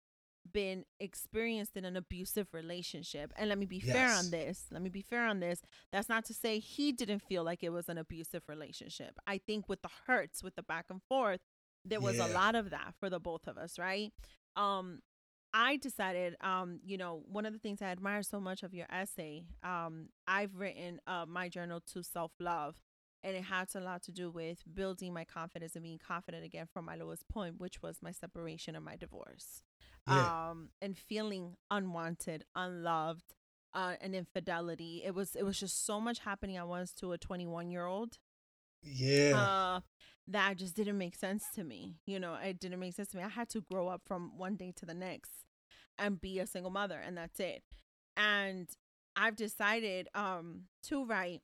been 0.54 0.86
experienced 1.00 1.76
in 1.76 1.84
an 1.84 1.98
abusive 1.98 2.48
relationship 2.54 3.34
and 3.36 3.50
let 3.50 3.58
me 3.58 3.66
be 3.66 3.82
fair 3.82 4.10
on 4.18 4.30
this 4.32 4.66
let 4.72 4.82
me 4.82 4.90
be 4.90 5.02
fair 5.02 5.26
on 5.26 5.42
this 5.42 5.62
that's 5.92 6.08
not 6.08 6.24
to 6.24 6.34
say 6.34 6.60
he 6.60 6.94
didn't 6.94 7.20
feel 7.22 7.44
like 7.44 7.64
it 7.64 7.70
was 7.70 7.90
an 7.90 7.98
abusive 7.98 8.44
relationship. 8.48 9.20
I 9.28 9.40
think 9.40 9.68
with 9.68 9.82
the 9.82 9.90
hurts 10.08 10.42
with 10.42 10.56
the 10.56 10.64
back 10.64 10.86
and 10.90 11.02
forth 11.04 11.42
there 11.84 12.00
was 12.00 12.18
a 12.18 12.28
lot 12.28 12.56
of 12.56 12.70
that 12.70 12.94
for 13.00 13.10
the 13.10 13.20
both 13.20 13.46
of 13.46 13.58
us 13.58 13.78
right? 13.78 14.14
Um 14.56 15.00
I 15.54 15.78
decided, 15.78 16.36
um, 16.42 16.80
you 16.86 16.98
know, 16.98 17.24
one 17.28 17.46
of 17.46 17.54
the 17.54 17.60
things 17.60 17.82
I 17.82 17.86
admire 17.86 18.22
so 18.22 18.40
much 18.40 18.64
of 18.64 18.74
your 18.74 18.86
essay, 18.92 19.46
um, 19.64 20.10
I've 20.28 20.56
written 20.56 21.00
uh, 21.08 21.26
my 21.28 21.50
journal 21.50 21.82
to 21.94 22.04
self 22.04 22.34
love, 22.40 22.76
and 23.24 23.36
it 23.36 23.44
had 23.44 23.68
a 23.76 23.80
lot 23.80 24.02
to 24.04 24.12
do 24.12 24.30
with 24.30 24.64
building 24.74 25.14
my 25.14 25.26
confidence 25.26 25.76
and 25.76 25.84
being 25.84 26.00
confident 26.00 26.46
again 26.46 26.68
from 26.72 26.86
my 26.86 26.96
lowest 26.96 27.28
point, 27.30 27.60
which 27.60 27.82
was 27.82 27.98
my 28.02 28.12
separation 28.12 28.76
and 28.76 28.86
my 28.86 28.96
divorce, 28.96 29.64
Yeah. 30.08 30.50
um, 30.50 30.70
and 30.82 30.98
feeling 30.98 31.56
unwanted, 31.72 32.46
unloved, 32.56 33.36
uh, 33.74 33.96
and 34.02 34.16
infidelity. 34.16 35.04
It 35.06 35.14
was 35.14 35.36
it 35.36 35.44
was 35.44 35.60
just 35.60 35.86
so 35.86 36.00
much 36.00 36.20
happening 36.20 36.58
at 36.58 36.68
once 36.68 36.94
to 36.96 37.12
a 37.12 37.18
21 37.18 37.70
year 37.70 37.86
old 37.86 38.18
yeah. 38.84 39.36
uh 39.36 39.80
that 40.28 40.58
just 40.58 40.76
didn't 40.76 40.98
make 40.98 41.16
sense 41.16 41.46
to 41.56 41.64
me 41.64 41.96
you 42.06 42.20
know 42.20 42.36
it 42.36 42.60
didn't 42.60 42.80
make 42.80 42.94
sense 42.94 43.10
to 43.10 43.18
me 43.18 43.24
i 43.24 43.28
had 43.28 43.50
to 43.50 43.62
grow 43.62 43.88
up 43.88 44.02
from 44.06 44.38
one 44.38 44.56
day 44.56 44.72
to 44.76 44.86
the 44.86 44.94
next 44.94 45.32
and 45.98 46.22
be 46.22 46.40
a 46.40 46.46
single 46.48 46.72
mother 46.72 47.00
and 47.04 47.18
that's 47.18 47.40
it 47.40 47.64
and 48.16 48.70
i've 49.16 49.36
decided 49.36 50.08
um 50.16 50.64
to 50.84 51.04
write 51.06 51.42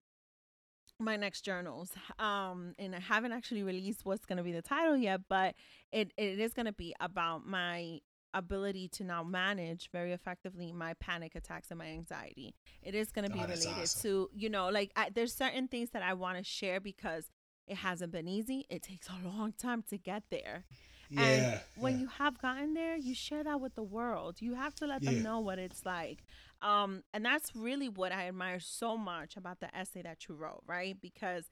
my 1.03 1.15
next 1.17 1.41
journals 1.41 1.91
um 2.19 2.73
and 2.79 2.95
i 2.95 2.99
haven't 2.99 3.31
actually 3.31 3.63
released 3.63 4.05
what's 4.05 4.25
going 4.25 4.37
to 4.37 4.43
be 4.43 4.51
the 4.51 4.61
title 4.61 4.95
yet 4.97 5.21
but 5.29 5.55
it, 5.91 6.11
it 6.17 6.39
is 6.39 6.53
going 6.53 6.65
to 6.65 6.71
be 6.73 6.95
about 6.99 7.45
my 7.45 7.99
ability 8.35 8.87
to 8.87 9.03
now 9.03 9.21
manage 9.23 9.89
very 9.91 10.11
effectively 10.11 10.71
my 10.71 10.95
panic 10.95 11.35
attacks 11.35 11.69
and 11.69 11.77
my 11.77 11.85
anxiety. 11.85 12.55
It 12.81 12.95
is 12.95 13.11
going 13.11 13.27
to 13.27 13.31
be 13.31 13.37
Oh, 13.39 13.43
related 13.43 13.67
awesome. 13.83 14.01
to 14.01 14.29
you 14.33 14.49
know 14.49 14.69
like 14.69 14.91
I, 14.95 15.09
there's 15.13 15.35
certain 15.35 15.67
things 15.67 15.91
that 15.91 16.01
i 16.01 16.13
want 16.15 16.39
to 16.39 16.43
share 16.43 16.79
because 16.79 17.25
it 17.67 17.77
hasn't 17.77 18.11
been 18.11 18.27
easy. 18.27 18.65
It 18.69 18.81
takes 18.81 19.07
a 19.07 19.27
long 19.27 19.53
time 19.53 19.83
to 19.91 19.97
get 19.99 20.23
there 20.31 20.65
yeah. 21.13 21.23
and 21.23 21.61
when 21.75 21.93
yeah. 21.95 21.99
you 22.01 22.07
have 22.07 22.39
gotten 22.39 22.73
there, 22.73 22.95
you 22.95 23.13
share 23.15 23.43
that 23.43 23.59
with 23.61 23.75
the 23.75 23.83
world. 23.83 24.37
You 24.41 24.55
have 24.55 24.73
to 24.75 24.87
let 24.87 25.01
Yeah. 25.03 25.11
them 25.11 25.23
know 25.23 25.39
what 25.39 25.59
it's 25.59 25.85
like. 25.85 26.23
Um, 26.61 27.03
and 27.13 27.25
that's 27.25 27.55
really 27.55 27.89
what 27.89 28.11
I 28.13 28.27
admire 28.29 28.59
so 28.59 28.97
much 28.97 29.35
about 29.35 29.59
the 29.59 29.75
essay 29.75 30.01
that 30.03 30.27
you 30.27 30.35
wrote, 30.35 30.63
right? 30.65 30.95
Because 31.01 31.49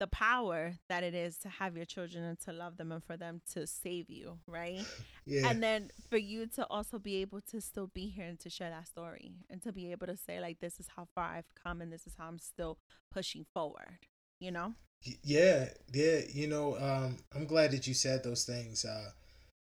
the 0.00 0.06
power 0.06 0.74
that 0.88 1.04
it 1.04 1.14
is 1.14 1.38
to 1.38 1.48
have 1.48 1.76
your 1.76 1.84
children 1.84 2.24
and 2.24 2.40
to 2.40 2.52
love 2.52 2.76
them 2.78 2.90
and 2.90 3.04
for 3.04 3.16
them 3.16 3.42
to 3.52 3.66
save 3.66 4.08
you, 4.10 4.38
right? 4.46 4.84
yeah. 5.26 5.48
And 5.50 5.62
then 5.62 5.90
for 6.10 6.16
you 6.16 6.46
to 6.56 6.66
also 6.68 6.98
be 6.98 7.16
able 7.16 7.40
to 7.50 7.60
still 7.60 7.88
be 7.88 8.08
here 8.08 8.24
and 8.26 8.40
to 8.40 8.50
share 8.50 8.70
that 8.70 8.88
story 8.88 9.34
and 9.50 9.62
to 9.62 9.72
be 9.72 9.92
able 9.92 10.06
to 10.06 10.16
say, 10.16 10.40
like, 10.40 10.60
this 10.60 10.80
is 10.80 10.88
how 10.96 11.06
far 11.14 11.26
I've 11.26 11.54
come 11.62 11.80
and 11.82 11.92
this 11.92 12.06
is 12.06 12.14
how 12.18 12.26
I'm 12.26 12.38
still 12.38 12.78
pushing 13.12 13.44
forward, 13.52 13.98
you 14.40 14.50
know? 14.50 14.74
Yeah, 15.22 15.68
yeah. 15.92 16.20
You 16.32 16.46
know, 16.48 16.76
um, 16.78 17.18
I'm 17.34 17.46
glad 17.46 17.72
that 17.72 17.86
you 17.86 17.94
said 17.94 18.22
those 18.24 18.44
things. 18.44 18.84
Uh, 18.84 19.10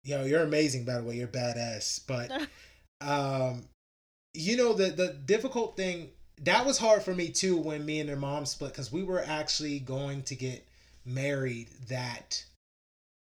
you 0.04 0.16
know, 0.16 0.24
you're 0.24 0.42
amazing, 0.42 0.84
by 0.84 0.94
the 0.98 1.02
way. 1.04 1.16
You're 1.16 1.28
badass. 1.28 2.00
But, 2.06 2.30
um, 3.00 3.64
you 4.34 4.56
know, 4.56 4.72
the 4.72 4.90
the 4.90 5.12
difficult 5.26 5.76
thing 5.76 6.10
that 6.42 6.66
was 6.66 6.78
hard 6.78 7.02
for 7.02 7.14
me 7.14 7.28
too 7.28 7.56
when 7.56 7.84
me 7.86 8.00
and 8.00 8.08
their 8.08 8.16
mom 8.16 8.46
split 8.46 8.72
because 8.72 8.92
we 8.92 9.02
were 9.04 9.22
actually 9.24 9.78
going 9.78 10.22
to 10.24 10.34
get 10.34 10.66
married 11.04 11.68
that 11.88 12.44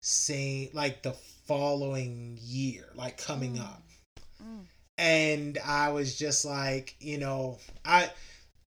same 0.02 0.70
like 0.72 1.02
the 1.02 1.12
following 1.46 2.38
year, 2.40 2.86
like 2.94 3.18
coming 3.18 3.54
Mm. 3.54 3.60
up 3.62 3.82
Mm. 4.42 4.66
and 4.98 5.58
I 5.64 5.90
was 5.90 6.16
just 6.16 6.44
like, 6.44 6.96
you 7.00 7.18
know, 7.18 7.58
I 7.84 8.10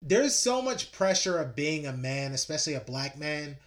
there's 0.02 0.36
so 0.36 0.62
much 0.62 0.92
pressure 0.92 1.38
of 1.38 1.56
being 1.56 1.86
a 1.86 1.94
man, 1.94 2.32
especially 2.34 2.76
a 2.76 2.80
black 2.80 3.18
man, 3.18 3.58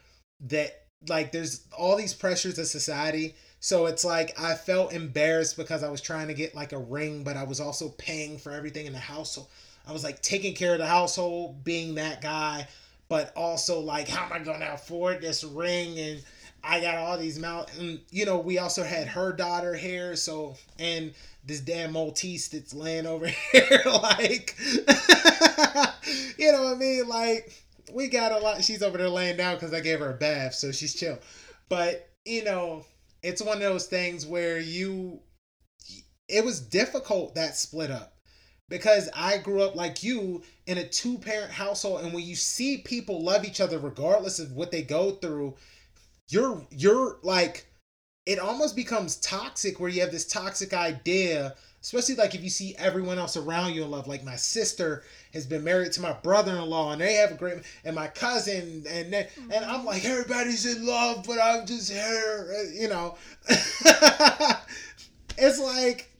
that 0.40 0.82
like 1.08 1.32
there's 1.32 1.66
all 1.76 1.96
these 1.96 2.14
pressures 2.14 2.58
of 2.58 2.66
society. 2.66 3.34
So 3.60 3.86
it's 3.86 4.04
like 4.04 4.38
I 4.40 4.54
felt 4.54 4.92
embarrassed 4.92 5.56
because 5.56 5.82
I 5.82 5.90
was 5.90 6.00
trying 6.00 6.28
to 6.28 6.34
get 6.34 6.54
like 6.54 6.72
a 6.72 6.78
ring, 6.78 7.22
but 7.22 7.36
I 7.36 7.44
was 7.44 7.60
also 7.60 7.90
paying 7.90 8.38
for 8.38 8.50
everything 8.50 8.86
in 8.86 8.92
the 8.92 8.98
household. 8.98 9.48
I 9.86 9.92
was 9.92 10.04
like 10.04 10.22
taking 10.22 10.54
care 10.54 10.72
of 10.72 10.78
the 10.78 10.86
household, 10.86 11.64
being 11.64 11.96
that 11.96 12.22
guy, 12.22 12.68
but 13.08 13.32
also 13.36 13.80
like 13.80 14.08
how 14.08 14.24
am 14.24 14.32
I 14.32 14.38
gonna 14.38 14.70
afford 14.72 15.20
this 15.20 15.44
ring 15.44 15.98
and 15.98 16.22
I 16.64 16.80
got 16.80 16.96
all 16.96 17.18
these 17.18 17.38
mouth 17.38 17.76
and 17.78 18.00
you 18.10 18.24
know, 18.24 18.38
we 18.38 18.58
also 18.58 18.84
had 18.84 19.06
her 19.08 19.32
daughter 19.32 19.74
here, 19.74 20.16
so 20.16 20.56
and 20.78 21.12
this 21.44 21.60
damn 21.60 21.92
Maltese 21.92 22.48
that's 22.48 22.74
laying 22.74 23.06
over 23.06 23.26
here, 23.52 23.82
like 23.86 24.56
you 26.38 26.52
know 26.52 26.62
what 26.64 26.74
I 26.74 26.78
mean? 26.78 27.08
Like 27.08 27.52
we 27.92 28.08
got 28.08 28.32
a 28.32 28.38
lot 28.38 28.62
she's 28.62 28.82
over 28.82 28.98
there 28.98 29.08
laying 29.08 29.36
down 29.36 29.56
because 29.56 29.74
I 29.74 29.80
gave 29.80 30.00
her 30.00 30.10
a 30.10 30.14
bath, 30.14 30.54
so 30.54 30.72
she's 30.72 30.94
chill. 30.94 31.18
But 31.68 32.08
you 32.24 32.44
know, 32.44 32.84
it's 33.22 33.42
one 33.42 33.56
of 33.56 33.62
those 33.62 33.86
things 33.86 34.26
where 34.26 34.58
you 34.58 35.20
it 36.28 36.44
was 36.44 36.60
difficult 36.60 37.34
that 37.34 37.56
split 37.56 37.90
up 37.90 38.14
because 38.68 39.10
I 39.14 39.38
grew 39.38 39.62
up 39.62 39.74
like 39.74 40.02
you 40.02 40.42
in 40.66 40.78
a 40.78 40.88
two 40.88 41.18
parent 41.18 41.50
household 41.52 42.02
and 42.02 42.12
when 42.14 42.24
you 42.24 42.36
see 42.36 42.78
people 42.78 43.22
love 43.22 43.44
each 43.44 43.60
other 43.60 43.78
regardless 43.78 44.38
of 44.38 44.52
what 44.52 44.70
they 44.70 44.82
go 44.82 45.10
through 45.10 45.56
you're 46.30 46.66
you're 46.70 47.18
like 47.22 47.66
it 48.26 48.38
almost 48.38 48.76
becomes 48.76 49.16
toxic 49.16 49.80
where 49.80 49.90
you 49.90 50.00
have 50.00 50.12
this 50.12 50.26
toxic 50.26 50.72
idea 50.72 51.54
especially 51.82 52.14
like 52.14 52.34
if 52.34 52.42
you 52.42 52.50
see 52.50 52.74
everyone 52.78 53.18
else 53.18 53.36
around 53.36 53.74
you 53.74 53.82
in 53.82 53.90
love. 53.90 54.06
Like 54.06 54.24
my 54.24 54.36
sister 54.36 55.02
has 55.34 55.46
been 55.46 55.64
married 55.64 55.92
to 55.92 56.00
my 56.00 56.12
brother-in-law 56.12 56.92
and 56.92 57.00
they 57.00 57.14
have 57.14 57.32
a 57.32 57.34
great 57.34 57.58
and 57.84 57.96
my 57.96 58.06
cousin 58.06 58.84
and 58.88 59.12
they, 59.12 59.28
and 59.50 59.64
I'm 59.64 59.84
like 59.84 60.04
everybody's 60.04 60.64
in 60.64 60.86
love 60.86 61.24
but 61.26 61.38
I'm 61.42 61.66
just 61.66 61.92
here 61.92 62.54
uh, 62.56 62.70
you 62.72 62.88
know? 62.88 63.16
It's 65.38 65.58
like 65.58 66.10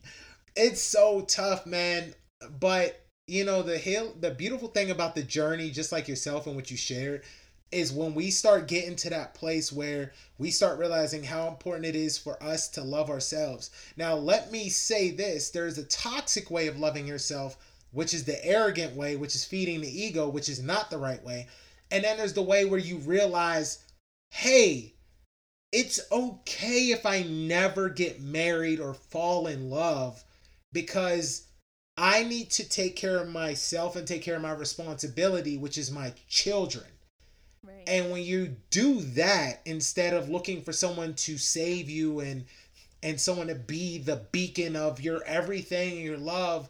it's 0.57 0.81
so 0.81 1.21
tough 1.23 1.67
man. 1.67 2.15
But 2.59 2.99
you 3.29 3.45
know 3.45 3.63
the 3.63 3.79
hill 3.79 4.17
the 4.19 4.31
beautiful 4.31 4.69
thing 4.69 4.91
about 4.91 5.15
the 5.15 5.23
journey 5.23 5.71
just 5.71 5.93
like 5.93 6.09
yourself 6.09 6.49
and 6.49 6.57
what 6.57 6.73
you 6.73 6.77
shared 6.77 7.23
is 7.73 7.93
when 7.93 8.15
we 8.15 8.31
start 8.31 8.69
getting 8.69 8.97
to 8.97 9.11
that 9.11 9.35
place 9.35 9.73
where 9.73 10.13
we 10.39 10.51
start 10.51 10.79
realizing 10.79 11.25
how 11.25 11.49
important 11.49 11.87
it 11.87 11.97
is 11.97 12.19
for 12.19 12.43
us 12.43 12.69
to 12.69 12.83
love 12.83 13.11
ourselves. 13.11 13.71
Now, 13.97 14.15
let 14.15 14.53
me 14.53 14.69
say 14.69 15.11
this 15.11 15.51
there's 15.51 15.79
a 15.79 15.85
toxic 15.85 16.51
way 16.51 16.67
of 16.67 16.79
loving 16.79 17.07
yourself 17.07 17.57
which 17.93 18.15
is 18.15 18.25
the 18.25 18.45
arrogant 18.45 18.97
way, 18.97 19.17
which 19.17 19.35
is 19.35 19.45
feeding 19.45 19.81
the 19.81 20.03
ego, 20.03 20.29
which 20.29 20.49
is 20.49 20.63
not 20.63 20.91
the 20.91 20.99
right 20.99 21.23
way. 21.23 21.47
And 21.91 22.03
then 22.03 22.17
there's 22.17 22.33
the 22.33 22.43
way 22.43 22.65
where 22.65 22.81
you 22.81 22.97
realize, 22.99 23.85
hey, 24.31 24.95
it's 25.71 26.01
okay 26.11 26.91
if 26.91 27.07
I 27.07 27.23
never 27.23 27.89
get 27.89 28.21
married 28.21 28.81
or 28.81 28.95
fall 28.95 29.47
in 29.47 29.71
love 29.71 30.25
because 30.73 31.47
I 31.97 32.25
need 32.25 32.51
to 32.53 32.69
take 32.69 32.97
care 32.97 33.19
of 33.19 33.29
myself 33.29 33.95
and 33.95 34.09
take 34.09 34.23
care 34.23 34.37
of 34.37 34.43
my 34.43 34.53
responsibility, 34.53 35.59
which 35.59 35.77
is 35.77 35.91
my 35.91 36.15
children. 36.29 36.87
Right. 37.67 37.85
And 37.87 38.11
when 38.11 38.23
you 38.23 38.57
do 38.71 39.01
that 39.01 39.61
instead 39.65 40.15
of 40.15 40.29
looking 40.29 40.63
for 40.63 40.73
someone 40.73 41.15
to 41.15 41.39
save 41.39 41.89
you 41.89 42.21
and 42.21 42.45
and 43.03 43.21
someone 43.21 43.49
to 43.49 43.55
be 43.55 43.99
the 43.99 44.17
beacon 44.33 44.77
of 44.77 45.01
your 45.01 45.23
everything 45.25 46.01
your 46.01 46.17
love, 46.17 46.69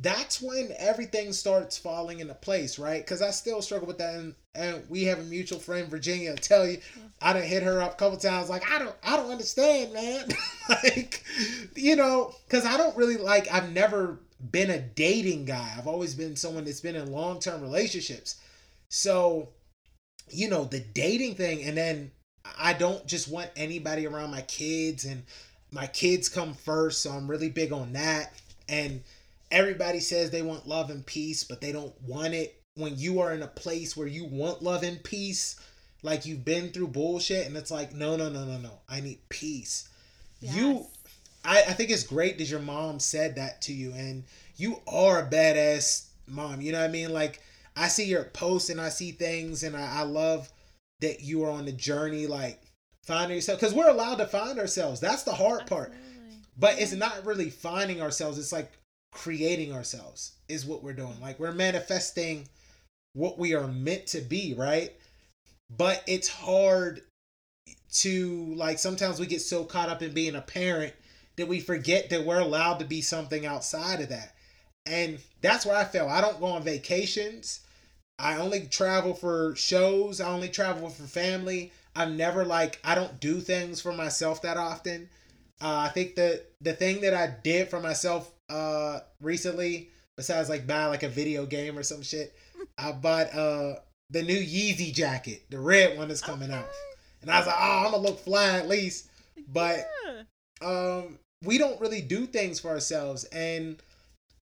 that's 0.00 0.42
when 0.42 0.74
everything 0.78 1.32
starts 1.32 1.78
falling 1.78 2.20
into 2.20 2.34
place, 2.34 2.78
right? 2.78 3.04
Because 3.04 3.22
I 3.22 3.30
still 3.30 3.62
struggle 3.62 3.86
with 3.86 3.98
that, 3.98 4.14
and, 4.14 4.34
and 4.54 4.82
we 4.90 5.04
have 5.04 5.20
a 5.20 5.24
mutual 5.24 5.58
friend, 5.60 5.88
Virginia. 5.88 6.34
tell 6.36 6.66
you, 6.66 6.78
I 7.22 7.32
done 7.32 7.42
hit 7.42 7.62
her 7.62 7.80
up 7.80 7.94
a 7.94 7.96
couple 7.96 8.18
times. 8.18 8.50
Like 8.50 8.68
I 8.70 8.78
don't, 8.78 8.96
I 9.02 9.16
don't 9.16 9.30
understand, 9.30 9.92
man. 9.92 10.28
like, 10.68 11.22
you 11.76 11.96
know, 11.96 12.34
because 12.46 12.64
I 12.64 12.76
don't 12.76 12.96
really 12.96 13.16
like. 13.16 13.52
I've 13.52 13.72
never 13.72 14.18
been 14.50 14.70
a 14.70 14.80
dating 14.80 15.44
guy. 15.46 15.74
I've 15.78 15.86
always 15.86 16.14
been 16.14 16.36
someone 16.36 16.64
that's 16.64 16.80
been 16.80 16.96
in 16.96 17.12
long 17.12 17.38
term 17.40 17.62
relationships. 17.62 18.36
So, 18.88 19.50
you 20.30 20.48
know, 20.48 20.64
the 20.64 20.80
dating 20.80 21.34
thing, 21.34 21.62
and 21.62 21.76
then 21.76 22.10
I 22.58 22.72
don't 22.72 23.06
just 23.06 23.28
want 23.28 23.50
anybody 23.56 24.06
around 24.06 24.30
my 24.30 24.42
kids, 24.42 25.04
and 25.04 25.22
my 25.70 25.86
kids 25.86 26.28
come 26.28 26.54
first. 26.54 27.02
So 27.02 27.10
I'm 27.10 27.30
really 27.30 27.50
big 27.50 27.72
on 27.72 27.92
that, 27.92 28.32
and 28.68 29.02
everybody 29.50 30.00
says 30.00 30.30
they 30.30 30.42
want 30.42 30.66
love 30.66 30.90
and 30.90 31.04
peace, 31.04 31.44
but 31.44 31.60
they 31.60 31.72
don't 31.72 31.94
want 32.02 32.34
it 32.34 32.60
when 32.76 32.98
you 32.98 33.20
are 33.20 33.32
in 33.32 33.42
a 33.42 33.48
place 33.48 33.96
where 33.96 34.06
you 34.06 34.24
want 34.24 34.62
love 34.62 34.82
and 34.82 35.02
peace, 35.04 35.60
like 36.02 36.26
you've 36.26 36.44
been 36.44 36.70
through 36.70 36.88
bullshit, 36.88 37.46
and 37.46 37.56
it's 37.56 37.70
like, 37.70 37.94
no, 37.94 38.16
no, 38.16 38.28
no, 38.28 38.44
no, 38.44 38.58
no. 38.58 38.78
I 38.88 39.00
need 39.00 39.20
peace. 39.28 39.88
Yes. 40.40 40.56
You 40.56 40.86
I, 41.44 41.60
I 41.60 41.72
think 41.74 41.90
it's 41.90 42.04
great 42.04 42.38
that 42.38 42.48
your 42.48 42.60
mom 42.60 42.98
said 42.98 43.36
that 43.36 43.60
to 43.62 43.72
you 43.72 43.92
and 43.92 44.24
you 44.56 44.80
are 44.86 45.20
a 45.20 45.30
badass 45.30 46.06
mom. 46.26 46.60
You 46.60 46.72
know 46.72 46.80
what 46.80 46.88
I 46.88 46.92
mean? 46.92 47.12
Like 47.12 47.42
I 47.76 47.88
see 47.88 48.04
your 48.04 48.24
posts 48.24 48.70
and 48.70 48.80
I 48.80 48.88
see 48.88 49.10
things 49.10 49.62
and 49.62 49.76
I, 49.76 50.00
I 50.00 50.02
love 50.02 50.50
that 51.00 51.22
you 51.22 51.44
are 51.44 51.50
on 51.50 51.64
the 51.64 51.72
journey, 51.72 52.26
like 52.26 52.60
finding 53.02 53.36
yourself 53.36 53.60
because 53.60 53.74
we're 53.74 53.90
allowed 53.90 54.16
to 54.16 54.26
find 54.26 54.58
ourselves. 54.58 55.00
That's 55.00 55.22
the 55.22 55.32
hard 55.32 55.62
Absolutely. 55.62 55.86
part. 55.88 56.00
But 56.56 56.78
it's 56.78 56.92
not 56.92 57.26
really 57.26 57.50
finding 57.50 58.00
ourselves. 58.00 58.38
It's 58.38 58.52
like 58.52 58.70
creating 59.12 59.72
ourselves 59.72 60.32
is 60.48 60.66
what 60.66 60.82
we're 60.82 60.92
doing. 60.92 61.20
Like 61.20 61.38
we're 61.38 61.52
manifesting 61.52 62.48
what 63.14 63.38
we 63.38 63.54
are 63.54 63.68
meant 63.68 64.06
to 64.08 64.20
be, 64.20 64.54
right? 64.56 64.92
But 65.76 66.02
it's 66.06 66.28
hard 66.28 67.02
to 67.94 68.54
like 68.56 68.78
sometimes 68.78 69.20
we 69.20 69.26
get 69.26 69.40
so 69.40 69.64
caught 69.64 69.88
up 69.88 70.02
in 70.02 70.12
being 70.12 70.34
a 70.34 70.40
parent 70.40 70.92
that 71.36 71.48
we 71.48 71.60
forget 71.60 72.10
that 72.10 72.24
we're 72.24 72.40
allowed 72.40 72.78
to 72.78 72.84
be 72.84 73.00
something 73.00 73.46
outside 73.46 74.00
of 74.00 74.08
that. 74.08 74.34
And 74.86 75.18
that's 75.40 75.64
where 75.64 75.76
I 75.76 75.84
feel. 75.84 76.08
I 76.08 76.20
don't 76.20 76.40
go 76.40 76.46
on 76.46 76.62
vacations. 76.62 77.60
I 78.18 78.36
only 78.38 78.66
travel 78.66 79.14
for 79.14 79.56
shows. 79.56 80.20
I 80.20 80.28
only 80.28 80.48
travel 80.48 80.88
for 80.88 81.02
family. 81.04 81.72
I'm 81.96 82.16
never 82.16 82.44
like 82.44 82.80
I 82.84 82.94
don't 82.94 83.20
do 83.20 83.40
things 83.40 83.80
for 83.80 83.92
myself 83.92 84.42
that 84.42 84.56
often. 84.56 85.08
Uh, 85.60 85.86
I 85.86 85.88
think 85.88 86.16
that 86.16 86.46
the 86.60 86.72
thing 86.72 87.00
that 87.02 87.14
I 87.14 87.34
did 87.42 87.68
for 87.68 87.80
myself 87.80 88.30
uh 88.50 89.00
recently, 89.20 89.90
besides 90.16 90.48
like 90.48 90.66
buy 90.66 90.86
like 90.86 91.02
a 91.02 91.08
video 91.08 91.46
game 91.46 91.78
or 91.78 91.82
some 91.82 92.02
shit, 92.02 92.34
I 92.78 92.92
bought 92.92 93.34
uh 93.34 93.74
the 94.10 94.22
new 94.22 94.38
Yeezy 94.38 94.92
jacket, 94.92 95.42
the 95.50 95.58
red 95.58 95.96
one 95.96 96.10
is 96.10 96.20
coming 96.20 96.50
okay. 96.50 96.58
out, 96.58 96.68
and 97.22 97.30
I 97.30 97.38
was 97.38 97.46
like, 97.46 97.56
oh, 97.58 97.84
I'm 97.86 97.92
gonna 97.92 98.02
look 98.02 98.20
fly 98.20 98.58
at 98.58 98.68
least. 98.68 99.08
But 99.52 99.90
yeah. 100.06 100.22
um, 100.62 101.18
we 101.44 101.58
don't 101.58 101.80
really 101.80 102.00
do 102.00 102.26
things 102.26 102.60
for 102.60 102.68
ourselves, 102.68 103.24
and 103.24 103.82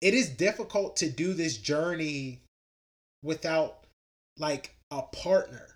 it 0.00 0.14
is 0.14 0.28
difficult 0.28 0.96
to 0.96 1.08
do 1.08 1.32
this 1.32 1.56
journey 1.56 2.40
without 3.22 3.86
like 4.38 4.74
a 4.90 5.02
partner. 5.02 5.66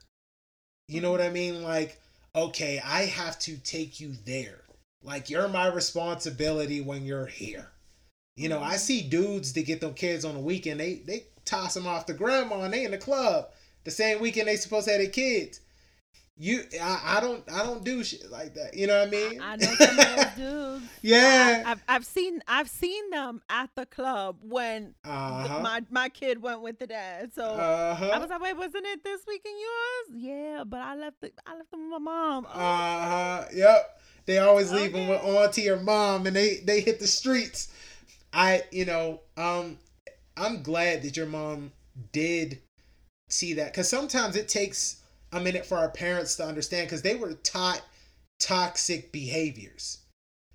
You 0.89 1.01
know 1.01 1.11
what 1.11 1.21
I 1.21 1.31
mean? 1.31 1.63
Like, 1.63 2.01
okay, 2.35 2.81
I 2.85 3.07
have 3.07 3.39
to 3.41 3.57
take 3.59 4.01
you 4.01 4.13
there. 4.25 4.63
Like, 5.03 5.31
you're 5.31 5.49
my 5.49 5.67
responsibility 5.67 6.81
when 6.81 7.05
you're 7.05 7.27
here. 7.27 7.69
You 8.37 8.49
know, 8.49 8.61
I 8.61 8.71
mm-hmm. 8.71 8.77
see 8.77 9.03
dudes 9.03 9.53
that 9.55 9.67
get 9.67 9.81
them 9.81 9.95
kids 9.95 10.25
on 10.25 10.35
the 10.35 10.41
weekend. 10.41 10.81
They 10.81 10.97
they 11.07 11.27
toss 11.45 11.75
them 11.75 11.87
off 11.87 12.07
the 12.07 12.13
grandma 12.13 12.63
and 12.63 12.75
they 12.75 12.85
in 12.85 12.91
the 12.91 12.99
club 12.99 13.47
the 13.85 13.91
same 13.91 14.21
weekend 14.21 14.49
they 14.49 14.57
supposed 14.57 14.87
to 14.87 14.93
have 14.93 15.01
their 15.01 15.09
kids. 15.09 15.61
You, 16.39 16.65
I, 16.83 17.17
I 17.17 17.21
don't, 17.21 17.43
I 17.51 17.65
don't 17.65 17.83
do 17.83 18.05
shit 18.05 18.31
like 18.31 18.55
that. 18.55 18.75
You 18.75 18.87
know 18.87 18.99
what 18.99 19.09
I 19.09 19.11
mean? 19.11 19.41
I, 19.41 19.57
know 19.57 19.75
some 19.75 19.99
of 19.99 20.17
those 20.17 20.27
dudes. 20.37 20.85
yeah, 21.01 21.63
I, 21.65 21.69
have 21.69 21.83
I've 21.89 22.05
seen, 22.05 22.43
I've 22.47 22.69
seen 22.69 23.09
them 23.09 23.41
at 23.49 23.71
the 23.75 23.87
club 23.87 24.37
when 24.43 24.95
uh-huh. 25.03 25.61
my 25.61 25.83
my 25.89 26.11
kid 26.11 26.43
went 26.43 26.61
with 26.61 26.79
the 26.79 26.87
dad. 26.87 27.33
So 27.35 27.43
uh-huh. 27.43 28.11
I 28.13 28.19
was 28.19 28.29
like, 28.29 28.43
wait, 28.43 28.57
wasn't 28.57 28.85
it 28.87 29.03
this 29.03 29.23
weekend 29.27 29.55
yours? 29.59 30.23
Yeah, 30.23 30.65
but 30.65 30.81
I 30.81 30.95
left, 30.95 31.23
the, 31.23 31.33
I 31.47 31.57
left 31.57 31.71
them 31.71 31.91
with 31.91 32.03
my 32.03 32.11
mom. 32.11 32.47
Oh. 32.47 32.61
Uh 32.61 33.09
huh. 33.09 33.45
Yep. 33.55 34.01
They 34.27 34.39
always 34.39 34.73
leave 34.73 34.95
okay. 34.95 35.07
them 35.07 35.09
with 35.09 35.23
auntie 35.23 35.71
or 35.71 35.81
mom, 35.81 36.27
and 36.27 36.37
they 36.37 36.57
they 36.57 36.81
hit 36.81 36.99
the 36.99 37.07
streets. 37.07 37.73
I, 38.33 38.63
you 38.71 38.85
know, 38.85 39.21
um, 39.39 39.79
I'm 40.37 40.63
glad 40.63 41.03
that 41.03 41.17
your 41.17 41.27
mom 41.27 41.73
did 42.13 42.61
see 43.29 43.55
that 43.55 43.73
because 43.73 43.89
sometimes 43.89 44.37
it 44.37 44.49
takes 44.49 45.03
a 45.33 45.41
minute 45.41 45.67
for 45.67 45.77
our 45.77 45.91
parents 45.91 46.37
to 46.37 46.47
understand 46.47 46.87
because 46.87 47.03
they 47.03 47.15
were 47.15 47.35
taught 47.35 47.83
toxic 48.39 49.13
behaviors. 49.13 49.99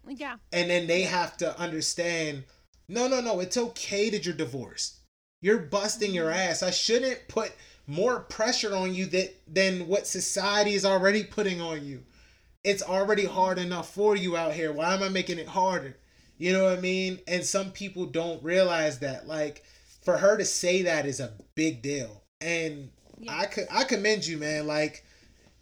Yeah. 0.07 0.37
And 0.51 0.69
then 0.69 0.87
they 0.87 1.03
have 1.03 1.37
to 1.37 1.57
understand 1.59 2.43
no, 2.91 3.07
no, 3.07 3.21
no, 3.21 3.39
it's 3.39 3.55
okay 3.55 4.09
that 4.09 4.25
you're 4.25 4.35
divorced. 4.35 4.99
You're 5.41 5.59
busting 5.59 6.13
your 6.13 6.29
mm-hmm. 6.29 6.51
ass. 6.51 6.61
I 6.61 6.71
shouldn't 6.71 7.27
put 7.29 7.53
more 7.87 8.19
pressure 8.19 8.75
on 8.75 8.93
you 8.93 9.05
that 9.07 9.33
than 9.47 9.87
what 9.87 10.07
society 10.07 10.73
is 10.73 10.83
already 10.83 11.23
putting 11.23 11.61
on 11.61 11.85
you. 11.85 12.03
It's 12.65 12.83
already 12.83 13.25
hard 13.25 13.57
enough 13.59 13.93
for 13.93 14.15
you 14.15 14.35
out 14.35 14.53
here. 14.53 14.73
Why 14.73 14.93
am 14.93 15.03
I 15.03 15.09
making 15.09 15.39
it 15.39 15.47
harder? 15.47 15.97
You 16.37 16.51
know 16.51 16.65
what 16.65 16.77
I 16.77 16.81
mean? 16.81 17.19
And 17.27 17.45
some 17.45 17.71
people 17.71 18.05
don't 18.05 18.43
realize 18.43 18.99
that. 18.99 19.25
Like 19.25 19.63
for 20.03 20.17
her 20.17 20.37
to 20.37 20.45
say 20.45 20.81
that 20.81 21.05
is 21.05 21.19
a 21.19 21.33
big 21.55 21.81
deal. 21.81 22.23
And 22.41 22.89
yeah. 23.23 23.37
I 23.39 23.45
could 23.45 23.67
I 23.71 23.83
commend 23.83 24.25
you, 24.25 24.37
man. 24.37 24.67
Like, 24.67 25.03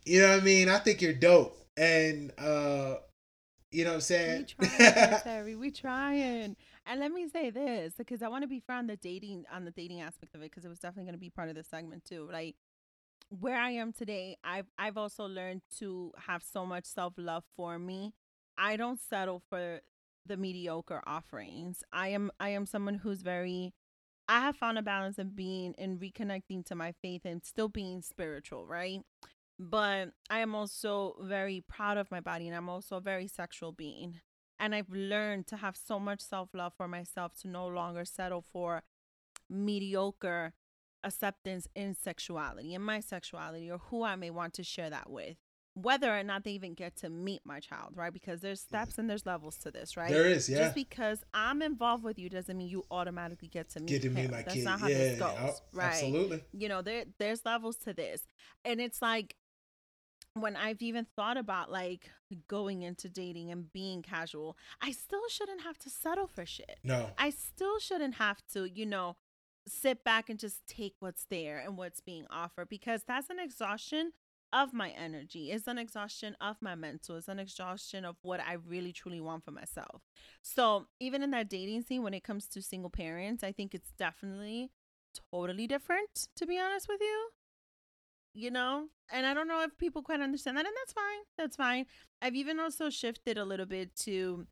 you 0.05 0.21
know 0.21 0.29
what 0.29 0.41
I 0.41 0.43
mean? 0.43 0.69
I 0.69 0.79
think 0.79 1.01
you're 1.01 1.13
dope. 1.13 1.57
And 1.77 2.31
uh 2.37 2.95
you 3.71 3.83
know 3.83 3.91
what 3.91 3.95
I'm 3.95 4.01
saying? 4.01 4.47
We 4.57 4.67
trying, 4.67 5.15
Terry. 5.23 5.55
we 5.55 5.71
trying. 5.71 6.55
And 6.87 6.99
let 6.99 7.11
me 7.11 7.27
say 7.29 7.51
this 7.51 7.93
because 7.97 8.23
I 8.23 8.27
want 8.27 8.41
to 8.43 8.47
be 8.47 8.59
fair 8.59 8.77
on 8.77 8.87
the 8.87 8.97
dating 8.97 9.45
on 9.53 9.65
the 9.65 9.71
dating 9.71 10.01
aspect 10.01 10.33
of 10.35 10.41
it 10.41 10.45
because 10.45 10.65
it 10.65 10.69
was 10.69 10.79
definitely 10.79 11.05
going 11.05 11.13
to 11.15 11.19
be 11.19 11.29
part 11.29 11.49
of 11.49 11.55
the 11.55 11.63
segment 11.63 12.05
too. 12.05 12.27
Like 12.31 12.55
where 13.29 13.57
I 13.57 13.71
am 13.71 13.93
today, 13.93 14.37
I've 14.43 14.67
I've 14.77 14.97
also 14.97 15.25
learned 15.25 15.61
to 15.79 16.11
have 16.27 16.43
so 16.43 16.65
much 16.65 16.85
self 16.85 17.13
love 17.17 17.43
for 17.55 17.77
me. 17.77 18.13
I 18.57 18.75
don't 18.75 18.99
settle 18.99 19.41
for 19.49 19.81
the 20.25 20.37
mediocre 20.37 21.01
offerings. 21.05 21.83
I 21.93 22.09
am 22.09 22.31
I 22.39 22.49
am 22.49 22.65
someone 22.65 22.95
who's 22.95 23.21
very 23.21 23.73
I 24.29 24.41
have 24.41 24.57
found 24.57 24.77
a 24.77 24.83
balance 24.83 25.17
of 25.17 25.35
being 25.35 25.73
and 25.79 25.99
reconnecting 25.99 26.63
to 26.67 26.75
my 26.75 26.93
faith 27.01 27.25
and 27.25 27.43
still 27.43 27.67
being 27.67 28.03
spiritual, 28.03 28.63
right? 28.67 29.01
But 29.57 30.11
I 30.29 30.41
am 30.41 30.53
also 30.53 31.15
very 31.19 31.63
proud 31.67 31.97
of 31.97 32.11
my 32.11 32.19
body 32.19 32.47
and 32.47 32.55
I'm 32.55 32.69
also 32.69 32.97
a 32.97 33.01
very 33.01 33.27
sexual 33.27 33.71
being. 33.71 34.21
And 34.59 34.75
I've 34.75 34.91
learned 34.91 35.47
to 35.47 35.57
have 35.57 35.75
so 35.75 35.99
much 35.99 36.21
self 36.21 36.49
love 36.53 36.73
for 36.77 36.87
myself 36.87 37.33
to 37.41 37.47
no 37.47 37.65
longer 37.65 38.05
settle 38.05 38.43
for 38.53 38.83
mediocre 39.49 40.53
acceptance 41.03 41.67
in 41.73 41.95
sexuality, 41.95 42.75
in 42.75 42.83
my 42.83 42.99
sexuality, 42.99 43.71
or 43.71 43.79
who 43.89 44.03
I 44.03 44.15
may 44.15 44.29
want 44.29 44.53
to 44.55 44.63
share 44.63 44.91
that 44.91 45.09
with 45.09 45.37
whether 45.75 46.17
or 46.17 46.23
not 46.23 46.43
they 46.43 46.51
even 46.51 46.73
get 46.73 46.95
to 46.97 47.09
meet 47.09 47.41
my 47.45 47.59
child, 47.59 47.93
right? 47.95 48.11
Because 48.11 48.41
there's 48.41 48.61
mm. 48.61 48.67
steps 48.67 48.97
and 48.97 49.09
there's 49.09 49.25
levels 49.25 49.57
to 49.57 49.71
this, 49.71 49.95
right? 49.95 50.09
There 50.09 50.25
is, 50.25 50.49
yeah. 50.49 50.59
Just 50.59 50.75
because 50.75 51.23
I'm 51.33 51.61
involved 51.61 52.03
with 52.03 52.19
you 52.19 52.29
doesn't 52.29 52.57
mean 52.57 52.67
you 52.67 52.83
automatically 52.91 53.47
get 53.47 53.69
to 53.71 53.79
meet 53.79 53.89
get 53.89 54.01
to 54.01 54.07
him. 54.07 54.15
meet 54.15 54.31
my 54.31 54.41
That's 54.41 54.53
kid. 54.55 54.65
not 54.65 54.79
how 54.79 54.87
yeah, 54.87 54.97
this 54.97 55.19
goes, 55.19 55.31
yeah, 55.35 55.51
right? 55.73 55.93
Absolutely. 55.93 56.43
You 56.53 56.69
know, 56.69 56.81
there 56.81 57.05
there's 57.17 57.45
levels 57.45 57.77
to 57.77 57.93
this, 57.93 58.23
and 58.65 58.81
it's 58.81 59.01
like 59.01 59.35
when 60.33 60.55
I've 60.55 60.81
even 60.81 61.05
thought 61.15 61.37
about 61.37 61.71
like 61.71 62.09
going 62.47 62.81
into 62.81 63.09
dating 63.09 63.51
and 63.51 63.71
being 63.71 64.01
casual, 64.01 64.57
I 64.81 64.91
still 64.91 65.27
shouldn't 65.29 65.61
have 65.61 65.77
to 65.79 65.89
settle 65.89 66.27
for 66.27 66.45
shit. 66.45 66.79
No, 66.83 67.09
I 67.17 67.29
still 67.29 67.79
shouldn't 67.79 68.15
have 68.15 68.41
to, 68.53 68.69
you 68.69 68.85
know, 68.85 69.15
sit 69.67 70.03
back 70.03 70.29
and 70.29 70.39
just 70.39 70.65
take 70.67 70.95
what's 70.99 71.25
there 71.29 71.59
and 71.59 71.77
what's 71.77 72.01
being 72.01 72.25
offered 72.29 72.69
because 72.69 73.03
that's 73.07 73.29
an 73.29 73.39
exhaustion 73.39 74.11
of 74.51 74.73
my 74.73 74.89
energy. 74.89 75.51
It's 75.51 75.67
an 75.67 75.77
exhaustion 75.77 76.35
of 76.41 76.57
my 76.61 76.75
mental. 76.75 77.17
It's 77.17 77.27
an 77.27 77.39
exhaustion 77.39 78.05
of 78.05 78.15
what 78.21 78.39
I 78.39 78.53
really 78.53 78.91
truly 78.91 79.21
want 79.21 79.43
for 79.43 79.51
myself. 79.51 80.01
So 80.41 80.87
even 80.99 81.23
in 81.23 81.31
that 81.31 81.49
dating 81.49 81.83
scene, 81.83 82.03
when 82.03 82.13
it 82.13 82.23
comes 82.23 82.47
to 82.47 82.61
single 82.61 82.89
parents, 82.89 83.43
I 83.43 83.51
think 83.51 83.73
it's 83.73 83.91
definitely 83.97 84.71
totally 85.31 85.67
different, 85.67 86.27
to 86.35 86.45
be 86.45 86.59
honest 86.59 86.87
with 86.87 87.01
you. 87.01 87.29
You 88.33 88.51
know? 88.51 88.87
And 89.11 89.25
I 89.25 89.33
don't 89.33 89.47
know 89.47 89.63
if 89.63 89.77
people 89.77 90.03
quite 90.03 90.21
understand 90.21 90.57
that, 90.57 90.65
and 90.65 90.75
that's 90.81 90.93
fine. 90.93 91.19
That's 91.37 91.55
fine. 91.55 91.85
I've 92.21 92.35
even 92.35 92.59
also 92.59 92.89
shifted 92.89 93.37
a 93.37 93.45
little 93.45 93.65
bit 93.65 93.95
to 93.97 94.45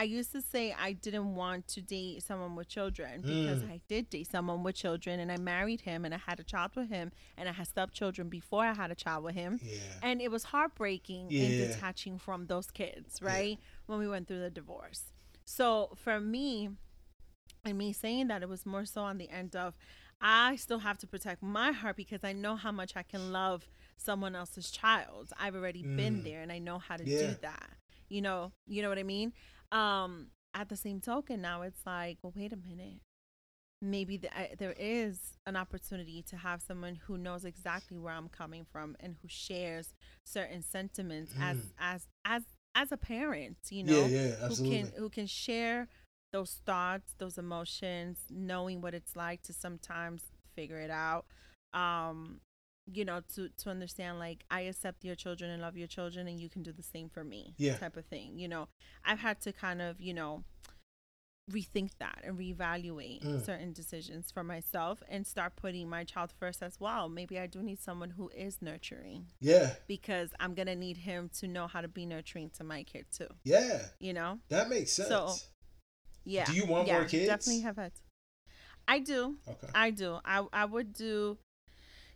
I 0.00 0.04
used 0.04 0.32
to 0.32 0.40
say 0.40 0.74
I 0.88 0.92
didn't 0.92 1.34
want 1.34 1.68
to 1.74 1.82
date 1.82 2.22
someone 2.22 2.56
with 2.56 2.68
children 2.68 3.20
because 3.20 3.60
Mm. 3.62 3.70
I 3.70 3.80
did 3.86 4.08
date 4.08 4.30
someone 4.30 4.62
with 4.62 4.74
children 4.76 5.20
and 5.20 5.30
I 5.30 5.36
married 5.36 5.82
him 5.82 6.06
and 6.06 6.14
I 6.14 6.16
had 6.28 6.40
a 6.40 6.42
child 6.52 6.70
with 6.74 6.88
him 6.88 7.12
and 7.36 7.48
I 7.50 7.52
had 7.52 7.66
stepchildren 7.66 8.30
before 8.30 8.64
I 8.64 8.72
had 8.72 8.90
a 8.90 8.94
child 8.94 9.24
with 9.24 9.34
him. 9.34 9.60
Yeah. 9.62 9.76
And 10.02 10.22
it 10.22 10.30
was 10.30 10.44
heartbreaking 10.44 11.30
in 11.32 11.52
Yeah. 11.52 11.66
detaching 11.66 12.18
from 12.18 12.46
those 12.46 12.70
kids, 12.70 13.20
right? 13.20 13.58
When 13.86 13.98
we 13.98 14.08
went 14.08 14.26
through 14.26 14.40
the 14.40 14.48
divorce. 14.50 15.12
So 15.44 15.92
for 15.96 16.18
me, 16.18 16.70
and 17.66 17.76
me 17.76 17.92
saying 17.92 18.28
that, 18.28 18.42
it 18.42 18.48
was 18.48 18.64
more 18.64 18.86
so 18.86 19.02
on 19.02 19.18
the 19.18 19.28
end 19.28 19.54
of 19.54 19.76
I 20.22 20.56
still 20.56 20.80
have 20.80 20.96
to 20.98 21.06
protect 21.06 21.42
my 21.42 21.72
heart 21.72 21.96
because 21.96 22.24
I 22.24 22.32
know 22.32 22.56
how 22.56 22.72
much 22.72 22.92
I 22.96 23.02
can 23.02 23.32
love 23.32 23.68
someone 23.98 24.34
else's 24.34 24.70
child. 24.70 25.32
I've 25.38 25.54
already 25.54 25.82
been 25.82 26.16
Mm. 26.20 26.24
there 26.24 26.40
and 26.42 26.50
I 26.52 26.58
know 26.58 26.78
how 26.78 26.96
to 26.96 27.04
Yeah. 27.04 27.18
do 27.32 27.34
that. 27.42 27.70
You 28.08 28.22
know, 28.22 28.52
you 28.66 28.82
know 28.82 28.88
what 28.88 28.98
I 28.98 29.02
mean? 29.04 29.32
Um 29.72 30.28
at 30.54 30.68
the 30.68 30.76
same 30.76 31.00
token 31.00 31.40
now 31.40 31.62
it's 31.62 31.84
like, 31.86 32.18
well 32.22 32.32
wait 32.36 32.52
a 32.52 32.56
minute. 32.56 33.00
Maybe 33.82 34.18
the, 34.18 34.36
I, 34.36 34.54
there 34.58 34.74
is 34.78 35.38
an 35.46 35.56
opportunity 35.56 36.22
to 36.28 36.36
have 36.36 36.60
someone 36.60 36.96
who 37.06 37.16
knows 37.16 37.46
exactly 37.46 37.96
where 37.98 38.12
I'm 38.12 38.28
coming 38.28 38.66
from 38.70 38.94
and 39.00 39.16
who 39.22 39.28
shares 39.28 39.94
certain 40.26 40.62
sentiments 40.62 41.32
as 41.40 41.56
Mm. 41.56 41.70
as 41.78 42.08
as 42.26 42.42
as 42.74 42.92
a 42.92 42.98
parent, 42.98 43.56
you 43.70 43.82
know, 43.84 44.04
yeah, 44.04 44.26
yeah, 44.38 44.48
who 44.48 44.54
can 44.70 44.92
who 44.98 45.08
can 45.08 45.26
share 45.26 45.88
those 46.32 46.60
thoughts, 46.66 47.14
those 47.18 47.38
emotions, 47.38 48.18
knowing 48.28 48.80
what 48.82 48.92
it's 48.94 49.16
like 49.16 49.42
to 49.42 49.52
sometimes 49.54 50.24
figure 50.54 50.78
it 50.78 50.90
out. 50.90 51.24
Um, 51.72 52.40
you 52.92 53.04
know, 53.04 53.20
to 53.34 53.48
to 53.58 53.70
understand 53.70 54.18
like 54.18 54.44
I 54.50 54.62
accept 54.62 55.04
your 55.04 55.14
children 55.16 55.50
and 55.50 55.60
love 55.62 55.76
your 55.76 55.86
children 55.88 56.26
and 56.28 56.40
you 56.40 56.48
can 56.48 56.62
do 56.62 56.72
the 56.72 56.82
same 56.82 57.08
for 57.08 57.24
me. 57.24 57.54
Yeah. 57.58 57.76
Type 57.76 57.96
of 57.96 58.04
thing. 58.06 58.38
You 58.38 58.48
know, 58.48 58.68
I've 59.04 59.20
had 59.20 59.40
to 59.42 59.52
kind 59.52 59.80
of, 59.82 60.00
you 60.00 60.14
know, 60.14 60.44
rethink 61.50 61.90
that 61.98 62.20
and 62.22 62.38
reevaluate 62.38 63.24
Mm. 63.24 63.44
certain 63.44 63.72
decisions 63.72 64.30
for 64.30 64.44
myself 64.44 65.02
and 65.08 65.26
start 65.26 65.56
putting 65.56 65.88
my 65.88 66.04
child 66.04 66.30
first 66.38 66.62
as 66.62 66.78
well. 66.78 67.08
Maybe 67.08 67.40
I 67.40 67.48
do 67.48 67.60
need 67.60 67.80
someone 67.80 68.10
who 68.10 68.28
is 68.28 68.62
nurturing 68.62 69.26
yeah, 69.40 69.74
because 69.88 70.30
I'm 70.38 70.54
gonna 70.54 70.76
need 70.76 70.98
him 70.98 71.28
to 71.40 71.48
know 71.48 71.66
how 71.66 71.80
to 71.80 71.88
be 71.88 72.06
nurturing 72.06 72.50
to 72.50 72.62
my 72.64 72.84
kid 72.84 73.06
too. 73.10 73.26
yeah, 73.42 73.86
You 73.98 74.12
know? 74.12 74.38
that 74.48 74.68
makes 74.68 74.92
sense. 74.92 75.08
So, 75.08 75.34
Yeah. 76.24 76.44
Do 76.44 76.52
you 76.52 76.66
want 76.66 76.86
yeah, 76.86 76.98
more 77.00 77.08
kids? 77.08 77.26
Definitely 77.26 77.62
have 77.62 77.76
had. 77.76 77.92
I 78.86 79.00
do. 79.00 79.38
okay. 79.48 79.68
I 79.74 79.90
do. 79.90 80.20
I 80.24 80.46
I 80.52 80.64
would 80.66 80.92
do. 80.92 81.38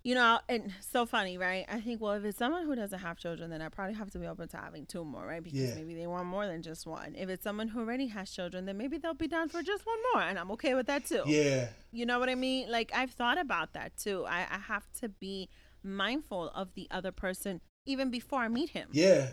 You 0.04 0.14
know, 0.14 0.38
and 0.50 0.70
so 0.92 1.06
funny, 1.06 1.38
right? 1.38 1.64
I 1.66 1.80
think, 1.80 1.98
well, 2.02 2.12
if 2.12 2.24
it's 2.24 2.36
someone 2.36 2.66
who 2.66 2.74
doesn't 2.74 2.98
have 2.98 3.16
children, 3.16 3.48
then 3.48 3.62
I 3.62 3.70
probably 3.70 3.94
have 3.94 4.10
to 4.10 4.18
be 4.18 4.26
open 4.26 4.48
to 4.48 4.58
having 4.58 4.84
two 4.84 5.02
more, 5.02 5.26
right? 5.26 5.42
Because 5.42 5.58
Yeah. 5.70 5.74
maybe 5.74 5.94
they 5.94 6.06
want 6.06 6.26
more 6.26 6.46
than 6.46 6.60
just 6.62 6.86
one. 6.86 7.14
If 7.16 7.30
it's 7.30 7.42
someone 7.42 7.68
who 7.68 7.80
already 7.80 8.08
has 8.08 8.30
children, 8.30 8.66
then 8.66 8.76
maybe 8.76 8.98
they'll 8.98 9.14
be 9.14 9.28
down 9.28 9.48
for 9.48 9.62
just 9.62 9.86
one 9.86 9.96
more, 10.12 10.22
and 10.22 10.38
I'm 10.38 10.50
okay 10.52 10.74
with 10.74 10.86
that 10.88 11.06
too. 11.06 11.22
Yeah, 11.26 11.68
You 11.90 12.04
know 12.04 12.18
what 12.18 12.28
I 12.28 12.34
mean? 12.34 12.70
Like 12.70 12.92
I've 12.94 13.12
thought 13.12 13.38
about 13.38 13.72
that 13.72 13.96
too. 13.96 14.26
I, 14.26 14.40
I 14.50 14.58
have 14.58 14.84
to 15.00 15.08
be 15.08 15.48
mindful 15.82 16.50
of 16.50 16.74
the 16.74 16.86
other 16.90 17.10
person 17.10 17.62
even 17.86 18.10
before 18.10 18.40
I 18.40 18.48
meet 18.48 18.70
him. 18.70 18.88
yeah, 18.92 19.30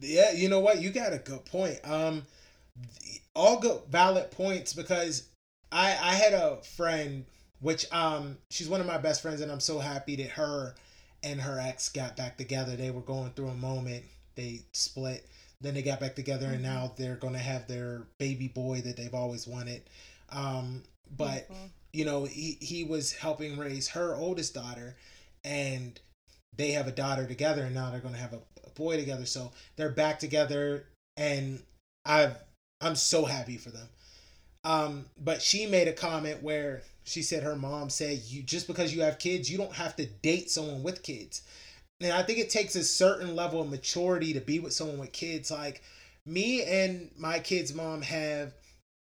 yeah. 0.00 0.30
You 0.30 0.48
know 0.48 0.60
what? 0.60 0.80
You 0.80 0.90
got 0.90 1.12
a 1.14 1.18
good 1.18 1.44
point. 1.46 1.80
Um, 1.82 2.26
all 3.34 3.58
good, 3.58 3.80
valid 3.90 4.30
points 4.30 4.72
because 4.72 5.28
I 5.72 5.88
I 6.00 6.14
had 6.14 6.32
a 6.32 6.62
friend 6.76 7.24
which 7.60 7.90
um 7.92 8.38
she's 8.50 8.68
one 8.68 8.80
of 8.80 8.86
my 8.86 8.98
best 8.98 9.22
friends 9.22 9.40
and 9.40 9.50
I'm 9.50 9.60
so 9.60 9.78
happy 9.78 10.16
that 10.16 10.30
her 10.30 10.74
and 11.22 11.40
her 11.40 11.58
ex 11.58 11.88
got 11.88 12.16
back 12.16 12.36
together. 12.36 12.76
They 12.76 12.90
were 12.90 13.00
going 13.00 13.30
through 13.30 13.48
a 13.48 13.54
moment. 13.54 14.04
They 14.34 14.60
split. 14.72 15.26
Then 15.60 15.74
they 15.74 15.82
got 15.82 16.00
back 16.00 16.14
together 16.14 16.46
and 16.46 16.58
Mhm. 16.58 16.62
now 16.68 16.92
they're 16.96 17.16
gonna 17.16 17.38
have 17.38 17.66
their 17.66 18.02
baby 18.18 18.48
boy 18.48 18.82
that 18.82 18.96
they've 18.96 19.14
always 19.14 19.46
wanted. 19.46 19.82
Um, 20.30 20.84
but 21.16 21.48
Beautiful. 21.48 21.70
you 21.92 22.04
know, 22.04 22.24
he, 22.24 22.58
he 22.60 22.84
was 22.84 23.12
helping 23.12 23.56
raise 23.56 23.88
her 23.88 24.14
oldest 24.14 24.54
daughter 24.54 24.96
and 25.44 25.98
they 26.56 26.72
have 26.72 26.86
a 26.86 26.92
daughter 26.92 27.26
together 27.26 27.62
and 27.64 27.74
now 27.74 27.90
they're 27.90 28.00
going 28.00 28.14
to 28.14 28.20
have 28.20 28.32
a, 28.32 28.40
a 28.66 28.70
boy 28.74 28.96
together. 28.96 29.24
So 29.26 29.52
they're 29.76 29.90
back 29.90 30.18
together 30.18 30.86
and 31.16 31.62
I've, 32.04 32.36
I'm 32.80 32.96
so 32.96 33.24
happy 33.24 33.56
for 33.56 33.70
them. 33.70 33.88
Um, 34.64 35.06
but 35.16 35.40
she 35.40 35.66
made 35.66 35.86
a 35.88 35.92
comment 35.92 36.42
where 36.42 36.82
she 37.06 37.22
said 37.22 37.42
her 37.44 37.56
mom 37.56 37.90
said 37.90 38.20
you 38.26 38.42
just 38.42 38.68
because 38.68 38.94
you 38.94 39.02
have 39.02 39.18
kids, 39.18 39.50
you 39.50 39.58
don't 39.58 39.74
have 39.74 39.96
to 39.96 40.06
date 40.06 40.50
someone 40.50 40.82
with 40.84 41.02
kids. 41.04 41.42
And 42.00 42.12
I 42.12 42.22
think 42.22 42.38
it 42.38 42.50
takes 42.50 42.76
a 42.76 42.84
certain 42.84 43.36
level 43.36 43.62
of 43.62 43.70
maturity 43.70 44.34
to 44.34 44.40
be 44.40 44.60
with 44.60 44.74
someone 44.74 44.98
with 44.98 45.12
kids. 45.12 45.50
Like 45.50 45.82
me 46.26 46.62
and 46.64 47.10
my 47.18 47.40
kid's 47.40 47.74
mom 47.74 48.02
have 48.02 48.54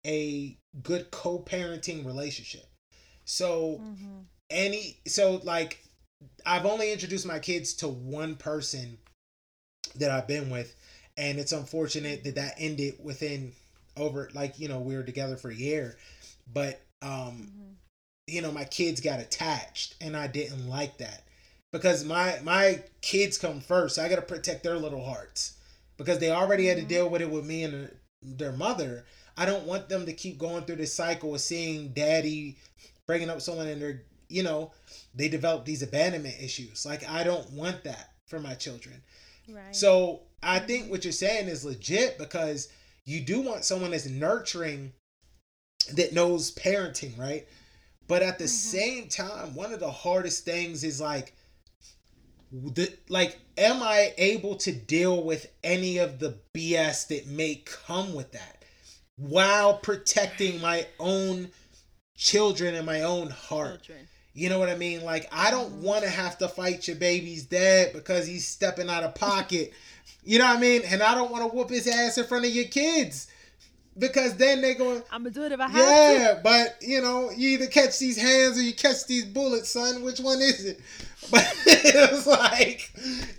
a 0.05 0.57
good 0.83 1.11
co-parenting 1.11 2.05
relationship. 2.05 2.67
So 3.25 3.81
Mhm. 3.81 4.27
any 4.49 4.97
so 5.07 5.41
like 5.43 5.83
I've 6.45 6.65
only 6.65 6.91
introduced 6.91 7.25
my 7.25 7.39
kids 7.39 7.73
to 7.75 7.89
one 7.89 8.35
person 8.35 8.99
that 9.95 10.11
I've 10.11 10.27
been 10.27 10.49
with 10.49 10.75
and 11.17 11.39
it's 11.39 11.51
unfortunate 11.51 12.23
that 12.23 12.35
that 12.35 12.55
ended 12.57 12.95
within 13.03 13.53
over 13.97 14.29
like 14.33 14.59
you 14.59 14.67
know 14.67 14.79
we 14.79 14.95
were 14.95 15.03
together 15.03 15.37
for 15.37 15.49
a 15.51 15.55
year 15.55 15.97
but 16.51 16.81
um 17.01 17.47
Mhm. 17.47 17.77
You 18.27 18.41
know 18.41 18.51
my 18.51 18.63
kids 18.65 19.01
got 19.01 19.19
attached 19.19 19.95
and 20.01 20.15
I 20.15 20.27
didn't 20.27 20.67
like 20.69 20.97
that 20.97 21.23
because 21.71 22.05
my 22.05 22.39
my 22.43 22.81
kids 23.01 23.37
come 23.37 23.59
first 23.59 23.95
so 23.95 24.03
I 24.03 24.09
got 24.09 24.15
to 24.15 24.21
protect 24.21 24.63
their 24.63 24.77
little 24.77 25.03
hearts 25.03 25.57
because 25.97 26.19
they 26.19 26.31
already 26.31 26.67
had 26.67 26.77
to 26.77 26.83
Mhm. 26.83 26.87
deal 26.89 27.09
with 27.09 27.21
it 27.21 27.29
with 27.29 27.45
me 27.45 27.63
and 27.63 27.91
their 28.21 28.53
mother 28.53 29.05
I 29.35 29.45
don't 29.45 29.65
want 29.65 29.89
them 29.89 30.05
to 30.05 30.13
keep 30.13 30.37
going 30.37 30.63
through 30.65 30.77
this 30.77 30.93
cycle 30.93 31.33
of 31.35 31.41
seeing 31.41 31.89
daddy 31.89 32.57
bringing 33.07 33.29
up 33.29 33.41
someone 33.41 33.67
and 33.67 33.81
they're 33.81 34.03
you 34.29 34.43
know 34.43 34.71
they 35.13 35.27
develop 35.27 35.65
these 35.65 35.81
abandonment 35.83 36.35
issues 36.41 36.85
like 36.85 37.07
I 37.09 37.23
don't 37.23 37.51
want 37.51 37.83
that 37.83 38.11
for 38.27 38.39
my 38.39 38.53
children 38.55 39.01
Right. 39.49 39.75
so 39.75 40.21
I 40.41 40.59
think 40.59 40.89
what 40.89 41.03
you're 41.03 41.11
saying 41.11 41.47
is 41.49 41.65
legit 41.65 42.17
because 42.17 42.69
you 43.05 43.19
do 43.19 43.41
want 43.41 43.65
someone 43.65 43.91
that's 43.91 44.05
nurturing 44.07 44.93
that 45.93 46.13
knows 46.13 46.51
parenting, 46.51 47.17
right? 47.17 47.45
But 48.07 48.21
at 48.21 48.37
the 48.37 48.45
Mhm. 48.45 48.49
same 48.49 49.07
time, 49.07 49.55
one 49.55 49.73
of 49.73 49.79
the 49.79 49.91
hardest 49.91 50.45
things 50.45 50.83
is 50.83 50.99
like 50.99 51.33
the 52.51 52.93
like 53.09 53.39
am 53.57 53.81
I 53.81 54.13
able 54.17 54.55
to 54.57 54.71
deal 54.71 55.23
with 55.23 55.47
any 55.63 55.97
of 55.97 56.19
the 56.19 56.37
BS 56.53 57.05
that 57.05 57.25
may 57.27 57.63
come 57.65 58.13
with 58.13 58.31
that 58.33 58.63
while 59.15 59.77
protecting 59.77 60.61
my 60.61 60.85
own 60.99 61.51
children 62.15 62.75
and 62.75 62.85
my 62.85 63.01
own 63.01 63.29
heart? 63.29 63.83
Children. 63.83 64.07
You 64.35 64.49
know 64.49 64.59
what 64.59 64.69
I 64.69 64.75
mean? 64.75 65.03
Like 65.03 65.27
I 65.31 65.49
don't 65.51 65.79
Mhm. 65.79 65.83
want 65.83 66.03
to 66.03 66.09
have 66.09 66.37
to 66.39 66.47
fight 66.47 66.87
your 66.87 66.97
baby's 66.97 67.43
dad 67.43 67.93
because 67.93 68.27
he's 68.27 68.47
stepping 68.47 68.89
out 68.89 69.03
of 69.03 69.15
pocket. 69.15 69.73
you 70.23 70.37
know 70.37 70.45
what 70.45 70.57
I 70.57 70.59
mean? 70.59 70.81
And 70.85 71.01
I 71.01 71.15
don't 71.15 71.31
want 71.31 71.43
to 71.43 71.55
whoop 71.55 71.69
his 71.69 71.87
ass 71.87 72.17
in 72.17 72.25
front 72.25 72.45
of 72.45 72.51
your 72.53 72.65
kids 72.65 73.27
because 73.97 74.35
then 74.35 74.61
they 74.61 74.73
go, 74.73 75.01
I'm 75.11 75.23
gonna 75.23 75.31
do 75.31 75.43
it 75.43 75.51
if 75.51 75.59
I 75.59 75.67
have 75.67 75.73
to. 75.73 75.79
yeah. 76.23 76.39
But 76.43 76.77
you 76.81 77.01
know, 77.01 77.29
you 77.31 77.49
either 77.49 77.67
catch 77.67 77.99
these 77.99 78.17
hands 78.17 78.57
or 78.57 78.61
you 78.61 78.73
catch 78.73 79.05
these 79.07 79.25
bullets, 79.25 79.69
son. 79.69 80.03
Which 80.03 80.19
one 80.19 80.39
is 80.41 80.65
it? 80.65 80.79
But 81.31 81.49
it 81.65 82.11
was 82.11 82.27
like, 82.27 82.91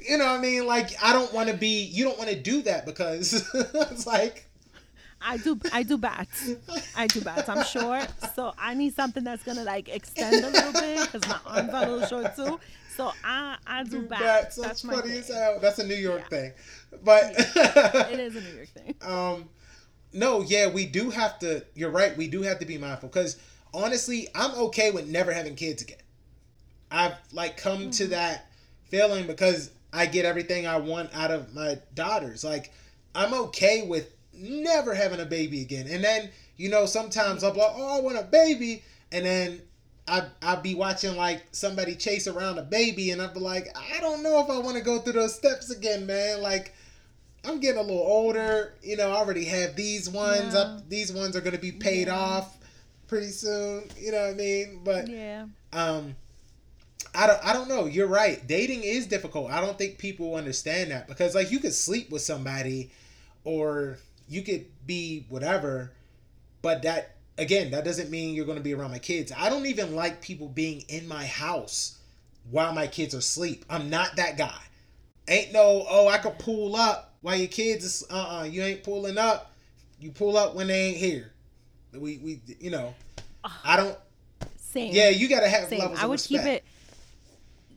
you 0.09 0.16
know 0.16 0.24
what 0.24 0.39
I 0.39 0.40
mean? 0.40 0.66
Like 0.66 0.90
I 1.02 1.12
don't 1.12 1.31
want 1.35 1.51
to 1.51 1.55
be. 1.55 1.82
You 1.85 2.05
don't 2.05 2.16
want 2.16 2.31
to 2.31 2.40
do 2.40 2.62
that 2.62 2.86
because 2.86 3.35
it's 3.55 4.06
like. 4.06 4.48
I 5.26 5.36
do 5.39 5.59
I 5.72 5.82
do 5.82 5.98
bats. 5.98 6.51
I 6.97 7.06
do 7.06 7.20
bats. 7.20 7.48
I'm 7.48 7.62
short, 7.64 8.06
so 8.35 8.52
I 8.59 8.72
need 8.74 8.94
something 8.94 9.22
that's 9.24 9.43
gonna 9.43 9.64
like 9.64 9.89
extend 9.90 10.44
a 10.44 10.48
little 10.51 10.72
bit 10.72 11.01
because 11.12 11.26
my 11.28 11.39
arms 11.47 11.70
are 11.74 11.85
a 11.85 11.90
little 11.90 12.06
short 12.09 12.36
too. 12.36 12.60
So 12.97 13.10
I 13.24 13.56
I 13.66 13.85
do 13.85 13.90
do 13.90 14.02
bats. 14.02 14.22
bats. 14.22 14.56
That's 14.56 14.82
That's 14.82 14.82
funny 14.82 15.10
thing. 15.12 15.18
as 15.20 15.28
hell. 15.28 15.59
That's 15.60 15.78
a 15.78 15.86
New 15.86 15.94
York 15.94 16.22
Yeah. 16.31 16.39
thing, 16.39 16.52
but 17.02 17.24
It 18.12 18.20
is 18.20 18.36
a 18.36 18.40
New 18.40 18.55
York 18.56 18.68
thing. 18.68 18.94
um 19.02 19.48
no 20.15 20.41
yeah 20.43 20.69
we 20.69 20.86
do 20.86 21.11
have 21.11 21.39
to 21.39 21.62
you're 21.74 21.91
right 21.91 22.16
we 22.16 22.28
do 22.28 22.43
have 22.43 22.59
to 22.59 22.66
be 22.66 22.78
mindful 22.78 23.09
because 23.09 23.36
honestly 23.74 24.28
i'm 24.35 24.53
okay 24.53 24.91
with 24.91 25.07
never 25.09 25.32
having 25.32 25.55
kids 25.57 25.82
again 25.82 25.99
i've 26.91 27.15
like 27.32 27.57
come 27.57 27.91
to 27.91 28.07
Mhm. 28.07 28.11
that 28.11 28.47
feeling 28.85 29.27
because 29.27 29.70
i 29.93 30.07
get 30.07 30.24
everything 30.24 30.66
i 30.66 30.77
want 30.78 31.15
out 31.15 31.31
of 31.31 31.55
my 31.55 31.78
daughters 31.95 32.45
like 32.45 32.73
i'm 33.15 33.35
okay 33.35 33.86
with 33.86 34.15
never 34.32 34.95
having 34.95 35.20
a 35.20 35.27
baby 35.27 35.61
again 35.62 35.86
and 35.89 36.03
then 36.03 36.31
you 36.57 36.69
know 36.69 36.86
sometimes 36.86 37.43
i'm 37.43 37.57
like 37.57 37.73
oh 37.74 37.99
i 37.99 38.01
want 38.01 38.16
a 38.19 38.23
baby 38.23 38.82
and 39.12 39.24
then 39.27 39.61
I 40.07 40.27
I'd 40.43 40.62
be 40.62 40.74
watching 40.74 41.16
like 41.16 41.43
somebody 41.53 41.95
chase 41.95 42.27
around 42.27 42.59
a 42.59 42.62
baby, 42.62 43.11
and 43.11 43.23
I'd 43.23 43.32
be 43.32 43.41
like, 43.41 43.69
I 43.74 44.01
don't 44.01 44.23
know 44.23 44.39
if 44.41 44.51
I 44.51 44.59
want 44.59 44.77
to 44.77 44.82
go 44.82 44.99
through 44.99 45.15
those 45.15 45.35
steps 45.35 45.70
again, 45.70 46.05
man. 46.05 46.43
Like, 46.43 46.74
I'm 47.46 47.60
getting 47.60 47.78
a 47.78 47.82
little 47.82 47.98
older. 47.98 48.74
You 48.82 48.96
know, 48.96 49.10
I 49.10 49.16
already 49.16 49.44
have 49.44 49.76
these 49.76 50.08
ones 50.08 50.54
Yeah. 50.54 50.60
up. 50.60 50.88
These 50.88 51.12
ones 51.12 51.36
are 51.36 51.40
gonna 51.40 51.58
be 51.58 51.72
paid 51.72 52.06
Yeah. 52.08 52.18
off 52.18 52.56
pretty 53.06 53.30
soon. 53.30 53.88
You 53.98 54.12
know 54.12 54.22
what 54.22 54.30
I 54.30 54.34
mean? 54.34 54.80
But 54.84 55.08
Yeah. 55.08 55.46
um 55.72 56.16
I 57.14 57.26
don't 57.26 57.44
I 57.44 57.52
don't 57.52 57.68
know. 57.68 57.86
You're 57.86 58.08
right. 58.08 58.44
Dating 58.46 58.82
is 58.82 59.06
difficult. 59.06 59.50
I 59.50 59.60
don't 59.60 59.78
think 59.78 59.98
people 59.98 60.34
understand 60.34 60.90
that 60.90 61.06
because 61.06 61.34
like 61.34 61.50
you 61.50 61.60
could 61.60 61.74
sleep 61.74 62.10
with 62.10 62.22
somebody 62.22 62.90
or 63.44 63.98
you 64.28 64.42
could 64.42 64.66
be 64.86 65.26
whatever, 65.28 65.92
but 66.62 66.82
that 66.82 67.12
again, 67.38 67.70
that 67.72 67.84
doesn't 67.84 68.10
mean 68.10 68.34
you're 68.34 68.46
going 68.46 68.58
to 68.58 68.62
be 68.64 68.74
around 68.74 68.90
my 68.92 68.98
kids. 68.98 69.32
I 69.36 69.48
don't 69.48 69.66
even 69.66 69.94
like 69.94 70.20
people 70.22 70.48
being 70.48 70.84
in 70.88 71.06
my 71.08 71.26
house 71.26 71.98
while 72.50 72.72
my 72.72 72.86
kids 72.86 73.14
are 73.14 73.18
asleep. 73.18 73.64
I'm 73.68 73.90
not 73.90 74.16
that 74.16 74.38
guy. 74.38 74.60
Ain't 75.26 75.52
no, 75.52 75.84
oh, 75.88 76.06
I 76.06 76.18
could 76.18 76.38
pull 76.38 76.76
up 76.76 77.14
while 77.24 77.36
your 77.36 77.48
kids 77.48 77.86
is 77.86 78.05
uh-uh, 78.10 78.44
you 78.44 78.62
ain't 78.62 78.82
pulling 78.82 79.16
up. 79.16 79.51
You 79.98 80.10
pull 80.10 80.36
up 80.36 80.55
when 80.55 80.66
they 80.66 80.78
ain't 80.88 80.98
here. 80.98 81.32
We 81.94 82.18
we 82.18 82.40
you 82.60 82.68
know, 82.70 82.94
I 83.64 83.76
don't 83.78 83.96
Same. 84.59 84.92
yeah, 84.92 85.09
you 85.09 85.26
got 85.26 85.40
to 85.40 85.48
have 85.48 85.68
Same. 85.70 85.78
levels 85.78 85.98
I 86.01 86.05
would 86.06 86.20
keep 86.20 86.42
it. 86.42 86.64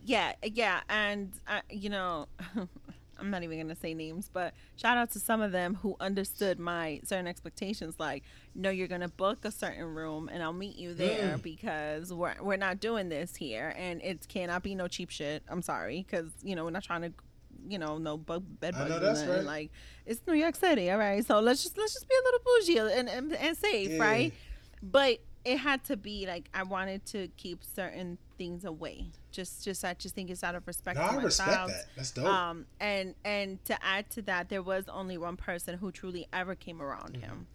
Yeah, 0.04 0.34
yeah, 0.44 0.82
and 0.90 1.32
uh, 1.48 1.62
you 1.70 1.90
know, 1.90 2.28
I'm 3.20 3.30
not 3.30 3.44
even 3.44 3.58
gonna 3.60 3.76
say 3.76 3.94
names, 3.94 4.30
but 4.32 4.54
shout 4.76 4.98
out 4.98 5.12
to 5.12 5.20
some 5.20 5.42
of 5.42 5.54
them 5.54 5.76
who 5.76 5.96
understood 6.02 6.60
my 6.60 7.00
certain 7.06 7.28
expectations. 7.28 7.96
Like, 8.00 8.24
no, 8.54 8.70
you're 8.70 8.88
gonna 8.90 9.08
book 9.08 9.46
a 9.46 9.52
certain 9.52 9.86
room, 9.86 10.30
and 10.30 10.44
I'll 10.44 10.52
meet 10.52 10.76
you 10.76 10.94
there 10.94 11.38
Mm. 11.38 11.42
because 11.42 12.12
we're 12.14 12.36
we're 12.42 12.58
not 12.58 12.82
doing 12.82 13.08
this 13.08 13.36
here, 13.38 13.74
and 13.78 14.02
it 14.02 14.28
cannot 14.28 14.62
be 14.62 14.76
no 14.76 14.90
cheap 14.90 15.10
shit. 15.10 15.44
I'm 15.48 15.62
sorry, 15.62 16.06
because 16.06 16.32
you 16.44 16.54
know 16.56 16.66
we're 16.66 16.72
not 16.72 16.84
trying 16.84 17.04
to. 17.04 17.14
You 17.68 17.80
know, 17.80 17.98
no 17.98 18.18
bug, 18.18 18.44
bed 18.60 18.76
I 18.76 18.80
bugs. 18.80 18.90
know 18.90 19.00
that's 19.00 19.24
right. 19.26 19.44
Like 19.44 19.72
it's 20.06 20.22
New 20.28 20.34
York 20.34 20.56
City, 20.56 20.90
all 20.92 20.98
right. 20.98 21.26
So 21.26 21.40
let's 21.40 21.64
just 21.64 21.78
let's 21.78 21.94
just 21.94 22.08
be 22.08 22.16
a 22.16 22.24
little 22.24 22.40
bougie 22.90 23.00
and 23.00 23.10
and, 23.10 23.34
and 23.34 23.58
safe, 23.58 23.92
Yeah. 23.92 24.04
right? 24.04 24.34
but 24.84 25.20
it 25.44 25.58
had 25.58 25.84
to 25.86 25.96
be 25.98 26.26
like 26.28 26.50
I 26.54 26.64
wanted 26.64 27.06
to 27.08 27.30
keep 27.38 27.64
certain 27.64 28.18
things 28.38 28.66
away. 28.66 29.06
Just, 29.32 29.64
just 29.64 29.84
I 29.86 29.94
just 29.94 30.14
think 30.16 30.30
it's 30.30 30.44
out 30.44 30.56
of 30.56 30.66
respect. 30.68 30.98
No, 31.00 31.08
to 31.08 31.14
I 31.14 31.24
respect 31.24 31.50
child. 31.52 31.70
that. 31.72 31.86
That's 31.96 32.12
dope. 32.12 32.26
Um, 32.26 32.66
and 32.80 33.16
and 33.24 33.64
to 33.66 33.84
add 33.86 34.10
to 34.12 34.22
that, 34.24 34.50
there 34.50 34.62
was 34.62 34.88
only 34.90 35.18
one 35.18 35.38
person 35.38 35.78
who 35.78 35.92
truly 35.92 36.28
ever 36.34 36.54
came 36.56 36.82
around 36.82 37.14
Mm-hmm. 37.14 37.22
him, 37.22 37.48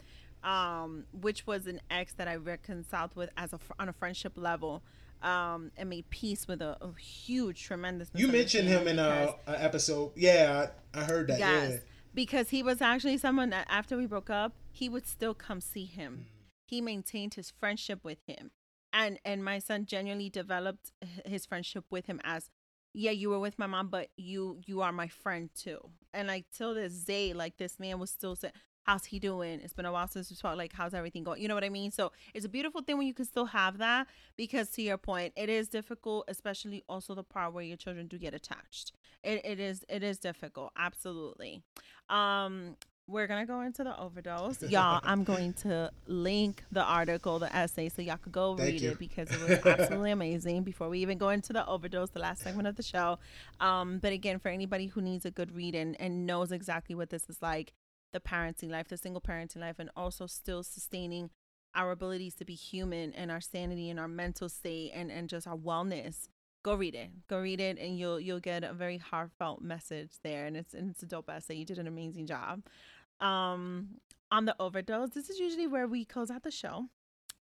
um, 0.43 1.05
which 1.13 1.47
was 1.47 1.67
an 1.67 1.81
ex 1.91 2.13
that 2.15 2.29
I 2.29 2.37
reconciled 2.37 3.15
with 3.15 3.31
as 3.37 3.53
a 3.53 3.59
fr- 3.59 3.73
on 3.79 3.89
a 3.89 3.93
friendship 3.93 4.33
level. 4.37 4.83
Um, 5.23 5.71
and 5.77 5.89
made 5.89 6.11
peace 6.11 6.49
with 6.49 6.61
a, 6.61 6.77
a 6.81 6.93
huge, 6.99 7.63
tremendous. 7.63 8.11
you 8.15 8.27
mentioned 8.29 8.67
him 8.69 8.89
in 8.89 8.99
a, 8.99 9.35
a 9.47 9.63
episode. 9.63 10.11
Yeah, 10.17 10.67
I, 10.95 11.01
I 11.01 11.05
heard 11.05 11.29
that. 11.29 11.39
Yes, 11.39 11.71
Yeah. 11.71 11.79
because 12.13 12.51
he 12.51 12.63
was 12.63 12.81
actually 12.83 13.19
someone 13.19 13.51
that 13.51 13.67
after 13.71 13.97
we 13.97 14.07
broke 14.07 14.31
up, 14.31 14.53
he 14.73 14.89
would 14.89 15.07
still 15.07 15.33
come 15.35 15.61
see 15.61 15.85
him. 15.85 16.27
Mm. 16.27 16.47
He 16.67 16.81
maintained 16.81 17.35
his 17.35 17.51
friendship 17.51 18.01
with 18.03 18.19
him, 18.27 18.51
and 18.93 19.19
and 19.25 19.45
my 19.45 19.59
son 19.61 19.87
genuinely 19.87 20.29
developed 20.31 20.91
his 21.25 21.47
friendship 21.47 21.85
with 21.91 22.07
him 22.07 22.21
as, 22.25 22.51
yeah, 22.93 23.11
you 23.13 23.31
were 23.31 23.39
with 23.39 23.59
my 23.59 23.67
mom, 23.67 23.89
but 23.89 24.09
you 24.17 24.61
you 24.67 24.81
are 24.81 24.91
my 24.93 25.07
friend 25.09 25.51
too. 25.55 25.79
And 26.13 26.27
like 26.29 26.47
till 26.57 26.75
this 26.75 27.05
day, 27.05 27.33
like 27.33 27.59
this 27.59 27.79
man 27.79 27.99
was 28.01 28.11
still 28.11 28.35
saying. 28.35 28.55
How's 28.85 29.05
he 29.05 29.19
doing? 29.19 29.61
It's 29.61 29.73
been 29.73 29.87
a 29.87 29.93
while 29.93 30.09
since 30.09 30.31
we 30.31 30.37
talked. 30.37 30.59
Like, 30.59 30.73
how's 30.73 30.95
everything 30.95 31.25
going? 31.25 31.41
You 31.41 31.49
know 31.49 31.55
what 31.55 31.65
I 31.65 31.69
mean? 31.69 31.91
So 31.91 32.13
it's 32.35 32.45
a 32.45 32.49
beautiful 32.49 32.83
thing 32.83 32.99
when 32.99 33.07
you 33.07 33.15
can 33.15 33.25
still 33.25 33.47
have 33.47 33.79
that 33.79 34.07
because, 34.37 34.71
to 34.71 34.83
your 34.83 34.99
point, 34.99 35.33
it 35.37 35.49
is 35.49 35.69
difficult, 35.69 36.25
especially 36.29 36.83
also 36.89 37.15
the 37.15 37.23
part 37.23 37.53
where 37.53 37.65
your 37.65 37.77
children 37.77 38.09
do 38.09 38.19
get 38.19 38.35
attached 38.35 38.93
it, 39.23 39.45
it 39.45 39.61
is 39.61 39.85
it 39.89 40.03
is 40.03 40.19
difficult 40.19 40.73
absolutely 40.77 41.63
um 42.11 42.77
we're 43.09 43.27
gonna 43.27 43.47
go 43.47 43.61
into 43.61 43.85
the 43.85 43.99
overdose 44.01 44.63
y'all 44.63 45.01
i'm 45.05 45.25
going 45.25 45.53
to 45.53 45.91
link 46.07 46.65
the 46.73 46.83
article 46.83 47.39
the 47.39 47.55
essay 47.55 47.89
so 47.89 48.01
y'all 48.01 48.17
could 48.17 48.33
go 48.33 48.57
Thank 48.57 48.73
read 48.73 48.81
you. 48.81 48.91
it 48.93 48.99
because 48.99 49.31
it 49.31 49.41
was 49.41 49.67
absolutely 49.67 50.13
amazing 50.13 50.63
before 50.63 50.89
we 50.89 51.01
even 51.01 51.19
go 51.19 51.29
into 51.31 51.53
the 51.53 51.67
overdose 51.67 52.11
the 52.11 52.21
last 52.21 52.43
segment 52.43 52.69
of 52.69 52.77
the 52.77 52.83
show 52.83 53.19
um 53.61 53.99
but 53.99 54.13
again 54.13 54.39
for 54.39 54.49
anybody 54.49 54.87
who 54.87 55.01
needs 55.01 55.25
a 55.25 55.31
good 55.31 55.55
read 55.55 55.75
and, 55.75 56.01
and 56.01 56.27
knows 56.27 56.53
exactly 56.53 56.95
what 56.95 57.11
this 57.11 57.29
is 57.29 57.41
like 57.43 57.73
the 58.13 58.21
parenting 58.21 58.71
life 58.71 58.89
the 58.89 58.97
single 58.97 59.21
parenting 59.21 59.61
life 59.61 59.77
and 59.79 59.91
also 59.97 60.27
still 60.27 60.63
sustaining 60.63 61.31
our 61.75 61.91
abilities 61.91 62.35
to 62.35 62.45
be 62.45 62.55
human 62.55 63.13
and 63.15 63.31
our 63.31 63.41
sanity 63.41 63.89
and 63.89 63.99
our 63.99 64.09
mental 64.09 64.49
state 64.49 64.93
and, 64.95 65.11
and 65.11 65.29
just 65.29 65.47
our 65.47 65.57
wellness. 65.57 66.29
Go 66.63 66.75
read 66.75 66.95
it. 66.95 67.11
Go 67.29 67.41
read 67.41 67.61
it 67.61 67.79
and 67.79 67.99
you'll 67.99 68.21
you'll 68.21 68.41
get 68.41 68.63
a 68.63 68.73
very 68.73 68.99
heartfelt 68.99 69.63
message 69.63 70.13
there 70.23 70.47
and 70.47 70.57
it's 70.57 70.75
and 70.75 70.91
it's 70.91 71.03
a 71.03 71.07
dope 71.07 71.31
essay. 71.31 71.55
You 71.55 71.65
did 71.65 71.79
an 71.79 71.87
amazing 71.87 72.27
job. 72.27 72.63
Um 73.21 73.89
on 74.31 74.45
the 74.47 74.57
overdose 74.61 75.11
this 75.11 75.29
is 75.29 75.39
usually 75.39 75.67
where 75.67 75.87
we 75.87 76.05
close 76.05 76.31
out 76.31 76.43
the 76.43 76.51
show 76.51 76.87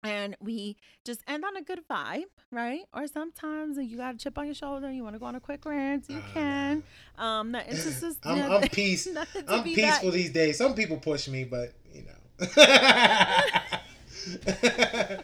and 0.03 0.35
we 0.39 0.77
just 1.05 1.21
end 1.27 1.43
on 1.45 1.55
a 1.57 1.61
good 1.61 1.81
vibe 1.89 2.23
right 2.51 2.81
or 2.93 3.07
sometimes 3.07 3.77
you 3.77 3.97
got 3.97 4.15
a 4.15 4.17
chip 4.17 4.37
on 4.37 4.45
your 4.45 4.55
shoulder 4.55 4.91
you 4.91 5.03
want 5.03 5.15
to 5.15 5.19
go 5.19 5.25
on 5.25 5.35
a 5.35 5.39
quick 5.39 5.63
rant 5.65 6.05
you 6.09 6.17
Oh, 6.17 6.31
can 6.33 6.83
um 7.17 7.51
that 7.51 7.67
it's 7.69 7.83
just, 7.83 8.01
just 8.01 8.19
I'm, 8.25 8.51
I'm 8.51 8.61
peace. 8.69 9.07
I'm 9.47 9.63
peaceful 9.63 10.09
that- 10.09 10.17
these 10.17 10.31
days. 10.31 10.57
Some 10.57 10.73
people 10.75 10.97
push 10.97 11.27
me, 11.27 11.43
but 11.43 11.73
you 11.93 12.03
know. 12.03 12.11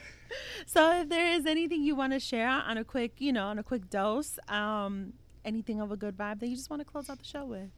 So 0.66 1.02
if 1.02 1.10
there 1.10 1.34
is 1.34 1.46
anything 1.46 1.84
you 1.84 1.96
want 1.96 2.14
to 2.14 2.20
share 2.20 2.50
on 2.50 2.78
a 2.78 2.84
quick, 2.84 3.14
you 3.20 3.32
know, 3.32 3.48
on 3.48 3.58
a 3.58 3.64
quick 3.64 3.90
dose, 3.90 4.38
um, 4.50 5.14
anything 5.46 5.80
of 5.80 5.92
a 5.92 5.98
good 5.98 6.18
vibe 6.18 6.40
that 6.42 6.48
you 6.48 6.56
just 6.58 6.70
want 6.70 6.82
to 6.82 6.86
close 6.86 7.10
out 7.10 7.20
the 7.20 7.26
show 7.26 7.46
with, 7.46 7.70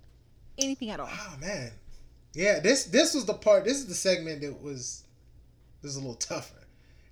anything 0.58 0.90
at 0.90 1.00
all. 1.00 1.08
oh 1.10 1.38
man, 1.40 1.72
yeah. 2.34 2.60
This 2.60 2.86
this 2.86 3.14
was 3.14 3.26
the 3.26 3.36
part. 3.36 3.64
This 3.64 3.78
is 3.78 3.86
the 3.86 3.94
segment 3.94 4.42
that 4.42 4.62
was 4.62 5.04
this 5.82 5.92
is 5.92 5.98
a 5.98 6.00
little 6.00 6.16
tougher 6.16 6.56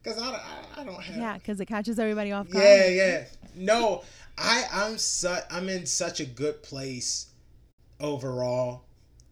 because 0.07 0.21
I, 0.21 0.29
I 0.35 0.81
I 0.81 0.83
don't 0.83 1.01
have. 1.01 1.17
Yeah, 1.17 1.33
because 1.37 1.59
it 1.59 1.65
catches 1.65 1.99
everybody 1.99 2.31
off 2.31 2.49
guard. 2.49 2.63
Yeah, 2.63 2.87
yeah. 2.87 3.25
No, 3.55 4.03
I 4.37 4.65
I'm 4.71 4.97
su- 4.97 5.35
I'm 5.51 5.69
in 5.69 5.85
such 5.85 6.19
a 6.19 6.25
good 6.25 6.63
place 6.63 7.27
overall. 7.99 8.83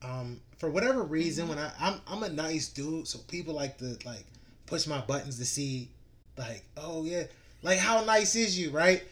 Um, 0.01 0.41
for 0.57 0.69
whatever 0.69 1.03
reason, 1.03 1.47
when 1.47 1.57
I 1.57 1.71
I'm 1.79 2.01
I'm 2.07 2.23
a 2.23 2.29
nice 2.29 2.67
dude, 2.67 3.07
so 3.07 3.19
people 3.27 3.53
like 3.53 3.77
to 3.77 3.97
like 4.05 4.25
push 4.65 4.87
my 4.87 4.99
buttons 4.99 5.37
to 5.39 5.45
see, 5.45 5.89
like, 6.37 6.63
oh 6.77 7.05
yeah, 7.05 7.23
like 7.61 7.79
how 7.79 8.03
nice 8.03 8.35
is 8.35 8.59
you, 8.59 8.71
right? 8.71 9.03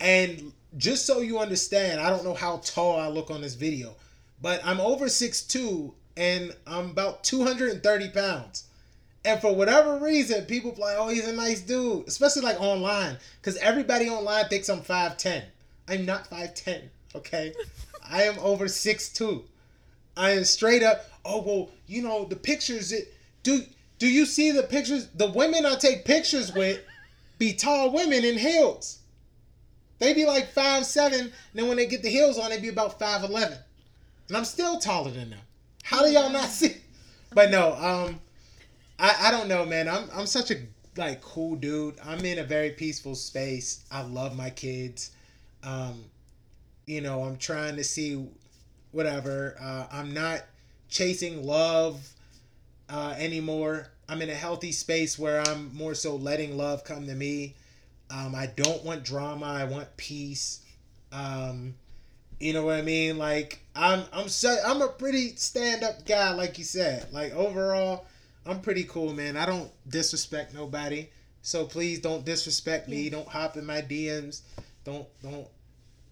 And 0.00 0.52
just 0.76 1.06
so 1.06 1.20
you 1.20 1.38
understand, 1.38 2.00
I 2.00 2.10
don't 2.10 2.24
know 2.24 2.34
how 2.34 2.58
tall 2.58 3.00
I 3.00 3.08
look 3.08 3.30
on 3.30 3.40
this 3.40 3.54
video, 3.54 3.96
but 4.40 4.60
I'm 4.64 4.80
over 4.80 5.06
6'2 5.06 5.92
and 6.16 6.54
I'm 6.68 6.90
about 6.90 7.24
230 7.24 8.10
pounds. 8.10 8.67
And 9.24 9.40
for 9.40 9.54
whatever 9.54 9.98
reason, 9.98 10.44
people 10.46 10.72
be 10.72 10.80
like, 10.80 10.96
oh, 10.98 11.08
he's 11.08 11.26
a 11.26 11.32
nice 11.32 11.60
dude, 11.60 12.06
especially 12.06 12.42
like 12.42 12.60
online, 12.60 13.16
because 13.40 13.56
everybody 13.58 14.08
online 14.08 14.46
thinks 14.48 14.68
I'm 14.68 14.80
5'10. 14.80 15.42
I'm 15.88 16.06
not 16.06 16.30
5'10, 16.30 16.82
okay? 17.14 17.52
I 18.10 18.22
am 18.22 18.38
over 18.38 18.66
6'2. 18.66 19.42
I 20.16 20.30
am 20.30 20.44
straight 20.44 20.82
up, 20.82 21.04
oh, 21.24 21.42
well, 21.42 21.70
you 21.86 22.02
know, 22.02 22.24
the 22.24 22.36
pictures, 22.36 22.92
it, 22.92 23.12
do, 23.42 23.62
do 23.98 24.06
you 24.06 24.24
see 24.24 24.50
the 24.50 24.62
pictures? 24.62 25.08
The 25.08 25.30
women 25.30 25.66
I 25.66 25.74
take 25.74 26.04
pictures 26.04 26.52
with 26.52 26.80
be 27.38 27.52
tall 27.52 27.92
women 27.92 28.24
in 28.24 28.38
heels. 28.38 28.98
They 29.98 30.14
be 30.14 30.24
like 30.26 30.52
five 30.52 30.86
seven, 30.86 31.20
and 31.20 31.32
then 31.54 31.66
when 31.66 31.76
they 31.76 31.86
get 31.86 32.02
the 32.02 32.08
heels 32.08 32.38
on, 32.38 32.50
they 32.50 32.60
be 32.60 32.68
about 32.68 32.98
five 32.98 33.24
eleven, 33.24 33.58
and 34.28 34.36
I'm 34.36 34.44
still 34.44 34.78
taller 34.78 35.10
than 35.10 35.30
them. 35.30 35.40
How 35.82 36.04
do 36.04 36.10
y'all 36.10 36.30
not 36.30 36.48
see? 36.48 36.76
But 37.32 37.50
no, 37.50 37.74
um, 37.74 38.20
I 38.98 39.28
I 39.28 39.30
don't 39.30 39.48
know, 39.48 39.64
man. 39.64 39.88
I'm 39.88 40.08
I'm 40.14 40.26
such 40.26 40.50
a 40.50 40.56
like 40.96 41.20
cool 41.20 41.56
dude. 41.56 41.96
I'm 42.04 42.24
in 42.24 42.38
a 42.38 42.44
very 42.44 42.70
peaceful 42.70 43.14
space. 43.14 43.84
I 43.90 44.02
love 44.02 44.36
my 44.36 44.50
kids. 44.50 45.10
Um, 45.62 46.04
you 46.86 47.00
know, 47.00 47.22
I'm 47.24 47.36
trying 47.36 47.76
to 47.76 47.84
see 47.84 48.26
whatever. 48.92 49.56
Uh, 49.60 49.86
I'm 49.92 50.14
not 50.14 50.44
chasing 50.88 51.44
love 51.46 52.08
uh, 52.88 53.14
anymore. 53.18 53.88
I'm 54.08 54.22
in 54.22 54.30
a 54.30 54.34
healthy 54.34 54.72
space 54.72 55.18
where 55.18 55.40
I'm 55.42 55.74
more 55.76 55.94
so 55.94 56.16
letting 56.16 56.56
love 56.56 56.84
come 56.84 57.06
to 57.06 57.14
me. 57.14 57.54
Um, 58.10 58.34
I 58.34 58.46
don't 58.46 58.84
want 58.84 59.04
drama. 59.04 59.46
I 59.46 59.64
want 59.64 59.96
peace. 59.96 60.60
Um, 61.12 61.74
you 62.40 62.52
know 62.52 62.64
what 62.66 62.76
I 62.76 62.82
mean? 62.82 63.18
Like 63.18 63.60
I'm 63.74 64.04
I'm 64.12 64.28
so, 64.28 64.56
I'm 64.64 64.82
a 64.82 64.88
pretty 64.88 65.36
stand 65.36 65.82
up 65.84 66.04
guy, 66.06 66.32
like 66.32 66.58
you 66.58 66.64
said. 66.64 67.12
Like 67.12 67.34
overall, 67.34 68.06
I'm 68.46 68.60
pretty 68.60 68.84
cool, 68.84 69.12
man. 69.12 69.36
I 69.36 69.44
don't 69.46 69.70
disrespect 69.88 70.54
nobody. 70.54 71.08
So 71.42 71.64
please 71.66 72.00
don't 72.00 72.24
disrespect 72.24 72.88
me. 72.88 73.02
Yeah. 73.02 73.10
Don't 73.10 73.28
hop 73.28 73.56
in 73.56 73.64
my 73.66 73.80
DMs. 73.82 74.40
Don't 74.84 75.06
don't 75.22 75.46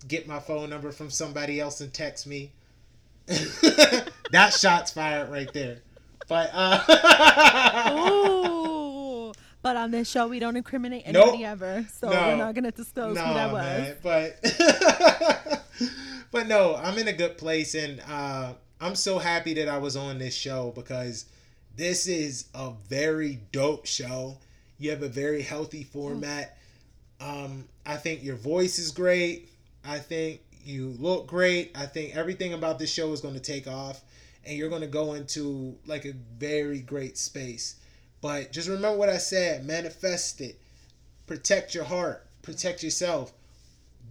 get 0.07 0.27
my 0.29 0.39
phone 0.39 0.71
number 0.71 0.93
from 0.93 1.11
somebody 1.11 1.61
else 1.61 1.81
and 1.81 1.93
text 1.93 2.27
me. 2.27 2.53
that 3.27 4.53
shot's 4.59 4.93
fired 4.93 5.31
right 5.31 5.53
there. 5.53 5.79
But 6.29 6.51
uh 6.53 7.91
Ooh. 7.99 9.33
But 9.63 9.77
on 9.77 9.91
this 9.91 10.09
show, 10.09 10.29
we 10.29 10.39
don't 10.39 10.57
incriminate 10.57 11.03
anybody 11.07 11.39
Nope. 11.39 11.47
ever, 11.49 11.87
so 11.93 12.09
No. 12.11 12.21
we're 12.29 12.37
not 12.37 12.55
gonna 12.55 12.71
disclose 12.71 13.17
who 13.19 13.25
that 13.25 13.53
was. 13.53 13.65
man, 13.65 13.97
but 14.03 15.63
but 16.31 16.47
no, 16.47 16.77
I'm 16.77 16.97
in 16.99 17.09
a 17.09 17.13
good 17.13 17.37
place, 17.37 17.75
and 17.75 18.01
uh, 18.09 18.53
I'm 18.81 18.95
so 18.95 19.19
happy 19.19 19.55
that 19.55 19.69
I 19.69 19.79
was 19.79 19.97
on 19.97 20.19
this 20.19 20.35
show 20.37 20.71
because 20.77 21.25
this 21.77 22.07
is 22.07 22.47
a 22.55 22.73
very 22.89 23.41
dope 23.53 23.87
show. 23.87 24.39
You 24.79 24.91
have 24.91 25.03
a 25.03 25.09
very 25.09 25.43
healthy 25.43 25.85
format. 25.85 26.57
Um, 27.21 27.67
I 27.85 27.97
think 27.97 28.25
your 28.25 28.37
voice 28.37 28.79
is 28.79 28.91
great. 28.91 29.51
I 29.85 29.99
think 29.99 30.41
you 30.65 30.97
look 30.99 31.27
great. 31.27 31.73
I 31.75 31.87
think 31.87 32.17
everything 32.17 32.53
about 32.53 32.79
this 32.79 32.93
show 32.93 33.13
is 33.13 33.21
going 33.21 33.35
to 33.35 33.41
take 33.41 33.69
off, 33.69 34.03
and 34.45 34.57
you're 34.57 34.69
going 34.69 34.83
to 34.83 34.89
go 34.89 35.15
into 35.15 35.77
like 35.87 36.05
a 36.05 36.15
very 36.39 36.81
great 36.81 37.17
space. 37.17 37.77
But 38.21 38.53
just 38.53 38.69
remember 38.69 38.99
what 38.99 39.09
I 39.09 39.19
said: 39.19 39.65
manifest 39.65 40.41
it, 40.41 40.59
protect 41.27 41.75
your 41.75 41.85
heart, 41.85 42.27
protect 42.43 42.83
yourself. 42.83 43.33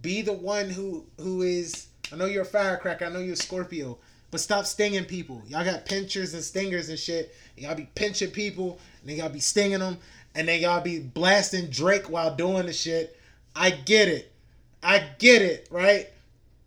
Be 0.02 0.22
the 0.22 0.32
one 0.32 0.70
who 0.70 1.04
who 1.20 1.42
is. 1.42 1.88
I 2.12 2.16
know 2.16 2.26
you're 2.26 2.42
a 2.42 2.46
firecracker. 2.46 3.04
I 3.04 3.08
know 3.08 3.18
you're 3.18 3.34
a 3.34 3.36
Scorpio, 3.36 3.98
but 4.30 4.40
stop 4.40 4.64
stinging 4.64 5.04
people. 5.04 5.42
Y'all 5.48 5.64
got 5.64 5.84
pinchers 5.84 6.34
and 6.34 6.42
stingers 6.42 6.88
and 6.88 6.98
shit. 6.98 7.34
Y'all 7.56 7.74
be 7.74 7.88
pinching 7.94 8.30
people, 8.30 8.78
and 9.00 9.10
then 9.10 9.16
y'all 9.16 9.28
be 9.28 9.40
stinging 9.40 9.78
them, 9.78 9.98
and 10.34 10.46
then 10.48 10.60
y'all 10.60 10.80
be 10.80 10.98
blasting 11.00 11.66
Drake 11.70 12.10
while 12.10 12.34
doing 12.34 12.66
the 12.66 12.72
shit. 12.72 13.18
I 13.54 13.70
get 13.70 14.08
it. 14.08 14.32
I 14.82 15.02
get 15.18 15.42
it, 15.42 15.68
right? 15.70 16.08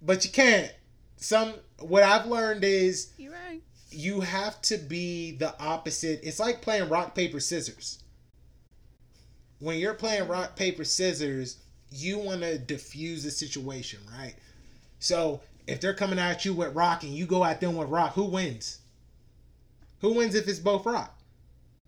But 0.01 0.25
you 0.25 0.31
can't. 0.31 0.73
Some 1.17 1.53
what 1.79 2.03
I've 2.03 2.25
learned 2.25 2.63
is 2.63 3.11
You're 3.17 3.33
right. 3.33 3.61
you 3.91 4.21
have 4.21 4.61
to 4.63 4.77
be 4.77 5.31
the 5.31 5.53
opposite. 5.61 6.21
It's 6.23 6.39
like 6.39 6.61
playing 6.61 6.89
rock 6.89 7.13
paper 7.15 7.39
scissors. 7.39 7.99
When 9.59 9.77
you're 9.77 9.93
playing 9.93 10.27
rock 10.27 10.55
paper 10.55 10.83
scissors, 10.83 11.57
you 11.91 12.17
want 12.17 12.41
to 12.41 12.57
diffuse 12.57 13.23
the 13.23 13.31
situation, 13.31 13.99
right? 14.17 14.35
So 14.99 15.41
if 15.67 15.79
they're 15.81 15.93
coming 15.93 16.19
at 16.19 16.45
you 16.45 16.53
with 16.53 16.73
rock 16.75 17.03
and 17.03 17.13
you 17.13 17.25
go 17.25 17.43
at 17.43 17.59
them 17.61 17.75
with 17.75 17.89
rock, 17.89 18.13
who 18.13 18.25
wins? 18.25 18.78
Who 20.01 20.13
wins 20.13 20.35
if 20.35 20.47
it's 20.47 20.59
both 20.59 20.85
rock? 20.85 21.15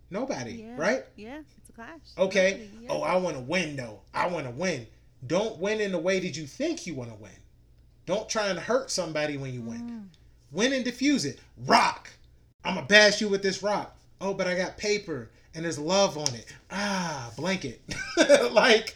Nobody, 0.09 0.53
Yeah. 0.63 0.75
right? 0.77 1.05
Yeah, 1.15 1.39
it's 1.57 1.69
a 1.69 1.71
clash. 1.73 1.99
Okay. 2.17 2.69
Yeah. 2.81 2.89
Oh, 2.91 3.01
I 3.01 3.15
want 3.15 3.37
to 3.37 3.41
win 3.41 3.75
though. 3.75 4.01
I 4.13 4.27
want 4.27 4.45
to 4.45 4.51
win. 4.51 4.85
Don't 5.27 5.57
win 5.59 5.79
in 5.79 5.91
the 5.91 5.99
way 5.99 6.19
that 6.19 6.35
you 6.35 6.45
think 6.47 6.85
you 6.85 6.93
want 6.95 7.11
to 7.11 7.15
win. 7.15 7.31
Don't 8.05 8.27
try 8.27 8.47
and 8.47 8.59
hurt 8.59 8.91
somebody 8.91 9.37
when 9.37 9.53
you 9.53 9.61
win. 9.61 9.79
Mm. 9.81 10.07
Win 10.51 10.73
and 10.73 10.83
diffuse 10.83 11.23
it. 11.23 11.39
Rock. 11.65 12.09
I'm 12.65 12.75
gonna 12.75 12.87
bash 12.87 13.21
you 13.21 13.29
with 13.29 13.41
this 13.41 13.63
rock. 13.63 13.95
Oh, 14.19 14.33
but 14.33 14.47
I 14.47 14.55
got 14.55 14.77
paper 14.77 15.29
and 15.55 15.63
there's 15.63 15.79
love 15.79 16.17
on 16.17 16.33
it. 16.35 16.45
Ah, 16.71 17.31
blanket. 17.37 17.81
like, 18.51 18.95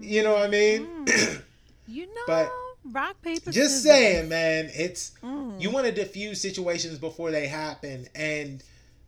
you 0.00 0.22
know 0.22 0.32
what 0.32 0.42
I 0.42 0.48
mean? 0.48 0.86
Mm. 1.04 1.42
You 1.90 2.04
know, 2.06 2.20
But- 2.26 2.52
rock 2.92 3.20
paper. 3.22 3.50
Just 3.50 3.82
saying, 3.82 4.28
man. 4.28 4.70
It's 4.74 5.12
Mm. 5.22 5.60
you 5.60 5.70
want 5.70 5.86
to 5.86 5.92
diffuse 5.92 6.40
situations 6.40 6.98
before 6.98 7.30
they 7.30 7.46
happen 7.48 8.06
and 8.14 8.62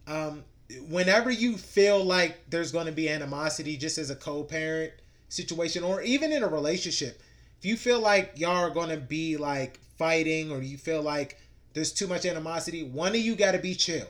um, 0.07 0.45
whenever 0.89 1.31
you 1.31 1.57
feel 1.57 2.03
like 2.05 2.49
there's 2.51 2.73
going 2.73 2.87
to 2.87 2.93
be 2.93 3.09
animosity 3.09 3.77
just 3.77 3.99
as 3.99 4.11
a 4.11 4.17
co-parent 4.17 4.93
situation 5.29 5.85
or 5.85 6.03
even 6.03 6.33
in 6.33 6.43
a 6.43 6.49
relationship 6.49 7.21
if 7.59 7.65
you 7.65 7.77
feel 7.77 8.01
like 8.01 8.33
y'all 8.37 8.57
are 8.57 8.71
going 8.71 8.89
to 8.89 8.97
be 8.97 9.37
like 9.37 9.79
fighting 9.99 10.51
or 10.51 10.61
you 10.63 10.77
feel 10.79 11.03
like 11.03 11.39
there's 11.75 11.93
too 11.93 12.07
much 12.09 12.25
animosity 12.27 12.83
one 12.83 13.11
of 13.15 13.21
you 13.21 13.37
got 13.37 13.53
to 13.53 13.59
be 13.59 13.75
chill 13.75 14.07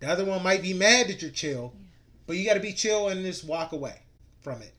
the 0.00 0.08
other 0.08 0.24
one 0.24 0.42
might 0.42 0.62
be 0.62 0.72
mad 0.72 1.08
that 1.08 1.20
you're 1.20 1.30
chill 1.30 1.74
but 2.26 2.36
you 2.36 2.44
got 2.46 2.54
to 2.54 2.60
be 2.60 2.72
chill 2.72 3.08
and 3.08 3.22
just 3.24 3.44
walk 3.44 3.72
away 3.72 4.00
from 4.40 4.62
it 4.62 4.72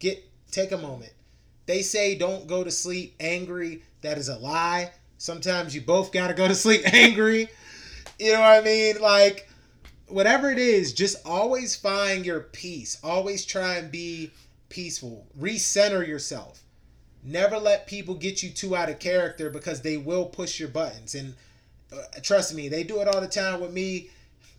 get 0.00 0.24
take 0.50 0.72
a 0.72 0.78
moment 0.78 1.12
they 1.70 1.82
say 1.82 2.16
don't 2.16 2.48
go 2.48 2.64
to 2.64 2.70
sleep 2.70 3.14
angry. 3.20 3.82
That 4.02 4.18
is 4.18 4.28
a 4.28 4.36
lie. 4.36 4.90
Sometimes 5.18 5.74
you 5.74 5.80
both 5.80 6.10
got 6.10 6.28
to 6.28 6.34
go 6.34 6.48
to 6.48 6.54
sleep 6.54 6.82
angry. 6.92 7.48
You 8.18 8.32
know 8.32 8.40
what 8.40 8.58
i 8.58 8.60
mean? 8.60 9.00
Like 9.00 9.48
whatever 10.08 10.50
it 10.50 10.58
is 10.58 10.92
just 10.92 11.24
always 11.24 11.76
find 11.76 12.26
your 12.26 12.40
peace. 12.40 12.98
Always 13.04 13.46
try 13.46 13.76
and 13.76 13.90
be 13.90 14.32
peaceful. 14.68 15.26
Recenter 15.38 16.06
yourself. 16.06 16.62
Never 17.22 17.56
let 17.58 17.86
people 17.86 18.14
get 18.14 18.42
you 18.42 18.50
too 18.50 18.74
out 18.74 18.90
of 18.90 18.98
character 18.98 19.48
because 19.48 19.80
they 19.80 19.96
will 19.96 20.26
push 20.26 20.58
your 20.58 20.70
buttons. 20.70 21.14
And 21.14 21.34
uh, 21.92 22.02
trust 22.22 22.54
me 22.54 22.68
they 22.68 22.82
do 22.82 23.00
it 23.00 23.06
all 23.08 23.20
the 23.20 23.28
time 23.28 23.60
with 23.60 23.72
me. 23.72 24.10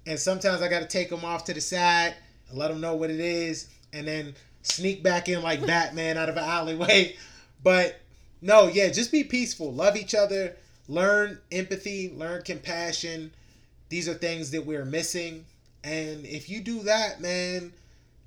And 0.08 0.18
sometimes 0.18 0.62
i 0.62 0.70
got 0.70 0.80
to 0.80 0.88
take 0.88 1.10
them 1.10 1.26
off 1.26 1.44
to 1.46 1.54
the 1.54 1.62
side 1.62 2.16
and 2.50 2.58
let 2.58 2.70
them 2.70 2.80
know 2.80 2.96
what 2.96 3.10
it 3.10 3.20
is. 3.20 3.68
And 3.92 4.08
then 4.08 4.34
sneak 4.64 5.04
back 5.04 5.30
in 5.30 5.42
like 5.42 5.66
batman 5.66 6.18
out 6.18 6.30
of 6.30 6.38
an 6.38 6.44
alleyway. 6.44 7.16
But 7.64 8.00
no 8.42 8.68
yeah 8.70 8.90
just 8.90 9.12
be 9.12 9.24
peaceful. 9.24 9.72
Love 9.72 9.96
each 9.96 10.16
other. 10.16 10.56
Learn 10.88 11.38
empathy. 11.52 12.10
Learn 12.10 12.42
compassion. 12.42 13.32
These 13.90 14.10
are 14.10 14.16
things 14.16 14.50
that 14.52 14.66
we're 14.66 14.86
missing. 14.86 15.46
And 15.84 16.26
if 16.26 16.50
you 16.50 16.62
do 16.62 16.82
that 16.84 17.22
man 17.22 17.72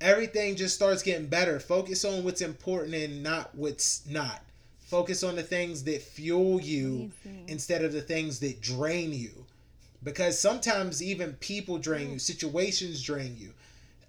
everything 0.01 0.55
just 0.55 0.75
starts 0.75 1.03
getting 1.03 1.27
better. 1.27 1.59
Focus 1.59 2.05
on 2.05 2.23
what's 2.23 2.41
important 2.41 2.95
and 2.95 3.23
not 3.23 3.53
what's 3.55 4.05
not. 4.07 4.41
Focus 4.79 5.23
on 5.23 5.35
the 5.35 5.43
things 5.43 5.83
that 5.85 6.01
fuel 6.01 6.61
you 6.61 7.11
Amazing. 7.25 7.45
instead 7.47 7.83
of 7.83 7.91
the 7.91 8.01
things 8.01 8.39
that 8.39 8.61
drain 8.61 9.13
you. 9.13 9.31
Because 10.03 10.37
sometimes 10.37 11.01
even 11.01 11.33
people 11.33 11.79
drain 11.79 12.11
you 12.11 12.19
situations 12.19 13.01
drain 13.01 13.35
you 13.39 13.51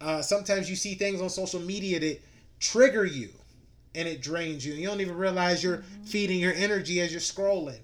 uh, 0.01 0.23
sometimes 0.23 0.69
you 0.69 0.77
see 0.77 0.95
things 0.95 1.21
on 1.21 1.31
social 1.31 1.61
media 1.61 2.01
that 2.01 2.21
trigger 2.61 3.05
you 3.05 3.31
and 3.95 4.07
it 4.07 4.21
drains 4.21 4.65
you. 4.65 4.75
You 4.75 4.87
don't 4.87 5.01
even 5.01 5.17
realize 5.17 5.65
you're 5.65 5.83
feeding 6.05 6.39
your 6.39 6.53
energy 6.53 7.01
as 7.01 7.11
you're 7.11 7.21
scrolling. 7.21 7.81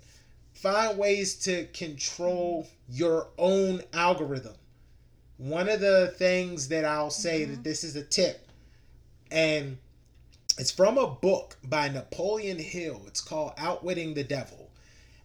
Find 0.53 0.99
ways 0.99 1.35
to 1.41 1.67
control 1.69 2.69
your 2.89 3.29
own 3.39 3.83
algorithm. 3.93 4.55
One 5.39 5.69
of 5.69 5.81
the 5.81 6.15
things 6.19 6.69
that 6.69 6.85
i'll 6.85 7.11
say 7.11 7.45
that 7.45 7.65
this 7.65 7.83
is 7.83 7.97
a 7.97 8.05
tip 8.05 8.47
and 9.31 9.79
it's 10.59 10.71
from 10.71 10.99
a 10.99 11.07
book 11.07 11.57
by 11.65 11.89
napoleon 11.89 12.59
hill. 12.59 13.03
It's 13.07 13.23
called 13.23 13.55
outwitting 13.57 14.15
the 14.15 14.23
devil. 14.23 14.71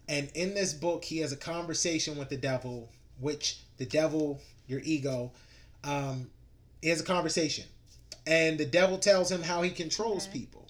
And 0.08 0.30
in 0.34 0.54
this 0.54 0.72
book 0.72 1.04
he 1.04 1.18
has 1.18 1.30
a 1.30 1.36
conversation 1.36 2.16
with 2.16 2.30
the 2.30 2.36
devil 2.36 2.88
which 3.20 3.60
the 3.76 3.86
devil 3.86 4.40
your 4.66 4.80
ego 4.82 5.30
um, 5.84 6.30
he 6.82 6.88
has 6.88 7.00
a 7.00 7.04
conversation. 7.04 7.64
And 8.26 8.58
the 8.58 8.66
devil 8.66 8.98
tells 8.98 9.30
him 9.30 9.42
how 9.42 9.62
he 9.62 9.70
controls 9.70 10.26
Okay. 10.28 10.40
people. 10.40 10.66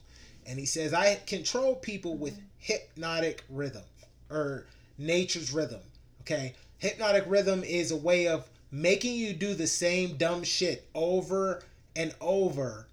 And 0.46 0.58
he 0.58 0.66
says 0.66 0.94
i 0.94 1.16
control 1.26 1.74
people 1.74 2.16
with 2.16 2.34
mm-hmm. 2.34 2.46
hypnotic 2.58 3.44
rhythm 3.48 3.82
or 4.30 4.66
nature's 4.96 5.52
rhythm. 5.52 5.80
Okay? 6.22 6.54
Hypnotic 6.78 7.24
rhythm 7.26 7.64
is 7.64 7.90
a 7.90 7.96
way 7.96 8.28
of 8.28 8.48
making 8.70 9.14
you 9.14 9.32
do 9.32 9.54
the 9.54 9.66
same 9.66 10.16
dumb 10.16 10.44
shit 10.44 10.88
over 10.94 11.62
and 11.96 12.14
over 12.20 12.86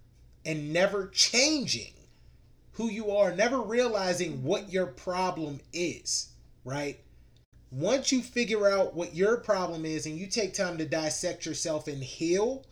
and 0.45 0.73
never 0.73 1.07
changing 1.07 1.93
who 2.73 2.89
you 2.89 3.11
are 3.11 3.33
never 3.35 3.61
realizing 3.61 4.33
mm-hmm. 4.33 4.47
what 4.47 4.71
your 4.71 4.85
problem 4.85 5.59
is 5.73 6.29
right? 6.65 6.99
Once 7.71 8.11
you 8.11 8.21
figure 8.21 8.69
out 8.69 8.93
what 8.93 9.15
your 9.15 9.37
problem 9.37 9.85
is 9.85 10.05
and 10.05 10.17
you 10.17 10.27
take 10.27 10.53
time 10.53 10.77
to 10.77 10.85
dissect 10.85 11.45
yourself 11.45 11.87
and 11.87 12.03
heal 12.03 12.65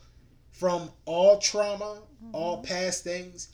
from 0.54 0.90
all 1.06 1.40
trauma, 1.40 2.00
all 2.32 2.64
past 2.64 3.04
things, 3.04 3.50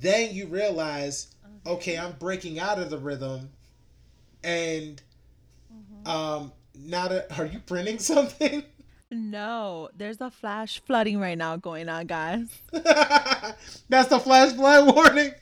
then 0.00 0.34
you 0.34 0.46
realize, 0.46 1.28
okay, 1.66 1.96
I'm 1.96 2.12
breaking 2.12 2.58
out 2.60 2.78
of 2.78 2.90
the 2.90 2.98
rhythm 2.98 3.50
and 4.42 5.00
um 6.04 6.52
now 6.74 7.08
that 7.08 7.38
are 7.38 7.46
you 7.46 7.60
printing 7.60 7.98
something? 8.12 8.62
No, 9.10 9.90
there's 9.96 10.20
a 10.20 10.30
flash 10.30 10.80
flooding 10.84 11.20
right 11.20 11.38
now 11.38 11.56
going 11.56 11.88
on, 11.88 12.06
guys. 12.06 12.48
That's 12.72 14.08
the 14.08 14.18
flash 14.18 14.52
flood 14.54 14.92
warning. 14.92 15.32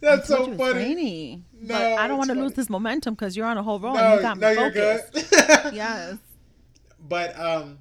That's 0.00 0.26
so 0.26 0.46
it's 0.46 0.56
funny. 0.56 0.72
rainy. 0.78 1.44
No, 1.60 1.74
but 1.74 1.82
I 1.98 2.08
don't 2.08 2.16
want 2.16 2.30
to 2.30 2.34
lose 2.36 2.54
this 2.54 2.70
momentum 2.70 3.14
because 3.14 3.36
you're 3.36 3.46
on 3.46 3.58
a 3.58 3.62
whole 3.62 3.78
roll 3.78 3.96
and 3.96 4.08
No, 4.08 4.14
you 4.16 4.22
got 4.22 4.36
me 4.38 4.40
no, 4.40 4.50
you're 4.52 4.70
good. 4.70 5.02
yes. 5.74 6.16
but 7.06 7.38
um 7.38 7.78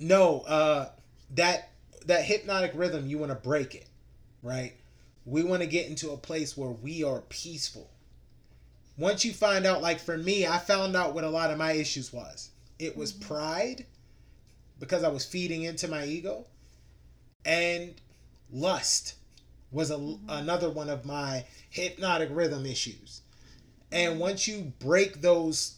no 0.00 0.40
uh 0.40 0.88
that 1.30 1.70
that 2.06 2.24
hypnotic 2.24 2.72
rhythm 2.74 3.06
you 3.06 3.18
want 3.18 3.30
to 3.30 3.36
break 3.36 3.74
it 3.74 3.88
right? 4.44 4.74
We 5.24 5.42
want 5.42 5.62
to 5.62 5.66
get 5.66 5.88
into 5.88 6.10
a 6.10 6.16
place 6.16 6.56
where 6.56 6.70
we 6.70 7.02
are 7.02 7.22
peaceful. 7.22 7.90
Once 8.96 9.24
you 9.24 9.32
find 9.32 9.66
out 9.66 9.82
like 9.82 9.98
for 9.98 10.16
me 10.16 10.46
i 10.46 10.56
found 10.56 10.94
out 10.94 11.14
what 11.14 11.24
a 11.24 11.30
lot 11.30 11.50
of 11.50 11.58
my 11.58 11.72
issues 11.72 12.12
was. 12.12 12.50
It 12.78 12.96
was 12.96 13.12
mm-hmm. 13.12 13.34
pride 13.34 13.86
because 14.78 15.02
i 15.02 15.08
was 15.08 15.24
feeding 15.24 15.64
into 15.64 15.88
my 15.88 16.04
ego 16.04 16.44
and 17.44 17.94
lust 18.52 19.14
was 19.72 19.90
a, 19.90 19.96
mm-hmm. 19.96 20.28
another 20.28 20.70
one 20.70 20.90
of 20.90 21.04
my 21.04 21.44
hypnotic 21.70 22.28
rhythm 22.30 22.66
issues. 22.66 23.22
And 23.90 24.20
once 24.20 24.46
you 24.46 24.72
break 24.78 25.22
those 25.22 25.76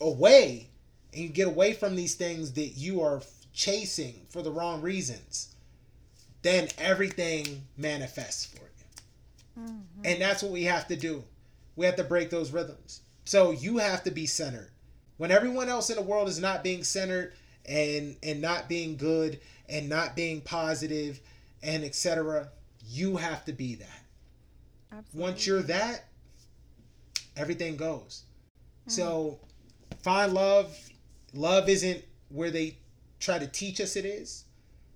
away 0.00 0.68
and 1.14 1.22
you 1.22 1.28
get 1.28 1.46
away 1.46 1.72
from 1.72 1.96
these 1.96 2.14
things 2.16 2.52
that 2.52 2.76
you 2.76 3.00
are 3.00 3.22
chasing 3.52 4.26
for 4.30 4.42
the 4.42 4.50
wrong 4.50 4.80
reasons 4.80 5.52
then 6.42 6.68
everything 6.78 7.62
manifests 7.76 8.44
for 8.44 8.64
you. 8.64 9.62
Mm-hmm. 9.62 10.02
And 10.04 10.20
that's 10.20 10.42
what 10.42 10.52
we 10.52 10.64
have 10.64 10.88
to 10.88 10.96
do. 10.96 11.24
We 11.76 11.86
have 11.86 11.96
to 11.96 12.04
break 12.04 12.30
those 12.30 12.52
rhythms. 12.52 13.00
So 13.24 13.52
you 13.52 13.78
have 13.78 14.02
to 14.04 14.10
be 14.10 14.26
centered. 14.26 14.70
When 15.16 15.30
everyone 15.30 15.68
else 15.68 15.88
in 15.88 15.96
the 15.96 16.02
world 16.02 16.28
is 16.28 16.40
not 16.40 16.64
being 16.64 16.82
centered 16.82 17.34
and 17.64 18.16
and 18.24 18.42
not 18.42 18.68
being 18.68 18.96
good 18.96 19.40
and 19.68 19.88
not 19.88 20.16
being 20.16 20.40
positive 20.40 21.20
and 21.62 21.84
etc., 21.84 22.48
you 22.84 23.16
have 23.16 23.44
to 23.44 23.52
be 23.52 23.76
that. 23.76 24.02
Absolutely. 24.90 25.20
Once 25.22 25.46
you're 25.46 25.62
that, 25.62 26.08
everything 27.36 27.76
goes. 27.76 28.24
So 28.88 29.38
find 30.02 30.34
love. 30.34 30.76
Love 31.32 31.68
isn't 31.68 32.02
where 32.28 32.50
they 32.50 32.76
try 33.22 33.38
to 33.38 33.46
teach 33.46 33.80
us 33.80 33.96
it 33.96 34.04
is. 34.04 34.44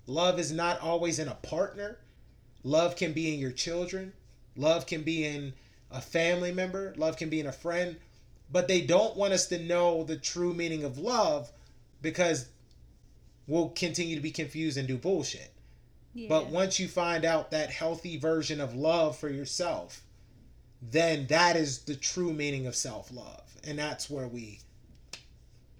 Love 0.05 0.39
is 0.39 0.51
not 0.51 0.81
always 0.81 1.19
in 1.19 1.27
a 1.27 1.35
partner. 1.35 1.97
Love 2.63 2.95
can 2.95 3.13
be 3.13 3.33
in 3.33 3.39
your 3.39 3.51
children. 3.51 4.13
Love 4.55 4.85
can 4.85 5.03
be 5.03 5.25
in 5.25 5.53
a 5.91 6.01
family 6.01 6.51
member. 6.51 6.93
Love 6.97 7.17
can 7.17 7.29
be 7.29 7.39
in 7.39 7.47
a 7.47 7.51
friend. 7.51 7.97
But 8.51 8.67
they 8.67 8.81
don't 8.81 9.15
want 9.15 9.33
us 9.33 9.47
to 9.47 9.59
know 9.59 10.03
the 10.03 10.17
true 10.17 10.53
meaning 10.53 10.83
of 10.83 10.97
love 10.97 11.51
because 12.01 12.47
we'll 13.47 13.69
continue 13.69 14.15
to 14.15 14.21
be 14.21 14.31
confused 14.31 14.77
and 14.77 14.87
do 14.87 14.97
bullshit. 14.97 15.51
Yeah. 16.13 16.29
But 16.29 16.47
once 16.47 16.79
you 16.79 16.87
find 16.87 17.25
out 17.25 17.51
that 17.51 17.69
healthy 17.69 18.17
version 18.17 18.59
of 18.59 18.75
love 18.75 19.17
for 19.17 19.29
yourself, 19.29 20.01
then 20.81 21.27
that 21.27 21.55
is 21.55 21.79
the 21.79 21.95
true 21.95 22.33
meaning 22.33 22.67
of 22.67 22.75
self 22.75 23.11
love. 23.11 23.43
And 23.63 23.77
that's 23.77 24.09
where 24.09 24.27
we 24.27 24.59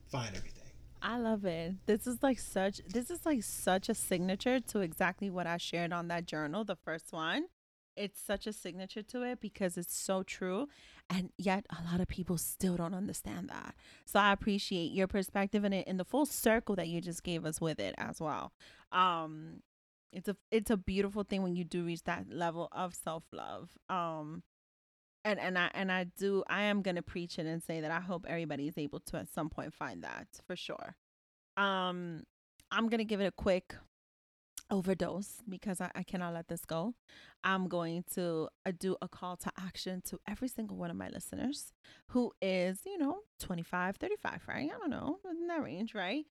find 0.09 0.35
everything. 0.35 0.56
I 1.01 1.17
love 1.17 1.45
it. 1.45 1.75
This 1.85 2.07
is 2.07 2.23
like 2.23 2.39
such 2.39 2.81
this 2.87 3.09
is 3.11 3.25
like 3.25 3.43
such 3.43 3.89
a 3.89 3.93
signature 3.93 4.59
to 4.59 4.79
exactly 4.79 5.29
what 5.29 5.47
I 5.47 5.57
shared 5.57 5.93
on 5.93 6.07
that 6.07 6.25
journal, 6.25 6.63
the 6.63 6.75
first 6.75 7.13
one. 7.13 7.45
It's 7.95 8.21
such 8.21 8.45
a 8.45 8.53
signature 8.53 9.01
to 9.03 9.23
it 9.23 9.39
because 9.41 9.75
it's 9.77 9.95
so 9.95 10.21
true 10.21 10.67
and 11.09 11.31
yet 11.37 11.65
a 11.71 11.83
lot 11.91 11.99
of 11.99 12.07
people 12.07 12.37
still 12.37 12.75
don't 12.75 12.93
understand 12.93 13.49
that. 13.49 13.73
So 14.05 14.19
I 14.19 14.31
appreciate 14.31 14.91
your 14.91 15.07
perspective 15.07 15.63
in 15.63 15.73
it 15.73 15.87
and 15.87 15.99
the 15.99 16.05
full 16.05 16.25
circle 16.27 16.75
that 16.75 16.87
you 16.87 17.01
just 17.01 17.23
gave 17.23 17.45
us 17.45 17.59
with 17.59 17.79
it 17.79 17.95
as 17.97 18.19
well. 18.19 18.51
Um 18.91 19.61
it's 20.11 20.29
a 20.29 20.37
it's 20.51 20.71
a 20.71 20.77
beautiful 20.77 21.23
thing 21.23 21.43
when 21.43 21.55
you 21.55 21.63
do 21.63 21.83
reach 21.83 22.03
that 22.03 22.25
level 22.31 22.69
of 22.71 22.95
self-love. 22.95 23.71
Um 23.89 24.43
and 25.27 25.39
and 25.39 25.57
I 25.57 25.69
and 25.73 25.91
I 25.91 26.05
do 26.05 26.43
I 26.47 26.63
am 26.63 26.81
gonna 26.81 27.01
preach 27.01 27.37
it 27.37 27.45
and 27.45 27.61
say 27.61 27.81
that 27.81 27.91
I 27.91 27.99
hope 27.99 28.25
everybody 28.27 28.67
is 28.67 28.77
able 28.77 29.01
to 29.01 29.17
at 29.17 29.29
some 29.29 29.49
point 29.49 29.73
find 29.73 30.03
that 30.03 30.27
for 30.47 30.55
sure. 30.55 30.95
Um, 31.57 32.23
I'm 32.71 32.87
gonna 32.87 33.03
give 33.03 33.19
it 33.19 33.25
a 33.25 33.31
quick 33.31 33.75
overdose 34.69 35.41
because 35.47 35.81
I, 35.81 35.91
I 35.95 36.03
cannot 36.03 36.33
let 36.33 36.47
this 36.47 36.65
go. 36.65 36.93
I'm 37.43 37.67
going 37.67 38.03
to 38.15 38.49
uh, 38.65 38.71
do 38.77 38.95
a 39.01 39.07
call 39.07 39.37
to 39.37 39.51
action 39.59 40.01
to 40.07 40.19
every 40.27 40.47
single 40.47 40.77
one 40.77 40.91
of 40.91 40.97
my 40.97 41.09
listeners 41.09 41.71
who 42.09 42.33
is, 42.41 42.79
you 42.85 42.97
know, 42.97 43.19
25, 43.39 43.95
35, 43.95 44.41
right? 44.47 44.69
I 44.73 44.77
don't 44.77 44.89
know, 44.89 45.19
in 45.29 45.47
that 45.47 45.63
range, 45.63 45.95
right? 45.95 46.25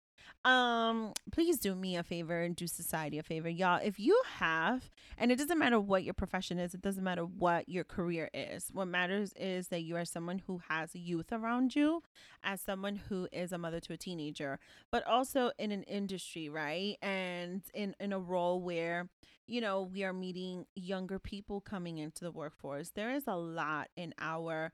Um, 0.44 1.12
please 1.32 1.58
do 1.58 1.74
me 1.74 1.96
a 1.96 2.04
favor 2.04 2.40
and 2.40 2.54
do 2.54 2.68
society 2.68 3.18
a 3.18 3.22
favor, 3.22 3.48
y'all. 3.48 3.80
If 3.82 3.98
you 3.98 4.20
have, 4.36 4.90
and 5.18 5.32
it 5.32 5.38
doesn't 5.38 5.58
matter 5.58 5.80
what 5.80 6.04
your 6.04 6.14
profession 6.14 6.58
is, 6.58 6.72
it 6.72 6.80
doesn't 6.80 7.02
matter 7.02 7.24
what 7.24 7.68
your 7.68 7.82
career 7.82 8.30
is. 8.32 8.68
What 8.72 8.86
matters 8.86 9.32
is 9.34 9.68
that 9.68 9.82
you 9.82 9.96
are 9.96 10.04
someone 10.04 10.42
who 10.46 10.60
has 10.68 10.94
youth 10.94 11.32
around 11.32 11.74
you, 11.74 12.02
as 12.44 12.60
someone 12.60 12.96
who 13.08 13.26
is 13.32 13.50
a 13.50 13.58
mother 13.58 13.80
to 13.80 13.92
a 13.94 13.96
teenager, 13.96 14.60
but 14.92 15.04
also 15.04 15.50
in 15.58 15.72
an 15.72 15.82
industry, 15.82 16.48
right? 16.48 16.96
And 17.02 17.62
in 17.74 17.96
in 17.98 18.12
a 18.12 18.18
role 18.20 18.60
where 18.60 19.08
you 19.48 19.60
know 19.60 19.82
we 19.82 20.04
are 20.04 20.12
meeting 20.12 20.66
younger 20.76 21.18
people 21.18 21.60
coming 21.60 21.98
into 21.98 22.22
the 22.22 22.30
workforce. 22.30 22.90
There 22.90 23.10
is 23.10 23.24
a 23.26 23.36
lot 23.36 23.88
in 23.96 24.14
our 24.20 24.72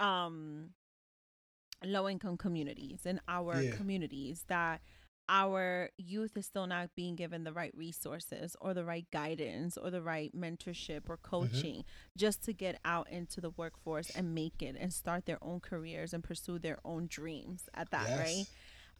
um 0.00 0.70
low 1.84 2.08
income 2.08 2.36
communities 2.36 3.06
in 3.06 3.20
our 3.28 3.60
Yeah. 3.62 3.72
communities 3.76 4.44
that 4.48 4.80
our 5.28 5.88
youth 5.96 6.36
is 6.36 6.46
still 6.46 6.66
not 6.66 6.90
being 6.96 7.14
given 7.14 7.44
the 7.44 7.52
right 7.52 7.72
resources 7.76 8.56
or 8.60 8.74
the 8.74 8.84
right 8.84 9.06
guidance 9.12 9.76
or 9.76 9.88
the 9.90 10.02
right 10.02 10.34
mentorship 10.36 11.08
or 11.08 11.16
mm-hmm. 11.16 11.30
coaching 11.30 11.84
just 12.16 12.42
to 12.44 12.52
get 12.52 12.78
out 12.84 13.08
into 13.08 13.40
the 13.40 13.50
workforce 13.50 14.10
and 14.10 14.34
make 14.34 14.60
it 14.60 14.76
and 14.78 14.92
start 14.92 15.24
their 15.24 15.38
own 15.42 15.60
careers 15.60 16.12
and 16.12 16.24
pursue 16.24 16.58
their 16.58 16.78
own 16.84 17.06
dreams 17.08 17.68
at 17.72 17.90
that 17.90 18.08
Yes. 18.08 18.18
right 18.18 18.46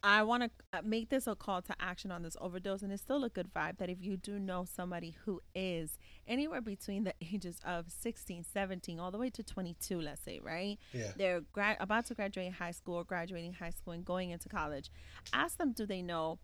I 0.05 0.25
want 0.25 0.43
to 0.43 0.51
uh, 0.73 0.83
make 0.85 1.11
this 1.11 1.27
a 1.29 1.37
call 1.37 1.63
to 1.63 1.75
action 1.79 2.11
on 2.11 2.23
this 2.23 2.37
overdose, 2.41 2.83
and 2.83 2.93
it's 2.93 3.03
still 3.03 3.23
a 3.23 3.29
good 3.29 3.53
vibe 3.55 3.79
that 3.79 3.89
if 3.89 3.99
you 4.01 4.17
do 4.17 4.39
know 4.39 4.65
somebody 4.65 5.17
who 5.25 5.41
is 5.55 5.99
anywhere 6.27 6.61
between 6.61 7.05
the 7.05 7.15
ages 7.33 7.61
of 7.65 7.87
16, 7.91 8.45
17, 8.45 8.99
all 8.99 9.11
the 9.11 9.19
way 9.19 9.31
to 9.31 9.43
22, 9.43 10.01
let's 10.01 10.23
say, 10.23 10.41
right? 10.43 10.79
Yeah. 10.93 11.13
They're 11.17 11.41
gra- 11.53 11.77
about 11.79 12.07
to 12.07 12.15
graduate 12.15 12.53
high 12.55 12.73
school 12.73 12.97
or 12.97 13.05
graduating 13.05 13.55
high 13.55 13.71
school 13.71 13.93
and 13.93 14.05
going 14.05 14.31
into 14.31 14.49
college. 14.49 14.91
Ask 15.33 15.59
them, 15.59 15.73
do 15.73 15.87
they 15.87 16.03
know 16.03 16.39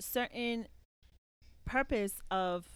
certain 0.00 0.66
purpose 1.66 2.14
of 2.30 2.66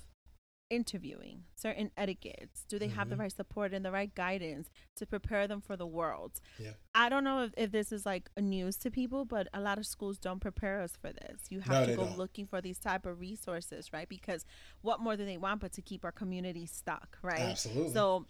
interviewing, 0.70 1.44
certain 1.54 1.90
etiquettes? 1.96 2.64
Do 2.68 2.78
they 2.78 2.88
have 2.88 3.08
the 3.08 3.16
Mhm. 3.16 3.20
right 3.20 3.32
support 3.32 3.72
and 3.72 3.84
the 3.84 3.92
right 3.92 4.14
guidance 4.14 4.68
to 4.96 5.06
prepare 5.06 5.46
them 5.46 5.60
for 5.60 5.76
the 5.76 5.86
world? 5.86 6.40
Yeah. 6.58 6.72
I 6.94 7.08
don't 7.08 7.24
know 7.24 7.42
if, 7.44 7.52
if 7.56 7.70
this 7.72 7.92
is 7.92 8.06
like 8.06 8.30
news 8.38 8.76
to 8.78 8.90
people, 8.90 9.24
but 9.24 9.48
a 9.52 9.60
lot 9.60 9.78
of 9.78 9.86
schools 9.86 10.18
don't 10.18 10.40
prepare 10.40 10.80
us 10.80 10.96
for 10.96 11.12
this. 11.12 11.42
You 11.50 11.60
have 11.60 11.86
to 11.86 11.96
go 11.96 12.02
looking 12.16 12.46
for 12.46 12.60
these 12.60 12.78
type 12.78 13.06
of 13.06 13.20
resources, 13.20 13.92
right? 13.92 14.08
Because 14.08 14.44
what 14.82 15.00
more 15.00 15.16
do 15.16 15.24
they 15.24 15.36
want 15.36 15.60
but 15.60 15.72
to 15.72 15.82
keep 15.82 16.04
our 16.04 16.12
community 16.12 16.66
stuck, 16.66 17.18
right? 17.22 17.40
Absolutely. 17.40 17.92
So 17.92 18.26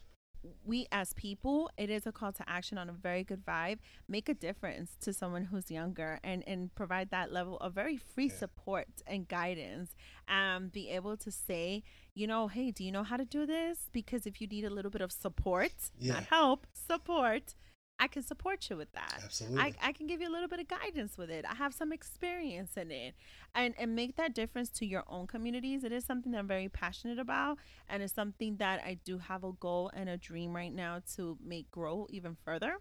we 0.64 0.86
as 0.93 1.12
people, 1.12 1.70
it 1.77 1.90
is 1.90 2.06
a 2.06 2.12
call 2.12 2.32
to 2.32 2.48
action 2.48 2.78
on 2.78 2.89
a 2.89 2.93
very 2.93 3.24
good 3.24 3.44
vibe. 3.44 3.78
Make 4.09 4.28
a 4.28 4.35
difference 4.35 4.97
to 5.01 5.12
someone 5.12 5.44
who's 5.44 5.70
younger 5.70 6.20
and 6.24 6.43
and 6.47 6.74
provide 6.74 7.10
that 7.10 7.32
level 7.32 7.56
of 7.59 7.73
very 7.74 7.97
free 7.97 8.28
Yeah. 8.28 8.35
support 8.39 8.89
and 9.06 9.27
guidance. 9.28 9.94
Um, 10.28 10.68
be 10.68 10.89
able 10.90 11.16
to 11.18 11.31
say, 11.31 11.82
you 12.14 12.27
know, 12.27 12.48
hey, 12.48 12.70
do 12.70 12.82
you 12.85 12.93
know 12.93 13.02
how 13.05 13.16
to 13.16 13.24
do 13.24 13.47
this? 13.47 13.89
Because 13.93 14.27
if 14.27 14.40
you 14.40 14.47
need 14.47 14.64
a 14.64 14.70
little 14.70 14.90
bit 14.90 15.01
of 15.02 15.12
support, 15.12 15.73
Yeah. 15.98 16.14
not 16.14 16.24
help, 16.24 16.66
support, 16.73 17.55
I 17.98 18.09
can 18.09 18.23
support 18.23 18.68
you 18.68 18.77
with 18.77 18.93
that. 18.93 19.20
Absolutely. 19.24 19.60
I, 19.60 19.73
I 19.82 19.93
can 19.93 20.06
give 20.06 20.20
you 20.20 20.28
a 20.28 20.32
little 20.32 20.48
bit 20.48 20.60
of 20.60 20.68
guidance 20.68 21.16
with 21.16 21.31
it. 21.31 21.44
I 21.51 21.55
have 21.55 21.73
some 21.73 21.93
experience 21.93 22.77
in 22.77 22.90
it. 22.90 23.14
And 23.55 23.74
and 23.78 23.97
make 23.97 24.16
that 24.16 24.35
difference 24.35 24.68
to 24.70 24.86
your 24.86 25.02
own 25.09 25.27
communities. 25.27 25.82
It 25.82 25.93
is 25.93 26.05
something 26.05 26.32
that 26.32 26.39
I'm 26.39 26.47
very 26.47 26.68
passionate 26.68 27.18
about 27.18 27.59
and 27.89 28.02
it's 28.02 28.12
something 28.12 28.56
that 28.56 28.81
I 28.85 28.98
do 29.05 29.18
have 29.18 29.44
a 29.44 29.52
goal 29.52 29.90
and 29.94 30.09
a 30.10 30.18
dream 30.18 30.55
right 30.55 30.73
now 30.74 31.01
to 31.16 31.39
make 31.43 31.70
grow 31.70 32.06
even 32.10 32.36
further. 32.44 32.77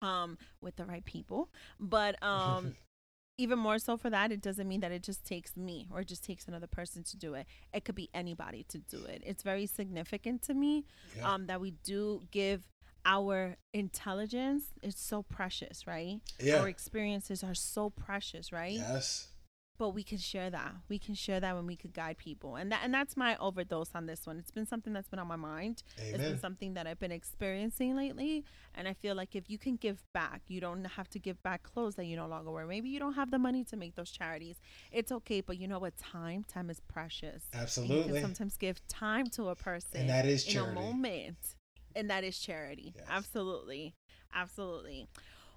Um 0.00 0.38
with 0.60 0.74
the 0.76 0.84
right 0.86 1.04
people. 1.04 1.48
But 1.78 2.20
um 2.22 2.74
even 3.38 3.58
more 3.58 3.78
so 3.78 3.96
for 3.96 4.10
that, 4.10 4.30
it 4.32 4.40
doesn't 4.42 4.68
mean 4.68 4.80
that 4.80 4.92
it 4.92 5.02
just 5.02 5.24
takes 5.24 5.56
me 5.56 5.86
or 5.90 6.00
it 6.00 6.08
just 6.08 6.24
takes 6.24 6.46
another 6.48 6.66
person 6.66 7.02
to 7.04 7.16
do 7.16 7.34
it. 7.34 7.46
It 7.72 7.84
could 7.84 7.94
be 7.94 8.10
anybody 8.12 8.64
to 8.68 8.78
do 8.78 9.04
it. 9.04 9.22
It's 9.24 9.42
very 9.44 9.66
significant 9.66 10.42
to 10.42 10.54
me 10.54 10.84
Yeah. 11.16 11.32
um, 11.32 11.46
that 11.46 11.60
we 11.60 11.70
do 11.84 12.22
give 12.32 12.62
our 13.04 13.56
intelligence. 13.72 14.64
is 14.82 14.96
so 14.96 15.22
precious, 15.22 15.86
right? 15.86 16.20
Yeah. 16.40 16.60
Our 16.60 16.68
experiences 16.68 17.42
are 17.44 17.54
so 17.54 17.90
precious, 17.90 18.52
right? 18.52 18.72
yes. 18.74 19.28
But 19.78 19.90
we 19.94 20.04
can 20.04 20.18
share 20.18 20.48
that. 20.50 20.74
We 20.88 20.98
can 20.98 21.14
share 21.14 21.40
that 21.40 21.56
when 21.56 21.66
we 21.66 21.74
could 21.76 21.92
guide 21.92 22.16
people, 22.18 22.54
and 22.56 22.70
that 22.70 22.82
and 22.84 22.92
that's 22.94 23.16
my 23.16 23.36
overdose 23.38 23.88
on 23.94 24.06
this 24.06 24.26
one. 24.26 24.38
It's 24.38 24.50
been 24.50 24.66
something 24.66 24.92
that's 24.92 25.08
been 25.08 25.18
on 25.18 25.26
my 25.26 25.34
mind. 25.34 25.82
Amen. 25.98 26.14
It's 26.20 26.28
been 26.30 26.38
something 26.38 26.74
that 26.74 26.86
I've 26.86 27.00
been 27.00 27.10
experiencing 27.10 27.96
lately, 27.96 28.44
and 28.76 28.86
I 28.86 28.92
feel 28.92 29.16
like 29.16 29.34
if 29.34 29.50
you 29.50 29.58
can 29.58 29.74
give 29.76 30.04
back, 30.12 30.42
you 30.46 30.60
don't 30.60 30.84
have 30.84 31.08
to 31.10 31.18
give 31.18 31.42
back 31.42 31.64
clothes 31.64 31.96
that 31.96 32.04
you 32.04 32.16
no 32.16 32.28
longer 32.28 32.50
wear. 32.52 32.66
Maybe 32.66 32.90
you 32.90 33.00
don't 33.00 33.14
have 33.14 33.30
the 33.32 33.38
money 33.38 33.64
to 33.64 33.76
make 33.76 33.96
those 33.96 34.10
charities. 34.12 34.60
It's 34.92 35.10
okay, 35.10 35.40
but 35.40 35.58
you 35.58 35.66
know 35.66 35.80
what? 35.80 35.96
Time, 35.96 36.44
time 36.44 36.70
is 36.70 36.78
precious. 36.80 37.44
And 37.52 37.58
you 37.58 37.62
Absolutely. 37.62 38.12
can 38.12 38.22
sometimes 38.22 38.56
give 38.58 38.86
time 38.88 39.26
to 39.30 39.48
a 39.48 39.56
person 39.56 40.02
And 40.02 40.10
that 40.10 40.26
is 40.26 40.46
in 40.46 40.52
charity. 40.52 40.78
a 40.78 40.80
moment. 40.80 41.38
And 41.94 42.10
that 42.10 42.24
is 42.24 42.38
charity. 42.38 42.92
Yes. 42.96 43.06
Absolutely. 43.08 43.94
Absolutely. 44.34 45.08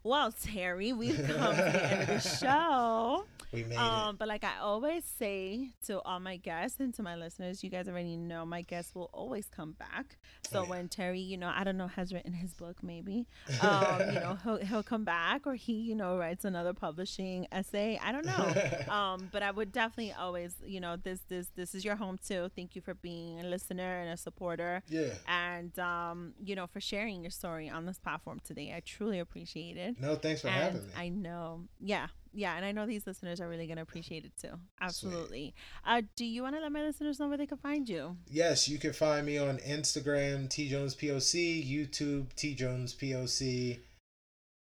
Well, 0.05 0.31
Terry, 0.31 0.93
we've 0.93 1.17
come 1.17 1.55
to 1.55 1.61
the 1.63 1.91
end 1.91 2.01
of 2.03 2.07
the 2.07 2.19
show. 2.19 3.25
We 3.53 3.63
made 3.63 3.77
Um, 3.77 4.17
but 4.17 4.27
like 4.27 4.43
I 4.43 4.59
always 4.59 5.05
say 5.05 5.69
to 5.85 6.01
all 6.01 6.19
my 6.19 6.35
guests 6.35 6.79
and 6.81 6.93
to 6.95 7.03
my 7.03 7.15
listeners, 7.15 7.63
you 7.63 7.69
guys 7.69 7.87
already 7.87 8.17
know 8.17 8.45
my 8.45 8.63
guests 8.63 8.93
will 8.93 9.09
always 9.13 9.47
come 9.47 9.73
back. 9.73 10.17
So 10.49 10.59
Oh, 10.59 10.63
yeah. 10.63 10.69
when 10.69 10.89
Terry, 10.89 11.21
you 11.21 11.37
know, 11.37 11.49
I 11.55 11.63
don't 11.63 11.77
know, 11.77 11.87
has 11.87 12.11
written 12.11 12.33
his 12.33 12.53
book, 12.53 12.83
maybe, 12.83 13.27
um, 13.61 13.99
you 14.13 14.19
know, 14.19 14.37
he'll 14.43 14.57
he'll 14.57 14.83
come 14.83 15.05
back, 15.05 15.47
or 15.47 15.53
he, 15.55 15.73
you 15.73 15.95
know, 15.95 16.17
writes 16.17 16.43
another 16.43 16.73
publishing 16.73 17.47
essay. 17.51 17.97
I 18.03 18.11
don't 18.11 18.25
know. 18.25 18.53
um, 18.93 19.29
but 19.31 19.41
I 19.41 19.51
would 19.51 19.71
definitely 19.71 20.11
always, 20.13 20.55
you 20.65 20.81
know, 20.81 20.97
this 20.97 21.21
this 21.29 21.47
this 21.55 21.75
is 21.75 21.85
your 21.85 21.95
home 21.95 22.17
too. 22.17 22.49
Thank 22.55 22.75
you 22.75 22.81
for 22.81 22.93
being 22.95 23.39
a 23.39 23.43
listener 23.43 24.01
and 24.01 24.09
a 24.11 24.17
supporter 24.17 24.81
yeah. 24.89 25.13
and 25.27 25.77
um, 25.79 26.33
you 26.43 26.55
know 26.55 26.67
for 26.67 26.81
sharing 26.81 27.21
your 27.21 27.31
story 27.31 27.69
on 27.69 27.85
this 27.85 27.99
platform 27.99 28.39
today 28.43 28.73
i 28.75 28.81
truly 28.81 29.19
appreciate 29.19 29.77
it 29.77 29.94
No, 29.99 30.15
thanks 30.15 30.41
for 30.41 30.47
and 30.47 30.55
having 30.55 30.87
me. 30.87 30.93
I 30.97 31.09
know. 31.09 31.61
Yeah. 31.79 32.07
Yeah. 32.33 32.55
And 32.55 32.65
I 32.65 32.71
know 32.71 32.85
these 32.85 33.07
listeners 33.07 33.39
are 33.39 33.47
really 33.47 33.65
going 33.65 33.77
to 33.77 33.81
appreciate 33.83 34.25
it 34.25 34.33
too. 34.41 34.53
Absolutely. 34.81 35.53
Uh, 35.85 36.01
do 36.15 36.25
you 36.25 36.43
want 36.43 36.55
to 36.55 36.61
let 36.61 36.71
my 36.71 36.81
listeners 36.81 37.19
know 37.19 37.27
where 37.27 37.37
they 37.37 37.45
can 37.45 37.57
find 37.57 37.87
you? 37.87 38.17
Yes, 38.29 38.67
you 38.67 38.77
can 38.77 38.93
find 38.93 39.25
me 39.25 39.37
on 39.37 39.57
Instagram, 39.59 40.49
T 40.49 40.69
Jones 40.69 40.95
POC, 40.95 41.65
YouTube, 41.65 42.33
T 42.35 42.55
Jones 42.55 42.93
POC. 42.93 43.79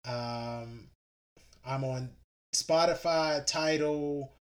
Um, 0.06 0.89
I'm 1.66 1.82
on 1.82 2.11
Spotify, 2.55 3.44
Tidal, 3.44 4.32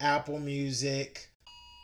Apple 0.00 0.38
Music. 0.38 1.28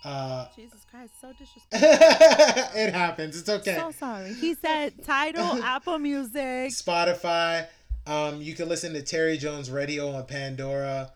Uh, 0.05 0.47
Jesus 0.55 0.87
Christ, 0.91 1.13
so 1.21 1.33
disrespectful. 1.39 2.81
it 2.81 2.93
happens. 2.95 3.39
It's 3.39 3.49
okay. 3.49 3.77
So 3.77 3.91
sorry. 3.91 4.33
He 4.35 4.55
said 4.55 4.93
Tidal, 5.05 5.43
Apple 5.63 5.99
Music. 5.99 6.71
Spotify. 6.71 7.67
Um, 8.09 8.41
you 8.41 8.55
can 8.55 8.71
listen 8.71 8.95
to 8.95 9.03
Terry 9.03 9.37
Jones 9.37 9.71
Radio 9.71 10.11
on 10.13 10.25
Pandora, 10.25 11.13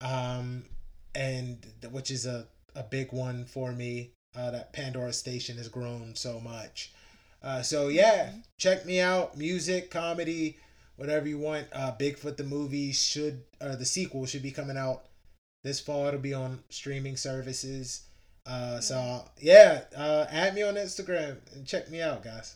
um, 0.00 0.62
and 1.12 1.66
which 1.90 2.12
is 2.12 2.26
a, 2.26 2.46
a 2.76 2.84
big 2.84 3.12
one 3.12 3.44
for 3.44 3.72
me. 3.72 4.12
Uh, 4.36 4.52
that 4.52 4.72
Pandora 4.72 5.12
station 5.12 5.56
has 5.56 5.68
grown 5.68 6.14
so 6.14 6.38
much. 6.38 6.92
Uh, 7.42 7.60
so 7.62 7.88
yeah, 7.88 8.30
check 8.56 8.86
me 8.86 9.00
out. 9.00 9.36
Music, 9.36 9.90
comedy, 9.90 10.58
whatever 10.94 11.26
you 11.26 11.38
want. 11.38 11.66
Uh, 11.72 11.92
Bigfoot 11.98 12.36
the 12.36 12.44
movie 12.44 12.92
should 12.92 13.42
or 13.60 13.74
the 13.74 13.84
sequel 13.84 14.24
should 14.26 14.42
be 14.42 14.52
coming 14.52 14.76
out 14.76 15.06
this 15.64 15.80
fall. 15.80 16.06
It'll 16.06 16.20
be 16.20 16.34
on 16.34 16.60
streaming 16.68 17.16
services. 17.16 18.02
Uh, 18.46 18.78
so 18.78 19.24
yeah, 19.40 19.80
uh, 19.96 20.26
add 20.30 20.54
me 20.54 20.62
on 20.62 20.74
Instagram 20.74 21.38
and 21.52 21.66
check 21.66 21.90
me 21.90 22.00
out, 22.00 22.22
guys. 22.22 22.54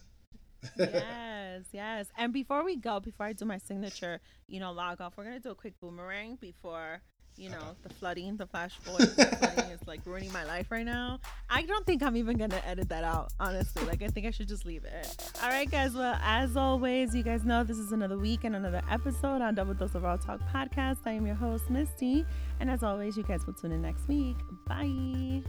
yes, 1.53 1.65
yes. 1.73 2.07
And 2.16 2.33
before 2.33 2.65
we 2.65 2.77
go, 2.77 3.01
before 3.01 3.27
I 3.27 3.33
do 3.33 3.45
my 3.45 3.59
signature, 3.59 4.20
you 4.47 4.61
know, 4.61 4.73
log 4.73 5.01
off, 5.01 5.16
we're 5.16 5.24
gonna 5.24 5.41
do 5.41 5.51
a 5.51 5.55
quick 5.55 5.74
boomerang 5.81 6.37
before 6.41 7.03
you 7.37 7.49
know 7.49 7.77
the 7.83 7.89
flooding, 7.89 8.37
the 8.37 8.47
flash 8.47 8.77
flooding 8.83 9.09
is 9.09 9.81
like 9.87 10.01
ruining 10.05 10.31
my 10.33 10.45
life 10.45 10.70
right 10.70 10.85
now. 10.85 11.19
I 11.49 11.62
don't 11.62 11.87
think 11.87 12.03
I'm 12.03 12.16
even 12.16 12.37
gonna 12.37 12.61
edit 12.66 12.89
that 12.91 13.05
out, 13.05 13.33
honestly. 13.41 13.85
Like 13.85 14.03
I 14.03 14.09
think 14.09 14.27
I 14.27 14.31
should 14.31 14.49
just 14.49 14.66
leave 14.66 14.85
it. 14.85 15.33
All 15.43 15.49
right, 15.49 15.70
guys. 15.70 15.95
Well, 15.95 16.19
as 16.23 16.57
always, 16.57 17.15
you 17.15 17.23
guys 17.23 17.45
know 17.45 17.65
this 17.65 17.79
is 17.79 17.93
another 17.93 18.19
week 18.19 18.45
and 18.45 18.55
another 18.55 18.83
episode 18.91 19.41
on 19.41 19.55
Double 19.55 19.74
Dose 19.74 19.95
of 19.95 20.03
Raw 20.03 20.16
Talk 20.16 20.41
podcast. 20.53 20.99
I 21.07 21.12
am 21.12 21.27
your 21.27 21.37
host, 21.37 21.70
Misty, 21.70 22.27
and 22.61 22.70
as 22.70 22.83
always, 22.83 23.16
you 23.16 23.23
guys 23.23 23.47
will 23.47 23.55
tune 23.55 23.73
in 23.73 23.83
next 23.83 24.09
week. 24.09 24.37
Bye. 24.66 25.43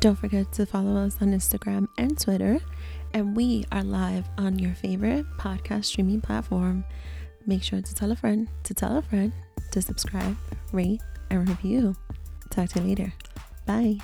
Don't 0.00 0.16
forget 0.16 0.52
to 0.54 0.66
follow 0.66 0.96
us 0.96 1.18
on 1.20 1.28
Instagram 1.28 1.86
and 1.96 2.18
Twitter. 2.18 2.58
And 3.14 3.36
we 3.36 3.66
are 3.70 3.84
live 3.84 4.24
on 4.38 4.58
your 4.58 4.74
favorite 4.74 5.26
podcast 5.38 5.84
streaming 5.84 6.22
platform. 6.22 6.84
Make 7.46 7.62
sure 7.62 7.82
to 7.82 7.94
tell 7.94 8.10
a 8.10 8.16
friend, 8.16 8.48
to 8.64 8.72
tell 8.72 8.96
a 8.96 9.02
friend, 9.02 9.32
to 9.72 9.82
subscribe, 9.82 10.36
rate, 10.72 11.02
and 11.30 11.46
review. 11.46 11.94
Talk 12.48 12.70
to 12.70 12.80
you 12.80 12.88
later. 12.88 13.12
Bye. 13.66 13.98